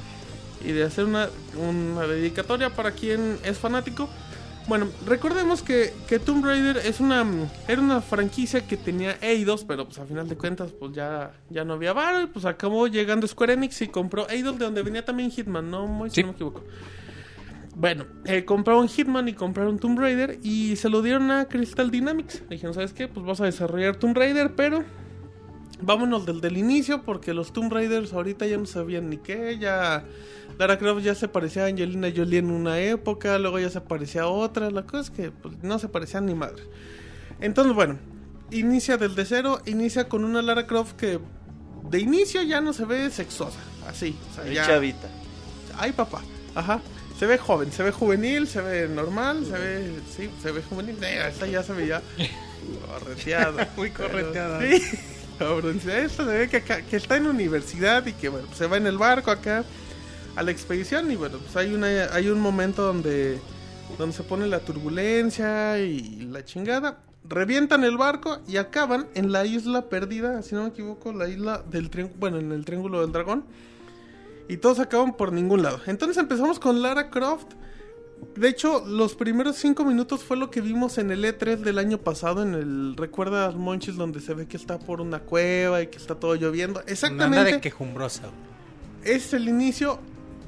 [0.64, 4.10] y de hacer una, una dedicatoria para quien es fanático.
[4.68, 7.26] Bueno, recordemos que, que Tomb Raider es una
[7.68, 11.66] era una franquicia que tenía Eidos, pero pues a final de cuentas pues ya, ya
[11.66, 15.04] no había varo y pues acabó llegando Square Enix y compró Eidos de donde venía
[15.04, 16.22] también Hitman, no, Muy, si Sí.
[16.22, 16.64] no me equivoco.
[17.76, 22.44] Bueno, eh, compraron Hitman y compraron Tomb Raider y se lo dieron a Crystal Dynamics.
[22.50, 23.08] Dijeron, ¿sabes qué?
[23.08, 24.84] Pues vas a desarrollar Tomb Raider, pero
[25.86, 29.58] vámonos del, del inicio porque los Tomb Raiders ahorita ya no sabían ni qué.
[29.60, 30.04] Ya
[30.58, 34.24] Lara Croft ya se parecía a Angelina Jolie en una época, luego ya se parecía
[34.24, 34.70] a otra.
[34.72, 36.64] La cosa es que pues, no se parecían ni madre.
[37.40, 37.98] Entonces, bueno,
[38.52, 41.20] inicia del de cero, inicia con una Lara Croft que
[41.90, 43.60] de inicio ya no se ve sexosa.
[43.88, 45.08] Así, o sea, Ay, ya- chavita.
[45.78, 46.22] Ay, papá.
[46.56, 46.80] Ajá.
[47.20, 49.92] Se ve joven, se ve juvenil, se ve normal, se ve.
[50.16, 50.98] Sí, se ve juvenil.
[51.04, 52.02] Eh, esta ya se veía
[52.88, 53.70] correteada.
[53.78, 54.62] Muy correteada.
[54.62, 54.82] Sí.
[56.10, 59.64] Se ve que, está en universidad y que bueno, se va en el barco acá
[60.36, 61.12] a la expedición.
[61.12, 63.40] Y bueno, pues hay, una, hay un momento donde,
[63.98, 67.00] donde se pone la turbulencia y la chingada.
[67.26, 71.64] Revientan el barco y acaban en la isla perdida, si no me equivoco, la isla
[71.70, 73.46] del triángulo, bueno, en el triángulo del dragón.
[74.50, 75.80] Y todos acaban por ningún lado.
[75.88, 77.54] Entonces empezamos con Lara Croft.
[78.36, 81.98] De hecho, los primeros cinco minutos fue lo que vimos en el E3 del año
[81.98, 82.44] pasado.
[82.44, 82.96] En el.
[82.96, 83.96] ¿Recuerdas, Monchis?
[83.96, 86.82] Donde se ve que está por una cueva y que está todo lloviendo.
[86.88, 87.54] Exactamente.
[87.54, 88.24] de quejumbrosa.
[89.04, 90.00] Es el inicio.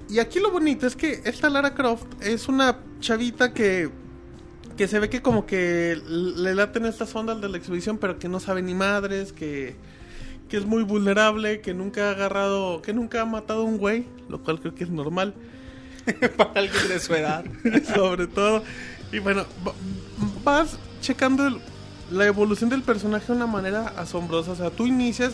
[0.10, 3.90] Y aquí lo bonito es que esta Lara Croft es una chavita que.
[4.78, 8.28] Que se ve que como que le laten estas ondas de la exhibición, pero que
[8.28, 9.78] no sabe ni madres, que
[10.50, 14.06] que es muy vulnerable, que nunca ha agarrado, que nunca ha matado a un güey,
[14.30, 15.34] lo cual creo que es normal,
[16.38, 17.44] Para alguien de su edad.
[17.96, 18.64] sobre todo.
[19.12, 19.74] Y bueno, va-
[20.44, 21.60] vas checando
[22.12, 25.34] la evolución del personaje de una manera asombrosa, o sea, tú inicias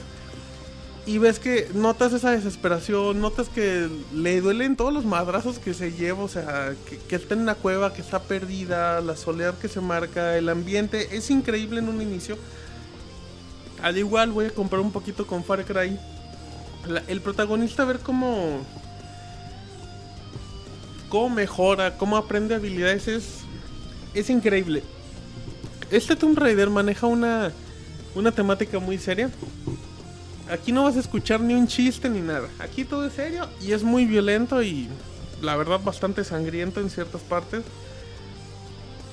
[1.05, 5.91] y ves que notas esa desesperación, notas que le duelen todos los madrazos que se
[5.91, 6.73] lleva, o sea,
[7.07, 11.15] que, está en una cueva, que está perdida, la soledad que se marca, el ambiente,
[11.15, 12.37] es increíble en un inicio.
[13.81, 15.99] Al igual voy a comprar un poquito con Far Cry.
[17.07, 18.65] El protagonista, a ver cómo.
[21.11, 23.39] Cómo mejora, cómo aprende habilidades, es.
[24.13, 24.81] es increíble.
[25.91, 27.51] Este Tomb Raider maneja una.
[28.15, 29.29] una temática muy seria.
[30.49, 32.47] Aquí no vas a escuchar ni un chiste ni nada.
[32.59, 34.87] Aquí todo es serio y es muy violento y
[35.41, 37.63] la verdad bastante sangriento en ciertas partes.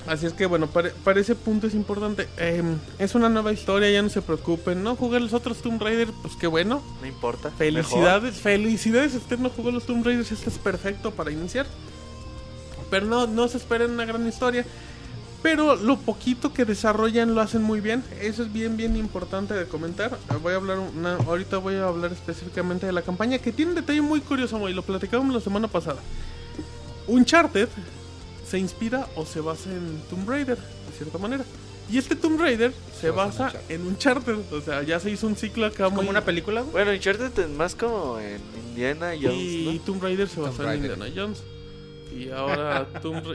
[0.07, 2.27] Así es que bueno, para, para ese punto es importante.
[2.37, 4.83] Em, es una nueva historia, ya no se preocupen.
[4.83, 6.81] No jugué los otros Tomb Raider, pues qué bueno.
[7.01, 7.51] No importa.
[7.51, 9.11] Felicidades, felicidades.
[9.11, 11.67] Si usted no jugó los Tomb Raiders, este es perfecto para iniciar.
[12.89, 14.65] Pero no, no se esperen una gran historia.
[15.41, 18.03] Pero lo poquito que desarrollan lo hacen muy bien.
[18.19, 20.17] Eso es bien, bien importante de comentar.
[20.41, 23.75] Voy a hablar una, ahorita voy a hablar específicamente de la campaña que tiene un
[23.75, 26.01] detalle muy curioso, y lo platicamos la semana pasada.
[27.07, 27.69] Uncharted
[28.49, 31.43] se inspira o se basa en Tomb Raider, de cierta manera.
[31.91, 34.37] Y este Tomb Raider se, basa en Uncharted.
[34.51, 36.61] O sea, ya se hizo un ciclo acá ¿Como una película?
[36.61, 38.39] Bueno, Uncharted es más como en
[38.69, 39.37] Indiana Jones.
[39.37, 41.43] Y Tomb Raider se basa en Indiana Jones.
[42.15, 42.87] Y ahora,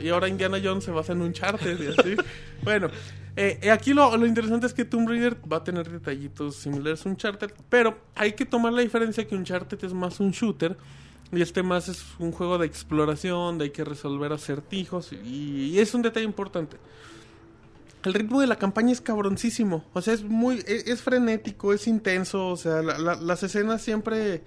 [0.03, 2.17] y ahora Indiana Jones se basa en Uncharted y así.
[2.63, 2.89] bueno,
[3.37, 7.05] eh, eh, aquí lo, lo, interesante es que Tomb Raider va a tener detallitos similares
[7.07, 7.53] a Uncharted.
[7.69, 10.77] Pero hay que tomar la diferencia que Uncharted es más un shooter.
[11.37, 15.13] Y este más es un juego de exploración, de hay que resolver acertijos.
[15.13, 16.77] Y, es un detalle importante.
[18.05, 19.85] El ritmo de la campaña es cabroncísimo.
[19.93, 20.57] O sea, es muy.
[20.67, 22.49] E, es, frenético, es intenso.
[22.49, 24.43] O sea, las escenas siempre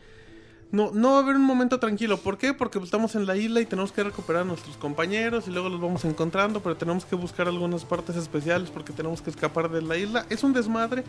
[0.72, 2.18] no, no va a haber un momento tranquilo.
[2.18, 2.54] ¿Por qué?
[2.54, 5.80] Porque estamos en la isla y tenemos que recuperar a nuestros compañeros y luego los
[5.80, 9.98] vamos encontrando, pero tenemos que buscar algunas partes especiales porque tenemos que escapar de la
[9.98, 10.26] isla.
[10.30, 11.04] Es un desmadre,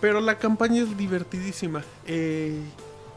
[0.00, 1.82] pero la campaña es divertidísima.
[2.06, 2.58] Eh,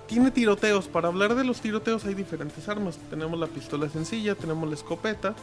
[0.08, 0.88] tiene tiroteos.
[0.88, 2.98] Para hablar de los tiroteos hay diferentes armas.
[3.10, 5.36] Tenemos la pistola sencilla, tenemos la escopeta,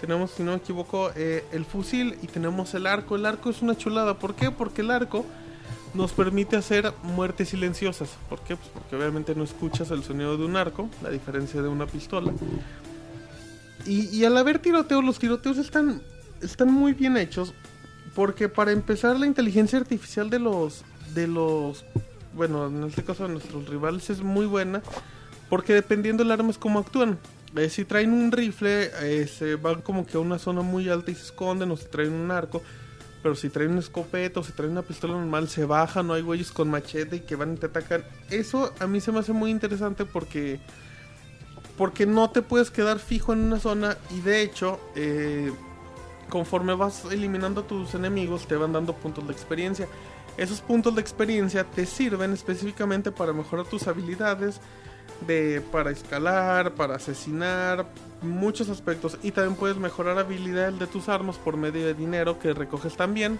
[0.00, 3.16] tenemos, si no me equivoco, eh, el fusil y tenemos el arco.
[3.16, 4.18] El arco es una chulada.
[4.18, 4.50] ¿Por qué?
[4.50, 5.24] Porque el arco
[5.94, 8.10] nos permite hacer muertes silenciosas.
[8.28, 8.56] ¿Por qué?
[8.56, 12.32] Pues porque obviamente no escuchas el sonido de un arco, la diferencia de una pistola.
[13.86, 16.02] Y, al haber tiroteos, los tiroteos están,
[16.42, 17.54] están muy bien hechos.
[18.14, 21.84] Porque para empezar, la inteligencia artificial de los, de los,
[22.38, 24.80] bueno, en este caso de nuestros rivales es muy buena.
[25.50, 27.18] Porque dependiendo del arma es como actúan.
[27.56, 31.10] Eh, si traen un rifle, eh, se van como que a una zona muy alta
[31.10, 31.70] y se esconden.
[31.70, 32.62] O si traen un arco,
[33.22, 36.22] pero si traen un escopeta o si traen una pistola normal, se baja, no hay
[36.22, 38.04] güeyes con machete y que van y te atacan.
[38.30, 40.60] Eso a mí se me hace muy interesante porque.
[41.76, 45.52] Porque no te puedes quedar fijo en una zona y de hecho, eh,
[46.28, 49.88] conforme vas eliminando a tus enemigos, te van dando puntos de experiencia.
[50.38, 54.60] Esos puntos de experiencia te sirven específicamente para mejorar tus habilidades,
[55.26, 57.86] de para escalar, para asesinar,
[58.22, 62.52] muchos aspectos y también puedes mejorar habilidad de tus armas por medio de dinero que
[62.52, 63.38] recoges también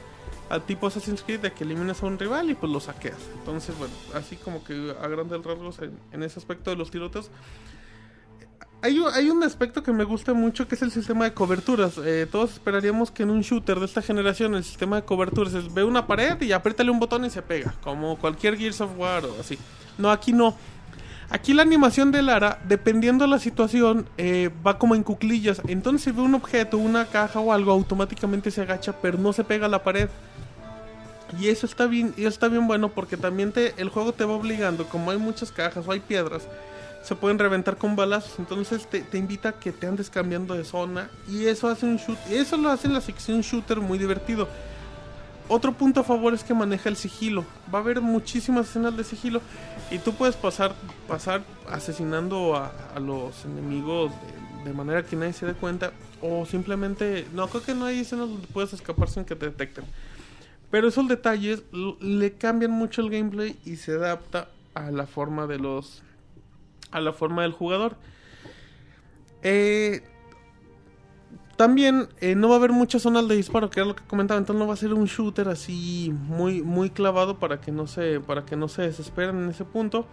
[0.51, 3.19] al tipo Assassin's Creed de que eliminas a un rival y pues lo saqueas.
[3.39, 7.31] Entonces, bueno, así como que a grandes rasgos en, ese aspecto de los tiroteos.
[8.81, 11.99] Hay, hay, un aspecto que me gusta mucho que es el sistema de coberturas.
[11.99, 15.73] Eh, todos esperaríamos que en un shooter de esta generación el sistema de coberturas es
[15.75, 19.25] ve una pared y apriétale un botón y se pega, como cualquier Gears of War
[19.25, 19.59] o así.
[19.99, 20.55] No, aquí no
[21.31, 25.61] Aquí la animación de Lara, dependiendo de la situación, eh, va como en cuclillas.
[25.69, 29.45] Entonces si ve un objeto, una caja o algo, automáticamente se agacha, pero no se
[29.45, 30.09] pega a la pared.
[31.39, 34.33] Y eso está bien, y está bien bueno porque también te, el juego te va
[34.33, 36.49] obligando, como hay muchas cajas o hay piedras,
[37.03, 38.39] se pueden reventar con balazos.
[38.39, 41.11] Entonces te, te invita a que te andes cambiando de zona.
[41.29, 44.49] Y eso hace un shoot, eso lo hace en la sección shooter muy divertido.
[45.51, 47.45] Otro punto a favor es que maneja el sigilo.
[47.73, 49.41] Va a haber muchísimas escenas de sigilo
[49.91, 50.75] y tú puedes pasar,
[51.09, 54.13] pasar asesinando a, los enemigos
[54.65, 57.27] de, manera que nadie se dé cuenta o simplemente...
[57.33, 59.85] No, creo que no hay escenas donde puedes escapar sin que te detecten.
[60.71, 61.63] Pero esos detalles
[62.01, 66.03] le cambian mucho el gameplay y se adapta a la forma de los...
[66.91, 67.97] a la forma del jugador.
[69.43, 70.03] Eh,
[71.57, 74.39] también eh, no va a haber muchas zonas de disparo, que era lo que comentaba,
[74.39, 78.21] entonces no va a ser un shooter así muy muy clavado para que no se
[78.21, 80.07] para que no se desesperen en ese punto.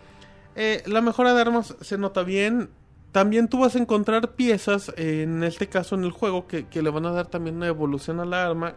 [0.56, 2.70] Eh, la mejora de armas se nota bien.
[3.12, 7.06] También tú vas a encontrar piezas, en este caso en el juego, que, le van
[7.06, 8.74] a dar también una evolución a la arma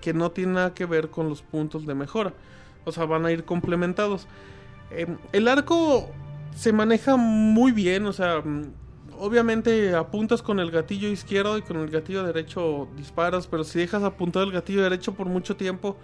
[0.00, 2.32] que, no tiene nada que ver con los puntos de mejora.
[2.86, 4.26] O sea, van a ir complementados.
[4.90, 6.08] Em, el arco
[6.54, 8.42] se maneja muy bien, o sea,
[9.18, 14.02] obviamente apuntas con el gatillo izquierdo y con el gatillo derecho disparas, pero si dejas
[14.02, 15.96] apuntado el gatillo derecho por mucho tiempo,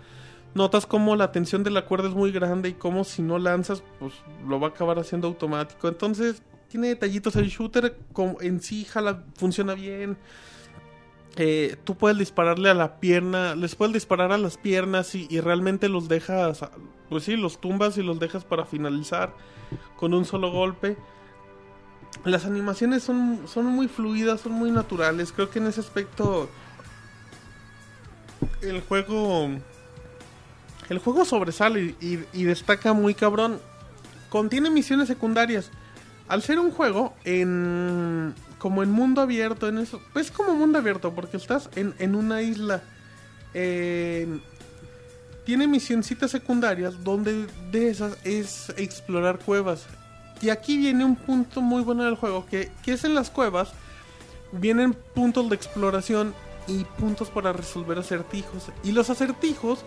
[0.54, 3.82] notas como la tensión de la cuerda es muy grande y como si no lanzas,
[3.98, 4.14] pues
[4.46, 5.88] lo va a acabar haciendo automático.
[5.88, 10.16] Entonces, tiene detallitos el shooter, como en sí jala, funciona bien.
[11.36, 15.40] Eh, tú puedes dispararle a la pierna, les puedes disparar a las piernas y, y,
[15.40, 16.64] realmente los dejas,
[17.08, 19.32] pues sí, los tumbas y los dejas para finalizar
[19.96, 20.96] con un solo golpe
[22.24, 25.32] las animaciones son, son muy fluidas, son muy naturales.
[25.32, 26.50] Creo que en ese aspecto
[28.62, 29.48] el juego
[30.88, 33.60] el juego sobresale y, destaca muy cabrón.
[34.28, 35.70] Contiene misiones secundarias.
[36.28, 41.12] Al ser un juego en como en mundo abierto, en eso, pues como mundo abierto
[41.14, 42.82] porque estás en, en una isla.
[45.44, 49.86] tiene misioncitas secundarias donde de esas es explorar cuevas.
[50.42, 53.72] Y aquí viene un punto muy bueno del juego, que, que es en las cuevas,
[54.52, 56.34] vienen puntos de exploración
[56.66, 58.70] y puntos para resolver acertijos.
[58.84, 59.84] Y los acertijos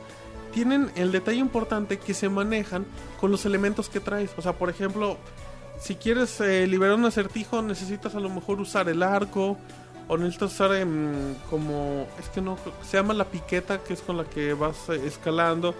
[0.51, 2.85] tienen el detalle importante que se manejan
[3.19, 4.31] con los elementos que traes.
[4.35, 5.17] O sea, por ejemplo,
[5.79, 9.57] si quieres eh, liberar un acertijo, necesitas a lo mejor usar el arco.
[10.07, 12.07] O necesitas usar em, como...
[12.19, 12.57] Es que no...
[12.83, 15.73] Se llama la piqueta, que es con la que vas eh, escalando.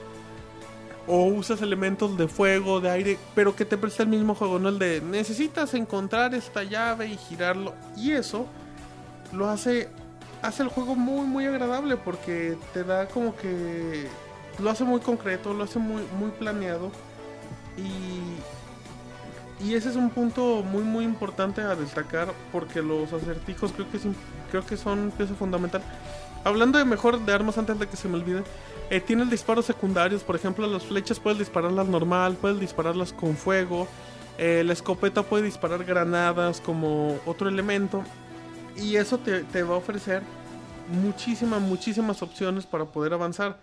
[1.07, 4.69] O usas elementos de fuego, de aire, pero que te presta el mismo juego, ¿no?
[4.69, 7.73] El de necesitas encontrar esta llave y girarlo.
[7.97, 8.47] Y eso
[9.31, 9.89] lo hace...
[10.41, 14.07] Hace el juego muy, muy agradable porque te da como que...
[14.59, 16.91] Lo hace muy concreto, lo hace muy, muy planeado.
[17.77, 18.38] Y,
[19.59, 23.98] y ese es un punto muy muy importante a destacar porque los acertijos creo que,
[23.98, 24.03] es
[24.51, 25.82] creo que son pieza fundamental.
[26.43, 28.43] Hablando de mejor de armas antes de que se me olvide,
[28.90, 33.88] eh, tiene disparos secundarios, por ejemplo las flechas puedes dispararlas normal, puedes dispararlas con fuego,
[34.38, 38.03] eh, la escopeta puede disparar granadas como otro elemento
[38.75, 40.23] y eso te, te va a ofrecer
[40.88, 43.57] muchísimas, muchísimas opciones para poder avanzar.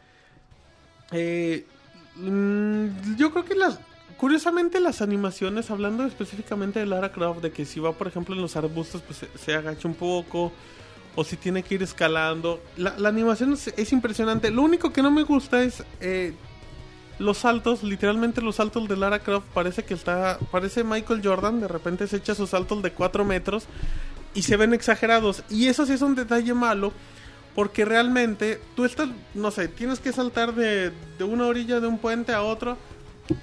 [1.13, 1.67] Eh,
[2.17, 3.79] mm, yo creo que las.
[4.21, 8.43] Curiosamente, las animaciones, hablando específicamente de Lara Croft, de que si va, por ejemplo, en
[8.43, 10.53] los arbustos, pues se, agacha un poco,
[11.17, 12.63] o si tiene que ir escalando.
[12.77, 14.51] La, animación es, es impresionante.
[14.51, 16.35] Lo único que no me gusta es eh,
[17.19, 19.47] los saltos, literalmente los saltos de Lara Croft.
[19.55, 20.39] Parece que está.
[20.51, 23.65] Parece Michael Jordan, de repente se echa sus saltos de 4 metros
[24.35, 25.45] y se ven exagerados.
[25.49, 26.93] Y eso sí es un detalle malo.
[27.55, 31.97] Porque realmente tú estás, no sé, tienes que saltar de, de una orilla de un
[31.97, 32.77] puente a otro.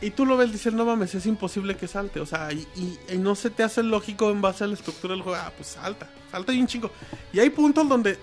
[0.01, 2.19] Y tú lo ves, dices, no mames, es imposible que salte.
[2.19, 5.13] O sea, y, y- y no se te hace lógico en base a la estructura
[5.13, 5.37] del juego.
[5.41, 6.91] Ah, pues salta, salta y un chingo.
[7.33, 8.17] Y hay puntos donde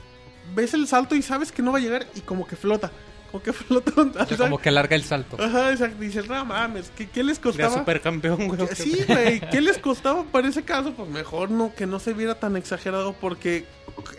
[0.55, 2.91] ves el salto y sabes que no va a llegar y como que flota.
[3.31, 3.93] Como que flota.
[3.99, 5.36] O sea, como que alarga el salto.
[5.43, 5.99] Ajá, exacto.
[6.01, 7.78] Dices, no mames, ¿qué, qué les Era costaba?
[7.78, 8.68] supercampeón, güey.
[8.68, 10.93] Que Sí, güey, ¿qué les costaba para ese caso?
[10.94, 13.65] Pues mejor no, que no se viera tan exagerado porque...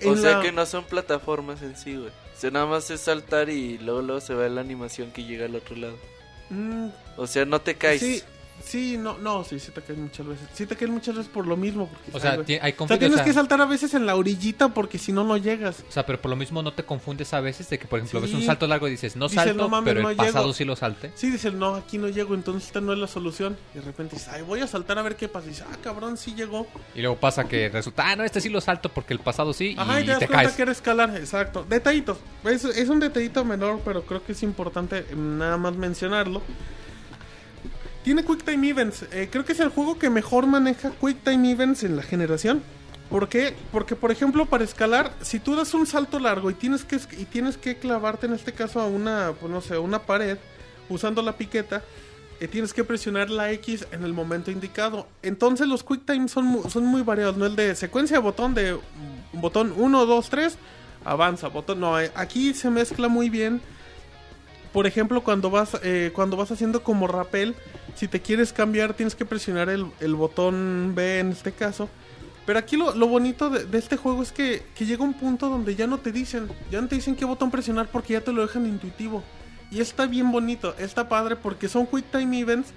[0.06, 2.08] O sea la- que no son plataformas en sí, güey.
[2.10, 5.46] O sea, nada más es saltar y luego, luego se ve la animación que llega
[5.46, 5.96] al otro lado.
[6.50, 8.02] Mm, O sea, no te caes.
[8.02, 8.24] Sí,
[8.66, 10.48] sí, no, no, sí, sí te caes muchas veces.
[10.54, 11.88] Sí te caes muchas veces por lo mismo.
[11.88, 14.16] Porque, O sea, hay O sea, tienes o sea, que saltar a veces en la
[14.16, 15.84] orillita porque si no, no llegas.
[15.88, 18.22] O sea, pero por lo mismo no te confundes a veces de que, por ejemplo,
[18.22, 18.46] ves un Sí.
[18.48, 20.54] salto largo y dices, no Dices, salto, "No mames, pero no el pasado llego".
[20.54, 21.12] sí lo salte.
[21.16, 23.58] Sí, dices, no, aquí no llego, entonces esta no es la solución.
[23.74, 25.46] Y de repente dices, ay, voy a saltar a ver qué pasa.
[25.48, 26.68] Y dices, ah, cabrón, sí llegó.
[26.96, 29.76] Y luego pasa que resulta, ah, no, este sí lo salto porque el pasado sí,
[29.78, 30.56] Ajá, y y te das te cuenta caes.
[30.56, 31.66] que era escalar, exacto.
[31.70, 32.18] Detallitos.
[32.44, 36.42] Es, es un detallito menor, pero creo que es importante eh, nada más mencionarlo.
[38.06, 39.04] Tiene Quick Time Events.
[39.12, 42.62] Eh, creo que es el juego que mejor maneja Quick Time Events en la generación.
[43.10, 43.56] ¿Por qué?
[43.72, 47.26] Porque, por ejemplo, para escalar, si tú das un salto largo y tienes que, y
[47.26, 50.38] tienes que clavarte, en este caso, a una, pues, no sé, una pared,
[50.88, 51.82] usando la piqueta,
[52.40, 55.08] eh, tienes que presionar la X en el momento indicado.
[55.24, 57.48] Entonces los Quick Time son, son muy variados, ¿no?
[57.48, 58.78] El de secuencia botón de
[59.34, 60.58] botón 1, 2, 3,
[61.06, 61.80] avanza, botón...
[61.80, 63.62] No, eh, aquí se mezcla muy bien.
[64.76, 67.56] Por ejemplo, cuando vas, eh, cuando vas haciendo como rappel,
[67.96, 71.88] si te quieres cambiar tienes que presionar el, el botón B en este caso.
[72.46, 75.48] Pero aquí lo, lo bonito de, de este juego es que, que llega un punto
[75.48, 78.34] donde ya no te dicen, ya no te dicen qué botón presionar porque ya te
[78.34, 79.24] lo dejan intuitivo.
[79.72, 82.72] Y está bien bonito, está padre porque son quick time events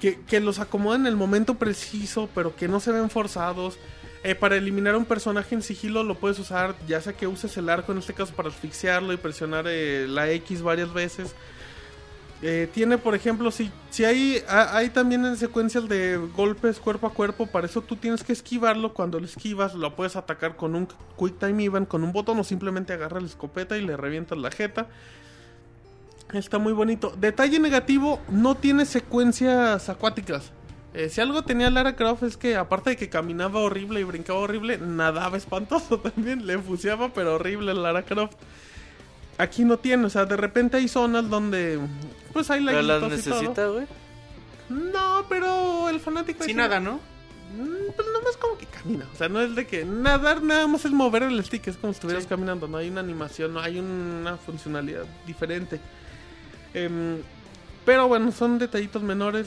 [0.00, 3.76] que, que los acomodan en el momento preciso, pero que no se ven forzados.
[4.24, 7.56] Eh, para eliminar a un personaje en sigilo lo puedes usar, ya sea que uses
[7.56, 11.34] el arco en este caso para asfixiarlo y presionar eh, la X varias veces.
[12.42, 17.06] Eh, tiene, por ejemplo, si, si hay, ha- hay también en secuencias de golpes cuerpo
[17.08, 18.92] a cuerpo, para eso tú tienes que esquivarlo.
[18.94, 20.86] Cuando lo esquivas, lo puedes atacar con un
[21.18, 24.50] Quick Time Event, con un botón, o simplemente agarra la escopeta y le revientas la
[24.50, 24.88] jeta.
[26.32, 27.12] Está muy bonito.
[27.18, 30.52] Detalle negativo, no tiene secuencias acuáticas.
[30.94, 34.38] Eh, si algo tenía Lara Croft es que aparte de que caminaba horrible y brincaba
[34.40, 36.46] horrible, nadaba espantoso también.
[36.46, 38.36] Le fuseaba pero horrible Lara Croft.
[39.36, 41.78] Aquí no tiene, o sea, de repente hay zonas donde
[42.32, 43.40] pues hay Pero las laguitos y todo.
[43.40, 43.86] necesita, güey.
[44.68, 46.40] No, pero el fanático...
[46.40, 46.94] Sin dice- nada, ¿no?
[47.56, 49.06] Mm, Pues nomás como que camina.
[49.12, 51.68] O sea, no es de que nadar nada más es mover el stick.
[51.68, 52.28] Es como si estuvieras Sí.
[52.28, 52.66] caminando.
[52.68, 55.80] No hay una animación, no hay una funcionalidad diferente.
[56.74, 57.18] Em,
[57.86, 59.46] pero bueno, son detallitos menores.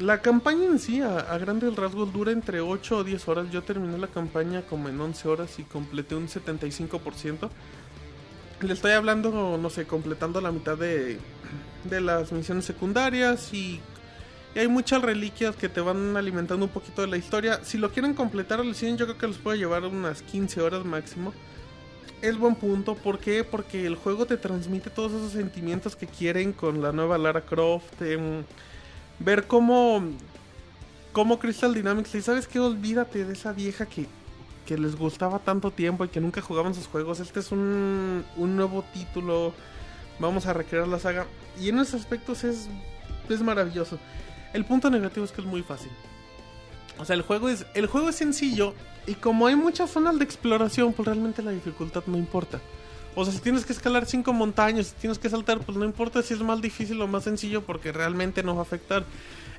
[0.00, 3.50] La campaña en sí, a, a grandes rasgos, dura entre 8 o 10 horas.
[3.50, 7.48] Yo terminé la campaña como en 11 horas y completé un 75%.
[8.60, 11.18] Le estoy hablando, no sé, completando la mitad de,
[11.84, 13.80] de las misiones secundarias y
[14.54, 17.60] y hay muchas reliquias que te van alimentando un poquito de la historia.
[17.64, 20.84] Si lo quieren completar al 100, yo creo que les puede llevar unas 15 horas
[20.84, 21.32] máximo.
[22.22, 22.94] Es buen punto.
[22.94, 23.42] ¿Por qué?
[23.42, 28.00] Porque el juego te transmite todos esos sentimientos que quieren con la nueva Lara Croft.
[28.02, 28.44] em,
[29.18, 30.02] ver cómo,
[31.12, 34.06] cómo Crystal Dynamics, y sabes qué, olvídate de esa vieja que
[34.64, 38.56] que les gustaba tanto tiempo y que nunca jugaban sus juegos, este es un, un
[38.56, 39.52] nuevo título.
[40.18, 41.26] Vamos a recrear la saga.
[41.60, 42.68] Y en esos aspectos es,
[43.28, 43.98] es maravilloso.
[44.52, 45.90] El punto negativo es que es muy fácil.
[46.98, 48.74] O sea, el juego es, el juego es sencillo.
[49.06, 52.60] Y como hay muchas zonas de exploración, pues realmente la dificultad no importa.
[53.16, 56.22] O sea, si tienes que escalar cinco montañas, si tienes que saltar, pues no importa
[56.22, 59.04] si es más difícil o más sencillo, porque realmente no va a afectar.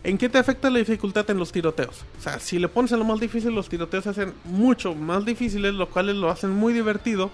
[0.03, 2.03] ¿En qué te afecta la dificultad en los tiroteos?
[2.19, 5.25] O sea, si le pones en lo más difícil, los tiroteos se hacen mucho más
[5.25, 7.31] difíciles, lo cual lo hacen muy divertido.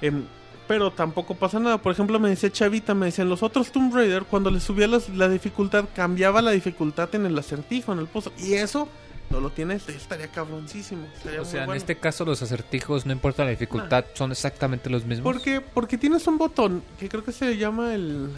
[0.00, 0.24] Em,
[0.66, 1.78] pero tampoco pasa nada.
[1.78, 5.28] Por ejemplo, me decía Chavita, me decían los otros Tomb Raider, cuando le subía la
[5.28, 8.32] dificultad, cambiaba la dificultad en el acertijo, en el pozo.
[8.38, 8.88] Y eso
[9.30, 11.06] no lo tiene este, estaría cabroncísimo.
[11.16, 14.90] estaría O muy sea, en este caso los acertijos, no importa la dificultad, son exactamente
[14.90, 15.24] los mismos.
[15.24, 18.30] Porque, porque tienes un botón que creo que se llama el.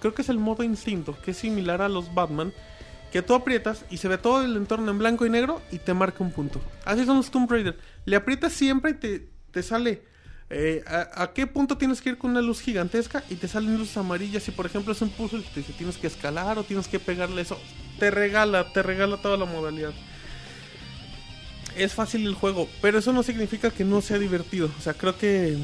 [0.00, 2.52] Creo que es el modo instinto, que es similar a los Batman.
[3.12, 5.92] Que tú aprietas y se ve todo el entorno en blanco y negro y te
[5.92, 6.62] marca un punto.
[6.86, 7.78] Así son los Tomb Raider.
[8.06, 10.02] Le aprietas siempre y te, te sale
[10.48, 13.76] eh, a, a qué punto tienes que ir con una luz gigantesca y te salen
[13.76, 14.42] luces amarillas.
[14.42, 16.98] Si por ejemplo es un puzzle y te dice tienes que escalar o tienes que
[16.98, 17.60] pegarle eso,
[17.98, 19.92] te regala, te regala toda la modalidad
[21.76, 24.70] es fácil el juego, pero eso no significa que no sea divertido.
[24.78, 25.56] O sea, creo que.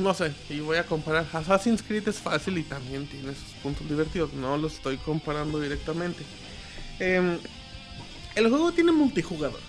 [0.00, 1.26] No sé, y voy a comparar.
[1.32, 4.32] Assassin's Creed es fácil y también tiene sus puntos divertidos.
[4.32, 6.24] No lo estoy comparando directamente.
[6.98, 7.38] Em,
[8.34, 9.60] el juego tiene multijugador.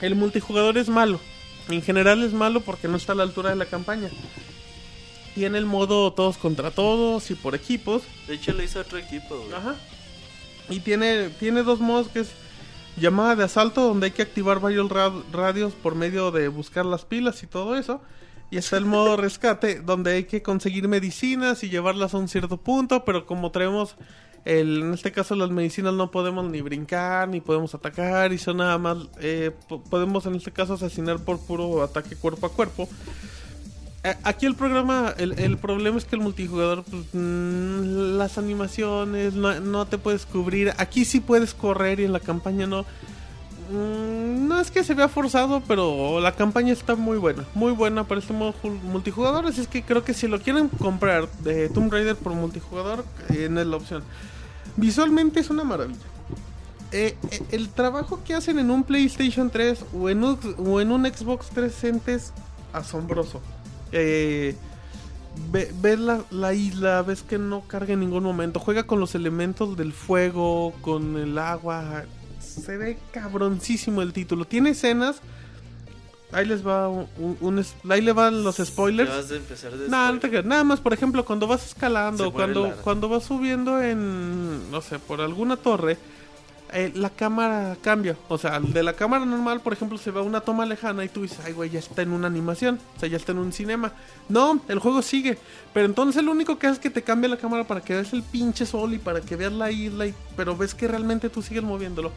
[0.00, 1.20] El multijugador es malo.
[1.68, 4.08] En general es malo porque no está a la altura de la campaña.
[5.34, 8.02] Tiene el modo todos contra todos y por equipos.
[8.26, 9.52] De hecho, lo hizo otro equipo, güey.
[9.52, 9.76] Ajá.
[10.70, 12.30] Y tiene, tiene dos modos que es
[12.98, 17.04] llamada de asalto donde hay que activar varios ra- radios por medio de buscar las
[17.04, 18.00] pilas y todo eso.
[18.50, 22.56] Y está el modo rescate donde hay que conseguir medicinas y llevarlas a un cierto
[22.58, 23.96] punto, pero como traemos
[24.44, 28.58] el, en este caso las medicinas no podemos ni brincar ni podemos atacar y son
[28.58, 32.88] nada más eh, po- podemos en este caso asesinar por puro ataque cuerpo a cuerpo.
[34.04, 39.86] Eh, Aquí el programa, el, problema es que el multijugador, pues, mm, las animaciones, no,
[39.86, 40.72] te puedes cubrir.
[40.78, 42.84] Aquí sí puedes correr y en la campaña no.
[43.70, 47.44] Mm, no es que se vea forzado, pero la campaña está muy buena.
[47.54, 49.46] Muy buena para este modo ju- multijugador.
[49.46, 53.48] Así es que creo que si lo quieren comprar de Tomb Raider por multijugador, eh,
[53.50, 54.02] no es la opción.
[54.76, 55.98] Visualmente es una maravilla.
[56.92, 57.16] Eh,
[57.50, 61.48] el trabajo que hacen en un PlayStation 3 o en un, o en un Xbox
[61.50, 62.32] 360 es
[62.72, 63.42] asombroso.
[63.92, 64.56] Eh,
[65.50, 68.60] ve- ves la, la isla, ves que no carga en ningún momento.
[68.60, 72.04] Juega con los elementos del fuego, con el agua.
[72.40, 74.44] Se ve cabroncísimo el título.
[74.44, 75.20] Tiene escenas.
[76.30, 79.08] Ahí les va un, ahí le van los spoilers.
[79.08, 80.42] Vas a empezar de No, te.
[80.42, 85.22] Nada más, por ejemplo, cuando vas escalando, cuando, cuando vas subiendo en, no sé, por
[85.22, 85.96] alguna torre,
[86.72, 88.16] eh, la cámara cambia.
[88.28, 91.22] O sea, de la cámara normal, por ejemplo, se ve una toma lejana y tú
[91.22, 92.78] dices, ay, güey, ya está en una animación.
[92.96, 93.92] O sea, ya está en un cinema.
[94.28, 95.38] No, el juego sigue.
[95.74, 98.12] Pero entonces lo único que hace es que te cambia la cámara para que veas
[98.12, 100.06] el pinche sol y para que veas la isla.
[100.06, 102.12] y- pero ves que realmente tú sigues moviéndolo.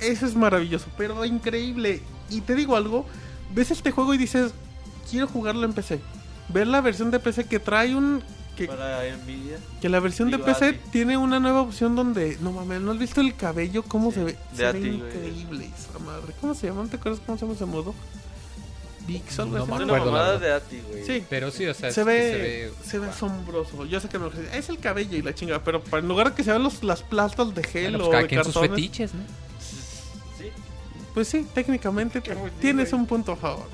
[0.00, 2.02] Eso es maravilloso, pero increíble.
[2.30, 3.06] Y te digo algo,
[3.54, 4.52] ves este juego y dices,
[5.10, 6.00] quiero jugarlo en PC.
[6.48, 8.22] Ver la versión de PC que trae un...
[8.56, 9.58] Que, Para Nvidia.
[9.80, 10.78] que la versión de PC Ati.
[10.92, 12.38] tiene una nueva opción donde...
[12.40, 13.82] No mames, ¿no has visto el cabello?
[13.82, 14.32] ¿Cómo Sí, se ve?
[14.52, 16.32] de Se Ati, increíble esa madre.
[16.40, 16.86] ¿Cómo se llama?
[16.88, 17.94] ¿Te acuerdas cómo se llama ese modo?
[19.38, 19.84] Algo No me ¿no?
[19.84, 21.04] una acuerdo, de Ati, güey.
[21.04, 21.24] Sí.
[21.28, 23.84] Pero sí, o sea, Se es ve, se ve, asombroso.
[23.84, 26.30] Yo sé que me lo Es el cabello y la chinga, pero para, en lugar
[26.30, 28.44] de que se vean los, las plastas de gel Bueno, o pues cada de quien
[28.44, 29.20] sus cartones, fetiches, ¿no?
[30.38, 30.48] Sí.
[31.12, 32.22] pues sí, técnicamente
[32.60, 33.66] tienes un punto a favor.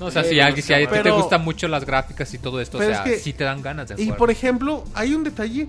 [0.00, 2.60] No, o sea, si, alguien, si a ti te gustan mucho las gráficas y todo
[2.60, 4.18] esto, o sea, es que- sí te dan ganas de Y jugar.
[4.18, 5.68] por ejemplo, hay un detalle.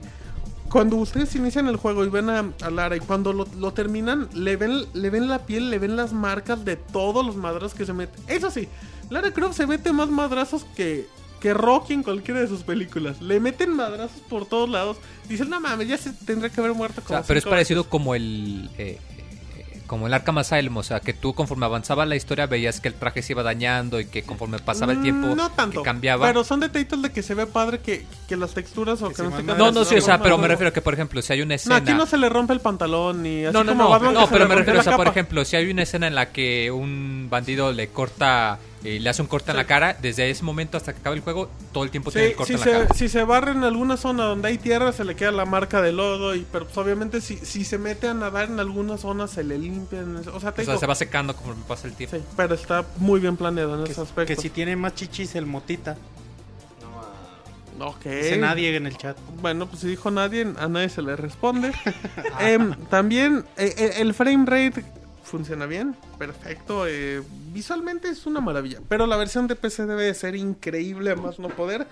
[0.69, 4.27] Cuando ustedes inician el juego y ven a, a Lara y cuando lo, lo terminan,
[4.33, 7.85] le ven, le ven la piel, le ven las marcas de todos los madrazos que
[7.85, 8.21] se meten.
[8.27, 8.67] Eso sí,
[9.09, 11.07] Lara Croft se mete más madrazos que,
[11.39, 13.21] que Rocky en cualquiera de sus películas.
[13.21, 14.97] Le meten madrazos por todos lados.
[15.29, 17.83] Dicen, no mames, ya se tendría que haber muerto O como sea, pero es parecido
[17.83, 17.89] veces".
[17.89, 19.16] como el eh, eh,
[19.87, 22.93] como el Arkham Asylum, o sea, que tú conforme avanzaba la historia veías que el
[22.93, 26.27] traje se iba dañando y que conforme pasaba el tiempo no tanto, que cambiaba.
[26.27, 29.17] Pero son detallitos de que se ve padre que, que las texturas o Que que,
[29.17, 29.57] se no, se mamaron.
[29.73, 30.53] no, no, sí, o sea, no, pero no, me no.
[30.53, 31.75] refiero a que, por ejemplo, si hay una No, escena...
[31.77, 34.47] aquí no se le rompe el pantalón ni así No, no, como no, no, pero
[34.47, 37.71] me refiero, o sea, por ejemplo, si hay una escena en la que un bandido
[37.71, 39.61] le corta, eh, le hace un corte en Sí.
[39.63, 42.29] la cara, desde ese momento hasta que acabe el juego, todo el tiempo Sí, tiene
[42.29, 42.93] el corte si, en la se, cara.
[42.93, 45.91] si se barre en alguna zona donde hay tierra, se le queda la marca de
[45.91, 46.35] lodo.
[46.35, 49.57] Y, pero pues, obviamente, si, si se mete a nadar en alguna zona, se le
[49.57, 50.17] limpian.
[50.31, 52.17] O sea, te O sea, se va secando conforme pasa el tiempo.
[52.17, 54.35] sí, pero está muy bien planeado en Que, ese aspecto.
[54.35, 55.97] que si tiene más chichis el motita.
[56.81, 58.03] No, ah, Ok.
[58.05, 59.17] Dice nadie en el chat.
[59.41, 61.71] Bueno, pues si dijo nadie, a nadie se le responde.
[62.39, 64.83] Em, también, eh, el frame rate
[65.27, 66.87] funciona bien, perfecto.
[66.87, 71.37] eh, visualmente es una maravilla, pero la versión de PC debe de ser increíble, más
[71.37, 71.87] no poder.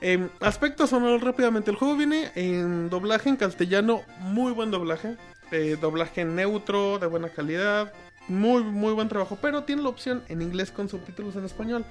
[0.00, 1.70] Eh, aspectos sonoro rápidamente.
[1.70, 5.16] El juego viene en doblaje en castellano, muy buen doblaje.
[5.50, 7.92] eh, doblaje neutro, de buena calidad.
[8.28, 11.86] Muy, muy buen trabajo, pero tiene la opción en inglés con subtítulos en español.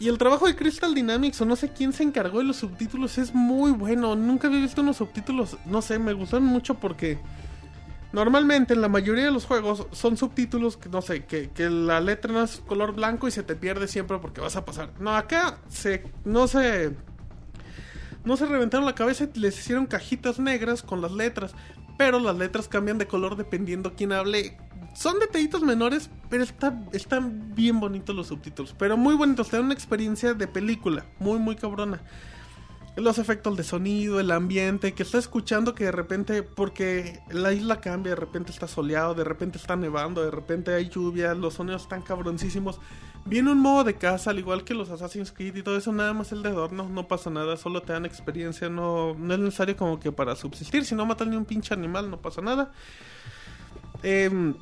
[0.00, 3.16] Y el trabajo de Crystal Dynamics, o no sé quién se encargó de los subtítulos,
[3.18, 4.16] es muy bueno.
[4.16, 7.18] Nunca había visto unos subtítulos, no sé, me gustaron mucho porque
[8.16, 12.00] normalmente en la mayoría de los juegos son subtítulos que, no sé, que, que la
[12.00, 14.90] letra no es color blanco y se te pierde siempre porque vas a pasar.
[14.98, 16.96] No, acá se, no se,
[18.24, 21.54] no se reventaron la cabeza y les hicieron cajitas negras con las letras.
[21.98, 24.56] Pero las letras cambian de color dependiendo quién hable.
[24.94, 28.74] Son detallitos menores, pero está, están bien bonitos los subtítulos.
[28.78, 31.04] Pero muy bonitos, te dan una experiencia de película.
[31.18, 32.00] Muy, muy cabrona.
[32.96, 37.78] Los efectos de sonido, el ambiente, que estás escuchando que de repente, porque la isla
[37.80, 41.82] cambia, de repente está soleado, de repente está nevando, de repente hay lluvia, los sonidos
[41.82, 42.80] están cabroncísimos.
[43.26, 46.14] Viene un modo de casa, al igual que los Assassin's Creed y todo eso, nada
[46.14, 49.76] más el de adorno, no pasa nada, solo te dan experiencia, no, no es necesario
[49.76, 52.72] como que para subsistir, si no matan ni un pinche animal, no pasa nada.
[54.02, 54.54] Em,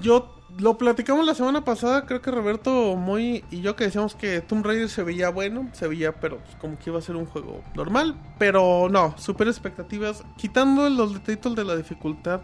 [0.00, 4.40] yo lo platicamos la semana pasada, creo que Roberto Moy y yo que decíamos que
[4.40, 7.26] Tomb Raider se veía bueno, se veía, pero pues, como que iba a ser un
[7.26, 12.40] juego normal, pero no, super expectativas, quitando los detallitos de la dificultad.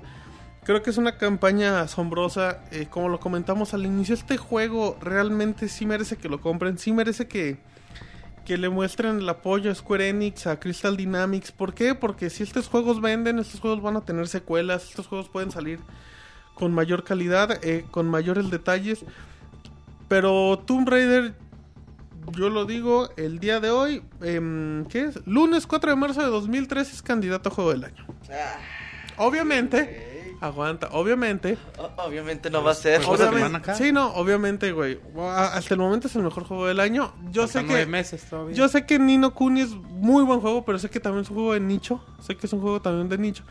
[0.65, 5.68] Creo que es una campaña asombrosa, eh, como lo comentamos al inicio, este juego realmente
[5.68, 7.58] sí merece que lo compren, sí merece que,
[8.47, 11.52] que le muestren el apoyo a Square Enix, a Crystal Dynamics.
[11.52, 11.94] ¿Por qué?
[11.94, 15.81] Porque si estos juegos venden, estos juegos van a tener secuelas, estos juegos pueden salir
[16.55, 19.05] con mayor calidad, eh, con mayores detalles.
[20.08, 21.34] Pero Tomb Raider,
[22.36, 25.26] yo lo digo, el día de hoy, em, ¿qué es?
[25.26, 28.07] Lunes 4 de marzo de 2003 es candidato a juego del año.
[29.16, 31.57] Obviamente, aguanta, obviamente.
[31.78, 33.00] O- Obviamente no va a ser.
[33.07, 33.74] Obviamente semana acá.
[33.74, 35.00] sí, no, obviamente, güey.
[35.18, 37.15] Hasta el momento es el mejor juego del año.
[37.31, 38.55] Yo sé nueve que meses todavía.
[38.55, 41.36] yo sé que Nino Kuni es muy buen juego, pero sé que también es un
[41.36, 42.05] juego de nicho.
[42.20, 43.44] Sé que es un juego también de nicho.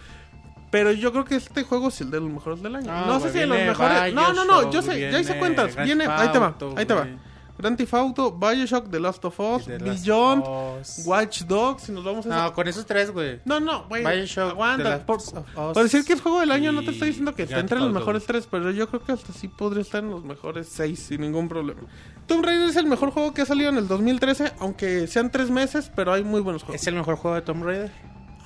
[0.74, 2.92] Pero yo creo que este juego es el de los mejores del año.
[2.92, 4.12] No, No, sé si de los mejores.
[4.12, 5.76] No, no, no, yo sé, ya hice cuentas.
[5.76, 7.08] Grand Viene, Theft ahí te va, Auto, ahí te va.
[7.60, 10.44] Grand Theft Auto, Bioshock, The Last of Us, The Beyond,
[10.82, 11.04] Us.
[11.06, 12.30] Watch Dogs, si nos vamos a.
[12.30, 13.40] No, con esos tres, güey.
[13.46, 14.04] No, no, güey.
[14.04, 14.90] Bioshock, The Aguanta.
[14.90, 17.36] Last Por, of Us por decir que es juego del año, no te estoy diciendo
[17.36, 18.00] que Grand entre los Auto.
[18.00, 21.22] mejores tres, pero yo creo que hasta sí podría estar en los mejores seis sin
[21.22, 21.82] ningún problema.
[22.26, 25.52] Tomb Raider es el mejor juego que ha salido en el 2013, aunque sean tres
[25.52, 26.82] meses, pero hay muy buenos juegos.
[26.82, 27.92] ¿Es el mejor juego de Tomb Raider?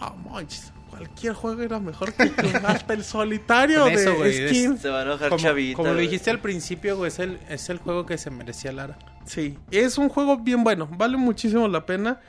[0.01, 2.24] Ah, manches, cualquier juego era mejor que
[2.66, 4.77] hasta el solitario eso, de güey, es- skin.
[4.77, 5.76] Se va a enojar Como, Chavita.
[5.77, 8.98] como lo dijiste al principio, güey, es el, es el juego que se merecía Lara.
[9.26, 12.19] Sí, es un juego bien bueno, vale muchísimo la pena.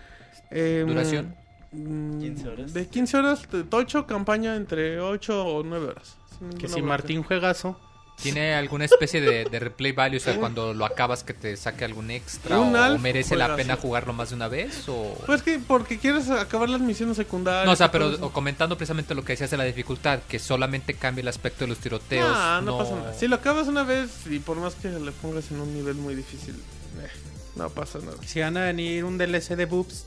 [0.51, 1.35] Eh, ¿Duración?
[1.73, 2.73] mm, 15 horas.
[2.75, 6.17] De 15 horas, de tocho, campaña entre 8 o 9 horas.
[6.59, 6.81] Que si.
[6.83, 7.79] Martín juegazo.
[8.23, 10.17] ¿Tiene alguna especie de, de replay value?
[10.17, 12.59] O sea, cuando lo acabas que te saque algún extra.
[12.59, 14.89] Un ¿O, alf merece la pena jugarlo más de una vez?
[14.89, 15.17] O...
[15.27, 17.67] Pues que porque quieres acabar las misiones secundarias.
[17.67, 18.21] no, o sea, pero o así.
[18.33, 21.79] comentando precisamente lo que decías de la dificultad, que solamente cambia el aspecto de los
[21.79, 22.29] tiroteos.
[22.29, 23.15] No, no, pasa nada.
[23.15, 26.15] Si lo acabas una vez y por más que le pongas en un nivel muy
[26.15, 27.09] difícil, eh,
[27.55, 28.17] no pasa nada.
[28.27, 30.07] Si van a venir un DLC de boobs.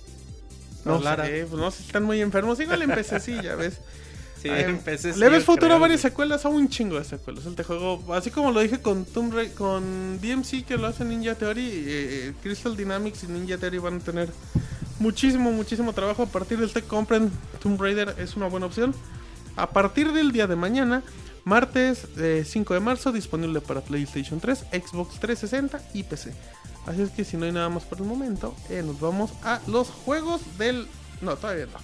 [0.83, 2.59] No sé, pues no sé si están muy enfermos.
[2.59, 3.79] Igual empecé sí, ya ves.
[4.41, 7.45] Sí, empecé Le ves futuro a varias secuelas, a un chingo de secuelas.
[7.45, 11.05] El te juego, así como lo dije con Tomb Ra- con DMC que lo hace
[11.05, 14.29] Ninja Theory, eh, Crystal Dynamics y Ninja Theory van a tener
[14.99, 16.23] muchísimo, muchísimo trabajo.
[16.23, 18.95] A partir del te compren Tomb Raider es una buena opción.
[19.55, 21.03] A partir del día de mañana,
[21.43, 26.33] martes eh, 5 de marzo, disponible para PlayStation 3, Xbox 360 y PC.
[26.87, 29.59] Así es que si no hay nada más por el momento, eh, nos vamos a
[29.67, 30.87] los juegos del...
[31.21, 31.77] No, todavía no.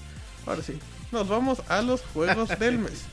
[0.52, 0.80] Ahora sí.
[1.12, 3.06] Nos vamos a los juegos del mes.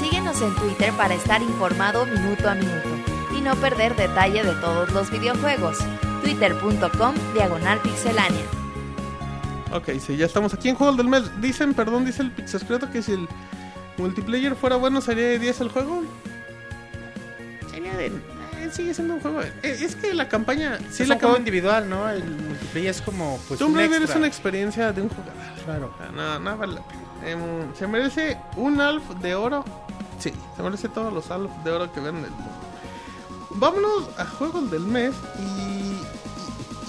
[0.00, 2.88] Síguenos en Twitter para estar informado minuto a minuto
[3.36, 5.78] y no perder detalle de todos los videojuegos.
[6.22, 8.44] Twitter.com Diagonal Pixelánea.
[9.72, 11.40] Ok, sí, ya estamos aquí en Juegos del Mes.
[11.40, 13.28] Dicen, perdón, dice el Pixescreto que si el
[13.98, 16.02] multiplayer fuera bueno, ¿sería de 10 el juego?
[17.70, 18.10] Sería de...
[18.70, 19.42] eh, sigue siendo un juego...
[19.42, 20.78] eh, es que la campaña...
[20.90, 22.08] Sí, es la un juego individual, ¿no?
[22.08, 25.34] El multiplayer es como pues Tomb un Raider es una experiencia de un jugador.
[25.64, 25.94] Claro.
[26.00, 27.00] Ah, No, no vale la pena.
[27.24, 29.64] Em, ¿Se merece un Alf de oro?
[30.18, 32.50] Sí, se merece todos los Alf de oro que ven en el mundo.
[33.50, 36.00] Vámonos a juegos del mes y...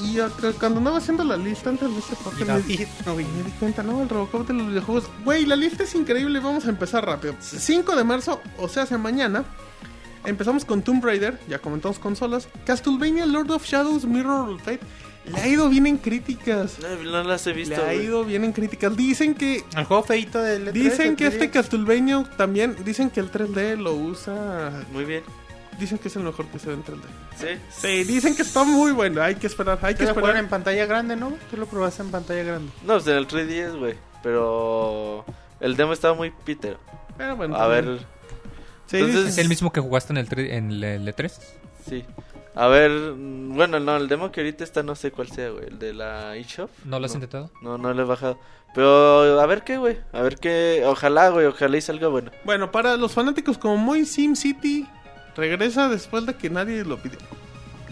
[0.04, 2.48] Y, y acá- cuando andaba haciendo la lista antes de este podcast...
[2.48, 3.26] David, no, güey.
[3.26, 4.02] Me di cuenta, ¿no?
[4.02, 5.04] El Robocop de los videojuegos.
[5.24, 6.40] Güey, la lista es increíble.
[6.40, 7.36] Vamos a empezar rápido.
[7.40, 9.44] 5 de marzo, o sea, hacia mañana.
[10.26, 12.48] Empezamos con Tomb Raider, ya comentamos consolas.
[12.66, 14.80] Castlevania Lord of Shadows Mirror of Fate.
[15.26, 16.78] Le ha ido bien en críticas.
[16.80, 18.06] No, no las he Le visto, ha güey.
[18.06, 18.96] ido bien en críticas.
[18.98, 21.52] Dicen que El juego feito del E3, dicen que este 3DS.
[21.52, 24.84] Castlevania también dicen que el 3D lo usa.
[24.92, 25.24] Muy bien.
[25.80, 27.02] Dicen que es el mejor que se ve en 3D.
[27.38, 27.48] Sí.
[27.72, 29.22] Sí, dicen que está muy bueno.
[29.22, 30.38] Hay que esperar, hay que esperar.
[30.38, 31.34] en pantalla grande, ¿no?
[31.50, 32.72] Tú lo probaste en pantalla grande.
[32.84, 33.96] No, pues en el 3DS, güey.
[34.24, 35.24] Pero
[35.60, 36.78] el demo estaba muy pitero.
[37.18, 38.00] Pero bueno, A ver,
[38.92, 41.32] Sí, entonces- ¿Es el mismo que jugaste en el, en el E3?
[41.88, 42.06] sí.
[42.54, 45.68] A ver, mm, bueno, no, el demo que ahorita está no sé cuál sea, güey.
[45.68, 46.70] El de la eShop.
[46.84, 47.16] ¿No lo has No.
[47.20, 47.50] intentado?
[47.62, 48.38] No, no lo he bajado.
[48.76, 49.98] Pero a ver qué, güey.
[50.12, 50.84] A ver qué.
[50.86, 51.46] Ojalá, güey.
[51.46, 52.30] Ojalá y salga bueno.
[52.44, 54.86] Bueno, para los fanáticos como Moy Sim City,
[55.38, 57.20] regresa después de que nadie lo pidió.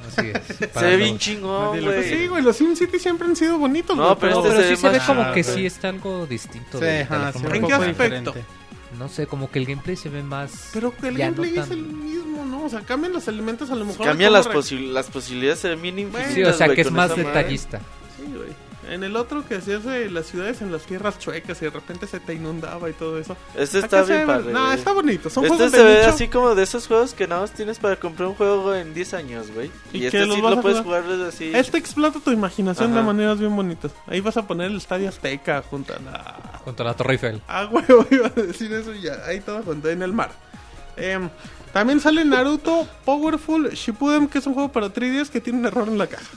[0.09, 0.57] Así es.
[0.73, 2.27] Se ve bien chingón, Pues sí, güey.
[2.27, 4.67] güey, los Sim City siempre han sido bonitos, No, güey, pero No, este pero se
[4.67, 5.55] sí ve se ve más como que güey.
[5.55, 6.79] sí está algo distinto.
[6.79, 7.87] Sí, de- de ajá, la sí, ¿En qué de- aspecto?
[7.87, 8.43] diferente.
[8.99, 10.69] No sé, como que el gameplay se ve más...
[10.73, 12.65] Pero que el gameplay no es tan- el mismo, ¿no?
[12.65, 14.05] O sea, cambian los elementos a lo mejor.
[14.05, 16.33] Cambian las, re- posi- las posibilidades, ven bien infinitas.
[16.33, 17.23] Sí, o sea, que es más madre.
[17.23, 17.79] detallista.
[18.17, 18.49] Sí, güey.
[18.93, 22.07] En el otro que hacías de las ciudades en las tierras chuecas y de repente
[22.07, 23.37] se te inundaba y todo eso.
[23.55, 24.51] Este está bien ve- padre.
[24.51, 25.29] No, está bonito.
[25.29, 26.09] Son este juegos se de ve nicho.
[26.09, 29.13] así como de esos juegos que nada más tienes para comprar un juego en 10
[29.13, 29.69] años, güey.
[29.93, 31.03] ¿Y este sí lo puedes jugar?
[31.03, 31.51] jugar desde así.
[31.53, 33.91] Este explota tu imaginación de maneras bien bonitas.
[34.07, 36.58] Ahí vas a poner el Estadio Azteca junto a la...
[36.69, 37.41] Junto a la Torre Eiffel.
[37.47, 39.25] Ah, huevo, iba a decir eso y ya.
[39.25, 40.29] Ahí todo junto en el mar.
[40.97, 41.27] Em,
[41.73, 45.87] también sale Naruto Powerful Shippuden, que es un juego para 3DS que tiene un error
[45.87, 46.29] en la caja.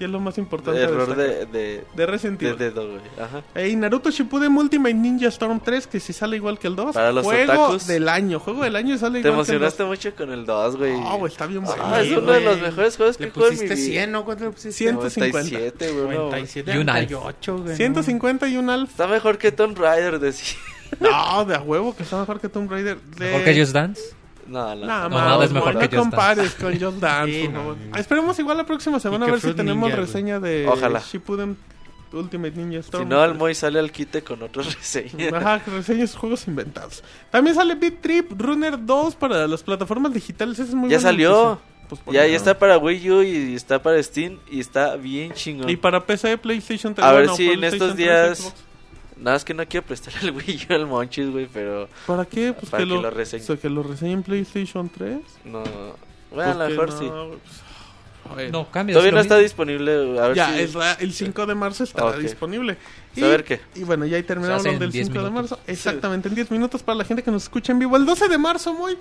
[0.00, 0.80] Y es lo más importante.
[0.80, 3.00] a Error de, de, de Resident de dedo, güey.
[3.20, 3.42] Ajá.
[3.54, 6.94] Ey, Naruto Shippuden Ultimate Ninja Storm 3, que si sale igual que el 2.
[6.94, 7.86] Para los juego otakus.
[7.86, 9.66] del año, juego del año y sale Te igual que el 2.
[9.78, 10.94] emocionaste mucho con el 2, güey.
[11.04, 11.82] Ah, güey, está bien bueno.
[11.86, 13.76] Ah, es Sí, uno de los mejores juegos que juego en mi vida.
[13.76, 14.24] 100, ¿no?
[14.24, 14.72] ¿Cuánto le pusiste?
[14.72, 15.38] 150.
[15.50, 16.16] 97, güey.
[16.18, 16.24] no.
[16.24, 17.10] 97, Y un alf.
[17.12, 17.76] 98, güey.
[17.76, 18.90] 150 y un alf.
[18.90, 20.58] Está mejor que Tomb Raider, decía.
[21.00, 22.98] No, de a huevo, que está mejor que Tomb Raider.
[23.00, 23.26] De...
[23.26, 24.02] ¿Mejor que Just Dance?
[24.46, 24.86] No, no.
[24.86, 27.96] Nada No, más, nada es mejor no que compares con Just Dance, Sí, por no.
[27.96, 31.00] Esperemos igual la próxima semana a ver si Fruit tenemos Ninja, reseña de Ojalá.
[31.00, 31.56] Shippuden
[32.12, 33.08] Ultimate Ninja Si Storm.
[33.08, 35.36] no, el Moy sale al quite con otra reseña.
[35.36, 37.02] Ajá, reseñas juegos inventados.
[37.30, 40.58] También sale Beat Trip Runner 2 para las plataformas digitales.
[40.58, 41.58] Es muy Ya salió.
[41.88, 45.32] Pues por Ya, ya está para Wii U y está para Steam y está bien
[45.32, 45.68] chingón.
[45.68, 47.06] Y para PC, PlayStation 3.
[47.06, 48.54] A ver si en estos 3, días-.
[49.16, 52.52] Nada, es que no quiero prestar el Wii U al Monchis, güey, pero ¿Para qué?
[52.52, 53.42] Pues Para que, que lo, lo reseñe.
[53.42, 55.18] o sea, que lo reseñe en PlayStation 3.
[55.44, 55.62] no.
[56.32, 57.04] Bueno, a Pues lo mejor que sí.
[57.06, 57.62] no, pues,
[58.28, 58.50] a ver.
[58.50, 58.94] No, cambia.
[58.94, 59.42] Todavía no lo está mismo.
[59.44, 60.18] disponible.
[60.20, 60.60] A ver Ya, si.
[60.60, 62.16] es la- el 5 de marzo estará Ok.
[62.16, 62.76] disponible.
[63.12, 63.60] Pues a ver qué.
[63.76, 65.50] Y bueno, ya ahí terminamos lo del en 10 5 de minutos.
[65.52, 65.64] marzo.
[65.70, 67.96] Exactamente, en 10 minutos para la gente que nos escucha en vivo.
[67.96, 68.96] El 12 de marzo, muy.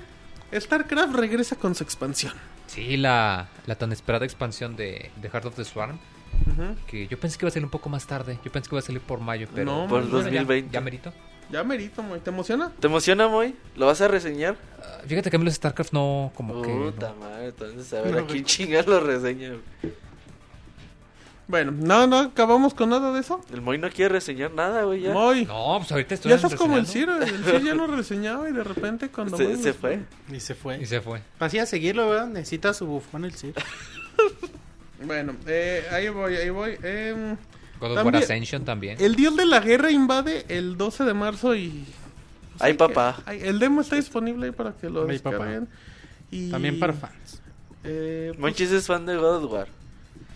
[0.56, 2.34] StarCraft regresa con su expansión.
[2.68, 5.98] Sí, la, la tan esperada expansión de, de Heart of the Swarm.
[6.88, 8.40] Que yo pensé que iba a salir un poco más tarde.
[8.44, 9.66] Yo pensé que iba a salir por mayo, pero...
[9.66, 10.74] No, Por el bueno, ya- 2020.
[10.74, 11.14] Ya, merito.
[11.52, 12.20] Ya merito, muy.
[12.20, 12.72] ¿Te emociona?
[12.80, 13.54] ¿Te emociona, Moy?
[13.76, 14.56] ¿Lo vas a reseñar?
[14.80, 16.32] Ah, fíjate que a mí los StarCraft no...
[16.36, 16.74] Como que...
[16.74, 16.86] no.
[16.92, 18.32] Puta madre, entonces a ver No, a güey.
[18.34, 19.50] quién chingas lo reseña.
[19.50, 19.94] güey.
[21.46, 23.42] Bueno, no, no acabamos con nada de eso.
[23.52, 25.02] El Moy no quiere reseñar nada, güey.
[25.02, 25.12] Ya.
[25.14, 25.46] Muy.
[25.46, 26.88] No, pues ahorita estoy Ya estás como el.
[26.88, 27.22] Ciro.
[27.22, 29.36] El Ciro ya no reseñaba y de repente cuando.
[29.36, 30.00] Se, Moy se fue.
[30.32, 30.78] Y se fue.
[30.82, 31.22] Y se fue.
[31.40, 32.28] Así a seguirlo, ¿verdad?
[32.28, 33.54] Necesita su bufón el Cid.
[35.06, 36.78] Bueno, eh, ahí voy, ahí voy.
[36.84, 37.36] Em,
[37.80, 38.98] God of War También- Ascension también.
[39.00, 41.86] el dios de la guerra invade el 12 de marzo y.
[42.60, 43.18] Ay, papá.
[43.26, 45.38] que- ay, el demo está disponible ahí para que lo Ay, papá.
[45.38, 45.68] descarguen.
[46.32, 47.42] Y, También para fans.
[47.84, 49.68] Eh, pues, Monchis es fan de God of War.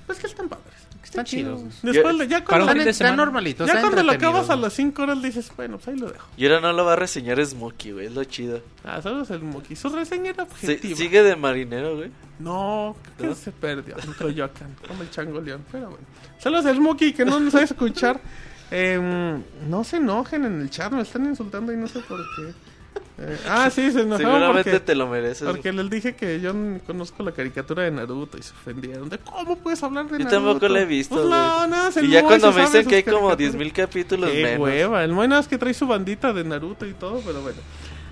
[0.06, 0.66] pues que están padres.
[1.10, 1.61] Están chidos.
[1.82, 3.16] Después, de- ya Para cuando, Están semana.
[3.16, 3.66] normalitos.
[3.68, 6.27] ya están cuando lo acabas a las 5 horas dices, bueno, pues ahí lo dejo.
[6.36, 8.06] Y ahora no lo va a reseñar Smokey, güey.
[8.08, 8.61] Es lo chido.
[8.84, 9.76] Ah, solo es el Moki.
[9.76, 10.98] Su reseña era Sí, objetiva.
[10.98, 12.11] sigue de marinero, güey.
[12.40, 13.27] No, ¿No?
[13.30, 15.64] que se perdió en Coyoacán, como el chango león.
[15.72, 16.06] Pero bueno.
[16.40, 18.19] Saludos al Moki que no nos sabe escuchar.
[18.69, 22.53] Em, no se enojen en el chat, me están insultando y no sé por qué.
[23.20, 25.48] Eh, ah, sí, se enojaron Seguramente porque, te lo mereces.
[25.48, 26.54] porque les dije que yo
[26.86, 29.10] conozco la caricatura de Naruto y se ofendieron.
[29.10, 30.36] ¿De cómo puedes hablar de Yo Naruto?
[30.44, 33.04] tampoco la he visto, Pues no, no, es Y ya cuando me dicen que hay
[33.04, 33.68] como caricaturas.
[33.68, 34.60] 10.000 capítulos Qué menos.
[34.60, 35.04] hueva.
[35.04, 37.58] El Moy nada más que trae su bandita de Naruto y todo, pero bueno.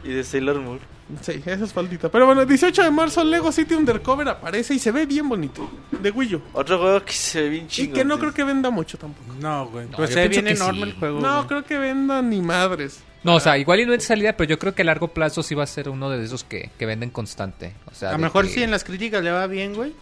[0.04, 0.80] Y de Sailor Moon.
[1.22, 2.10] Sí, eso es faldita.
[2.10, 5.70] Pero bueno, 18 de marzo Lego City Undercover aparece y se ve bien bonito.
[6.02, 6.42] De Wii U.
[6.54, 7.94] Otro juego que se ve bien Y chingón.
[7.94, 9.34] que no creo que venda mucho tampoco.
[9.40, 9.86] No, güey.
[9.88, 10.90] No, pues yo se ve bien enorme sí.
[10.90, 11.20] el juego.
[11.22, 11.48] No, güey.
[11.48, 13.04] creo que venda ni madres.
[13.26, 15.42] No, o sea, igual y no es salida, pero yo creo que a largo plazo
[15.44, 17.74] sí va a ser uno de esos que, que venden constante.
[17.92, 19.94] O sea, A lo mejor que- si en las críticas le va bien, güey.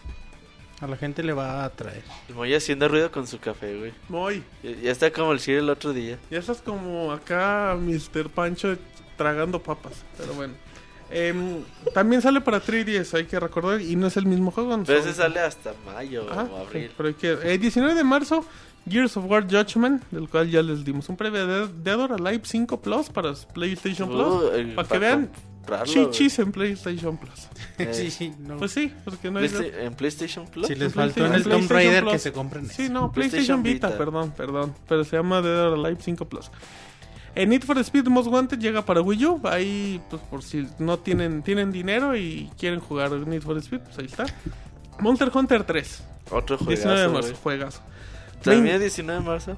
[0.80, 2.02] A la gente le va a atraer.
[2.28, 3.92] El Moy haciendo ruido con su café, güey.
[4.10, 4.42] Muy.
[4.62, 6.18] Ya, ya está como el Shir el otro día.
[6.30, 8.28] Ya estás como acá, Mr.
[8.28, 8.76] Pancho,
[9.16, 10.04] tragando papas.
[10.18, 10.52] Pero bueno.
[11.10, 13.80] Em, también sale para 3DS, hay que recordar.
[13.80, 14.70] Y no es el mismo juego.
[14.84, 16.84] Pero son- ese sale hasta mayo Ah, o abril.
[16.88, 17.38] sí, pero hay que...
[17.42, 18.44] eh, 19 de marzo,
[18.88, 22.42] Gears of War Judgment, del cual ya les dimos un previo de Dead or Alive
[22.44, 24.54] 5 Plus para PlayStation Uh, Plus.
[24.54, 25.30] el para que vean.
[25.84, 27.48] Chichis en PlayStation Plus.
[27.78, 28.58] Eh, sí, sí, no.
[28.58, 29.50] Pues sí, porque no hay...
[29.80, 30.66] ¿En PlayStation Plus?
[30.66, 32.12] si les faltó en el Tomb Raider Plus.
[32.12, 33.98] que se compren Sí, no, PlayStation PlayStation Vita, Vita.
[33.98, 34.74] perdón, perdón.
[34.86, 36.50] Pero se llama Dead or Alive 5 Plus.
[37.36, 39.40] En Need for Speed Most Wanted llega para Wii U.
[39.44, 43.98] Ahí, pues por si no tienen tienen dinero y quieren jugar Need for Speed, pues
[43.98, 44.26] ahí está.
[45.00, 47.80] Monster Hunter 3, Otro 19 de juegazo, marzo, juegazo.
[48.42, 49.56] También 19 de marzo.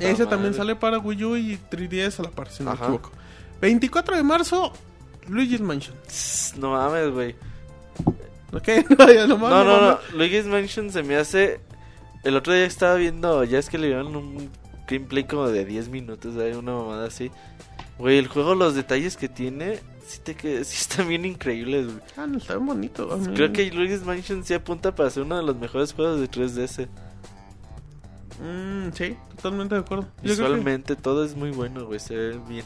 [0.00, 3.10] Ese también sale para Wii U y 3DS a la par, si no me equivoco.
[3.62, 4.72] 24 de marzo,
[5.28, 5.96] Luigi's Mansion.
[6.58, 7.34] No mames, güey.
[8.52, 8.68] ¿Ok?
[8.98, 9.80] No, ya No, nomás, no, no.
[9.80, 10.12] mames.
[10.12, 11.60] Luigi's Mansion se me hace.
[12.24, 13.44] El otro día estaba viendo.
[13.44, 14.50] Ya es que le dieron un
[14.88, 16.36] gameplay como de 10 minutos.
[16.36, 17.30] Hay una mamada así.
[17.98, 19.80] Güey, el juego, los detalles que tiene.
[20.06, 20.64] Sí, te que...
[20.64, 21.98] sí están bien increíbles, güey.
[22.16, 23.08] Ah, no, está bonito.
[23.34, 26.88] Creo que Luigi's Mansion sí apunta para ser uno de los mejores juegos de 3DS.
[28.42, 30.08] Mm, sí, totalmente de acuerdo.
[30.22, 32.00] Que- Visualmente todo es muy bueno, güey.
[32.00, 32.64] Se ve bien.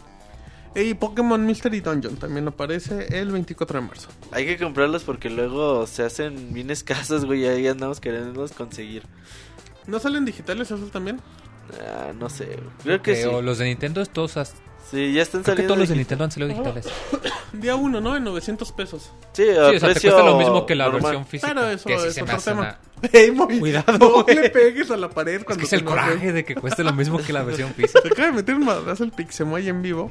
[0.74, 4.08] Y Pokémon Mystery Dungeon también aparece el 24 de marzo.
[4.30, 7.42] Hay que comprarlos porque luego se hacen bien escasos, güey.
[7.42, 9.02] y Ahí andamos queriendo conseguir.
[9.86, 11.20] ¿No salen digitales esos también?
[11.80, 12.58] Ah, no sé.
[12.82, 13.44] Creo que Creo, sí.
[13.44, 14.36] Los de Nintendo, todos.
[14.36, 14.54] has-
[14.90, 15.74] Sí, ya están Creo que saliendo.
[15.74, 16.86] todos los de Nintendo han salido digitales.
[17.52, 18.16] Día 1, ¿no?
[18.16, 19.12] En 900 pesos.
[19.34, 21.02] Sí, Sí, o sea, te precio cuesta lo mismo que la normal.
[21.02, 21.52] versión física.
[21.54, 22.60] Pero eso que es se me otro tema.
[23.02, 24.34] una- Ey, muy- Cuidado, No güey.
[24.36, 26.92] le pegues a la pared Es cuando que es el coraje de que cueste lo
[26.94, 28.00] mismo que la versión física.
[28.00, 30.10] Se acaba de meter un madrazo el Pixemoy en vivo.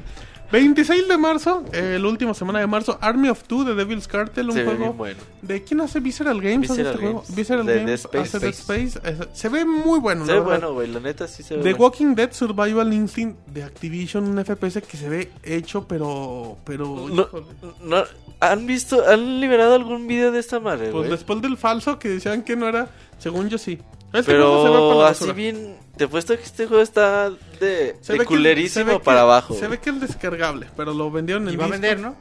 [0.51, 4.47] 26 de marzo, eh, la última semana de marzo, Army of Two de Devil's Cartel,
[4.49, 5.19] un Se ve juego bueno.
[5.41, 6.69] ¿De quién hace Visceral Games?
[6.71, 7.21] hace Visceral este juego?
[7.21, 7.35] Games.
[7.35, 8.19] Visceral De Games Space.
[8.19, 8.99] hace Dead Space.
[9.33, 10.51] Se ve muy bueno, Se ve verdad.
[10.59, 10.87] bueno, güey.
[10.87, 11.83] La neta sí se ve The bueno.
[11.85, 16.57] Walking Dead Survival Instinct de Activision, un FPS que se ve hecho, pero.
[16.63, 17.45] pero No, híjole.
[17.83, 18.03] no,
[18.39, 22.43] ¿Han visto, han liberado algún video de esta madre, Pues después del falso que decían
[22.43, 23.79] que no era, según yo sí.
[24.13, 27.29] Este juego se ve para Pero así bien, te he puesto que este juego está
[27.59, 29.53] de, Se de ve que- culerísimo se ve que- para abajo.
[29.55, 32.15] Se ve que es descargable, pero lo vendieron en Y va a vender, ¿no?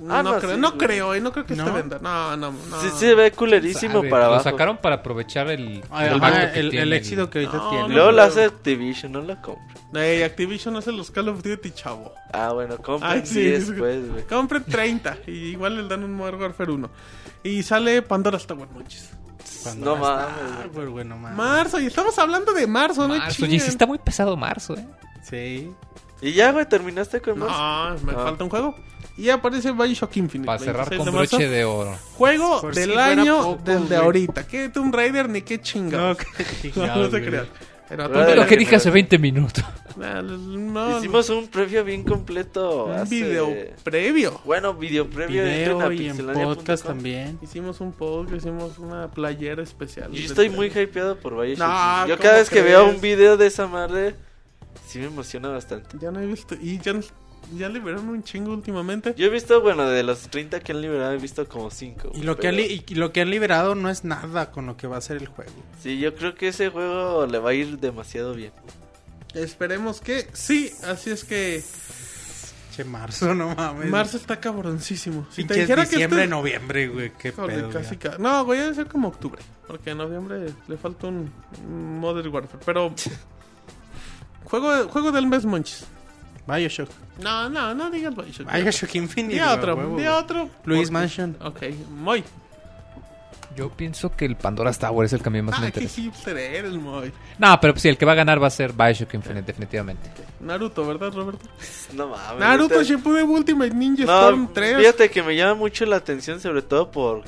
[0.00, 1.64] No, Ah, no, creo, sí, no creo, eh, no creo que ¿No?
[1.66, 1.98] esté venda.
[2.02, 2.80] No, no, no.
[2.80, 4.44] Sí, se ve culerísimo Sabe, para Lo abajo.
[4.50, 7.38] sacaron para aprovechar el, Ah, el, ajá, impacto que el, tiene el el- éxito que
[7.40, 7.88] ahorita No, tiene.
[7.88, 7.94] no.
[7.94, 9.80] Luego lo hace Activision, no lo compro.
[9.94, 12.12] Ey, Activision hace los Call of Duty, chavo.
[12.32, 13.70] Ah, bueno, compren Ay, sí, 10 sí.
[13.70, 14.24] después, güey.
[14.26, 16.90] Compren 30 y igual les dan un Modern Warfare 1.
[17.44, 19.10] Y sale Pandora's Tower, manches.
[19.64, 21.36] No Cuando mames, pues, bueno, mames.
[21.36, 23.16] Marzo, y estamos hablando de marzo, ¿no?
[23.16, 24.86] Marzo, y sí está muy pesado marzo, ¿eh?
[25.22, 25.72] Sí.
[26.20, 28.00] Y ya, güey, terminaste con más.
[28.02, 28.24] No, me Ah.
[28.24, 28.74] falta un juego.
[29.16, 30.46] Y aparece Bioshock Infinite.
[30.46, 31.36] Para cerrar 26 con de marzo.
[31.36, 31.96] broche de oro.
[32.16, 34.00] Juego Por del si año poco, del de güey.
[34.00, 34.46] ahorita.
[34.46, 36.18] ¿Qué Tomb Raider ni qué chingados?
[36.18, 37.46] No, qué No, chingados, no se crean.
[37.88, 39.64] Pero Tomb Lo que dije hace 20 minutos.
[39.96, 42.86] No, Hicimos un previo bien completo.
[42.86, 43.54] un hace- video
[43.84, 44.40] previo.
[44.44, 45.40] Bueno, video previo.
[45.44, 47.38] Video y en podcast también.
[47.40, 50.10] Hicimos un podcast, hicimos una playera especial.
[50.10, 51.58] Yo estoy muy hypeado por Bioshock.
[51.68, 52.66] No, Yo ¿cómo cada vez que crees?
[52.76, 54.16] veo un video de esa madre,
[54.84, 55.96] sí me emociona bastante.
[56.00, 56.56] Ya no he visto.
[56.60, 56.94] Y ya,
[57.56, 59.14] ya liberaron un chingo últimamente.
[59.16, 62.12] Yo he visto, bueno, de los 30 que han liberado, he visto como 5.
[62.14, 64.76] Y lo, que han li- y lo que han liberado no es nada con lo
[64.76, 65.52] que va a ser el juego.
[65.82, 68.52] Sí, yo creo que ese juego le va a ir demasiado bien.
[69.34, 70.70] Esperemos que sí.
[70.84, 71.62] Así es que
[72.74, 73.88] Che, marzo, no mames.
[73.88, 75.26] marzo está cabroncísimo.
[75.30, 77.12] Si te dijera que diciembre, este- noviembre, güey.
[77.18, 78.10] Qué Híjole, pedo, casi ya.
[78.12, 79.40] ca- No, güey, debe ser como octubre.
[79.66, 81.30] Porque en noviembre le falta un
[81.68, 82.62] un Modern Warfare.
[82.66, 82.92] Pero.
[84.44, 85.84] juego, juego del mes, Monchis.
[86.46, 86.90] Bioshock.
[87.22, 88.52] No, no, no digas Bioshock.
[88.52, 89.34] Bioshock Infinite.
[89.34, 90.50] Di otro, huevo, di otro.
[90.64, 91.36] Luis Mansion.
[91.40, 92.22] Ok, muy.
[93.56, 96.00] Yo pienso que el Pandora's Tower es el mí más me Ah, qué interesa.
[96.00, 97.12] hipster eres, muy.
[97.38, 100.10] No, pero sí, el que va a ganar va a ser Bioshock Infinite, definitivamente.
[100.40, 101.46] Naruto, ¿verdad, Roberto?
[101.94, 102.40] No mames.
[102.40, 104.78] Naruto ahorita- Shippuden Ultimate Ninja No, Storm 3.
[104.78, 107.22] fíjate que me llama mucho la atención, sobre todo por,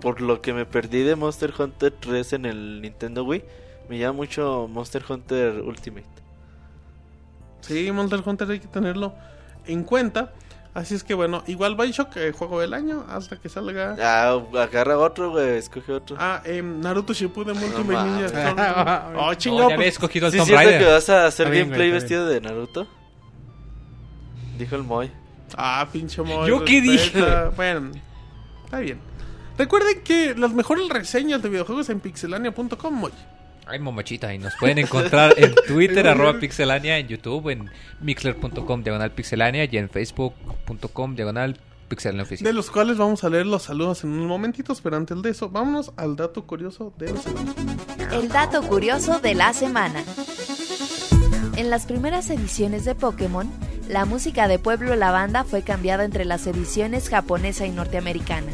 [0.00, 3.42] por lo que me perdí de Monster Hunter 3 en el Nintendo Wii.
[3.88, 6.06] Me llama mucho Monster Hunter Ultimate.
[7.60, 9.14] Sí, Monster Hunter hay que tenerlo
[9.66, 10.32] en cuenta.
[10.74, 13.96] Así es que bueno, igual Bioshock, eh, juego del año, hasta que salga.
[13.98, 16.16] Ah, agarra otro, güey, escoge otro.
[16.20, 18.32] Ah, em, Naruto Shippuden Ultimate mames.
[18.32, 19.16] Ninja Storm.
[19.16, 19.68] oh, No, chingado.
[19.70, 20.78] ya había escogido el ¿Sí Tomb Raider.
[20.80, 22.86] que vas a hacer bien, gameplay güey, vestido de Naruto?
[24.58, 25.10] Dijo el Moy.
[25.56, 26.48] Ah, pinche Moy.
[26.48, 27.50] ¿Yo qué respeta.
[27.56, 27.92] Bueno,
[28.64, 28.98] está bien.
[29.56, 33.12] Recuerden que las mejores reseñas de videojuegos en pixelania.com, Moy.
[33.68, 37.68] Ay, momachita, y nos pueden encontrar en Twitter, arroba pixelania, en YouTube, en
[38.00, 42.54] mixler.com, diagonal pixelania, y en facebook.com, diagonal pixelania De oficial.
[42.54, 45.92] los cuales vamos a leer los saludos en unos momentitos, pero antes de eso, vámonos
[45.96, 47.54] al dato curioso de la semana.
[48.12, 50.04] El dato curioso de la semana.
[51.56, 53.50] En las primeras ediciones de Pokémon,
[53.88, 58.52] la música de Pueblo La Banda fue cambiada entre las ediciones japonesa y norteamericana.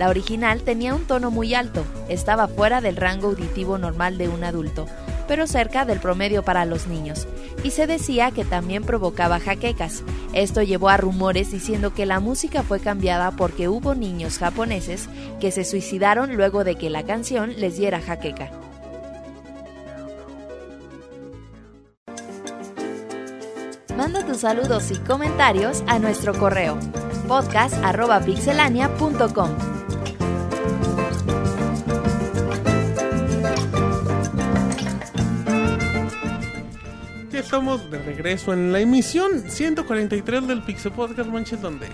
[0.00, 4.44] La original tenía un tono muy alto, estaba fuera del rango auditivo normal de un
[4.44, 4.86] adulto,
[5.28, 7.28] pero cerca del promedio para los niños,
[7.64, 10.02] y se decía que también provocaba jaquecas.
[10.32, 15.50] Esto llevó a rumores diciendo que la música fue cambiada porque hubo niños japoneses que
[15.50, 18.50] se suicidaron luego de que la canción les diera jaqueca.
[23.98, 26.78] Manda tus saludos y comentarios a nuestro correo
[27.28, 29.79] podcast.pixelania.com.
[37.40, 41.88] Ya estamos de regreso en la emisión 143 del Pixel Podcast Manches, donde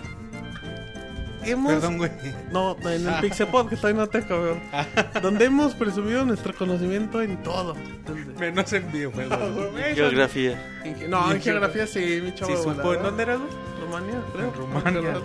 [1.44, 1.72] hemos...
[1.74, 2.10] Perdón, güey.
[2.50, 4.60] No, en el Pixel Podcast, ahí no te cabrón.
[5.22, 7.76] donde hemos presumido nuestro conocimiento en todo.
[8.04, 9.38] Donde- Menos en videojuegos.
[9.94, 10.80] Geografía.
[10.82, 12.50] En no, en geografía sí, mi chavo.
[12.56, 12.94] Sí, supo.
[12.94, 13.48] ¿En dónde era, güey?
[13.82, 14.48] Rumania, creo.
[14.48, 15.22] En Rumania.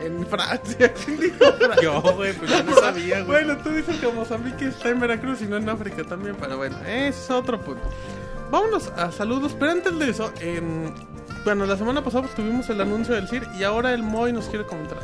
[0.00, 0.94] En Francia.
[1.04, 1.82] ¿Quién dijo Francia?
[1.82, 3.44] Yo, güey, pues yo no sabía, güey.
[3.44, 6.78] Bueno, tú dices que Mozambique está en Veracruz y no en África también, pero bueno,
[6.86, 7.86] es otro punto.
[8.52, 10.94] Vámonos a saludos, pero antes de eso, en-
[11.44, 14.44] bueno, la semana pasada pues, tuvimos el anuncio del CIR y ahora el Moy nos
[14.46, 14.98] quiere comentar.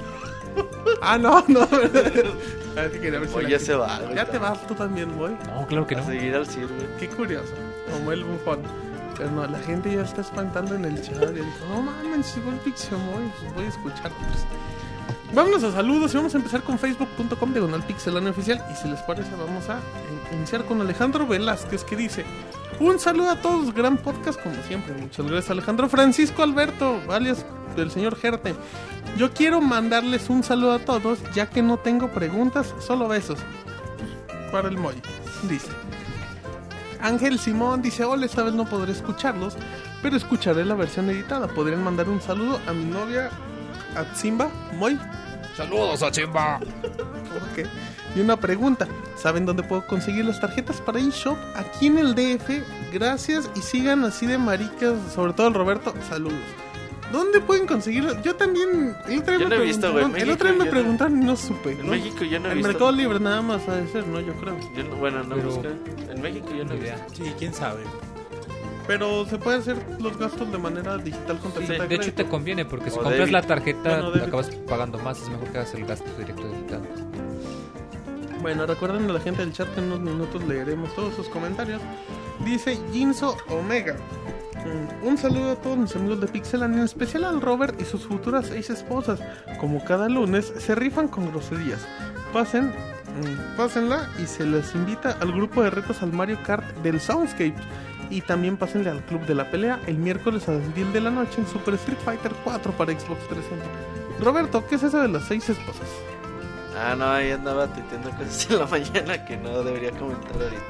[1.02, 1.66] ah, no, no.
[2.76, 3.98] Ah, sí quería ver si Moy la ya se va.
[4.14, 5.36] Ya te vas tú también, Moy.
[5.46, 6.06] No, claro que A no.
[6.06, 6.86] seguir al CIR, güey.
[7.00, 7.52] Qué curioso,
[7.90, 8.60] como el bufón.
[9.16, 11.16] Pero no, la gente ya está espantando en el chat.
[11.32, 14.12] Y dijo, no mames, llegó el Pixemoy, pues voy a escuchar.
[14.12, 14.44] Pues.
[15.34, 18.64] Vámonos a saludos y vamos a empezar con facebook.com diagonal pixelania oficial.
[18.72, 19.80] Y si les parece, vamos a
[20.32, 22.24] iniciar con Alejandro Velázquez que dice:
[22.80, 24.94] Un saludo a todos, gran podcast como siempre.
[24.94, 25.88] Muchas gracias, Alejandro.
[25.88, 27.44] Francisco Alberto, alias
[27.76, 28.54] del señor Gerte.
[29.16, 33.40] Yo quiero mandarles un saludo a todos, ya que no tengo preguntas, solo besos.
[34.52, 34.94] Para el Moy,
[35.48, 35.68] dice.
[37.00, 39.56] Ángel Simón dice, hola, esta vez no podré escucharlos,
[40.02, 41.48] pero escucharé la versión editada.
[41.48, 43.30] ¿Podrían mandar un saludo a mi novia,
[43.96, 44.98] a Simba, Moy?
[45.56, 46.60] Saludos a Chimba.
[47.52, 47.66] Ok.
[48.18, 51.38] Y una pregunta, ¿saben dónde puedo conseguir las tarjetas para eShop?
[51.54, 52.50] Aquí en el DF,
[52.92, 56.34] gracias y sigan así de maricas, sobre todo el Roberto, saludos.
[57.12, 58.20] ¿Dónde pueden conseguirlas?
[58.24, 60.04] Yo también, el otro día Yo me no he visto, güey.
[60.04, 61.70] preguntaron, el México otro día me preguntaron y no supe.
[61.72, 61.92] En ¿no?
[61.92, 62.68] México yo no he En visto.
[62.72, 64.18] Mercado Libre nada más ha de ser, ¿no?
[64.20, 64.56] Yo creo.
[64.76, 65.68] Yo no- bueno, no Pero- busqué.
[66.12, 66.96] En México yo no he visto.
[67.14, 67.82] Sí, quién sabe.
[68.88, 72.24] Pero se puede hacer los gastos de manera digital con Sí, tarjeta de hecho te
[72.26, 73.32] conviene porque si O compras débito.
[73.38, 76.80] la tarjeta Bueno, acabas pagando más, es mejor que hagas el gasto directo digital.
[78.40, 81.80] Bueno, recuerden a la gente del chat que en unos minutos leeremos todos sus comentarios.
[82.44, 83.96] Dice Jinso Omega.
[85.02, 88.06] Mm, Un saludo a todos mis amigos de Pixelan, en especial al Robert y sus
[88.06, 89.20] futuras seis esposas.
[89.60, 91.86] Como cada lunes, se rifan con groserías.
[92.32, 97.00] Pasen, mm, pásenla y se les invita al grupo de retos al Mario Kart del
[97.00, 97.54] Soundscape.
[98.10, 101.10] Y también pásenle al Club de la Pelea el miércoles a las 10 de la
[101.10, 103.66] noche en Super Street Fighter 4 para Xbox 360.
[104.24, 105.88] Roberto, ¿qué es eso de las seis esposas?
[106.76, 110.62] Ah, no, ahí andaba tuiteando cosas en la mañana que no debería comentar ahorita.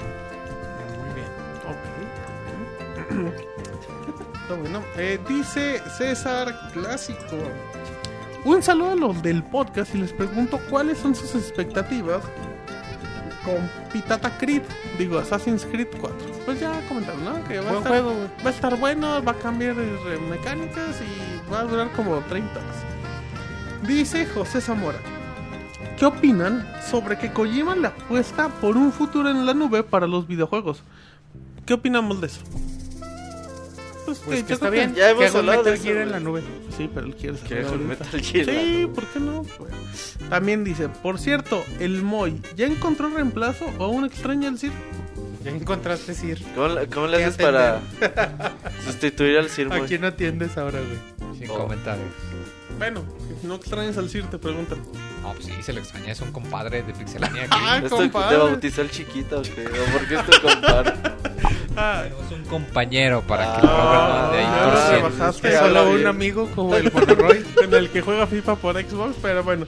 [1.04, 1.28] Muy bien.
[1.68, 3.38] Ok.
[4.60, 4.82] Bueno.
[4.96, 7.36] Eh, dice César Clásico.
[8.44, 12.22] Un saludo a los del podcast y les pregunto cuáles son sus expectativas
[13.44, 14.62] con Pitata Creed,
[14.96, 16.16] digo Assassin's Creed 4.
[16.46, 17.44] Pues ya comentaron, ¿no?
[17.44, 19.74] Que va a, Buen estar, juego, va a estar bueno, va a cambiar
[20.30, 22.76] mecánicas y va a durar como 30 horas.
[23.86, 24.98] Dice José Zamora.
[25.98, 30.26] ¿Qué opinan sobre que Kojima le apuesta por un futuro en la nube para los
[30.28, 30.82] videojuegos?
[31.66, 32.40] ¿Qué opinamos de eso?
[34.06, 34.94] Pues, Pues yo que está bien.
[34.94, 36.42] Ya hemos hablado de Metal eso, Gear en la nube.
[36.76, 37.86] Sí, pero él quiere Que salir es un.
[37.88, 38.46] Metal Gear.
[38.46, 39.44] Sí, ¿por qué no?
[40.30, 44.72] También dice, por cierto, el Moy, ¿ya encontró reemplazo o aún extraña el Sir?
[45.44, 46.40] Ya encontraste Sir.
[46.54, 47.80] ¿Cómo, le- cómo le ¿Qué haces para
[48.84, 49.88] sustituir al Sir, ¿A Moy?
[49.88, 51.36] quién atiendes ahora, güey?
[51.38, 51.58] Sin Oh.
[51.58, 52.06] comentarios.
[52.78, 53.02] Bueno,
[53.40, 54.78] si no extrañas al Sir, te preguntan.
[55.22, 57.46] No, pues sí, se le extraña, es un compadre de Pixelania.
[57.50, 58.36] Ah, ¿Esto compadre.
[58.36, 59.66] ¿Te bautizó el chiquito o qué?
[59.66, 60.92] ¿O por qué es tu compadre?
[61.80, 66.06] Ah, Es un compañero para que Ah, mande ahí por lo solo un bien.
[66.08, 67.44] amigo como el Monoroy.
[67.62, 69.64] en el que juega FIFA por Xbox, pero bueno.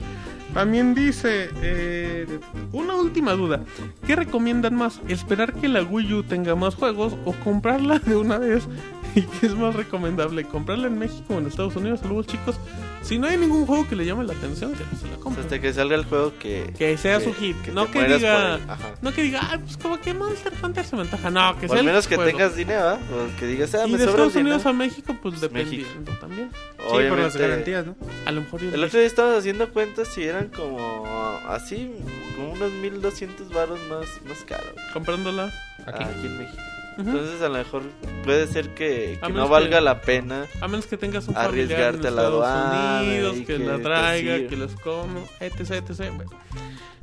[0.53, 2.39] También dice, eh,
[2.73, 3.61] una última duda.
[4.05, 4.99] ¿Qué recomiendan más?
[5.07, 8.67] ¿Esperar que la Wii U tenga más juegos o comprarla de una vez?
[9.15, 10.43] ¿Y qué es más recomendable?
[10.45, 11.99] ¿Comprarla en México o en Estados Unidos?
[12.01, 12.55] Saludos chicos.
[13.01, 15.41] Si no hay ningún juego que le llame la atención, que no se la compre.
[15.43, 16.71] Hasta que salga el juego que...
[16.77, 17.59] Que sea su hit.
[17.63, 18.59] que no que diga...
[19.01, 21.29] No que diga, ah, pues como que Monster Hunter se me antoja.
[21.31, 22.29] No, que O sea al el menos que juego.
[22.31, 22.99] tengas dinero, ¿ah?
[23.11, 24.69] O que digas, ah, Y me de Estados Unidos dinero.
[24.69, 26.51] a México, pues Pues dependiendo también.
[26.77, 27.95] Sí, por las garantías, ¿no?
[28.25, 28.63] A lo mejor...
[28.63, 31.05] El otro día estábamos haciendo cuentas y eran como
[31.47, 31.91] así,
[32.35, 34.73] como unos 1200 varos más, más caros.
[34.93, 35.45] Comprándola.
[35.87, 36.03] Aquí.
[36.03, 36.61] Ah, aquí en México.
[36.97, 37.83] Entonces a lo mejor
[38.23, 40.45] puede ser que, que no valga que- la pena.
[40.59, 44.55] A menos que tengas un Arriesgarte a la aduana Unidos, que, que la traiga, que
[44.57, 46.11] los come, etc, etc.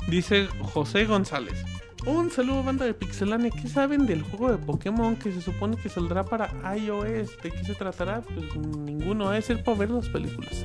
[0.09, 1.63] Dice José González.
[2.07, 3.51] Un saludo banda de Pixelania.
[3.51, 7.37] ¿Qué saben del juego de Pokémon que se supone que saldrá para iOS?
[7.43, 8.23] ¿De qué se tratará?
[8.23, 9.33] Pues ninguno.
[9.35, 10.65] Es el para ver las películas.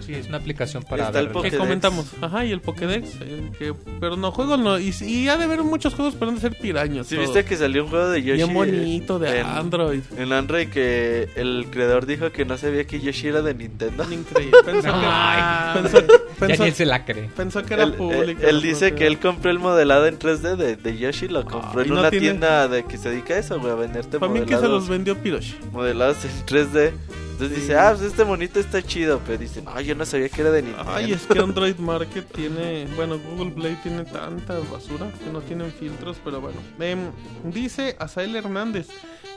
[0.00, 1.56] Sí, es una aplicación para Está el ver- ¿Qué Pokédex.
[1.58, 2.12] comentamos?
[2.20, 3.08] Ajá, y el Pokédex.
[3.22, 4.78] eh, que, pero no, juego no.
[4.78, 7.06] Y, y ha de haber muchos juegos, pero han de ser piraños.
[7.06, 7.28] ¿Sí todos.
[7.28, 8.42] viste que salió un juego de Yoshi?
[8.42, 10.02] Bien bonito de en, Android.
[10.18, 14.04] En Android que el creador dijo que no sabía que Yoshi era de Nintendo.
[14.12, 14.58] Increíble.
[14.66, 17.30] Pensó, que, pensó, Ya pensó- él se la cree.
[17.34, 18.42] pensó que era Él, público.
[18.42, 21.80] él- él dice que él compró el modelado en 3D de, de Yoshi, lo compró
[21.80, 24.18] Ay, en no una tiene- tienda de que se dedica a eso, güey, a venderte
[24.18, 25.56] Para mí que se los vendió Piroshi.
[25.72, 26.92] modelados en 3D.
[27.32, 30.40] Entonces dice, ah, pues este monito está chido, pero dice, no, yo no sabía que
[30.40, 30.92] era de Nintendo.
[30.94, 35.72] Ay, es que Android Market tiene, bueno, Google Play tiene tanta basura que no tienen
[35.72, 36.58] filtros, pero bueno.
[36.78, 37.10] Em,
[37.52, 38.86] dice Asael Hernández,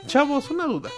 [0.06, 0.90] chavos, una duda.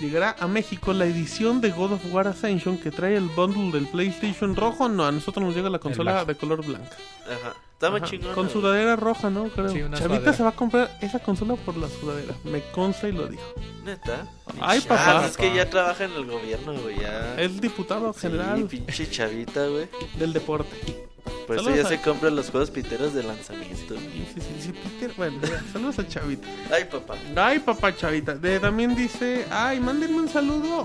[0.00, 3.86] ¿Llegará a México la edición de God of War Ascension que trae el bundle del
[3.88, 4.88] PlayStation rojo?
[4.88, 6.96] No, a nosotros nos llega la consola de color blanca.
[7.24, 7.54] Ajá.
[7.80, 8.34] Está Ajá, chingón.
[8.34, 9.44] Con sudadera roja, ¿no?
[9.50, 9.68] Creo.
[9.68, 10.32] Sí, una Chavita sudadera.
[10.36, 12.34] se va a comprar esa consola por la sudadera.
[12.42, 13.42] Me consta y lo dijo.
[13.84, 14.26] ¿Neta?
[14.60, 15.18] Ay, Ah, papá.
[15.20, 17.40] pues es que ya trabaja en el gobierno, güey, ya.
[17.40, 19.88] Es diputado Sí, general pinche chavita, güey.
[20.18, 21.06] del deporte.
[21.46, 23.94] Por eso Saludos ya a- se compra los juegos piteros de lanzamiento.
[23.96, 25.12] Sí, sí, sí, sí, Peter.
[25.16, 26.48] Bueno, ya, saludos a Chavita.
[26.74, 27.14] Ay, papá.
[27.36, 28.34] Ay, papá Chavita.
[28.34, 30.84] De, también dice, ay, mándenme un saludo.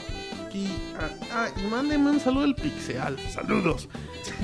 [0.53, 0.67] Y,
[0.99, 3.17] ah, ah, y mándenme un saludo del Pixeal.
[3.33, 3.89] Saludos.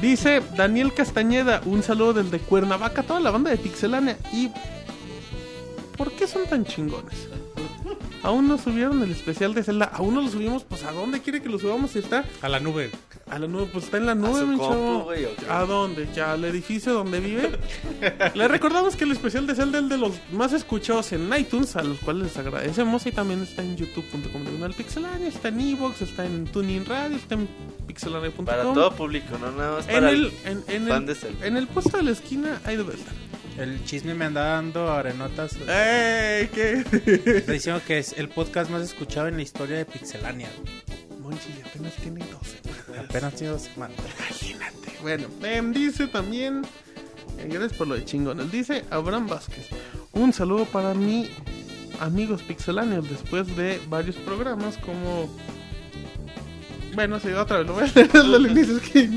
[0.02, 4.18] Dice Daniel Castañeda, un saludo del de Cuernavaca, toda la banda de Pixelania.
[4.32, 4.52] Y,
[5.98, 7.28] ¿por qué son tan chingones?
[8.24, 9.86] Aún no subieron el especial de Zelda.
[9.94, 10.64] Aún no lo subimos.
[10.64, 11.92] Pues, ¿a dónde quiere que lo subamos?
[11.92, 12.92] Si está A la nube.
[13.30, 13.68] a la nube.
[13.72, 15.12] Pues está en la nube, su mi compu, chavo.
[15.50, 16.08] ¿A dónde?
[16.14, 17.52] ¿Ya al edificio donde vive?
[18.36, 21.76] Le recordamos que el especial de Zelda es el de los más escuchados en iTunes,
[21.76, 23.06] a los cuales les agradecemos.
[23.06, 27.36] Y también está en youtube.com diagonal pixelania, está en Evox, está en Tuning Radio, está
[27.36, 27.48] en
[27.88, 28.46] pixelania.com.
[28.46, 30.34] Para todo público, no nada más En para el, el...
[30.46, 31.46] en, en fan el, de Zelda.
[31.46, 33.14] en el puesto de la esquina hay debe estar.
[33.60, 35.58] El chisme me anda dando arenotas.
[35.68, 36.48] ¡Ey!
[36.48, 36.86] ¿Qué?
[37.38, 40.48] Está diciendo que es el podcast más escuchado en la historia de Pixelania.
[41.20, 43.00] Monchi apenas tiene 12.
[43.00, 43.98] Apenas tiene dos semanas.
[44.18, 44.94] Imagínate.
[45.02, 46.62] Bueno, em, dice también.
[47.38, 48.50] eh, gracias por lo de chingón.
[48.50, 49.68] Dice Abraham Vázquez.
[50.14, 51.30] Un saludo para mi
[52.00, 55.30] amigos pixeláneos después de varios programas como.
[57.00, 58.76] Bueno, sí, otra vez lo voy a leer desde el inicio.
[58.78, 59.10] es que-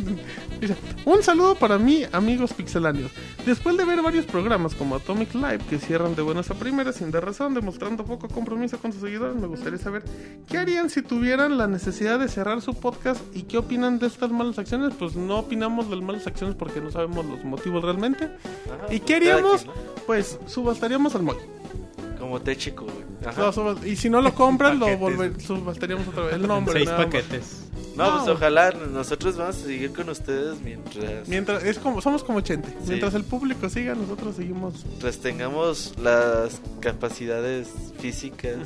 [0.61, 3.11] Dice, un saludo para mí, amigos pixeláneos.
[3.44, 7.11] Después de ver varios programas como Atomic Live que cierran de buenas a primeras sin
[7.11, 10.05] dar razón, demostrando poco compromiso con sus seguidores, me gustaría saber
[10.47, 14.31] qué harían si tuvieran la necesidad de cerrar su podcast y qué opinan de estas
[14.31, 14.94] malas acciones.
[14.97, 18.27] Pues no opinamos de las malas acciones porque no sabemos los motivos realmente.
[18.27, 19.62] Ajá, ¿Y pues, qué haríamos?
[19.62, 19.75] quien,
[20.07, 21.36] Pues subastaríamos al Moy.
[21.39, 22.19] ¿no?
[22.20, 23.02] Como té chico, güey.
[23.27, 23.51] Ajá.
[23.85, 25.01] Y si no lo compran, lo Paquetes.
[25.01, 26.35] volver, subastaríamos otra vez.
[26.35, 26.75] El nombre.
[26.75, 27.72] Seis nada más.
[27.97, 28.17] No, No.
[28.25, 32.71] pues ojalá nosotros vamos a seguir con ustedes mientras, Mientras, es como, somos como Chente.
[32.71, 32.77] Sí.
[32.89, 34.85] Mientras el público siga, nosotros seguimos.
[34.87, 38.57] mientras tengamos las capacidades físicas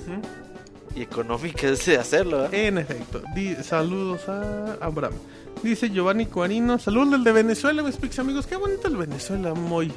[0.94, 2.46] y económicas de hacerlo.
[2.46, 2.68] ¿eh?
[2.68, 3.22] En efecto.
[3.34, 5.14] Di- saludos a Abraham.
[5.62, 6.78] Dice Giovanni Cuarino.
[6.78, 8.46] Saludos del de Venezuela, mis pix amigos.
[8.46, 9.90] Qué bonito el Venezuela, Moy.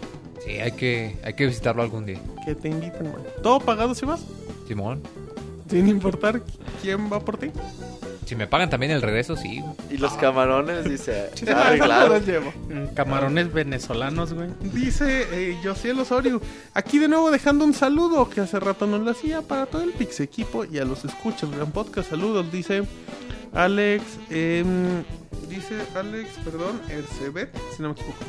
[0.44, 2.20] Sí, hay que, hay que visitarlo algún día.
[2.46, 3.22] Que te inviten, Moy.
[3.44, 4.22] ¿Todo pagado si vas?
[4.68, 5.02] Simón,
[5.70, 6.42] Sin importar
[6.82, 7.52] quién va por ti.
[8.30, 9.64] Si me pagan también el regreso, sí.
[9.90, 12.14] Y los camarones, dice, Ah, claro.
[12.14, 12.54] los llevo.
[12.70, 14.50] Mm, Camarones venezolanos, güey.
[14.62, 16.40] Dice eh, Josiel Osorio,
[16.76, 19.94] aquí de nuevo dejando un saludo que hace rato no lo hacía para todo el
[19.94, 22.84] Pix equipo y a los escuchas, gran podcast, saludos, dice
[23.54, 25.04] Alex, em,
[25.50, 28.20] dice Alex, perdón, Ercebet, si no me equivoco.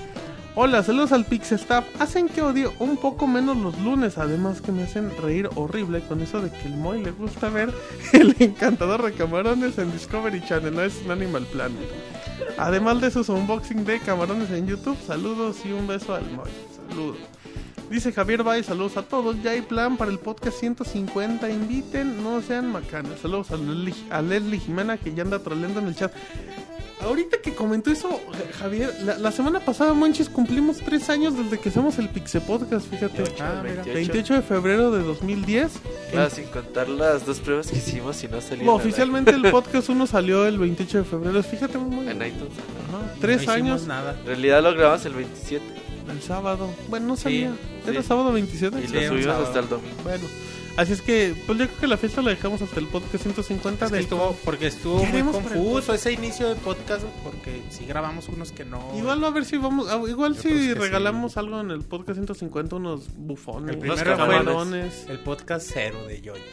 [0.57, 1.87] Hola, saludos al Pix Staff.
[2.01, 6.21] Hacen que odie un poco menos los lunes, además que me hacen reír horrible con
[6.23, 7.73] eso de que el Moy le gusta ver
[8.13, 11.89] el encantador de camarones en Discovery Channel, no es un Animal Planet.
[12.59, 16.51] Además de sus unboxing de camarones en YouTube, saludos y un beso al Moy.
[16.89, 17.19] Saludos.
[17.91, 19.43] Dice Javier Bay, saludos a todos.
[19.43, 21.51] Ya hay plan para el podcast 150.
[21.51, 23.19] Inviten, no sean macanas.
[23.21, 26.13] Saludos a Leslie, a Leslie Jimena que ya anda troleando en el chat.
[27.03, 31.59] Ahorita que comentó eso, Ja- Javier, la, la semana pasada, Monchis, cumplimos tres años desde
[31.59, 33.25] que hacemos el Pixe Podcast, fíjate.
[33.41, 33.83] Ah, mira.
[33.83, 35.73] 28 de febrero de 2010.
[36.13, 38.67] Claro, sin contar las dos pruebas que hicimos y no salieron.
[38.67, 41.43] Bueno, oficialmente el podcast 1 salió el 28 de febrero.
[41.43, 42.53] Fíjate, muy en iTunes.
[42.89, 44.15] Ajá, Tres No años nada.
[44.21, 45.65] En realidad lo grabamos el 27
[46.11, 46.71] el sábado.
[46.89, 47.53] Bueno, no salía.
[47.85, 47.91] sí.
[47.91, 48.79] ¿Era sábado 27?
[48.83, 49.97] y Sí, lo subimos hasta el domingo.
[50.03, 50.27] Bueno,
[50.77, 53.85] Así es que, pues yo creo que la fiesta la dejamos hasta el podcast 150
[53.85, 58.29] Es que del estuvo, porque estuvo muy confuso ese inicio de podcast, porque si grabamos
[58.29, 58.91] unos que no.
[58.97, 62.77] Igual a ver si vamos, ah, igual Yo si regalamos algo en el podcast 150,
[62.77, 65.07] unos bufones, El unos camarones.
[65.09, 66.45] el podcast cero de Yoyis.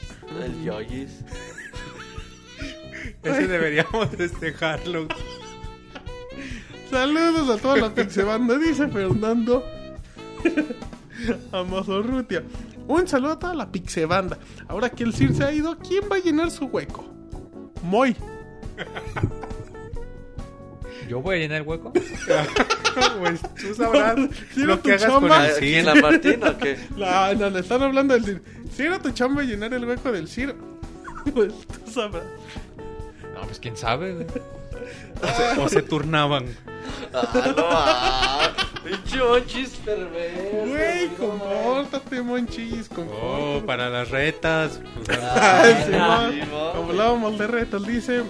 [0.43, 1.11] El Yoyis.
[3.23, 5.07] Ese deberíamos festejarlo.
[6.89, 9.63] Saludos a toda la pixebanda, dice Fernando
[11.51, 12.43] Amazorrutia.
[12.87, 14.37] Un saludo a toda la pixebanda.
[14.67, 17.05] Ahora que el Sir se ha ido, ¿quién va a llenar su hueco?
[17.83, 18.15] Moy.
[21.07, 21.91] Yo voy a llenar el hueco.
[23.19, 24.15] pues tú sabrás
[24.53, 26.77] Si era lo tu que hagas con el ¿Aquí en la Martín o qué?
[26.97, 28.41] No, no, le están hablando del Sir.
[28.71, 30.55] Si era tu chamba llenar el hueco del Sir,
[31.33, 32.23] pues tú sabrás.
[33.33, 34.27] No, pues quién sabe, güey.
[35.21, 36.45] O se, o se turnaban.
[37.13, 38.83] Ah, no.
[38.89, 40.67] Pinche monchis perverso.
[40.67, 42.89] Güey, compórtate, monchis,
[43.21, 44.79] Oh, para las retas.
[45.09, 46.31] Ay, Ah.
[46.75, 48.23] Como hablábamos de retos, dice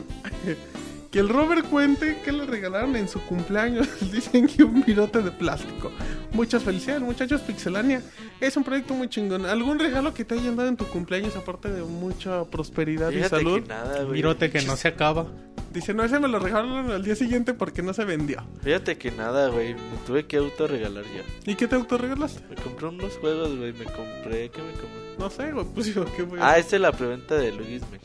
[1.11, 3.87] que el Robert cuente que le regalaron en su cumpleaños.
[4.11, 5.91] Dicen que un virote de plástico.
[6.31, 7.41] Muchas felicidades, muchachos.
[7.41, 8.01] Pixelania
[8.39, 9.45] es un proyecto muy chingón.
[9.45, 13.35] ¿Algún regalo que te hayan dado en tu cumpleaños, aparte de mucha prosperidad y Fíjate
[13.37, 13.61] salud?
[13.61, 14.13] que nada, güey.
[14.15, 15.25] Mirote que no se acaba.
[15.73, 18.41] Dice, no, ese me lo regalaron al día siguiente porque no se vendió.
[18.63, 19.73] Fíjate que nada, güey.
[19.75, 21.23] Me tuve que autorregalar yo.
[21.45, 22.41] ¿Y qué te autorregalaste?
[22.49, 23.73] Me compré unos juegos, güey.
[23.73, 24.49] Me compré.
[24.49, 25.15] ¿Qué me compré?
[25.19, 25.65] No sé, güey.
[25.73, 28.01] Pues digo, ¿qué a Ah, esta es la preventa de Luis Mech.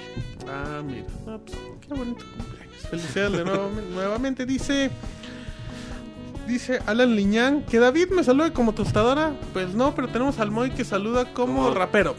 [0.49, 1.07] Ah, mira.
[1.27, 2.77] Ah, pues, qué bonito cumpleaños.
[2.91, 4.45] Felicidades de nuevo, nuevamente.
[4.45, 4.91] Dice.
[6.47, 9.33] Dice Alan Liñán que David me salude como tostadora.
[9.53, 11.75] Pues no, pero tenemos al Moy que saluda como ¿Cómo?
[11.75, 12.17] rapero.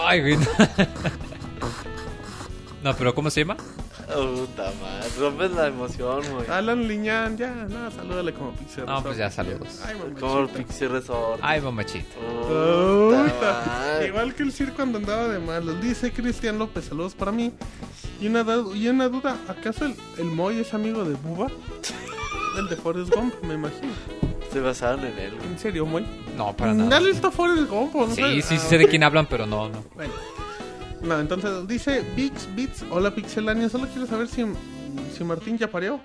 [0.00, 0.38] Ay, güey.
[2.84, 3.56] No, pero ¿cómo se llama?
[3.56, 5.08] Puta madre.
[5.18, 6.46] Rompes la emoción, güey.
[6.50, 8.84] Alan Liñán, ya, no, salúdale como Pixel.
[8.84, 9.80] No, pues ya, saludos.
[9.86, 10.48] Ay, Como el.
[10.50, 11.40] Pixie Resort.
[11.42, 12.14] Ay, mamachita.
[12.14, 13.32] Puta
[13.66, 14.08] madre.
[14.08, 15.80] Igual que el circo cuando andaba de malos.
[15.80, 17.52] Dice Cristian López, saludos para mí.
[18.20, 21.48] Y una, y una duda, ¿acaso el, el Moy es amigo de Buba?
[22.58, 23.92] El de Forrest Gump, me imagino.
[24.52, 25.48] Se basaron en él, güey.
[25.48, 26.06] ¿En serio, Moy?
[26.36, 27.08] No, para Dale nada.
[27.10, 28.14] esto a Forrest Gump, ¿o ¿no?
[28.14, 28.44] Sí, sabes?
[28.44, 29.82] sí, Ah, sí sé de quién hablan, pero no, no.
[29.96, 30.12] Bueno.
[31.04, 34.44] No, entonces dice Bix Bits, hola Pixelania, solo quiero saber si,
[35.16, 36.00] si Martín ya parió.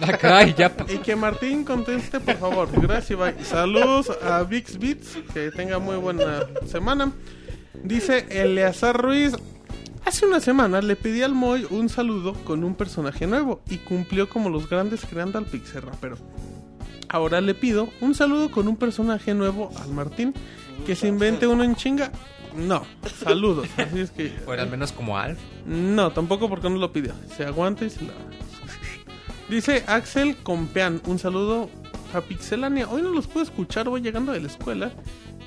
[0.00, 0.70] Ah, caray, ya.
[0.88, 2.68] Y que Martín conteste, por favor.
[2.80, 3.34] Gracias, bye.
[3.42, 5.16] Saludos a Vix Beats.
[5.32, 7.12] Que tenga muy buena semana.
[7.82, 9.32] Dice Eleazar Ruiz.
[10.04, 14.28] Hace una semana le pedí al Moy un saludo con un personaje nuevo y cumplió
[14.28, 16.16] como los grandes creando al Pixel Rapero.
[17.08, 20.34] Ahora le pido un saludo con un personaje nuevo al Martín.
[20.86, 22.12] Que se invente uno en chinga.
[22.56, 22.84] No,
[23.22, 23.68] saludos.
[23.76, 24.32] Así es que.
[24.46, 25.38] Bueno, al menos como Alf.
[25.66, 27.12] No, tampoco porque no lo pidió.
[27.36, 28.12] Se aguanta y se la.
[29.48, 31.70] Dice Axel Compean, un saludo
[32.12, 32.88] a Pixelania.
[32.88, 34.92] Hoy no los puedo escuchar, voy llegando de la escuela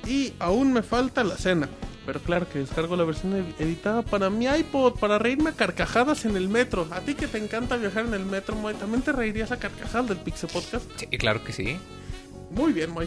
[0.06, 1.68] y aún me falta la cena.
[2.06, 6.24] Pero claro que descargo la versión ed- editada para mi iPod, para reírme a carcajadas
[6.24, 6.88] en el metro.
[6.92, 10.08] A ti que te encanta viajar en el metro, Moy, ¿también te reirías a carcajadas
[10.08, 10.90] del Pixel Podcast?
[10.96, 11.76] Sí, claro que sí.
[12.50, 13.06] Muy bien, Moy.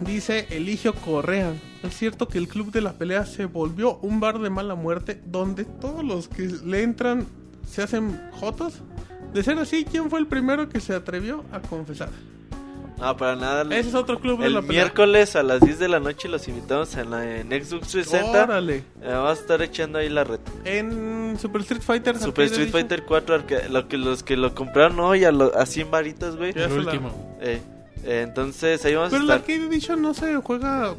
[0.00, 1.52] Dice Eligio Correa.
[1.82, 5.20] Es cierto que el club de la pelea se volvió un bar de mala muerte
[5.26, 7.26] donde todos los que le entran
[7.68, 8.80] se hacen jotos.
[9.34, 12.08] De ser así, ¿quién fue el primero que se atrevió a confesar?
[12.98, 13.62] No, para nada.
[13.74, 14.82] Ese es otro club de El la pelea.
[14.84, 18.42] miércoles a las 10 de la noche los invitamos en, la, en Xbox 360.
[18.44, 18.76] Órale.
[18.76, 20.50] Eh, Vamos a estar echando ahí la reta.
[20.64, 22.18] En Super Street Fighter.
[22.18, 22.82] Super Street Edition.
[22.82, 26.36] Fighter 4, arca- lo que, los que lo compraron hoy a, lo- a 100 varitos,
[26.36, 26.52] güey.
[26.52, 27.36] Ya El último.
[27.40, 27.62] Eh,
[28.04, 29.40] entonces ahí vamos Pero a el estar.
[29.40, 30.94] Arcade Edition no se juega.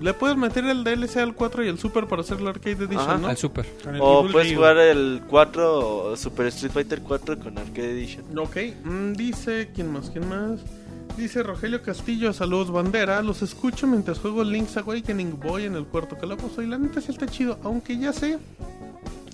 [0.00, 2.98] Le puedes meter el DLC al 4 y el Super para hacer el Arcade Edition,
[2.98, 3.16] Ajá.
[3.18, 3.28] ¿no?
[3.28, 3.64] Al super.
[4.00, 5.78] O Evil puedes jugar el 4
[6.10, 8.38] o Super Street Fighter 4 con Arcade Edition.
[8.38, 10.10] Ok, mm, dice, ¿quién más?
[10.10, 10.60] ¿Quién más?
[11.16, 16.18] Dice Rogelio Castillo, saludos bandera, los escucho mientras juego Link's Awakening Boy en el cuarto
[16.18, 18.36] calabozo y la neta sí está chido, aunque ya sé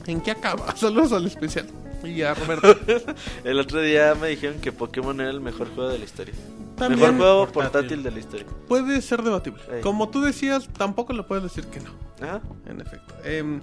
[0.06, 0.76] en qué acaba.
[0.76, 1.64] Saludos al especial.
[2.04, 2.76] Y a Roberto.
[3.44, 6.34] El otro día me dijeron que Pokémon era el mejor juego de la historia.
[6.76, 7.70] También mejor juego portátil.
[7.72, 8.46] portátil de la historia.
[8.68, 9.60] puede ser debatible.
[9.72, 9.80] Ey.
[9.82, 11.90] Como tú decías, tampoco le puedes decir que no.
[12.26, 12.40] Ajá.
[12.66, 13.14] En efecto.
[13.24, 13.60] Em,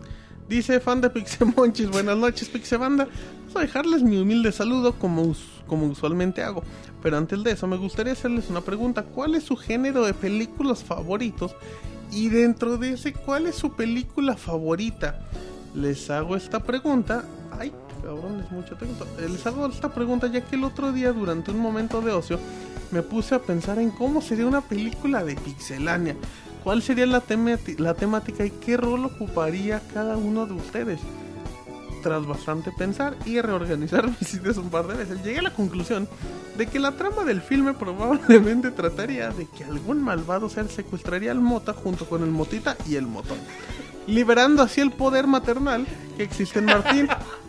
[0.48, 3.06] dice fan de Pixemonchis, buenas noches Pixebanda.
[3.40, 6.64] Vamos a dejarles mi humilde saludo como, us- como usualmente hago.
[7.02, 9.04] Pero antes de eso me gustaría hacerles una pregunta.
[9.04, 11.56] ¿Cuál es su género de películas favoritos?
[12.12, 15.20] Y dentro de ese, ¿cuál es su película favorita?
[15.76, 17.24] Les hago esta pregunta.
[17.52, 17.72] Ay,
[18.08, 19.06] cabrón, es mucho texto.
[19.20, 22.40] Eh, Les hago esta pregunta ya que el otro día durante un momento de ocio
[22.92, 26.16] me puse a pensar en cómo sería una película de Pixelania.
[26.64, 27.22] ¿Cuál sería la,
[27.78, 31.00] la temática y qué rol ocuparía cada uno de ustedes?
[32.04, 36.08] tras bastante pensar y reorganizar mis ideas un par de veces, llegué a la conclusión
[36.56, 41.42] de que la trama del filme probablemente trataría de que algún malvado ser secuestraría al
[41.42, 43.40] Mota junto con el Motita y el Motón,
[44.06, 47.10] liberando así el poder maternal que existe en Martín.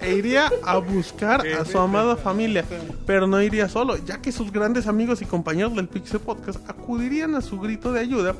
[0.00, 2.64] E iría a buscar a su amada familia,
[3.06, 7.34] pero no iría solo, ya que sus grandes amigos y compañeros del Pixel Podcast acudirían
[7.34, 8.34] a su grito de ayuda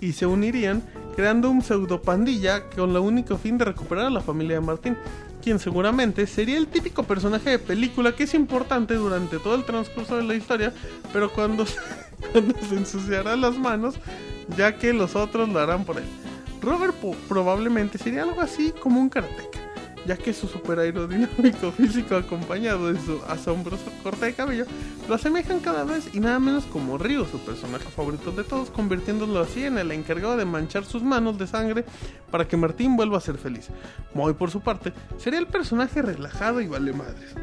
[0.00, 0.82] y se unirían
[1.14, 4.96] creando un pseudo pandilla con el único fin de recuperar a la familia de Martín,
[5.42, 10.16] quien seguramente sería el típico personaje de película que es importante durante todo el transcurso
[10.16, 10.72] de la historia,
[11.12, 11.64] pero cuando,
[12.32, 13.96] cuando se ensuciará las manos,
[14.56, 16.04] ya que los otros lo harán por él.
[16.60, 16.94] Robert
[17.28, 19.58] probablemente sería algo así como un karateka,
[20.06, 24.66] ya que su super aerodinámico físico acompañado de su asombroso corte de cabello
[25.08, 29.40] lo asemejan cada vez y nada menos como Ryu, su personaje favorito de todos, convirtiéndolo
[29.40, 31.84] así en el encargado de manchar sus manos de sangre
[32.30, 33.68] para que Martín vuelva a ser feliz.
[34.14, 37.34] Moy, por su parte, sería el personaje relajado y vale madres.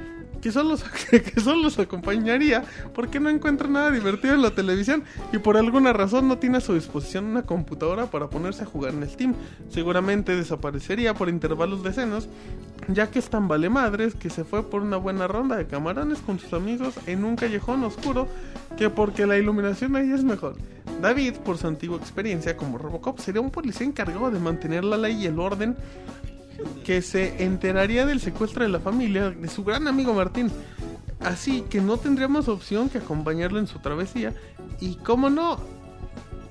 [0.42, 0.76] Que solo,
[1.10, 2.64] que los acompañaría
[2.94, 6.62] porque no encuentra nada divertido en la televisión y por alguna razón no tiene a
[6.62, 9.36] su disposición una computadora para ponerse a jugar en Steam.
[9.70, 12.28] Seguramente desaparecería por intervalos de senos,
[12.88, 16.20] ya que es tan vale madres que se fue por una buena ronda de camarones
[16.20, 18.28] con sus amigos en un callejón oscuro
[18.78, 20.56] que porque la iluminación ahí es mejor.
[21.02, 25.24] David, por su antigua experiencia como Robocop, sería un policía encargado de mantener la ley
[25.24, 25.76] y el orden
[26.84, 30.52] que se enteraría del secuestro de la familia de su gran amigo Martín.
[31.20, 34.34] Así que no tendríamos opción que acompañarlo en su travesía
[34.80, 35.60] y, como no,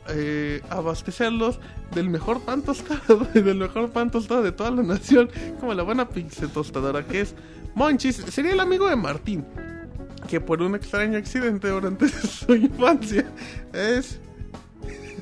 [0.08, 1.58] eh, abastecerlos
[1.94, 6.08] del mejor pan tostado del mejor pan tostado de toda la nación, como la buena
[6.08, 7.34] pizza tostadora que es
[7.74, 8.16] Monchis.
[8.16, 9.44] Sería el amigo de Martín,
[10.28, 13.26] que por un extraño accidente durante su infancia
[13.72, 14.20] es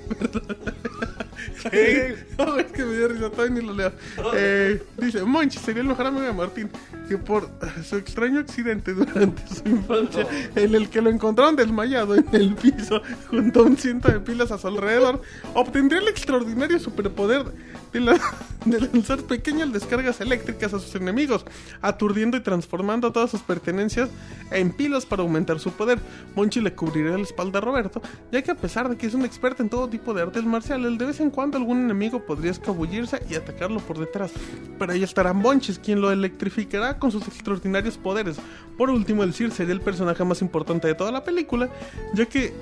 [2.39, 3.92] no, es que me dio risa, todavía ni lo leo.
[4.34, 6.70] Eh, dice, Monchi sería el mejor amigo de Martín,
[7.08, 12.15] que por eh, su extraño accidente durante su infancia, en el que lo encontraron desmayado
[12.15, 15.23] en el piso, junto a un ciento de pilas a su alrededor,
[15.55, 17.44] obtendría el extraordinario superpoder
[17.92, 18.20] de, la-
[18.65, 21.44] de lanzar pequeñas descargas eléctricas a sus enemigos,
[21.81, 24.10] aturdiendo y transformando todas sus pertenencias
[24.50, 25.99] en pilas para aumentar su poder.
[26.34, 29.25] Monchi le cubriría la espalda a Roberto, ya que a pesar de que es un
[29.25, 33.23] experto en todo tipo de artes marciales, de vez en cuando algún enemigo podría escabullirse
[33.28, 34.32] y atacarlo por detrás.
[34.78, 38.36] Pero ahí estará Monchis, quien lo electrificará con sus extraordinarios poderes.
[38.76, 41.68] Por último, el Sir sería el personaje más importante de toda la película,
[42.15, 42.52] ya que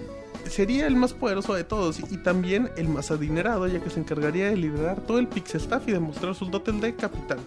[0.49, 4.49] sería el más poderoso de todos y también el más adinerado, ya que se encargaría
[4.49, 7.39] de liderar todo el Pixel Staff y demostrar sus dotes de capitán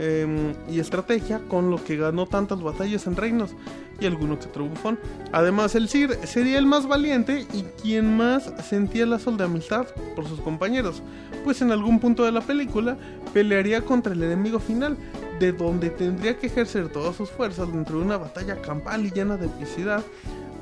[0.00, 3.54] em, y estrategia, con lo que ganó tantas batallas en reinos
[4.00, 4.98] y alguno que otro bufón.
[5.32, 10.26] Además, el Sir sería el más valiente y quien más sentía lazos de amistad por
[10.26, 11.02] sus compañeros,
[11.44, 12.96] pues en algún punto de la película
[13.32, 14.96] pelearía contra el enemigo final,
[15.38, 19.36] de donde tendría que ejercer todas sus fuerzas dentro de una batalla campal y llena
[19.36, 20.02] de epicidad.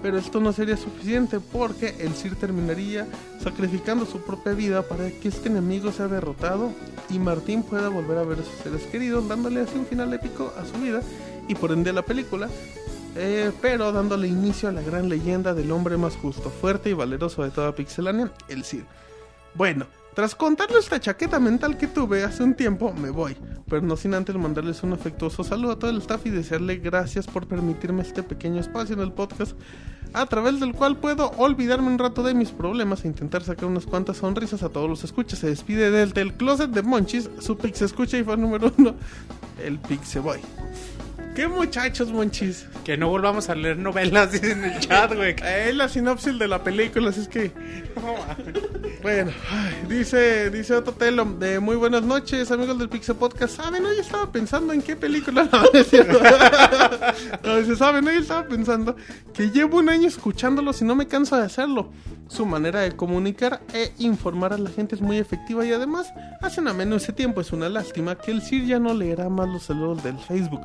[0.02, 3.06] Pero esto no sería suficiente porque el Sir terminaría
[3.42, 6.70] sacrificando su propia vida para que este enemigo sea derrotado
[7.10, 10.52] y Martín pueda volver a ver a sus seres queridos, dándole así un final épico
[10.56, 11.00] a su vida
[11.48, 12.48] y por ende a la película,
[13.16, 17.42] eh, pero dándole inicio a la gran leyenda del hombre más justo, fuerte y valeroso
[17.42, 18.84] de toda Pixelania, el Sir.
[19.54, 23.36] Bueno, tras contarles esta chaqueta mental que tuve hace un tiempo, me voy,
[23.68, 27.26] pero no sin antes mandarles un afectuoso saludo a todo el staff y desearle gracias
[27.26, 29.56] por permitirme este pequeño espacio en el podcast,
[30.12, 33.86] a través del cual puedo olvidarme un rato de mis problemas e intentar sacar unas
[33.86, 35.38] cuantas sonrisas a todos los escuchas.
[35.40, 38.94] Se despide del, del closet de Monchis, su Pix escucha y fan número uno,
[39.62, 40.40] el Pixe Boy.
[41.38, 42.66] ¿Qué muchachos, Monchis?
[42.82, 45.36] Que no volvamos a leer novelas dice en el chat, güey.
[45.68, 47.52] Es la sinopsis de la película, así es que.
[49.02, 53.54] Bueno, ay, dice, dice Otto Telo, de muy buenas noches, amigos del Pixel Podcast.
[53.54, 53.84] ¿Saben?
[53.84, 55.48] Hoy estaba pensando en qué película.
[55.52, 55.62] No,
[57.44, 58.08] no dice, ¿saben?
[58.08, 58.96] Hoy estaba pensando
[59.32, 61.92] que llevo un año escuchándolos y no me canso de hacerlo.
[62.28, 66.68] Su manera de comunicar e informar a la gente es muy efectiva y además hacen
[66.68, 67.40] ameno ese tiempo.
[67.40, 70.60] Es una lástima que el Sir ya no leerá más los saludos del Facebook.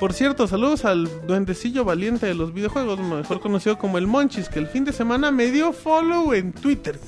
[0.00, 4.58] Por cierto, saludos al duendecillo valiente de los videojuegos, mejor conocido como el Monchis, que
[4.58, 6.98] el fin de semana me dio follow en Twitter.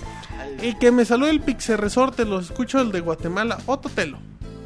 [0.63, 4.19] Y que me salude el Pixel Resorte, lo escucho el de Guatemala, Ototelo.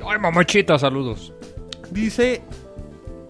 [0.07, 1.33] Ay, mamachita, saludos.
[1.91, 2.43] Dice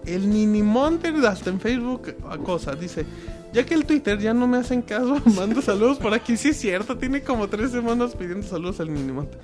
[0.05, 2.79] el Nini Monter hasta en Facebook a cosas.
[2.79, 3.05] Dice,
[3.53, 6.37] ya que el Twitter ya no me hacen caso, mando saludos por aquí.
[6.37, 9.39] Sí es cierto, tiene como tres semanas pidiendo saludos al Nini Monter.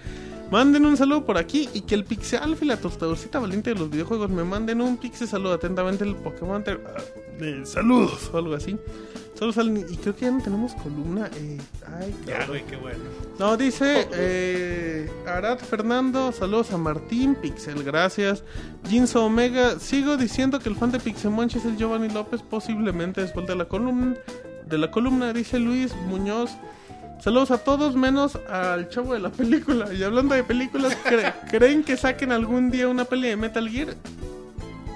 [0.51, 3.79] Manden un saludo por aquí y que el Pixel Alfa y la tostadorcita valiente de
[3.79, 8.55] los videojuegos me manden un Pixel saludo atentamente el Pokémon Ter- ah, saludos o algo
[8.55, 8.77] así.
[9.37, 11.29] Solo salen, y creo que ya no tenemos columna.
[11.35, 11.59] Eh,
[11.99, 12.47] ay, Ya, cabrón.
[12.47, 13.03] güey, qué bueno.
[13.37, 18.43] No, dice eh, Arad Fernando, saludos a Martín, Pixel, gracias.
[18.89, 23.45] Jinso Omega, sigo diciendo que el fan de Pixemonch es el Giovanni López, posiblemente después
[23.45, 24.15] de la columna.
[24.65, 26.49] De la columna, dice Luis Muñoz.
[27.21, 29.91] Saludos a todos, menos al chavo de la película.
[29.93, 33.95] Y hablando de películas, ¿cre- ¿creen que saquen algún día una peli de Metal Gear?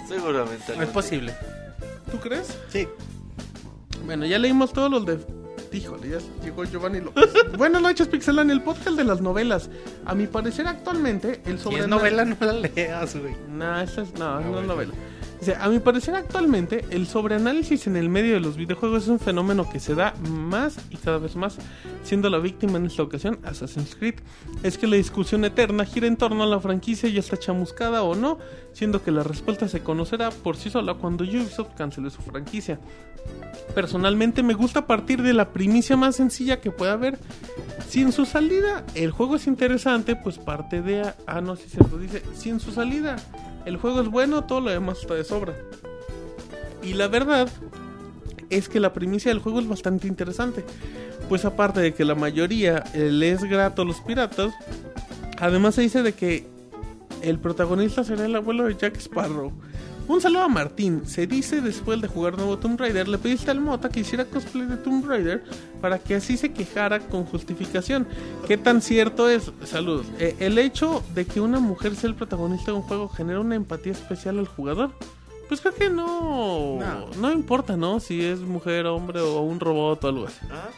[0.07, 0.75] Seguramente.
[0.77, 1.33] No es posible.
[2.11, 2.57] ¿Tú crees?
[2.69, 2.87] Sí.
[4.05, 5.19] Bueno, ya leímos todos los de.
[5.73, 7.29] Híjole, ya llegó Giovanni López.
[7.57, 9.69] Buenas noches, Pixelan, el podcast de las novelas.
[10.05, 11.79] A mi parecer, actualmente, el Si sobre.
[11.81, 13.33] es novela, no la leas, güey.
[13.49, 14.91] No, esa es, no, no es bueno.
[15.59, 19.67] A mi parecer actualmente el sobreanálisis en el medio de los videojuegos es un fenómeno
[19.67, 21.57] que se da más y cada vez más,
[22.03, 24.15] siendo la víctima en esta ocasión Assassin's Creed.
[24.61, 28.13] Es que la discusión eterna gira en torno a la franquicia ya está chamuscada o
[28.13, 28.37] no,
[28.73, 32.79] siendo que la respuesta se conocerá por sí sola cuando Ubisoft cancele su franquicia.
[33.73, 37.17] Personalmente me gusta partir de la primicia más sencilla que pueda haber.
[37.87, 41.13] Si en su salida el juego es interesante, pues parte de...
[41.25, 41.97] Ah, no, sí, cierto.
[41.97, 43.15] Dice, si en su salida
[43.65, 45.55] el juego es bueno, todo lo demás está de sobra.
[46.83, 47.49] Y la verdad
[48.49, 50.63] es que la primicia del juego es bastante interesante.
[51.29, 54.53] Pues aparte de que la mayoría le es grato a los piratas,
[55.39, 56.47] además se dice de que
[57.21, 59.53] el protagonista será el abuelo de Jack Sparrow.
[60.07, 61.03] Un saludo a Martín.
[61.05, 64.65] Se dice después de jugar nuevo Tomb Raider, le pediste al Mota que hiciera cosplay
[64.67, 65.43] de Tomb Raider
[65.79, 68.05] para que así se quejara con justificación.
[68.47, 69.51] ¿Qué tan cierto es?
[69.63, 70.07] Saludos.
[70.19, 73.55] Eh, el hecho de que una mujer sea el protagonista de un juego genera una
[73.55, 74.91] empatía especial al jugador.
[75.47, 77.07] Pues creo que no, No.
[77.19, 77.99] no, importa, ¿no?
[77.99, 80.39] Si es mujer, hombre o un robot o algo así.
[80.51, 80.69] Ah,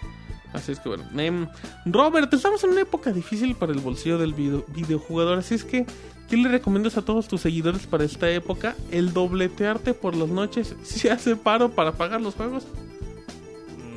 [0.54, 1.06] Así es que bueno.
[1.18, 1.48] Em,
[1.88, 5.40] Robert, estamos en una época difícil para el bolsillo del video- videojugador.
[5.40, 5.88] Así es que,
[6.30, 8.76] ¿qué le recomiendas a todos tus seguidores para esta época?
[8.92, 10.76] El dobletearte por las noches.
[10.84, 12.66] ¿Se hace paro para pagar los juegos?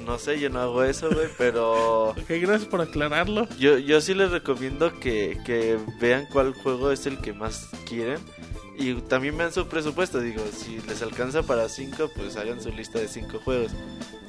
[0.07, 3.49] no sé, yo no hago eso, güey, pero Ok, gracias por aclararlo.
[3.59, 8.21] yo, yo sí les recomiendo que, que vean cuál juego es el que más quieren.
[8.79, 12.99] Y también vean su presupuesto, digo, si les alcanza para 5, pues hagan su lista
[12.99, 13.73] de 5 juegos.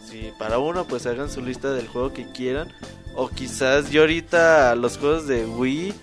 [0.10, 2.74] Si para uno, pues hagan su lista del juego que quieran.
[3.14, 5.94] O quizás yo ahorita los juegos de Wii,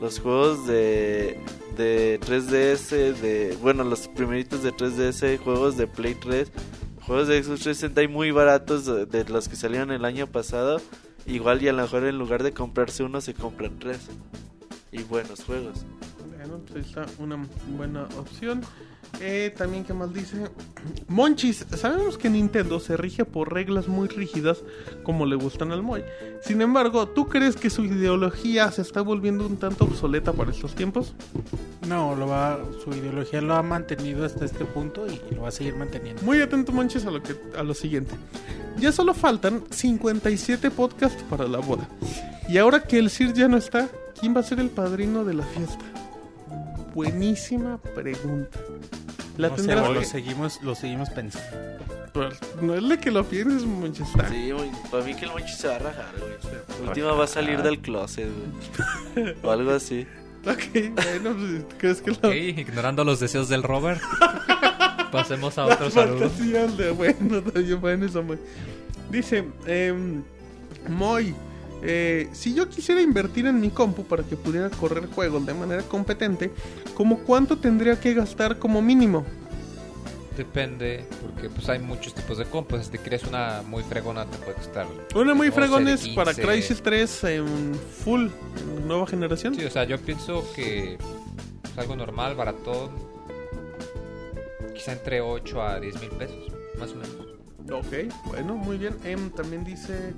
[0.00, 1.38] los juegos de,
[1.76, 6.50] de 3DS, de bueno, los primeritos de 3DS, juegos de Play 3,
[7.02, 10.80] juegos de Xbox 360 hay muy baratos de, de los que salieron el año pasado.
[11.26, 14.08] Igual y a lo mejor en lugar de comprarse uno se compran tres.
[14.92, 15.84] Y buenos juegos.
[16.38, 17.44] Bueno, pues ahí está una
[17.76, 18.60] buena opción.
[19.20, 20.48] Eh, también, ¿qué más dice?
[21.08, 24.62] Monchis, sabemos que Nintendo se rige por reglas muy rígidas
[25.02, 26.04] como le gustan al Moy.
[26.40, 30.76] Sin embargo, ¿tú crees que su ideología se está volviendo un tanto obsoleta para estos
[30.76, 31.12] tiempos?
[31.88, 35.52] No, lo va, su ideología lo ha mantenido hasta este punto y lo va a
[35.52, 36.22] seguir manteniendo.
[36.22, 38.14] Muy atento, Monchis, a lo, que, a lo siguiente.
[38.78, 41.88] Ya solo faltan 57 podcasts para la boda.
[42.48, 43.88] Y ahora que el Sir ya no está,
[44.20, 45.84] ¿quién va a ser el padrino de la fiesta?
[47.02, 48.58] Buenísima pregunta.
[49.36, 51.46] La No sé, tendrás lo que- seguimos, lo seguimos pensando.
[52.12, 54.28] Pues, no es de que lo pienses, Manchester.
[54.28, 56.88] Sí, güey, para mí que el Monchi se va a rajar, güey.
[56.88, 58.26] Última va a salir del closet,
[59.14, 59.34] güey.
[59.44, 60.08] O algo así.
[60.44, 62.34] Ok, bueno, pues, ¿crees que Ok, lo...
[62.34, 64.02] ignorando los deseos del Robert.
[65.12, 66.28] Pasemos a Las otro saludo.
[66.76, 68.38] de bueno, también bueno eso, Moy.
[69.08, 70.24] Dice, em,
[70.88, 71.32] Moy,
[71.82, 75.82] eh, si yo quisiera invertir en mi compu para que pudiera correr juegos de manera
[75.82, 76.50] competente,
[76.94, 79.24] ¿como cuánto tendría que gastar como mínimo?
[80.36, 82.86] Depende, porque pues hay muchos tipos de compras.
[82.86, 84.86] Si te quieres una muy fregona, te puede costar.
[85.16, 86.48] Una muy 12, fregón de es para 15.
[86.48, 88.28] Crisis 3 en full,
[88.86, 89.56] nueva generación.
[89.56, 92.90] Sí, o sea, yo pienso que es algo normal, baratón.
[94.74, 97.16] Quizá entre 8 a 10 mil pesos, más o menos.
[97.72, 98.96] Ok, bueno, muy bien.
[99.04, 100.14] Em, también dice...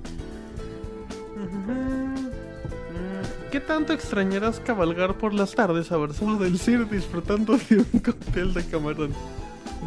[3.51, 8.65] ¿Qué tanto extrañarás cabalgar por las tardes abrazado del CIR disfrutando de un cóctel de
[8.65, 9.11] camarón?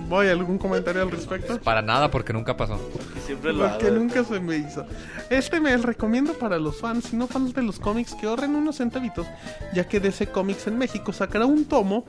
[0.08, 1.58] ¿Voy algún comentario al respecto?
[1.60, 2.78] Para nada, porque nunca pasó.
[3.16, 3.96] Y siempre lo Porque hago.
[3.96, 4.84] nunca se me hizo.
[5.30, 8.76] Este mes recomiendo para los fans y no fans de los cómics que ahorren unos
[8.76, 9.26] centavitos,
[9.72, 12.04] ya que DC Comics en México sacará un tomo,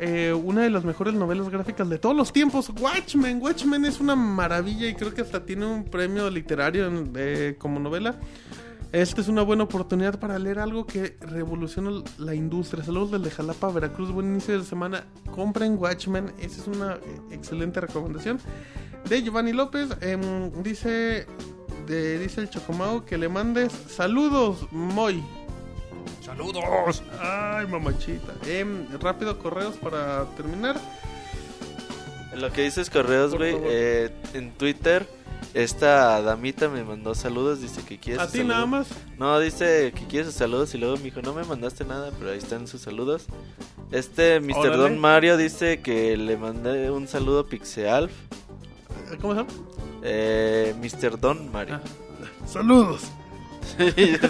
[0.00, 3.40] eh, una de las mejores novelas gráficas de todos los tiempos, Watchmen.
[3.40, 7.78] Watchmen es una maravilla y creo que hasta tiene un premio literario en- eh, como
[7.78, 8.16] novela.
[8.92, 12.82] Esta es una buena oportunidad para leer algo que revoluciona la industria.
[12.84, 14.10] Saludos desde Jalapa, Veracruz.
[14.10, 15.04] Buen inicio de semana.
[15.34, 16.32] Compren Watchmen.
[16.38, 17.00] Esa es una eh,
[17.32, 18.38] excelente recomendación.
[19.08, 19.88] De Giovanni López.
[20.00, 21.26] em, dice,
[21.86, 25.22] de- dice el Chocomao que le mandes saludos, Moy.
[26.24, 27.02] ¡Saludos!
[27.20, 28.34] Ay, mamachita.
[28.46, 30.76] Em, rápido, correos para terminar.
[32.32, 35.06] En lo que dices correos, güey, eh, en Twitter
[35.54, 38.48] Esta damita me mandó saludos, dice que quiere ¿A ti saludos.
[38.54, 38.86] nada más?
[39.18, 42.30] No, dice que quiere sus saludos y luego me dijo, no me mandaste nada, pero
[42.32, 43.24] ahí están sus saludos.
[43.90, 44.56] Este Mr.
[44.58, 44.76] Órale.
[44.76, 48.12] Don Mario dice que le mandé un saludo a Pixealf.
[49.20, 49.50] ¿Cómo se llama?
[50.02, 51.18] Eh, Mr.
[51.18, 51.76] Don Mario.
[51.82, 52.46] Ah.
[52.46, 53.02] Saludos.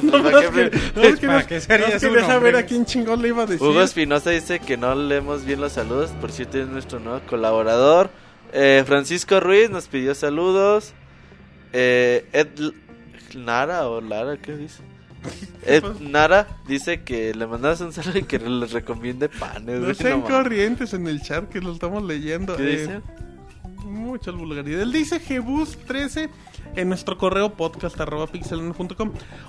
[0.02, 2.56] No, No, ¿para es qué que- me- no, es que ¿Para qué sería su saber
[2.56, 3.66] a quién chingón le iba a decir.
[3.66, 8.10] Hugo Espinosa dice que no leemos bien los saludos, por cierto es nuestro nuevo colaborador.
[8.52, 10.92] Eh, Francisco Ruiz nos pidió saludos.
[11.72, 12.48] Eh, Ed
[13.34, 14.82] Nara o Lara, ¿qué dice?
[15.66, 19.80] Ed Nara dice que le mandas un saludo y que les recomiende panes.
[19.80, 22.56] No sean no corrientes en el chat que lo estamos leyendo.
[22.56, 23.00] ¿Qué Eh, dice?
[23.84, 24.82] Mucha vulgaridad.
[24.82, 26.28] Él dice Jebus13
[26.74, 28.28] en nuestro correo podcast arroba.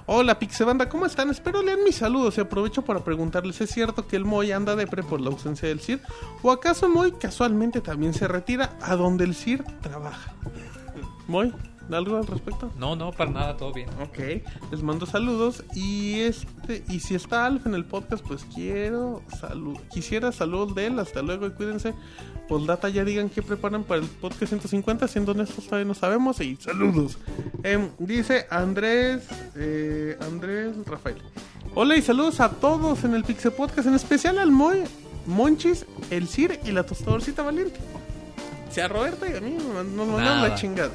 [0.06, 1.30] Hola Pixebanda, ¿cómo están?
[1.30, 5.04] Espero lean mis saludos y aprovecho para preguntarles, ¿es cierto que el Moy anda depre
[5.04, 6.02] por la ausencia del CIR?
[6.42, 10.34] ¿O acaso Moy casualmente también se retira a donde el CIR trabaja?
[11.28, 11.54] Moy,
[11.92, 12.72] ¿algo al respecto?
[12.78, 13.90] No, no, para nada, todo bien.
[14.02, 14.20] Ok,
[14.72, 19.78] les mando saludos y este y si está Alf en el podcast, pues quiero salud,
[19.92, 21.94] quisiera saludos de él, hasta luego y cuídense.
[22.48, 26.56] Postdata ya digan qué preparan para el podcast 150, siendo honestos todavía no sabemos y
[26.56, 27.18] saludos.
[27.64, 29.24] Em, dice Andrés
[29.56, 31.18] eh, Andrés Rafael.
[31.76, 34.84] Hola y saludos a todos en el Pixel Podcast, en especial al Moy,
[35.26, 37.80] Monchis, el Cir y la tostadorcita valiente.
[38.72, 40.92] Sea Roberto y a mí nos mandaron la chingada.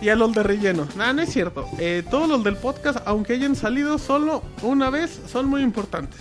[0.00, 0.86] Y a los de relleno.
[0.96, 1.66] Nada, no es cierto.
[1.78, 6.20] Eh, todos los del podcast, aunque hayan salido solo una vez, son muy importantes.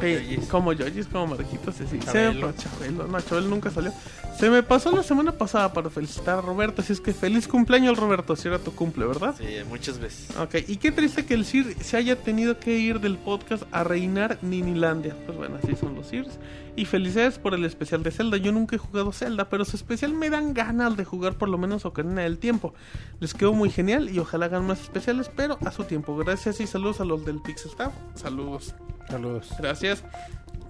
[0.00, 0.48] Como Eh, Yoyis.
[0.48, 1.84] como Yoyis, como Marquitos, sí.
[1.86, 2.52] Se me Chabelo.
[2.52, 3.92] Chabelo, no, Chabelo nunca salió.
[4.38, 7.98] Se me pasó la semana pasada para felicitar a Roberto, así es que feliz cumpleaños
[7.98, 9.34] Roberto, si era tu cumple, ¿verdad?
[9.36, 10.34] Sí, muchas veces.
[10.38, 13.84] Ok, y qué triste que el Sir se haya tenido que ir del podcast a
[13.84, 15.14] reinar Ninilandia.
[15.26, 16.38] Pues bueno, así son los Sirs.
[16.76, 18.38] Y felicidades por el especial de Zelda.
[18.38, 21.58] Yo nunca he jugado Zelda, pero su especial me dan ganas de jugar por lo
[21.58, 22.72] menos Ocarina del Tiempo.
[23.18, 26.16] Les quedó muy genial y ojalá hagan más especiales, pero a su tiempo.
[26.16, 27.92] Gracias y saludos a los del Pixel Staff.
[28.14, 28.74] Saludos.
[29.10, 29.48] Saludos.
[29.58, 30.04] Gracias.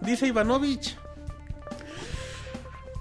[0.00, 0.96] Dice Ivanovich.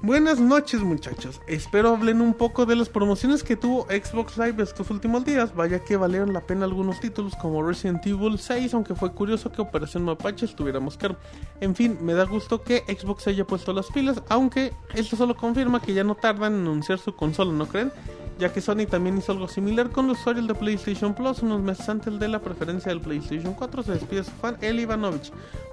[0.01, 4.89] Buenas noches muchachos, espero hablen un poco de las promociones que tuvo Xbox Live estos
[4.91, 9.11] últimos días, vaya que valieron la pena algunos títulos como Resident Evil 6, aunque fue
[9.11, 11.17] curioso que Operación Mapache estuviera más caro.
[11.59, 15.81] En fin, me da gusto que Xbox haya puesto las pilas, aunque esto solo confirma
[15.81, 17.91] que ya no tardan en anunciar su consola, ¿no creen?
[18.39, 21.87] Ya que Sony también hizo algo similar con los usuarios de PlayStation Plus unos meses
[21.89, 25.31] antes de la preferencia del PlayStation 4, se despide su fan El Ivanovich.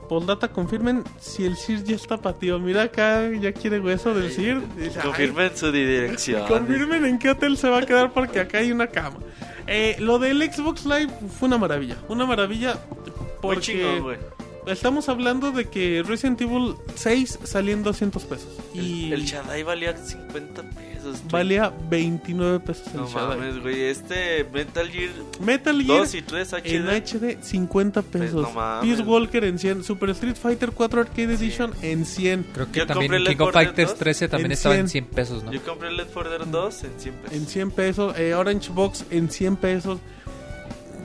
[0.09, 2.59] Postdata, confirmen si el Sir ya está patio.
[2.59, 4.28] Mira acá, ya quiere hueso del.
[4.28, 6.47] Dice, "Ay, Confirmen su dirección.
[6.49, 9.19] Confirmen en qué hotel se va a quedar porque acá hay una cama.
[9.67, 11.97] Eh, lo del Xbox Live fue una maravilla.
[12.09, 13.01] Una maravilla Muy
[13.41, 14.19] porque chingón, güey.
[14.67, 18.49] estamos hablando de que Resident Evil 6 salía en 200 pesos.
[18.75, 20.95] Y El, el Shaddai valía 50 pesos.
[21.12, 21.31] Güey.
[21.31, 23.39] valía 29 pesos el No Shaddai.
[23.39, 23.83] mames, güey.
[23.83, 25.10] Este Metal Gear
[25.41, 26.67] Metal Gear 2 y 3 HD.
[26.76, 28.31] en HD 50 pesos.
[28.33, 28.89] Pues no mames.
[28.97, 29.85] Peace Walker en 100.
[29.85, 32.47] Super Street Fighter 4 Arcade Edition en 100.
[32.52, 34.52] Creo que Yo también el King of Left 4 Dead Fighters 2 13 también en
[34.52, 35.05] estaba en 100.
[35.07, 35.52] 100 pesos, ¿no?
[35.52, 37.33] Yo compré el Left 4 Dead 2 en 100 pesos.
[37.36, 38.18] En 100 pesos.
[38.18, 39.99] eh, Orange Box en 100 pesos.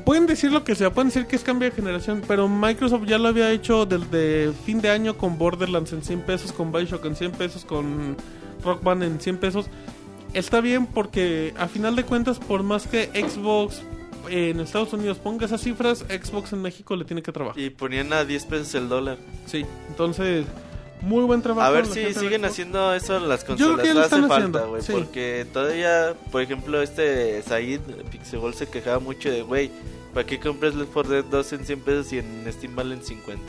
[0.05, 3.19] Pueden decir lo que sea, pueden decir que es cambio de generación, pero Microsoft ya
[3.19, 7.15] lo había hecho desde fin de año con Borderlands en 100 pesos, con Bioshock en
[7.15, 8.17] 100 pesos, con
[8.63, 9.65] Rock Band en 100 pesos.
[10.33, 13.81] Está bien porque a final de cuentas, por más que Xbox
[14.29, 17.59] en Estados Unidos ponga esas cifras, Xbox en México le tiene que trabajar.
[17.59, 19.17] Y ponían a 10 pesos el dólar.
[19.45, 20.45] Sí, entonces,
[21.01, 21.67] muy buen trabajo.
[21.67, 23.85] A ver si siguen haciendo eso las creo que consolas.
[23.85, 24.81] ya No lo hace falta, güey.
[24.81, 24.93] sí.
[24.93, 27.81] Porque todavía, por ejemplo, este Said
[28.11, 29.69] Pixebol se quejaba mucho de, güey,
[30.13, 33.43] ¿para qué compras Left 4 Dead 2 en 100 pesos y en Steam valen 50?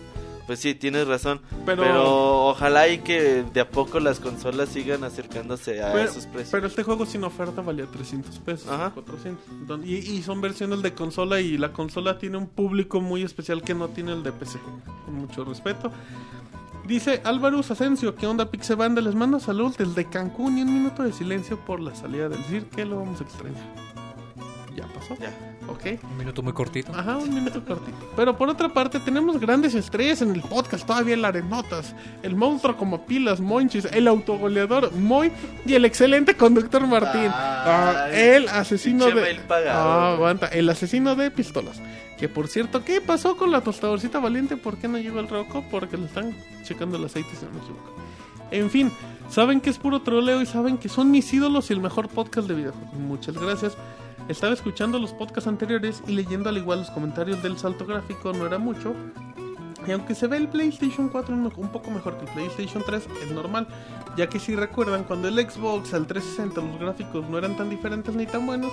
[0.46, 1.40] Pues sí, tienes razón.
[1.64, 6.26] Pero- Pero, ojalá y que de a poco las consolas sigan acercándose a Pero, esos
[6.26, 6.50] precios.
[6.50, 8.90] pero este juego sin oferta valía 300 pesos, Ajá.
[8.90, 9.44] 400.
[9.52, 13.62] Entonces, y, y son versiones de consola y la consola tiene un público muy especial
[13.62, 14.58] que no tiene el de PC.
[15.04, 15.92] Con mucho respeto.
[16.86, 19.00] Dice Álvaro Asensio, ¿qué onda Pixebanda?
[19.00, 22.64] Les mando saludos desde Cancún y un minuto de silencio por la salida del CIR,
[22.66, 23.62] que lo vamos a extrañar.
[24.74, 25.16] Ya pasó.
[25.20, 25.32] Ya.
[25.68, 25.99] Ok.
[26.02, 26.92] Un minuto muy cortito.
[26.94, 27.97] Ajá, un minuto cortito.
[28.16, 30.86] Pero por otra parte, tenemos grandes estrellas en el podcast.
[30.86, 35.32] Todavía el Arenotas, el monstruo como pilas, Monchis, el autogoleador Moy
[35.65, 37.31] y el excelente conductor Martín.
[37.32, 39.36] Ah, el asesino de.
[39.49, 41.81] pagado, Ah, aguanta, el asesino de pistolas.
[42.18, 44.57] Que por cierto, ¿qué pasó con la tostadorcita valiente?
[44.57, 45.65] ¿Por qué no llegó el Roco?
[45.70, 47.94] Porque le están checando el aceite, si no me equivoco.
[48.50, 48.92] En fin,
[49.31, 52.47] saben que es puro troleo y saben que son mis ídolos y el mejor podcast
[52.47, 52.92] de videojuegos.
[52.94, 53.76] Muchas gracias.
[54.28, 58.47] Estaba escuchando los podcasts anteriores y leyendo al igual los comentarios del salto gráfico, no
[58.47, 58.94] era mucho.
[59.86, 63.31] Y aunque se ve el PlayStation 4 un, poco mejor que el PlayStation 3, es
[63.33, 63.67] normal,
[64.17, 68.15] ya que si recuerdan cuando el Xbox al 360 los gráficos no eran tan diferentes
[68.15, 68.70] ni tan buenos,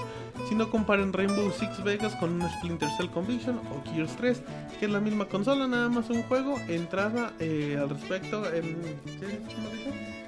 [0.48, 4.44] si no comparen Rainbow Six Vegas con un Splinter Cell Conviction o Gears 3,
[4.80, 8.78] que es la misma consola, nada más un juego, entrada eh, al respecto en...
[9.20, 10.19] ¿qué- cómo dice?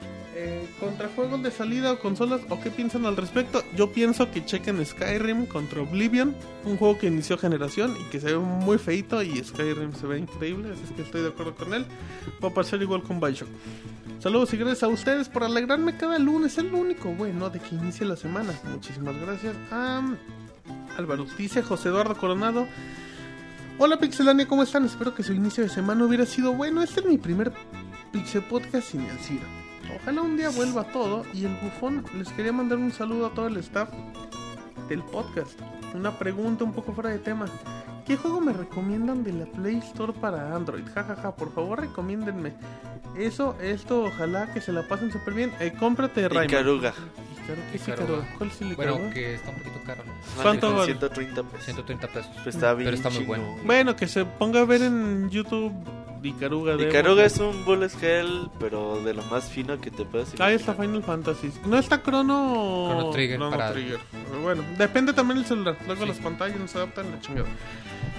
[0.43, 3.63] Eh, contra juegos de salida o consolas o qué piensan al respecto.
[3.75, 8.31] Yo pienso que chequen Skyrim contra Oblivion, un juego que inició generación y que se
[8.31, 11.75] ve muy feito y Skyrim se ve increíble, así es que estoy de acuerdo con
[11.75, 11.85] él.
[12.43, 13.49] Va a pasar igual con Bioshock.
[14.17, 18.07] Saludos y gracias a ustedes por alegrarme cada lunes, el único bueno de que inicie
[18.07, 18.51] la semana.
[18.63, 19.55] Muchísimas gracias.
[20.97, 22.67] Álvaro dice José Eduardo Coronado.
[23.77, 24.85] Hola Pixelania, ¿cómo están?
[24.85, 26.81] Espero que su inicio de semana hubiera sido bueno.
[26.81, 27.53] Este es mi primer
[28.11, 29.60] Pixel Podcast sin el Ciro.
[29.95, 33.47] Ojalá un día vuelva todo y el bufón les quería mandar un saludo a todo
[33.47, 33.89] el staff
[34.89, 35.59] del podcast.
[35.93, 37.45] Una pregunta un poco fuera de tema.
[38.05, 40.83] ¿Qué juego me recomiendan de la Play Store para Android?
[40.93, 42.53] Jajaja, por favor recomiéndenme.
[43.17, 45.51] Eso, esto, ojalá que se la pasen súper bien.
[45.59, 46.45] Eh, cómprate Rayman.
[46.45, 46.93] Icaruga.
[47.43, 48.03] Icaruga, ¿qué es Icaruga.
[48.05, 48.37] Icaruga?
[48.37, 49.13] ¿Cuál es el Bueno, Icaruga?
[49.13, 50.41] que está un poquito caro, ¿no?
[50.41, 50.85] ¿Cuánto vale?
[50.85, 51.65] 130 pesos.
[51.65, 52.31] 130 pesos.
[52.43, 53.55] Pues está bien Pero está muy bueno.
[53.65, 55.73] Bueno, que se ponga a ver en YouTube
[56.30, 56.77] Icaruga.
[56.77, 60.56] de Icaruga es un bullet hell, pero de lo más fino que te puedes Ahí
[60.56, 61.01] está imaginar.
[61.01, 61.51] Final Fantasy.
[61.66, 62.88] No está Chrono...
[62.90, 64.00] Chrono Trigger Chrono para- Trigger.
[64.30, 65.77] Pero Bueno, depende también del celular.
[65.85, 66.08] Luego Sí.
[66.09, 67.48] las pantallas no se adaptan a la chingada.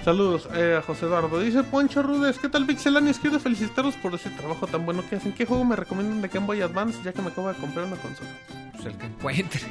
[0.05, 1.39] Saludos eh, a José Eduardo.
[1.39, 3.19] Dice Poncho Rudes, ¿qué tal Pixelanios?
[3.19, 5.31] Quiero felicitaros por ese trabajo tan bueno que hacen.
[5.33, 7.95] ¿Qué juego me recomiendan de Game Boy Advance ya que me acabo de comprar una
[7.95, 8.29] consola?
[8.73, 9.61] Pues el que encuentre.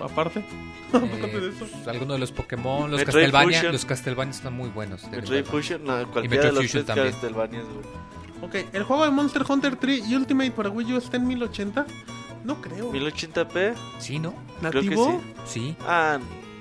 [0.00, 0.44] Aparte, Eh,
[0.92, 1.66] aparte de eso.
[1.70, 3.58] pues, alguno de los Pokémon, los Metroid Castlevania.
[3.58, 3.72] Fusion.
[3.72, 5.02] Los Castlevania están muy buenos.
[5.02, 5.50] de Metroid verdad.
[5.50, 7.12] Fusion, no, cualquiera Metroid de los Fusion tres también.
[7.12, 7.86] Castlevanias, güey.
[8.64, 11.86] Ok, el juego de Monster Hunter 3 y Ultimate para Wii U está en 1080.
[12.44, 12.92] No creo.
[12.92, 14.34] 1080p, Sí, ¿no?
[14.60, 15.22] creo que ¿Nativo?
[15.46, 15.60] sí.
[15.60, 15.76] Sí.
[15.86, 16.18] Ah,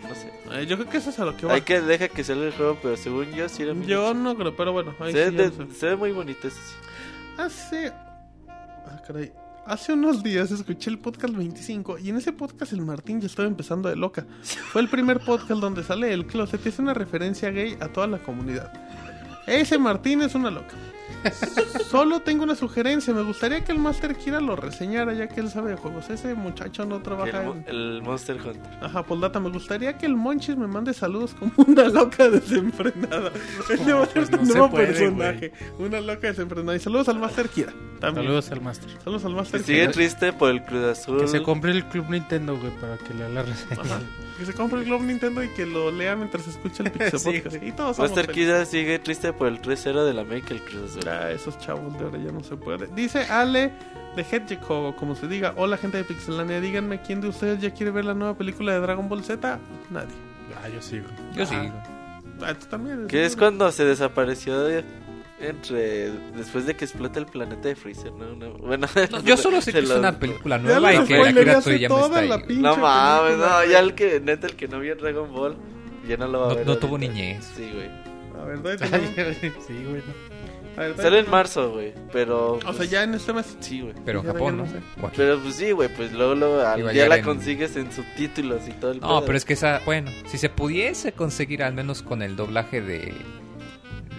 [0.08, 0.34] no sé.
[0.62, 1.54] Eh, yo creo que eso es a lo que va.
[1.56, 4.14] Hay que deja que salga el juego, pero según yo sí era Yo 1080.
[4.24, 4.96] no creo, pero bueno.
[5.02, 5.80] Ahí se, sí, ve ya de- no sé.
[5.80, 6.76] se ve muy bonito ese sí.
[7.38, 7.92] Hace.
[8.48, 9.32] Ah, caray.
[9.66, 13.48] Hace unos días escuché el podcast 25 y en ese podcast el Martín ya estaba
[13.48, 14.28] empezando de loca.
[14.44, 16.64] Fue el primer podcast donde sale el closet.
[16.68, 18.72] Es una referencia gay a toda la comunidad.
[19.48, 20.76] Ese Martín es una loca.
[21.90, 23.14] Solo tengo una sugerencia.
[23.14, 26.10] Me gustaría que el Master Kira lo reseñara ya que él sabe de juegos.
[26.10, 27.64] Ese muchacho no trabaja el, en...
[27.68, 28.62] el Monster Hunter.
[28.82, 33.32] Ajá, Poldata, me gustaría que el Monchis me mande saludos como una loca desenfrenada.
[33.70, 35.52] Ese va a ser pues tu se nuevo puede, personaje.
[35.80, 36.76] Una loca desenfrenada.
[36.76, 37.74] Y saludos al Master Kira.
[38.00, 38.26] También.
[38.26, 38.90] Saludos al Master.
[39.04, 39.92] Saludos al Master Sigue Kira.
[39.94, 41.22] triste por el Cruz Azul.
[41.22, 43.82] Que se compre el Club Nintendo, güey, para que le la reseña.
[43.82, 44.00] Ajá.
[44.38, 47.40] Que se compre el Globe Nintendo y que lo lea mientras escucha el Pixel Sí,
[47.42, 47.64] Podcast.
[47.64, 48.28] Y todos Master.
[48.30, 51.10] Kida sigue triste por el 3-0 de la América el Cruz Azul.
[51.10, 52.88] Ah, esos chavos de ahora ya no se puede.
[52.96, 53.72] Dice Ale
[54.16, 55.54] de Hedgehog, o como se diga.
[55.58, 56.62] Hola, gente de Pixelania.
[56.62, 59.60] Díganme, ¿quién de ustedes ya quiere ver la nueva película de Dragon Ball Z?
[59.90, 60.08] Nadie.
[60.64, 61.06] Ah, yo sigo.
[61.36, 61.56] Yo sí.
[62.42, 63.08] Ah, tú también.
[63.08, 64.84] Que es cuando se desapareció de-
[65.40, 68.26] entre después de que explota el planeta de Freezer, ¿no?
[68.34, 71.18] Una- bueno, No, yo solo sé que es lo- una película Ya nueva y que
[71.18, 71.30] la
[72.08, 72.28] está ahí.
[72.28, 72.48] güey.
[72.48, 75.58] pinche No mames, no, ya el que neta el que no vio Dragon Ball
[76.08, 76.68] ya no lo va a No- ver.
[76.68, 77.14] no tuvo ahorita.
[77.14, 77.52] niñez.
[77.56, 77.90] Sí, güey.
[78.42, 79.10] A ver, ¿dónde tenemos?
[79.68, 80.02] sí, güey.
[80.06, 80.36] no.
[80.78, 83.56] A ver, ¿dónde Sale en marzo, güey, pero O sea, pues, ya en este mes.
[83.62, 83.94] sí, güey.
[84.06, 84.70] Pero ya Japón, no ¿no?
[84.70, 84.80] sé.
[85.16, 88.72] Pero pues sí, güey, pues luego, luego al día la en- consigues en subtítulos y
[88.72, 89.26] todo el No, pedo.
[89.26, 93.14] pero es que esa, bueno, si se pudiese conseguir al menos con el doblaje de.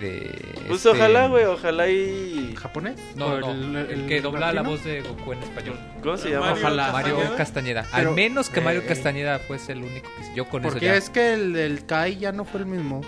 [0.01, 2.99] De Pues este- ojalá, güey, ojalá y ¿Japonés?
[3.17, 5.79] No, ¿O no, el, que dobla la voz de Goku en español.
[6.03, 6.53] ¿Cómo se Mario llama?
[6.59, 6.93] Ojalá.
[6.93, 7.87] Mario Castañeda.
[7.95, 10.87] Pero, al menos que Mario eh, Castañeda fuese el único que yo con eso Porque
[10.87, 10.97] ya.
[10.97, 13.01] es que el del Kai ya no fue el mismo.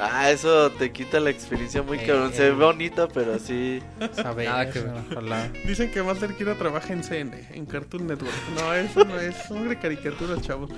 [0.00, 2.04] Ah, eso te quita la experiencia muy Eh.
[2.06, 2.32] cabrón.
[2.32, 3.80] Se ve bonito, pero sí.
[4.14, 4.92] Saber, Nada que ver.
[5.12, 5.48] ojalá.
[5.66, 8.32] Dicen que Master Kira trabaja en CN, en Cartoon Network.
[8.56, 9.36] No, eso no es.
[9.46, 10.68] Son de caricaturas, chavos.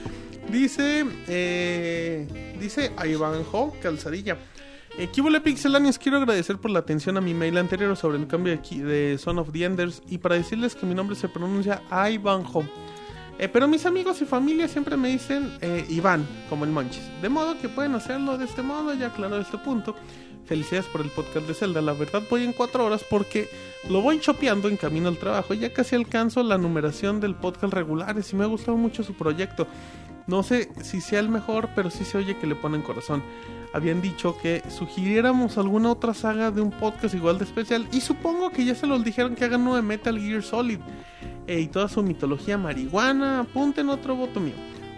[0.50, 1.06] Dice.
[1.28, 2.26] Eh,
[2.60, 4.36] dice Ivanjo Calzadilla.
[4.98, 5.98] Eh, ¿Qué hubo, Pixelanios?
[5.98, 9.52] Quiero agradecer por la atención a mi mail anterior sobre el cambio de, Son of
[9.52, 12.64] the Enders y para decirles que mi nombre se pronuncia Ivanjo.
[13.38, 17.02] Eh, pero mis amigos y familia siempre me dicen eh, Iván, como el Monchis.
[17.20, 19.94] De modo que pueden hacerlo de este modo, ya aclarado este punto.
[20.46, 21.82] Felicidades por el podcast de Zelda.
[21.82, 23.50] La verdad voy en cuatro horas porque
[23.90, 25.52] lo voy chopeando en camino al trabajo.
[25.52, 29.66] Ya casi alcanzo la numeración del podcast regulares y me ha gustado mucho su proyecto.
[30.26, 33.22] No sé si sea el mejor, pero sí se oye que le ponen corazón.
[33.76, 38.48] Habían dicho que sugiriéramos alguna otra saga de un podcast igual de especial y supongo
[38.48, 40.78] que ya se los dijeron que hagan uno Metal Gear Solid
[41.46, 43.40] eh, y toda su mitología marihuana.
[43.40, 44.54] Apunten otro voto mío.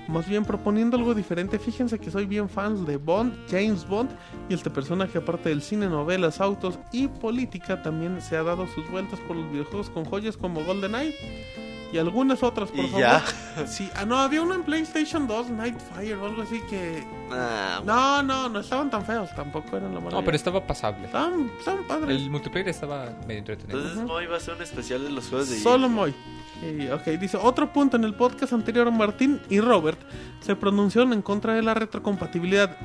[0.06, 4.10] Más bien proponiendo algo diferente, fíjense que soy bien fan de Bond, James Bond,
[4.48, 8.88] y este personaje aparte del cine, novelas, autos y política también se ha dado sus
[8.92, 11.67] vueltas por los videojuegos con joyas como GoldenEye.
[11.92, 13.00] Y algunas otras, por Y favor.
[13.00, 13.24] ya.
[13.66, 17.02] Sí, ah, no, había uno en PlayStation 2, Nightfire o algo así que...
[17.30, 20.20] Ah, No, no, no estaban tan feos, tampoco eran la maravilla.
[20.20, 21.06] No, pero estaba pasable.
[21.06, 22.16] Estaban, estaban padres.
[22.22, 23.78] El multiplayer estaba medio entretenido.
[23.80, 25.88] Entonces Moy va a ser un especial de los juegos de Solo.
[25.88, 26.14] Moy.
[26.62, 29.98] Y, ok, dice, otro punto en el podcast anterior, Martín y Robert
[30.40, 32.76] se pronunciaron en contra de la retrocompatibilidad.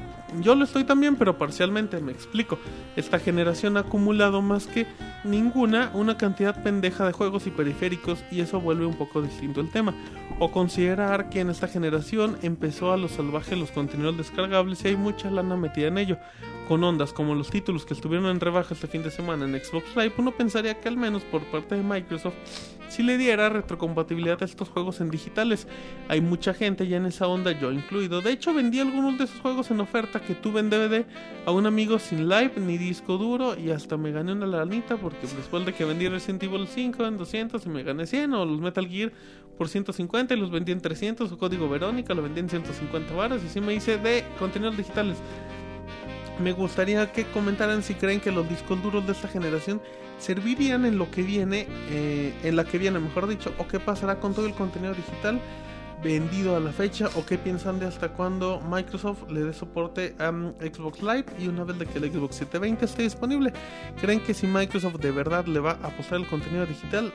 [0.42, 2.58] Yo lo estoy también, pero parcialmente, me explico.
[2.96, 4.88] Esta generación ha acumulado más que
[5.24, 9.72] ninguna una cantidad pendeja de juegos y periféricos y eso vuelve un poco distinto el
[9.72, 9.94] tema.
[10.40, 14.96] O considerar que en esta generación empezó a lo salvaje los contenidos descargables y hay
[14.96, 16.18] mucha lana metida en ello.
[16.68, 19.96] Con ondas como los títulos que estuvieron en rebaja este fin de semana en Xbox
[19.96, 22.36] Live, uno pensaría que al menos por parte de Microsoft
[22.94, 25.68] si le diera retrocompatibilidad a estos juegos en digitales.
[26.08, 28.22] Hay mucha gente ya en esa onda, yo incluido.
[28.22, 31.06] De hecho, vendí algunos de esos juegos en oferta que tuve en DVD
[31.46, 35.28] a un amigo sin live ni disco duro y hasta me gané una lanita porque
[35.28, 38.60] después de que vendí Resident Evil 5 en 200 y me gané 100 o los
[38.60, 39.12] Metal Gear
[39.58, 43.44] por 150 y los vendí en 300 o Código Verónica lo vendí en 150 varas
[43.44, 45.18] y así me hice de contenidos digitales.
[46.40, 49.82] Me gustaría que comentaran si creen que los discos duros de esta generación
[50.24, 54.20] servirían en lo que viene, eh, en la que viene, mejor dicho, o qué pasará
[54.20, 55.42] con todo el contenido digital
[56.04, 60.32] vendido a la fecha, o qué piensan de hasta cuándo Microsoft le dé soporte a
[60.32, 63.54] mm, Xbox Live y una vez de que el Xbox 720 esté disponible.
[64.02, 67.14] ¿Creen que si Microsoft de verdad le va a apostar el contenido digital,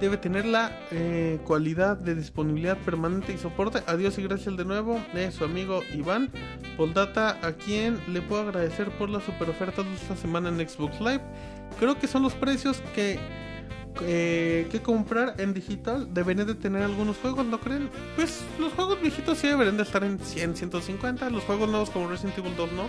[0.00, 3.82] debe tener la eh, cualidad de disponibilidad permanente y soporte?
[3.86, 6.30] Adiós y gracias de nuevo de su amigo Iván.
[6.76, 10.98] Poldata, a quien le puedo agradecer por las super ofertas de esta semana en Xbox
[11.00, 11.22] Live.
[11.78, 13.18] Creo que son los precios que,
[14.02, 16.12] eh, que comprar en digital.
[16.12, 17.90] Deberían de tener algunos juegos, ¿no creen?
[18.16, 21.30] Pues los juegos viejitos sí deberían de estar en 100, 150.
[21.30, 22.88] Los juegos nuevos como Resident Evil 2 no.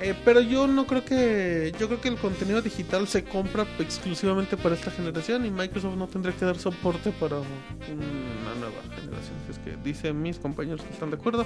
[0.00, 4.56] Eh, pero yo no creo que yo creo que el contenido digital se compra exclusivamente
[4.56, 9.34] para esta generación y Microsoft no tendría que dar soporte para una nueva generación.
[9.46, 11.44] Si es que dicen mis compañeros que están de acuerdo.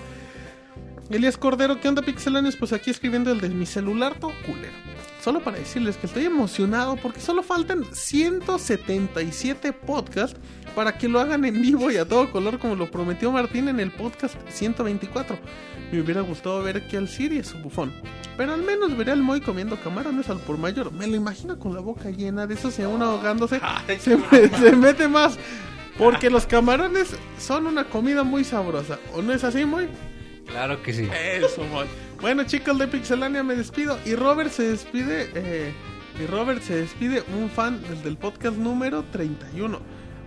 [1.10, 2.56] Elías Cordero, ¿qué onda pixelanes?
[2.56, 4.72] Pues aquí escribiendo el de mi celular todo culero.
[5.22, 10.38] Solo para decirles que estoy emocionado porque solo faltan 177 podcasts
[10.74, 13.78] para que lo hagan en vivo y a todo color como lo prometió Martín en
[13.78, 15.38] el podcast 124.
[15.92, 17.92] Me hubiera gustado ver que al Siri es su bufón.
[18.36, 20.90] Pero al menos veré al Moy comiendo camarones al por mayor.
[20.92, 23.60] Me lo imagino con la boca llena de eso, se uno ahogándose.
[24.00, 25.38] se, me- se mete más.
[25.98, 28.98] Porque los camarones son una comida muy sabrosa.
[29.14, 29.88] ¿O no es así, Moy?
[30.46, 31.08] Claro que sí.
[31.36, 31.86] Eso, Moy.
[32.22, 33.98] Bueno, chicos de Pixelania, me despido.
[34.06, 35.30] Y Robert se despide.
[35.34, 35.74] eh,
[36.22, 39.80] y Robert se despide, un fan desde el podcast número 31.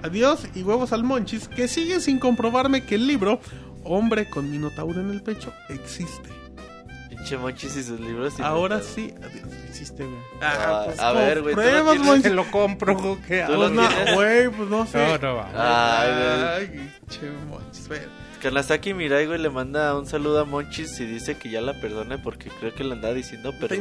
[0.03, 3.40] Adiós y huevos al monchis, que sigue sin comprobarme que el libro
[3.83, 6.30] Hombre con Minotauro en el pecho existe.
[7.09, 8.40] Pinche Monchis y sus libros.
[8.40, 10.17] Ahora sí, adiós, existe, güey.
[10.41, 12.22] Ah, a ver, güey, lo Pruebas.
[12.24, 14.15] Se lo compro, ¿qué Tú lo Pues no, tienes.
[14.15, 14.98] güey, pues no sé.
[14.98, 16.01] No, no, va.
[16.01, 16.80] Ay, güey.
[16.82, 18.01] Ay, che, monchis, ve.
[18.45, 22.19] Kanazaki Mirai, güey, le manda un saludo a Monchis y dice que ya la perdone
[22.19, 23.80] porque creo que le andaba diciendo Te pervertida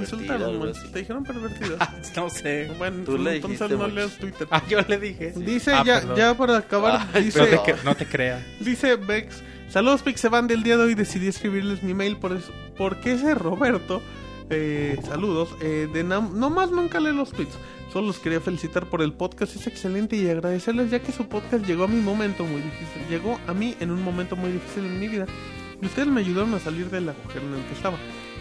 [0.49, 0.73] o insultaron.
[0.93, 1.76] Te dijeron pervertido.
[2.17, 2.73] No sé.
[2.78, 4.49] Bueno, Tú le entonces dijiste, no leas Twitter.
[4.51, 5.33] Ah, yo le dije.
[5.36, 6.17] Dice Ah, ya, perdón.
[6.17, 8.43] ya para acabar, dice, No te, no te creas.
[8.60, 13.12] dice Bex, saludos Pixeban del día de hoy, decidí escribirles mi mail por eso, porque
[13.12, 14.01] ese Roberto,
[14.49, 17.59] eh, saludos, eh, de nam- no más nunca lee los tweets,
[17.94, 21.64] solo los quería felicitar por el podcast, es excelente y agradecerles ya que su podcast
[21.64, 24.98] llegó a mi momento muy difícil, llegó a mí en un momento muy difícil en
[24.98, 25.26] mi vida
[25.81, 27.97] y ustedes me ayudaron a salir del agujero en el que estaba.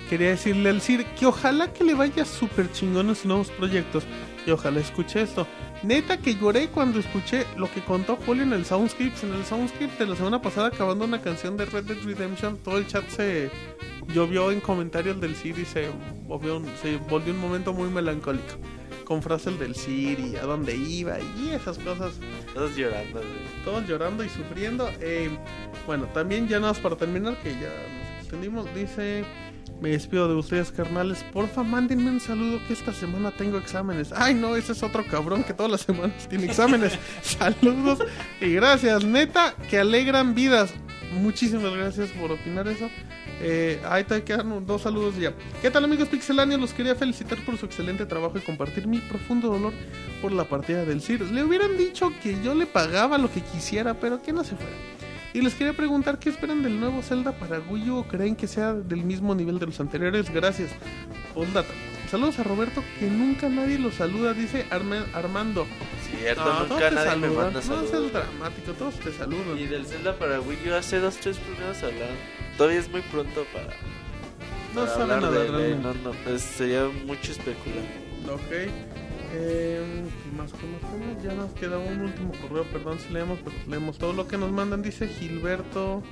[0.09, 4.05] Quería decirle al Sir que ojalá que le vaya súper chingón en sus nuevos proyectos
[4.47, 5.45] y ojalá escuche esto.
[5.83, 9.25] Neta que lloré cuando escuché lo que contó Julio en el Soundscripts.
[9.25, 12.77] En el Soundscript de la semana pasada acabando una canción de Red Dead Redemption, todo
[12.77, 13.51] el chat se
[14.07, 15.89] llovió en comentarios del Sir y se
[16.25, 18.55] volvió un, se volvió un momento muy melancólico.
[19.03, 22.13] Con frases del Sir y a dónde iba y esas cosas
[22.53, 23.63] Todos llorando, güey.
[23.65, 24.89] todos llorando y sufriendo.
[25.01, 25.29] Eh,
[25.85, 29.25] bueno, también ya nada más para terminar, que ya nos extendimos, dice...
[29.81, 31.23] Me despido de ustedes, carnales.
[31.33, 34.13] Porfa, mándenme un saludo que esta semana tengo exámenes.
[34.13, 36.97] Ay, no, ese es otro cabrón que todas las semanas tiene exámenes.
[37.21, 37.99] Saludos
[38.39, 40.73] y gracias, neta, que alegran vidas.
[41.13, 42.89] Muchísimas gracias por opinar eso.
[43.41, 45.33] Eh, ahí te quedan dos saludos ya.
[45.61, 46.61] ¿Qué tal amigos pixelanios?
[46.61, 49.73] Los quería felicitar por su excelente trabajo y compartir mi profundo dolor
[50.21, 51.21] por la partida del CIR.
[51.31, 54.75] Le hubieran dicho que yo le pagaba lo que quisiera, pero que no se fuera.
[55.33, 58.73] Y les quería preguntar qué esperan del nuevo Zelda para Wii U creen que sea
[58.73, 60.31] del mismo nivel de los anteriores.
[60.31, 60.69] Gracias.
[61.33, 61.73] Postdata.
[62.11, 65.65] Saludos a Roberto, que nunca nadie lo saluda, dice Arma- Armando.
[66.19, 69.57] Cierto, No, nunca nadie me No seas dramático, todos te saludan.
[69.57, 72.15] Y del Zelda para Wii U hace dos, tres primeros hablaron.
[72.55, 73.65] Todavía es muy pronto para,
[74.75, 75.81] No para saben hablar nada de realmente.
[76.03, 77.83] No, no, es- sería mucho especular.
[78.31, 78.69] Ok.
[79.35, 81.23] Eh, ¿qué más conocemos?
[81.23, 84.51] Ya nos queda un último correo, perdón si leemos, pero leemos todo lo que nos
[84.51, 84.81] mandan.
[84.81, 86.03] Dice Gilberto.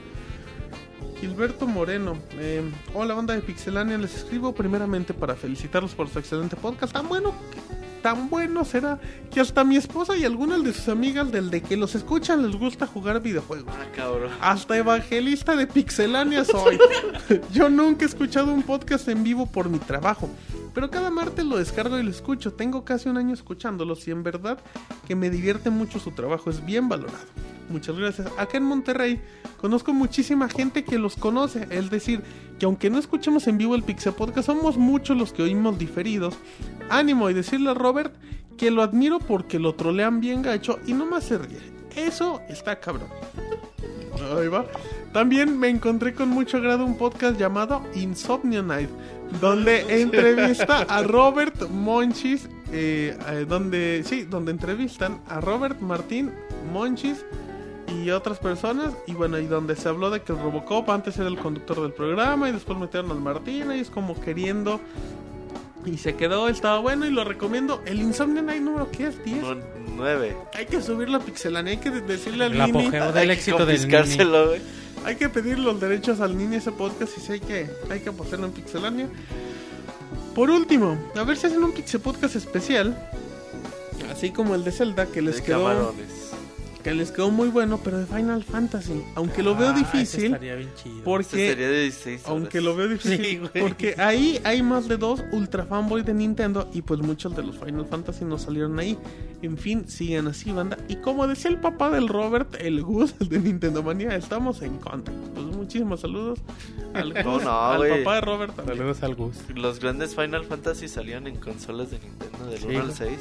[1.20, 2.18] Gilberto Moreno.
[2.40, 2.64] Eh,
[2.96, 6.94] hola banda de Pixelania, les escribo primeramente para felicitarlos por su excelente podcast.
[6.94, 9.00] Tan bueno, que- tan bueno será
[9.32, 12.56] que hasta mi esposa y algunas de sus amigas del de que los escuchan les
[12.56, 13.74] gusta jugar videojuegos.
[13.78, 14.32] Ah, cabrón.
[14.42, 16.78] Hasta evangelista de Pixelania soy.
[17.52, 20.30] Yo nunca he escuchado un podcast en vivo por mi trabajo.
[20.74, 22.54] Pero cada martes lo descargo y lo escucho.
[22.54, 24.58] Tengo casi un año escuchándolos y en verdad
[25.06, 26.50] que me divierte mucho su trabajo.
[26.50, 27.20] Es bien valorado.
[27.70, 28.28] Muchas gracias.
[28.38, 29.22] Acá en Monterrey
[29.60, 31.68] conozco muchísima gente que los conoce.
[31.72, 32.22] Es decir,
[32.60, 36.36] que aunque no escuchemos en vivo el Pixel Podcast, somos muchos los que oímos diferidos.
[36.90, 38.16] Ánimo y decirle a Robert
[38.58, 41.60] que lo admiro porque lo trolean bien gacho y nomás se ríe.
[41.94, 43.10] Eso está cabrón.
[44.38, 44.66] Ahí va.
[45.12, 48.90] También me encontré con mucho agrado un podcast llamado Insomnia Night,
[49.42, 56.32] donde entrevista a Robert Monchis, eh, eh, donde sí, donde entrevistan a Robert Martín
[56.72, 57.26] Monchis
[57.94, 61.28] y otras personas y bueno y donde se habló de que el Robocop antes era
[61.28, 64.80] el conductor del programa y después metieron al Martín y es como queriendo
[65.86, 67.82] y se quedó, estaba bueno y lo recomiendo.
[67.86, 69.24] El Insomnia Night número ¿qué es?
[69.24, 69.42] 10.
[69.42, 69.56] Nu-
[69.96, 70.36] Nueve.
[70.54, 72.86] Hay que subirlo a Pixelania, hay que de- decirle al El Nini.
[72.86, 73.92] apogeo del que éxito del Nini.
[73.92, 74.62] confiscárselo, güey.
[75.06, 78.12] Hay que pedir los derechos al Nini ese podcast y sí hay que, hay que
[78.12, 79.10] postearlo en Pixelania.
[80.36, 83.10] Por último, a ver si hacen un Pixel Podcast especial.
[84.12, 86.08] Así como el de Zelda, que les De quedó camarones.
[86.84, 89.04] Que les quedó muy bueno, pero de Final Fantasy.
[89.16, 91.04] Aunque lo veo Ah, difícil, estaría bien chido.
[91.04, 92.30] Porque sería de 16 horas.
[92.32, 96.70] aunque lo veo difícil, Sí, porque ahí hay más de dos ultra fanboys de Nintendo
[96.74, 98.98] y pues muchos de los Final Fantasy no salieron ahí.
[99.42, 100.78] En fin, siguen así, banda.
[100.88, 104.78] Y como decía el papá del Robert, el Gus el de Nintendo Manía, estamos en
[104.78, 105.20] contacto.
[105.34, 106.40] Pues muchísimos saludos
[106.94, 108.78] al, ¿Cómo Gus, no, al papá de Robert también.
[108.78, 109.36] Saludos al Gus.
[109.56, 112.98] Los grandes Final Fantasy salían en consolas de Nintendo del Sí, 1 al güey.
[112.98, 113.20] 6.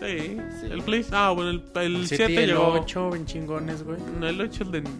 [0.00, 0.66] Sí, Sí.
[0.70, 1.06] el Play.
[1.12, 2.72] Ah, bueno, el, el El 7 7 y el llegó.
[2.72, 3.98] 8, bien chingones, güey.
[4.18, 4.96] No, el 8 el de niños.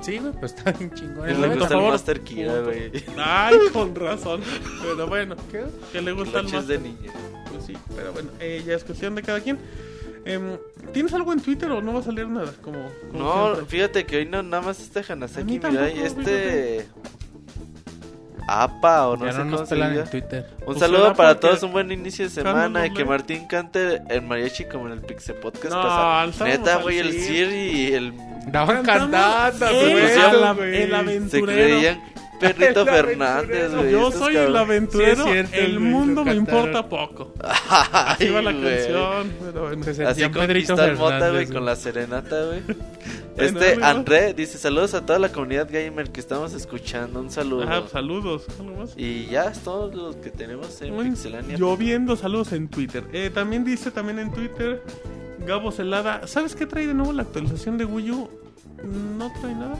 [0.00, 1.26] Sí, güey, pues está bien chingón.
[1.40, 2.92] Le gusta el Master Kira, güey.
[3.18, 4.40] Ay, con razón.
[4.82, 5.36] Pero bueno,
[5.92, 6.66] que le gusta el más.
[6.66, 7.12] de niña.
[7.52, 9.58] Pues sí, pero bueno, eh, ya es cuestión de cada quien.
[10.26, 10.58] Em,
[10.92, 12.52] ¿Tienes algo en Twitter o no va a salir nada?
[12.60, 12.78] Como,
[13.12, 13.64] como No, siempre?
[13.66, 16.86] fíjate que hoy no nada más este Hanasaki Mirai, este
[18.48, 20.04] APA o no ya sé no cómo nos se pelan diga.
[20.04, 20.46] en Twitter.
[20.60, 23.18] Un Pues saludo para porque todos, un buen inicio de semana y que Doble.
[23.18, 26.44] Martín cante en mariachi como en el Pixel Podcast No, pasado.
[26.46, 27.24] Neta, güey, el cien.
[27.24, 28.12] Sir y el
[28.46, 29.90] Daban cantadas, el,
[30.56, 30.82] güey.
[30.82, 31.46] el se aventurero.
[31.46, 32.00] creían
[32.40, 33.92] Perrito El Fernández, güey.
[33.92, 37.32] Yo soy el aventurero, Sí, es cierto, el güey, mundo me importa poco.
[37.40, 39.32] Así va la canción.
[39.44, 39.84] Pero bueno.
[39.84, 42.62] Se Así conquista el Mota, güey, Fernández, con la serenata, güey.
[43.36, 43.86] Bueno, Este, amigo.
[43.86, 47.20] André dice, saludos a toda la comunidad gamer que estamos escuchando.
[47.20, 47.64] Un saludo.
[47.64, 48.46] Ajá, saludos.
[48.58, 48.94] ¿Algo más?
[48.96, 51.58] Y ya es todo lo que tenemos en Muy Pixelania.
[51.58, 53.04] Lloviendo saludos en Twitter.
[53.12, 54.82] Eh, también dice también en Twitter
[55.46, 56.26] Gabo Celada.
[56.26, 58.30] ¿Sabes qué trae de nuevo la actualización de Wii U?
[59.18, 59.78] No trae nada.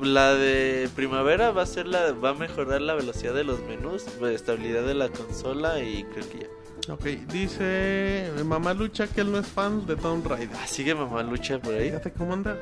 [0.00, 4.04] La de primavera va a ser la va a mejorar la velocidad de los menús,
[4.20, 6.92] la estabilidad de la consola y creo que ya.
[6.92, 10.56] Ok, dice Mamá Lucha que él no es fan de Tomb Raider.
[10.60, 11.88] Ah, sigue mamá lucha por ahí.
[11.88, 12.58] Fíjate cómo anda.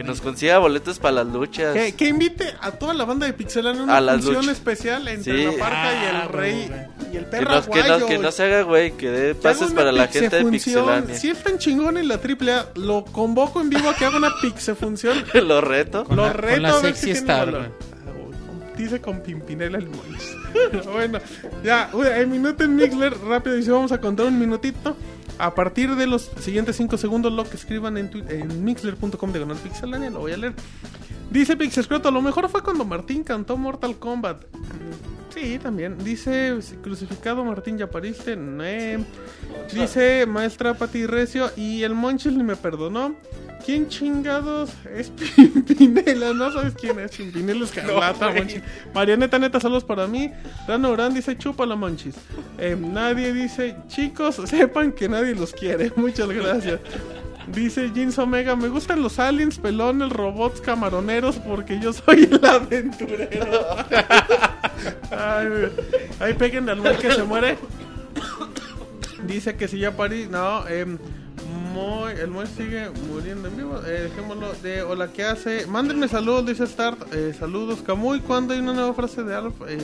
[0.00, 1.74] Que nos consiga boletos para las luchas.
[1.74, 4.52] Que, que invite a toda la banda de Pixelania a una A las función luchas.
[4.56, 5.44] especial entre Sí.
[5.44, 6.80] la parca y el rey güey.
[7.12, 8.06] y el Que, perro nos- que, no, aguayo.
[8.06, 10.50] que no se haga güey, que dé pases para la gente de.
[10.50, 11.14] Pixelania.
[11.18, 14.32] Si es tan chingón en la AAA, lo convoco en vivo a que haga una
[14.40, 15.22] pixefunción.
[15.34, 16.04] Lo reto.
[16.04, 17.54] Con lo la- reto con la a ver sexy si star.
[17.54, 17.68] Ah,
[18.78, 20.84] Dice con Pimpinela el Monch.
[20.94, 21.18] bueno,
[21.62, 24.96] ya, el minuto en Mixler, rápido, dice, vamos a contar un minutito.
[25.40, 30.10] A partir de los siguientes 5 segundos, lo que escriban en, en mixler.com de pixelania,
[30.10, 30.54] lo voy a leer.
[31.30, 34.44] Dice Pixescroto, a lo mejor fue cuando Martín cantó Mortal Kombat.
[34.52, 35.96] Mm, Sí, también.
[35.98, 38.36] Dice Crucificado Martín, ya pariste.
[38.36, 38.98] Eh.
[39.72, 43.14] Dice Maestra Pati Recio y el Monchis ni me perdonó.
[43.64, 45.10] ¿Quién chingados es
[45.66, 46.32] Pimpinela?
[46.32, 48.62] No sabes quién es Pimpinela Escarlata, Monchis.
[48.94, 50.32] Marianeta Neta, saludos para mí.
[50.66, 52.16] Rano Orán dice chúpala Monchis.
[52.58, 55.92] Eh, nadie dice, chicos, sepan que nadie los quiere.
[55.96, 56.80] Muchas gracias.
[57.46, 63.76] Dice Jeans Omega, me gustan los aliens, pelones, robots, camaroneros, porque yo soy el aventurero.
[65.10, 65.48] Ay.
[66.20, 67.58] Ahí peguen al güey que se muere.
[69.26, 70.28] Dice que si ya parí.
[70.30, 70.98] No, em,
[71.74, 73.80] Moy- el Moy sigue muriendo en vivo.
[73.86, 75.66] Eh, dejémoslo de hola, ¿qué hace?
[75.66, 77.12] Mándenme saludos, dice Start.
[77.12, 78.20] Eh, saludos, Camuy.
[78.20, 79.54] ¿Cuándo hay una nueva frase de Alf?
[79.68, 79.78] Eh,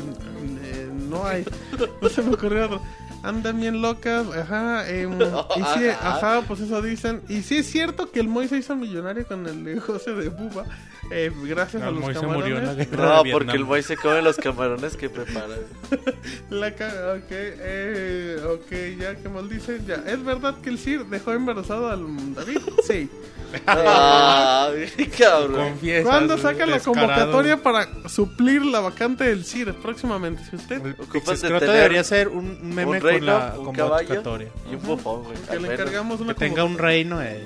[0.65, 1.45] eh, no hay.
[2.03, 2.83] No se me ocurrió otro.
[3.23, 4.89] Andan bien locas, ajá.
[4.89, 5.13] em,
[5.57, 7.23] y sí, ajá, pues eso dicen.
[7.29, 10.65] Y sí es cierto que el Moy se hizo millonario con el negocio de Buba.
[11.11, 12.51] Eh, gracias a El los Moy se camarones.
[12.53, 15.55] murió en la guerra No, de porque el Moy se come los camarones que prepara.
[16.51, 20.03] La ca- ok, eh, ok, ya que maldice, ya.
[20.07, 22.59] ¿Es verdad que el Sir dejó embarazado al David?
[22.87, 23.09] Sí.
[23.67, 24.71] Ah,
[25.19, 25.71] cabrón.
[25.71, 30.43] Confiesas, ¿Cuándo saca la convocatoria para suplir la vacante del Sir próximamente?
[30.51, 33.75] Si usted El Ocupas de tener debería ser un, meme un reino, con la un
[33.75, 34.49] caballo convocatoria.
[34.71, 35.37] y un bufón, güey.
[35.49, 37.45] que le encargamos una Que tenga un reino, eh,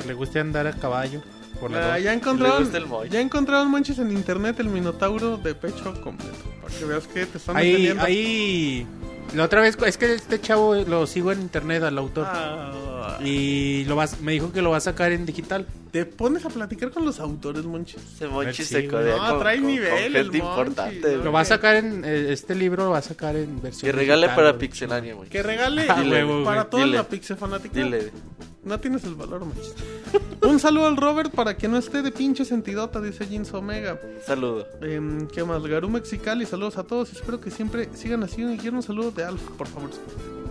[0.00, 1.22] que le guste andar a caballo.
[1.62, 2.68] Por la Ah, ya encontraron,
[3.08, 6.34] ya encontraron manches en internet el minotauro de pecho completo.
[6.60, 8.02] Para que veas que te están Ahí, entendiendo.
[8.02, 8.86] ahí.
[9.36, 12.26] La otra vez, es que este chavo lo sigo en internet al autor.
[12.28, 15.64] Ah, Y lo vas, me dijo que lo va a sacar en digital.
[15.92, 18.00] te pones a platicar con los autores, monchis.
[18.16, 21.16] Ese Monchi Sí, se codea No, con, trae con- nivel, con el Monchi, importante.
[21.18, 22.04] Lo va a sacar en.
[22.04, 23.88] eh, Este libro lo va a sacar en versión.
[23.88, 24.58] Que regale digital, para.
[24.58, 25.28] Pixelania, güey.
[25.28, 26.96] Que regale Ah, dile, para toda Dile.
[26.96, 27.74] la pixefanática.
[27.74, 28.10] Dile.
[28.64, 29.74] No tienes el valor, manches.
[30.42, 33.98] Un saludo al Robert para que no esté de pinche sentidota, dice Jeans Omega.
[34.26, 34.66] Saludo.
[34.80, 35.62] Em, ¿Qué más?
[35.62, 37.12] Garú Mexicali, saludos a todos.
[37.12, 38.42] Espero que siempre sigan así.
[38.42, 39.90] Y quiero un saludo de Alfa, por favor.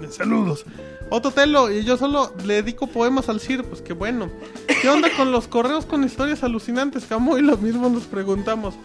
[0.10, 0.66] Saludos.
[1.10, 4.32] Otto Telo, y yo solo le dedico poemas al Sir, pues qué bueno.
[4.82, 7.38] ¿Qué onda con los correos con historias alucinantes, Camo?
[7.38, 8.76] Y lo mismo nos preguntamos.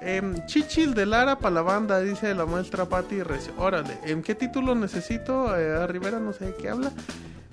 [0.00, 3.52] Em, Chichil de Lara para la banda, dice la maestra Patti Recio.
[3.58, 5.56] Órale, ¿en qué título necesito?
[5.56, 6.90] Eh, a Rivera no sé de qué habla.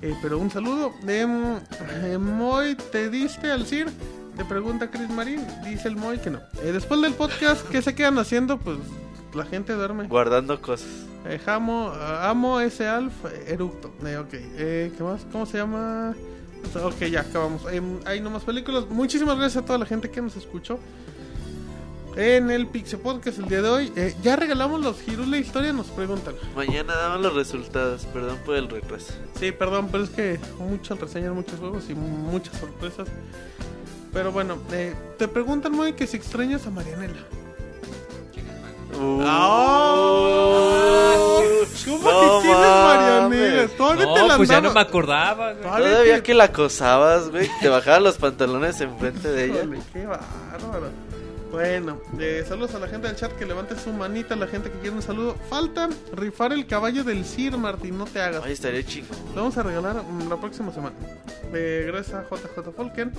[0.01, 0.93] Eh, pero un saludo.
[1.07, 1.57] Em,
[2.03, 3.87] eh, Moy, ¿te diste al CIR?
[4.35, 5.43] Te pregunta Chris Marín.
[5.65, 6.39] Dice el Moy que no.
[6.61, 8.59] Eh, después del podcast, ¿qué se quedan haciendo?
[8.59, 8.77] Pues
[9.33, 10.07] la gente duerme.
[10.07, 10.87] Guardando cosas.
[11.25, 13.13] Eh, jamo, ah, amo ese Alf
[13.47, 13.87] eructo.
[13.87, 15.25] Ok, ¿qué más?
[15.31, 16.15] ¿Cómo se llama?
[16.83, 17.63] Ok, ya acabamos.
[17.71, 18.85] Em, hay nomás películas.
[18.87, 20.79] Muchísimas gracias a toda la gente que nos escuchó.
[22.17, 23.93] En el Pixel Podcast el día de hoy.
[23.95, 26.33] Eh, ya regalamos los giros la historia, nos preguntan.
[26.55, 28.05] Mañana damos los resultados.
[28.11, 29.13] Perdón por el retraso.
[29.39, 33.07] Sí, perdón, pero es que muchas reseñas, muchos juegos y muchas sorpresas.
[34.11, 37.19] Pero bueno, eh, te preguntan, muy que si extrañas a Marianela.
[38.99, 39.93] Uh, ¡Ah!
[41.85, 42.67] ¿Cómo no que tienes.
[42.83, 43.67] Marianela?
[43.77, 45.51] Todavía te No, la pues ya no me acordaba.
[45.51, 45.61] güey.
[45.63, 47.47] Todavía Todavía te- que la acosabas, güey.
[47.61, 49.55] Te bajabas los pantalones enfrente de ella.
[49.63, 50.89] Híjole, qué bárbaro.
[51.57, 54.77] Bueno, eh, saludos a la gente del chat que levante su manita, la gente que
[54.77, 55.33] quiere un saludo.
[55.49, 58.43] Falta rifar el caballo del Sir, Martín, no te hagas.
[58.45, 59.17] Ay, estaría chingón.
[59.29, 60.95] Lo vamos a regalar mm, la próxima semana.
[61.51, 63.11] Eh, gracias a JJ Folken.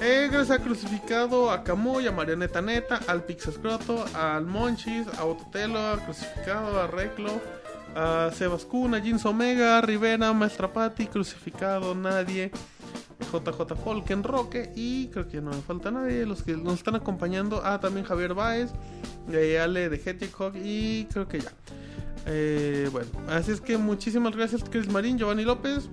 [0.00, 5.78] Eh, gracias a Crucificado, a Camuy, a Marioneta Neta, al Pixescroto, al Monchis, a Ototelo,
[5.78, 7.42] a Crucificado, a Reclo,
[7.94, 12.52] a Sebas Kun, a Jins Omega, a Rivera, Maestra Patti, Crucificado, Nadie.
[13.22, 17.62] JJ Folken, Roque y creo que no me falta nadie, los que nos están acompañando,
[17.64, 18.70] ah, también Javier Baez,
[19.30, 21.52] eh, Ale de Hedgehog y creo que ya.
[22.26, 25.88] Eh, bueno, así es que muchísimas gracias Chris Marín, Giovanni López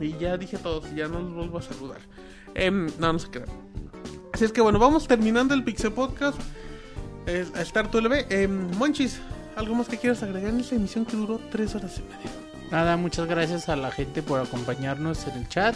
[0.00, 2.00] y ya dije todos, ya no los vuelvo a saludar.
[2.54, 3.48] Em, no, no se crean.
[4.32, 6.38] Así es que bueno, vamos terminando el Pixel Podcast.
[7.26, 8.26] Eh, a LB.
[8.30, 9.20] Em, Monchis,
[9.56, 12.30] ¿algo más que quieras agregar en esta emisión que duró tres horas y media?
[12.70, 15.74] Nada, muchas gracias a la gente por acompañarnos en el chat.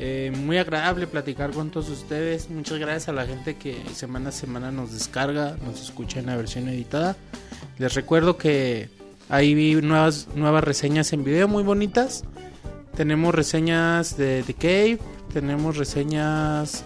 [0.00, 2.48] Eh, muy agradable platicar con todos ustedes.
[2.50, 6.36] Muchas gracias a la gente que semana a semana nos descarga, nos escucha en la
[6.36, 7.16] versión editada.
[7.78, 8.90] Les recuerdo que
[9.28, 12.22] hay nuevas, nuevas reseñas en video muy bonitas.
[12.96, 14.98] Tenemos reseñas de The Cave,
[15.32, 16.84] tenemos reseñas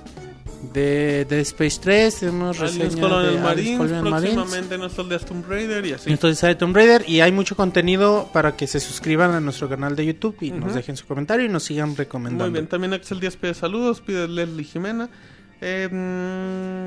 [0.72, 4.34] de Dead Space 3, tenemos Aliens reseñas Colonial de Marines, Colonial Marines.
[4.34, 6.12] próximamente nuestro de Tomb Raider y así.
[6.12, 9.68] Esto es de Tomb Raider y hay mucho contenido para que se suscriban a nuestro
[9.68, 12.44] canal de YouTube y nos dejen su comentario y nos sigan recomendando.
[12.44, 15.10] Muy bien, también Axel Díaz pide saludos, pide Leslie Jimena.
[15.64, 15.88] Eh,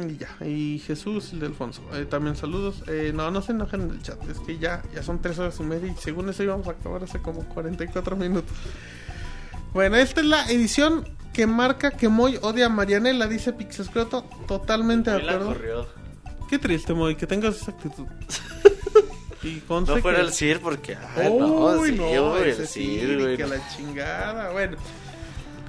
[0.09, 1.81] y ya, y Jesús y de Alfonso.
[1.93, 2.83] Eh, también saludos.
[2.87, 4.21] Eh, no, no se enojen en el chat.
[4.29, 7.01] Es que ya, ya son tres horas y media y según eso íbamos a acabar
[7.01, 8.51] hace como 44 minutos.
[9.73, 14.23] Bueno, esta es la edición que marca que Moy odia a Marianela, dice Pixescroto.
[14.47, 15.47] Totalmente de acuerdo.
[15.47, 15.88] corrió.
[16.49, 18.05] Qué triste, Moy, que tengas esa actitud.
[19.43, 20.95] y No fuera que- el CIR porque.
[21.15, 21.45] Ay, no,
[21.80, 23.38] Uy, sí, no, ese CIR, güey.
[23.38, 24.51] que la chingada.
[24.51, 24.77] Bueno,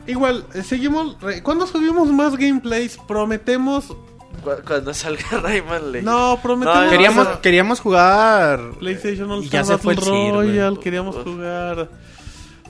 [0.07, 1.17] igual, eh, seguimos.
[1.43, 2.97] ¿Cuándo subimos más gameplays?
[3.09, 3.87] Prometemos.
[3.87, 6.03] Cu- Cuando salga Rayman le.
[6.03, 6.85] No, prometemos.
[6.85, 10.33] No, Queríamos, queríamos jugar PlayStation All y ya Star se fue el Battle Sir.
[10.35, 10.79] Royale.
[10.79, 11.89] Queríamos jugar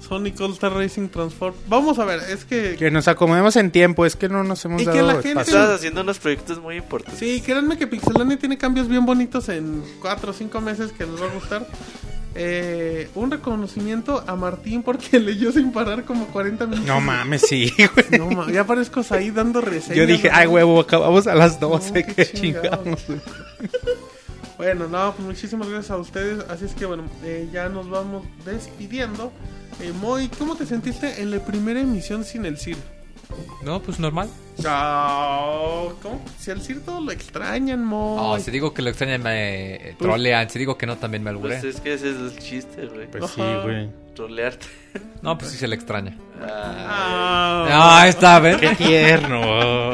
[0.09, 1.55] Sonic All Star Racing Transform.
[1.69, 2.77] Vamos a ver, es que.
[2.79, 5.29] que nos acomodemos en tiempo, es que no nos hemos Y que dado la gente-
[5.31, 5.55] espacio.
[5.55, 7.19] Estabas haciendo unos proyectos muy importantes.
[7.19, 11.21] Sí, créanme que Pixelania tiene cambios bien bonitos en 4 o 5 meses que les
[11.21, 11.67] va a gustar.
[12.39, 16.87] Eh, un reconocimiento a Martín porque leyó sin parar como 40 minutos.
[16.87, 18.19] No mames, sí, güey.
[18.21, 19.97] No, ma- ya parezco ahí dando reseñas.
[19.97, 20.35] Yo dije, ¿no?
[20.37, 22.81] ay huevo, acabamos a las No, 12, qué qué chingados.
[22.85, 23.05] chingamos.
[24.57, 26.45] Bueno, no, pues muchísimas gracias a ustedes.
[26.49, 29.33] Así es que bueno, eh, ya nos vamos despidiendo.
[29.81, 32.77] Eh, Moy, ¿cómo te sentiste en la primera emisión sin el CIR?
[33.63, 34.29] No, pues normal.
[34.67, 36.25] Oh, ¿Cómo?
[36.39, 38.33] Si al Cirto lo extrañan, mo.
[38.33, 41.59] Oh, si digo que lo extrañan me trolean, si digo que no también me alburé.
[41.59, 43.11] Pues es que ese es el chiste, güey.
[43.11, 43.91] Pues sí, güey.
[44.17, 44.67] Trolearte.
[45.23, 46.17] No, pues sí se le extraña.
[46.41, 47.67] Ah.
[48.01, 48.59] Ah, está, ¿ven?
[48.59, 49.93] Qué tierno.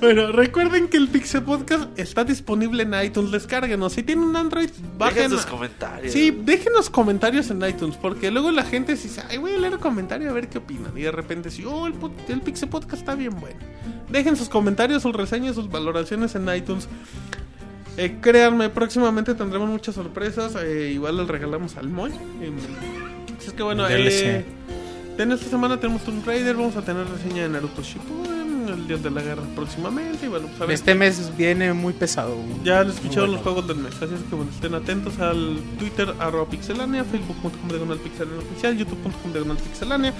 [0.00, 3.32] Bueno, recuerden que el Pixel Podcast está disponible en iTunes.
[3.32, 3.92] Descárguenos.
[3.92, 5.16] Si tienen un Android, bajen.
[5.16, 6.12] Dejen sus comentarios.
[6.12, 9.72] Sí, déjenos comentarios en iTunes, porque luego la gente se dice, ay, voy a leer
[9.74, 10.96] el comentario a ver qué opinan.
[10.96, 11.94] Y de repente, sí, oh, el,
[12.28, 13.58] el Pixel Podcast está bien bueno.
[14.08, 16.88] Dejen sus comentarios, sus reseñas, sus valoraciones en iTunes.
[17.96, 20.54] Eh, créanme, próximamente tendremos muchas sorpresas.
[20.62, 22.12] eh, igual les regalamos al Moy.
[22.40, 22.52] Eh,
[23.48, 24.44] así es que bueno, eh,
[25.18, 29.02] en esta semana tenemos Tomb Raider, vamos a tener reseña de Naruto Shippuden, el Dios
[29.02, 30.26] de la Guerra próximamente.
[30.26, 30.74] Y bueno, pues a ver.
[30.74, 32.36] Este mes viene muy pesado.
[32.62, 33.62] Ya les escucharon Muy los bueno.
[33.62, 37.98] juegos del mes, así es que bueno, estén atentos al Twitter arroba pixelania, facebook.com diagonal
[37.98, 40.12] pixelania oficial, youtube.com diagonal pixelania.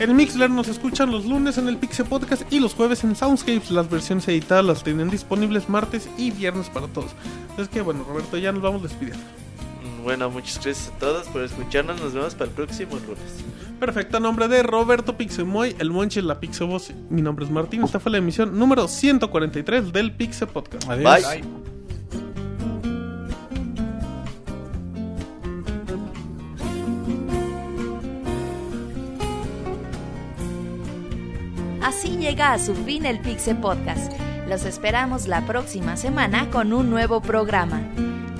[0.00, 3.70] En Mixler nos escuchan los lunes en el Pixel Podcast y los jueves en Soundscapes.
[3.70, 7.12] Las versiones editadas las tienen disponibles martes y viernes para todos.
[7.58, 9.22] Es que bueno, Roberto, ya nos vamos despidiendo.
[10.04, 11.98] Bueno, muchas gracias a todos por escucharnos.
[12.00, 13.42] Nos vemos para el próximo lunes.
[13.80, 16.92] Perfecto, nombre de Roberto Pixemoy, el Monche, la Pixevoz.
[17.08, 17.82] Mi nombre es Martín.
[17.82, 20.88] Esta fue la emisión número 143 del Pixel Podcast.
[20.90, 21.22] Adiós.
[21.22, 21.44] Bye.
[31.82, 34.12] Así llega a su fin el Pixel Podcast.
[34.48, 37.82] Los esperamos la próxima semana con un nuevo programa.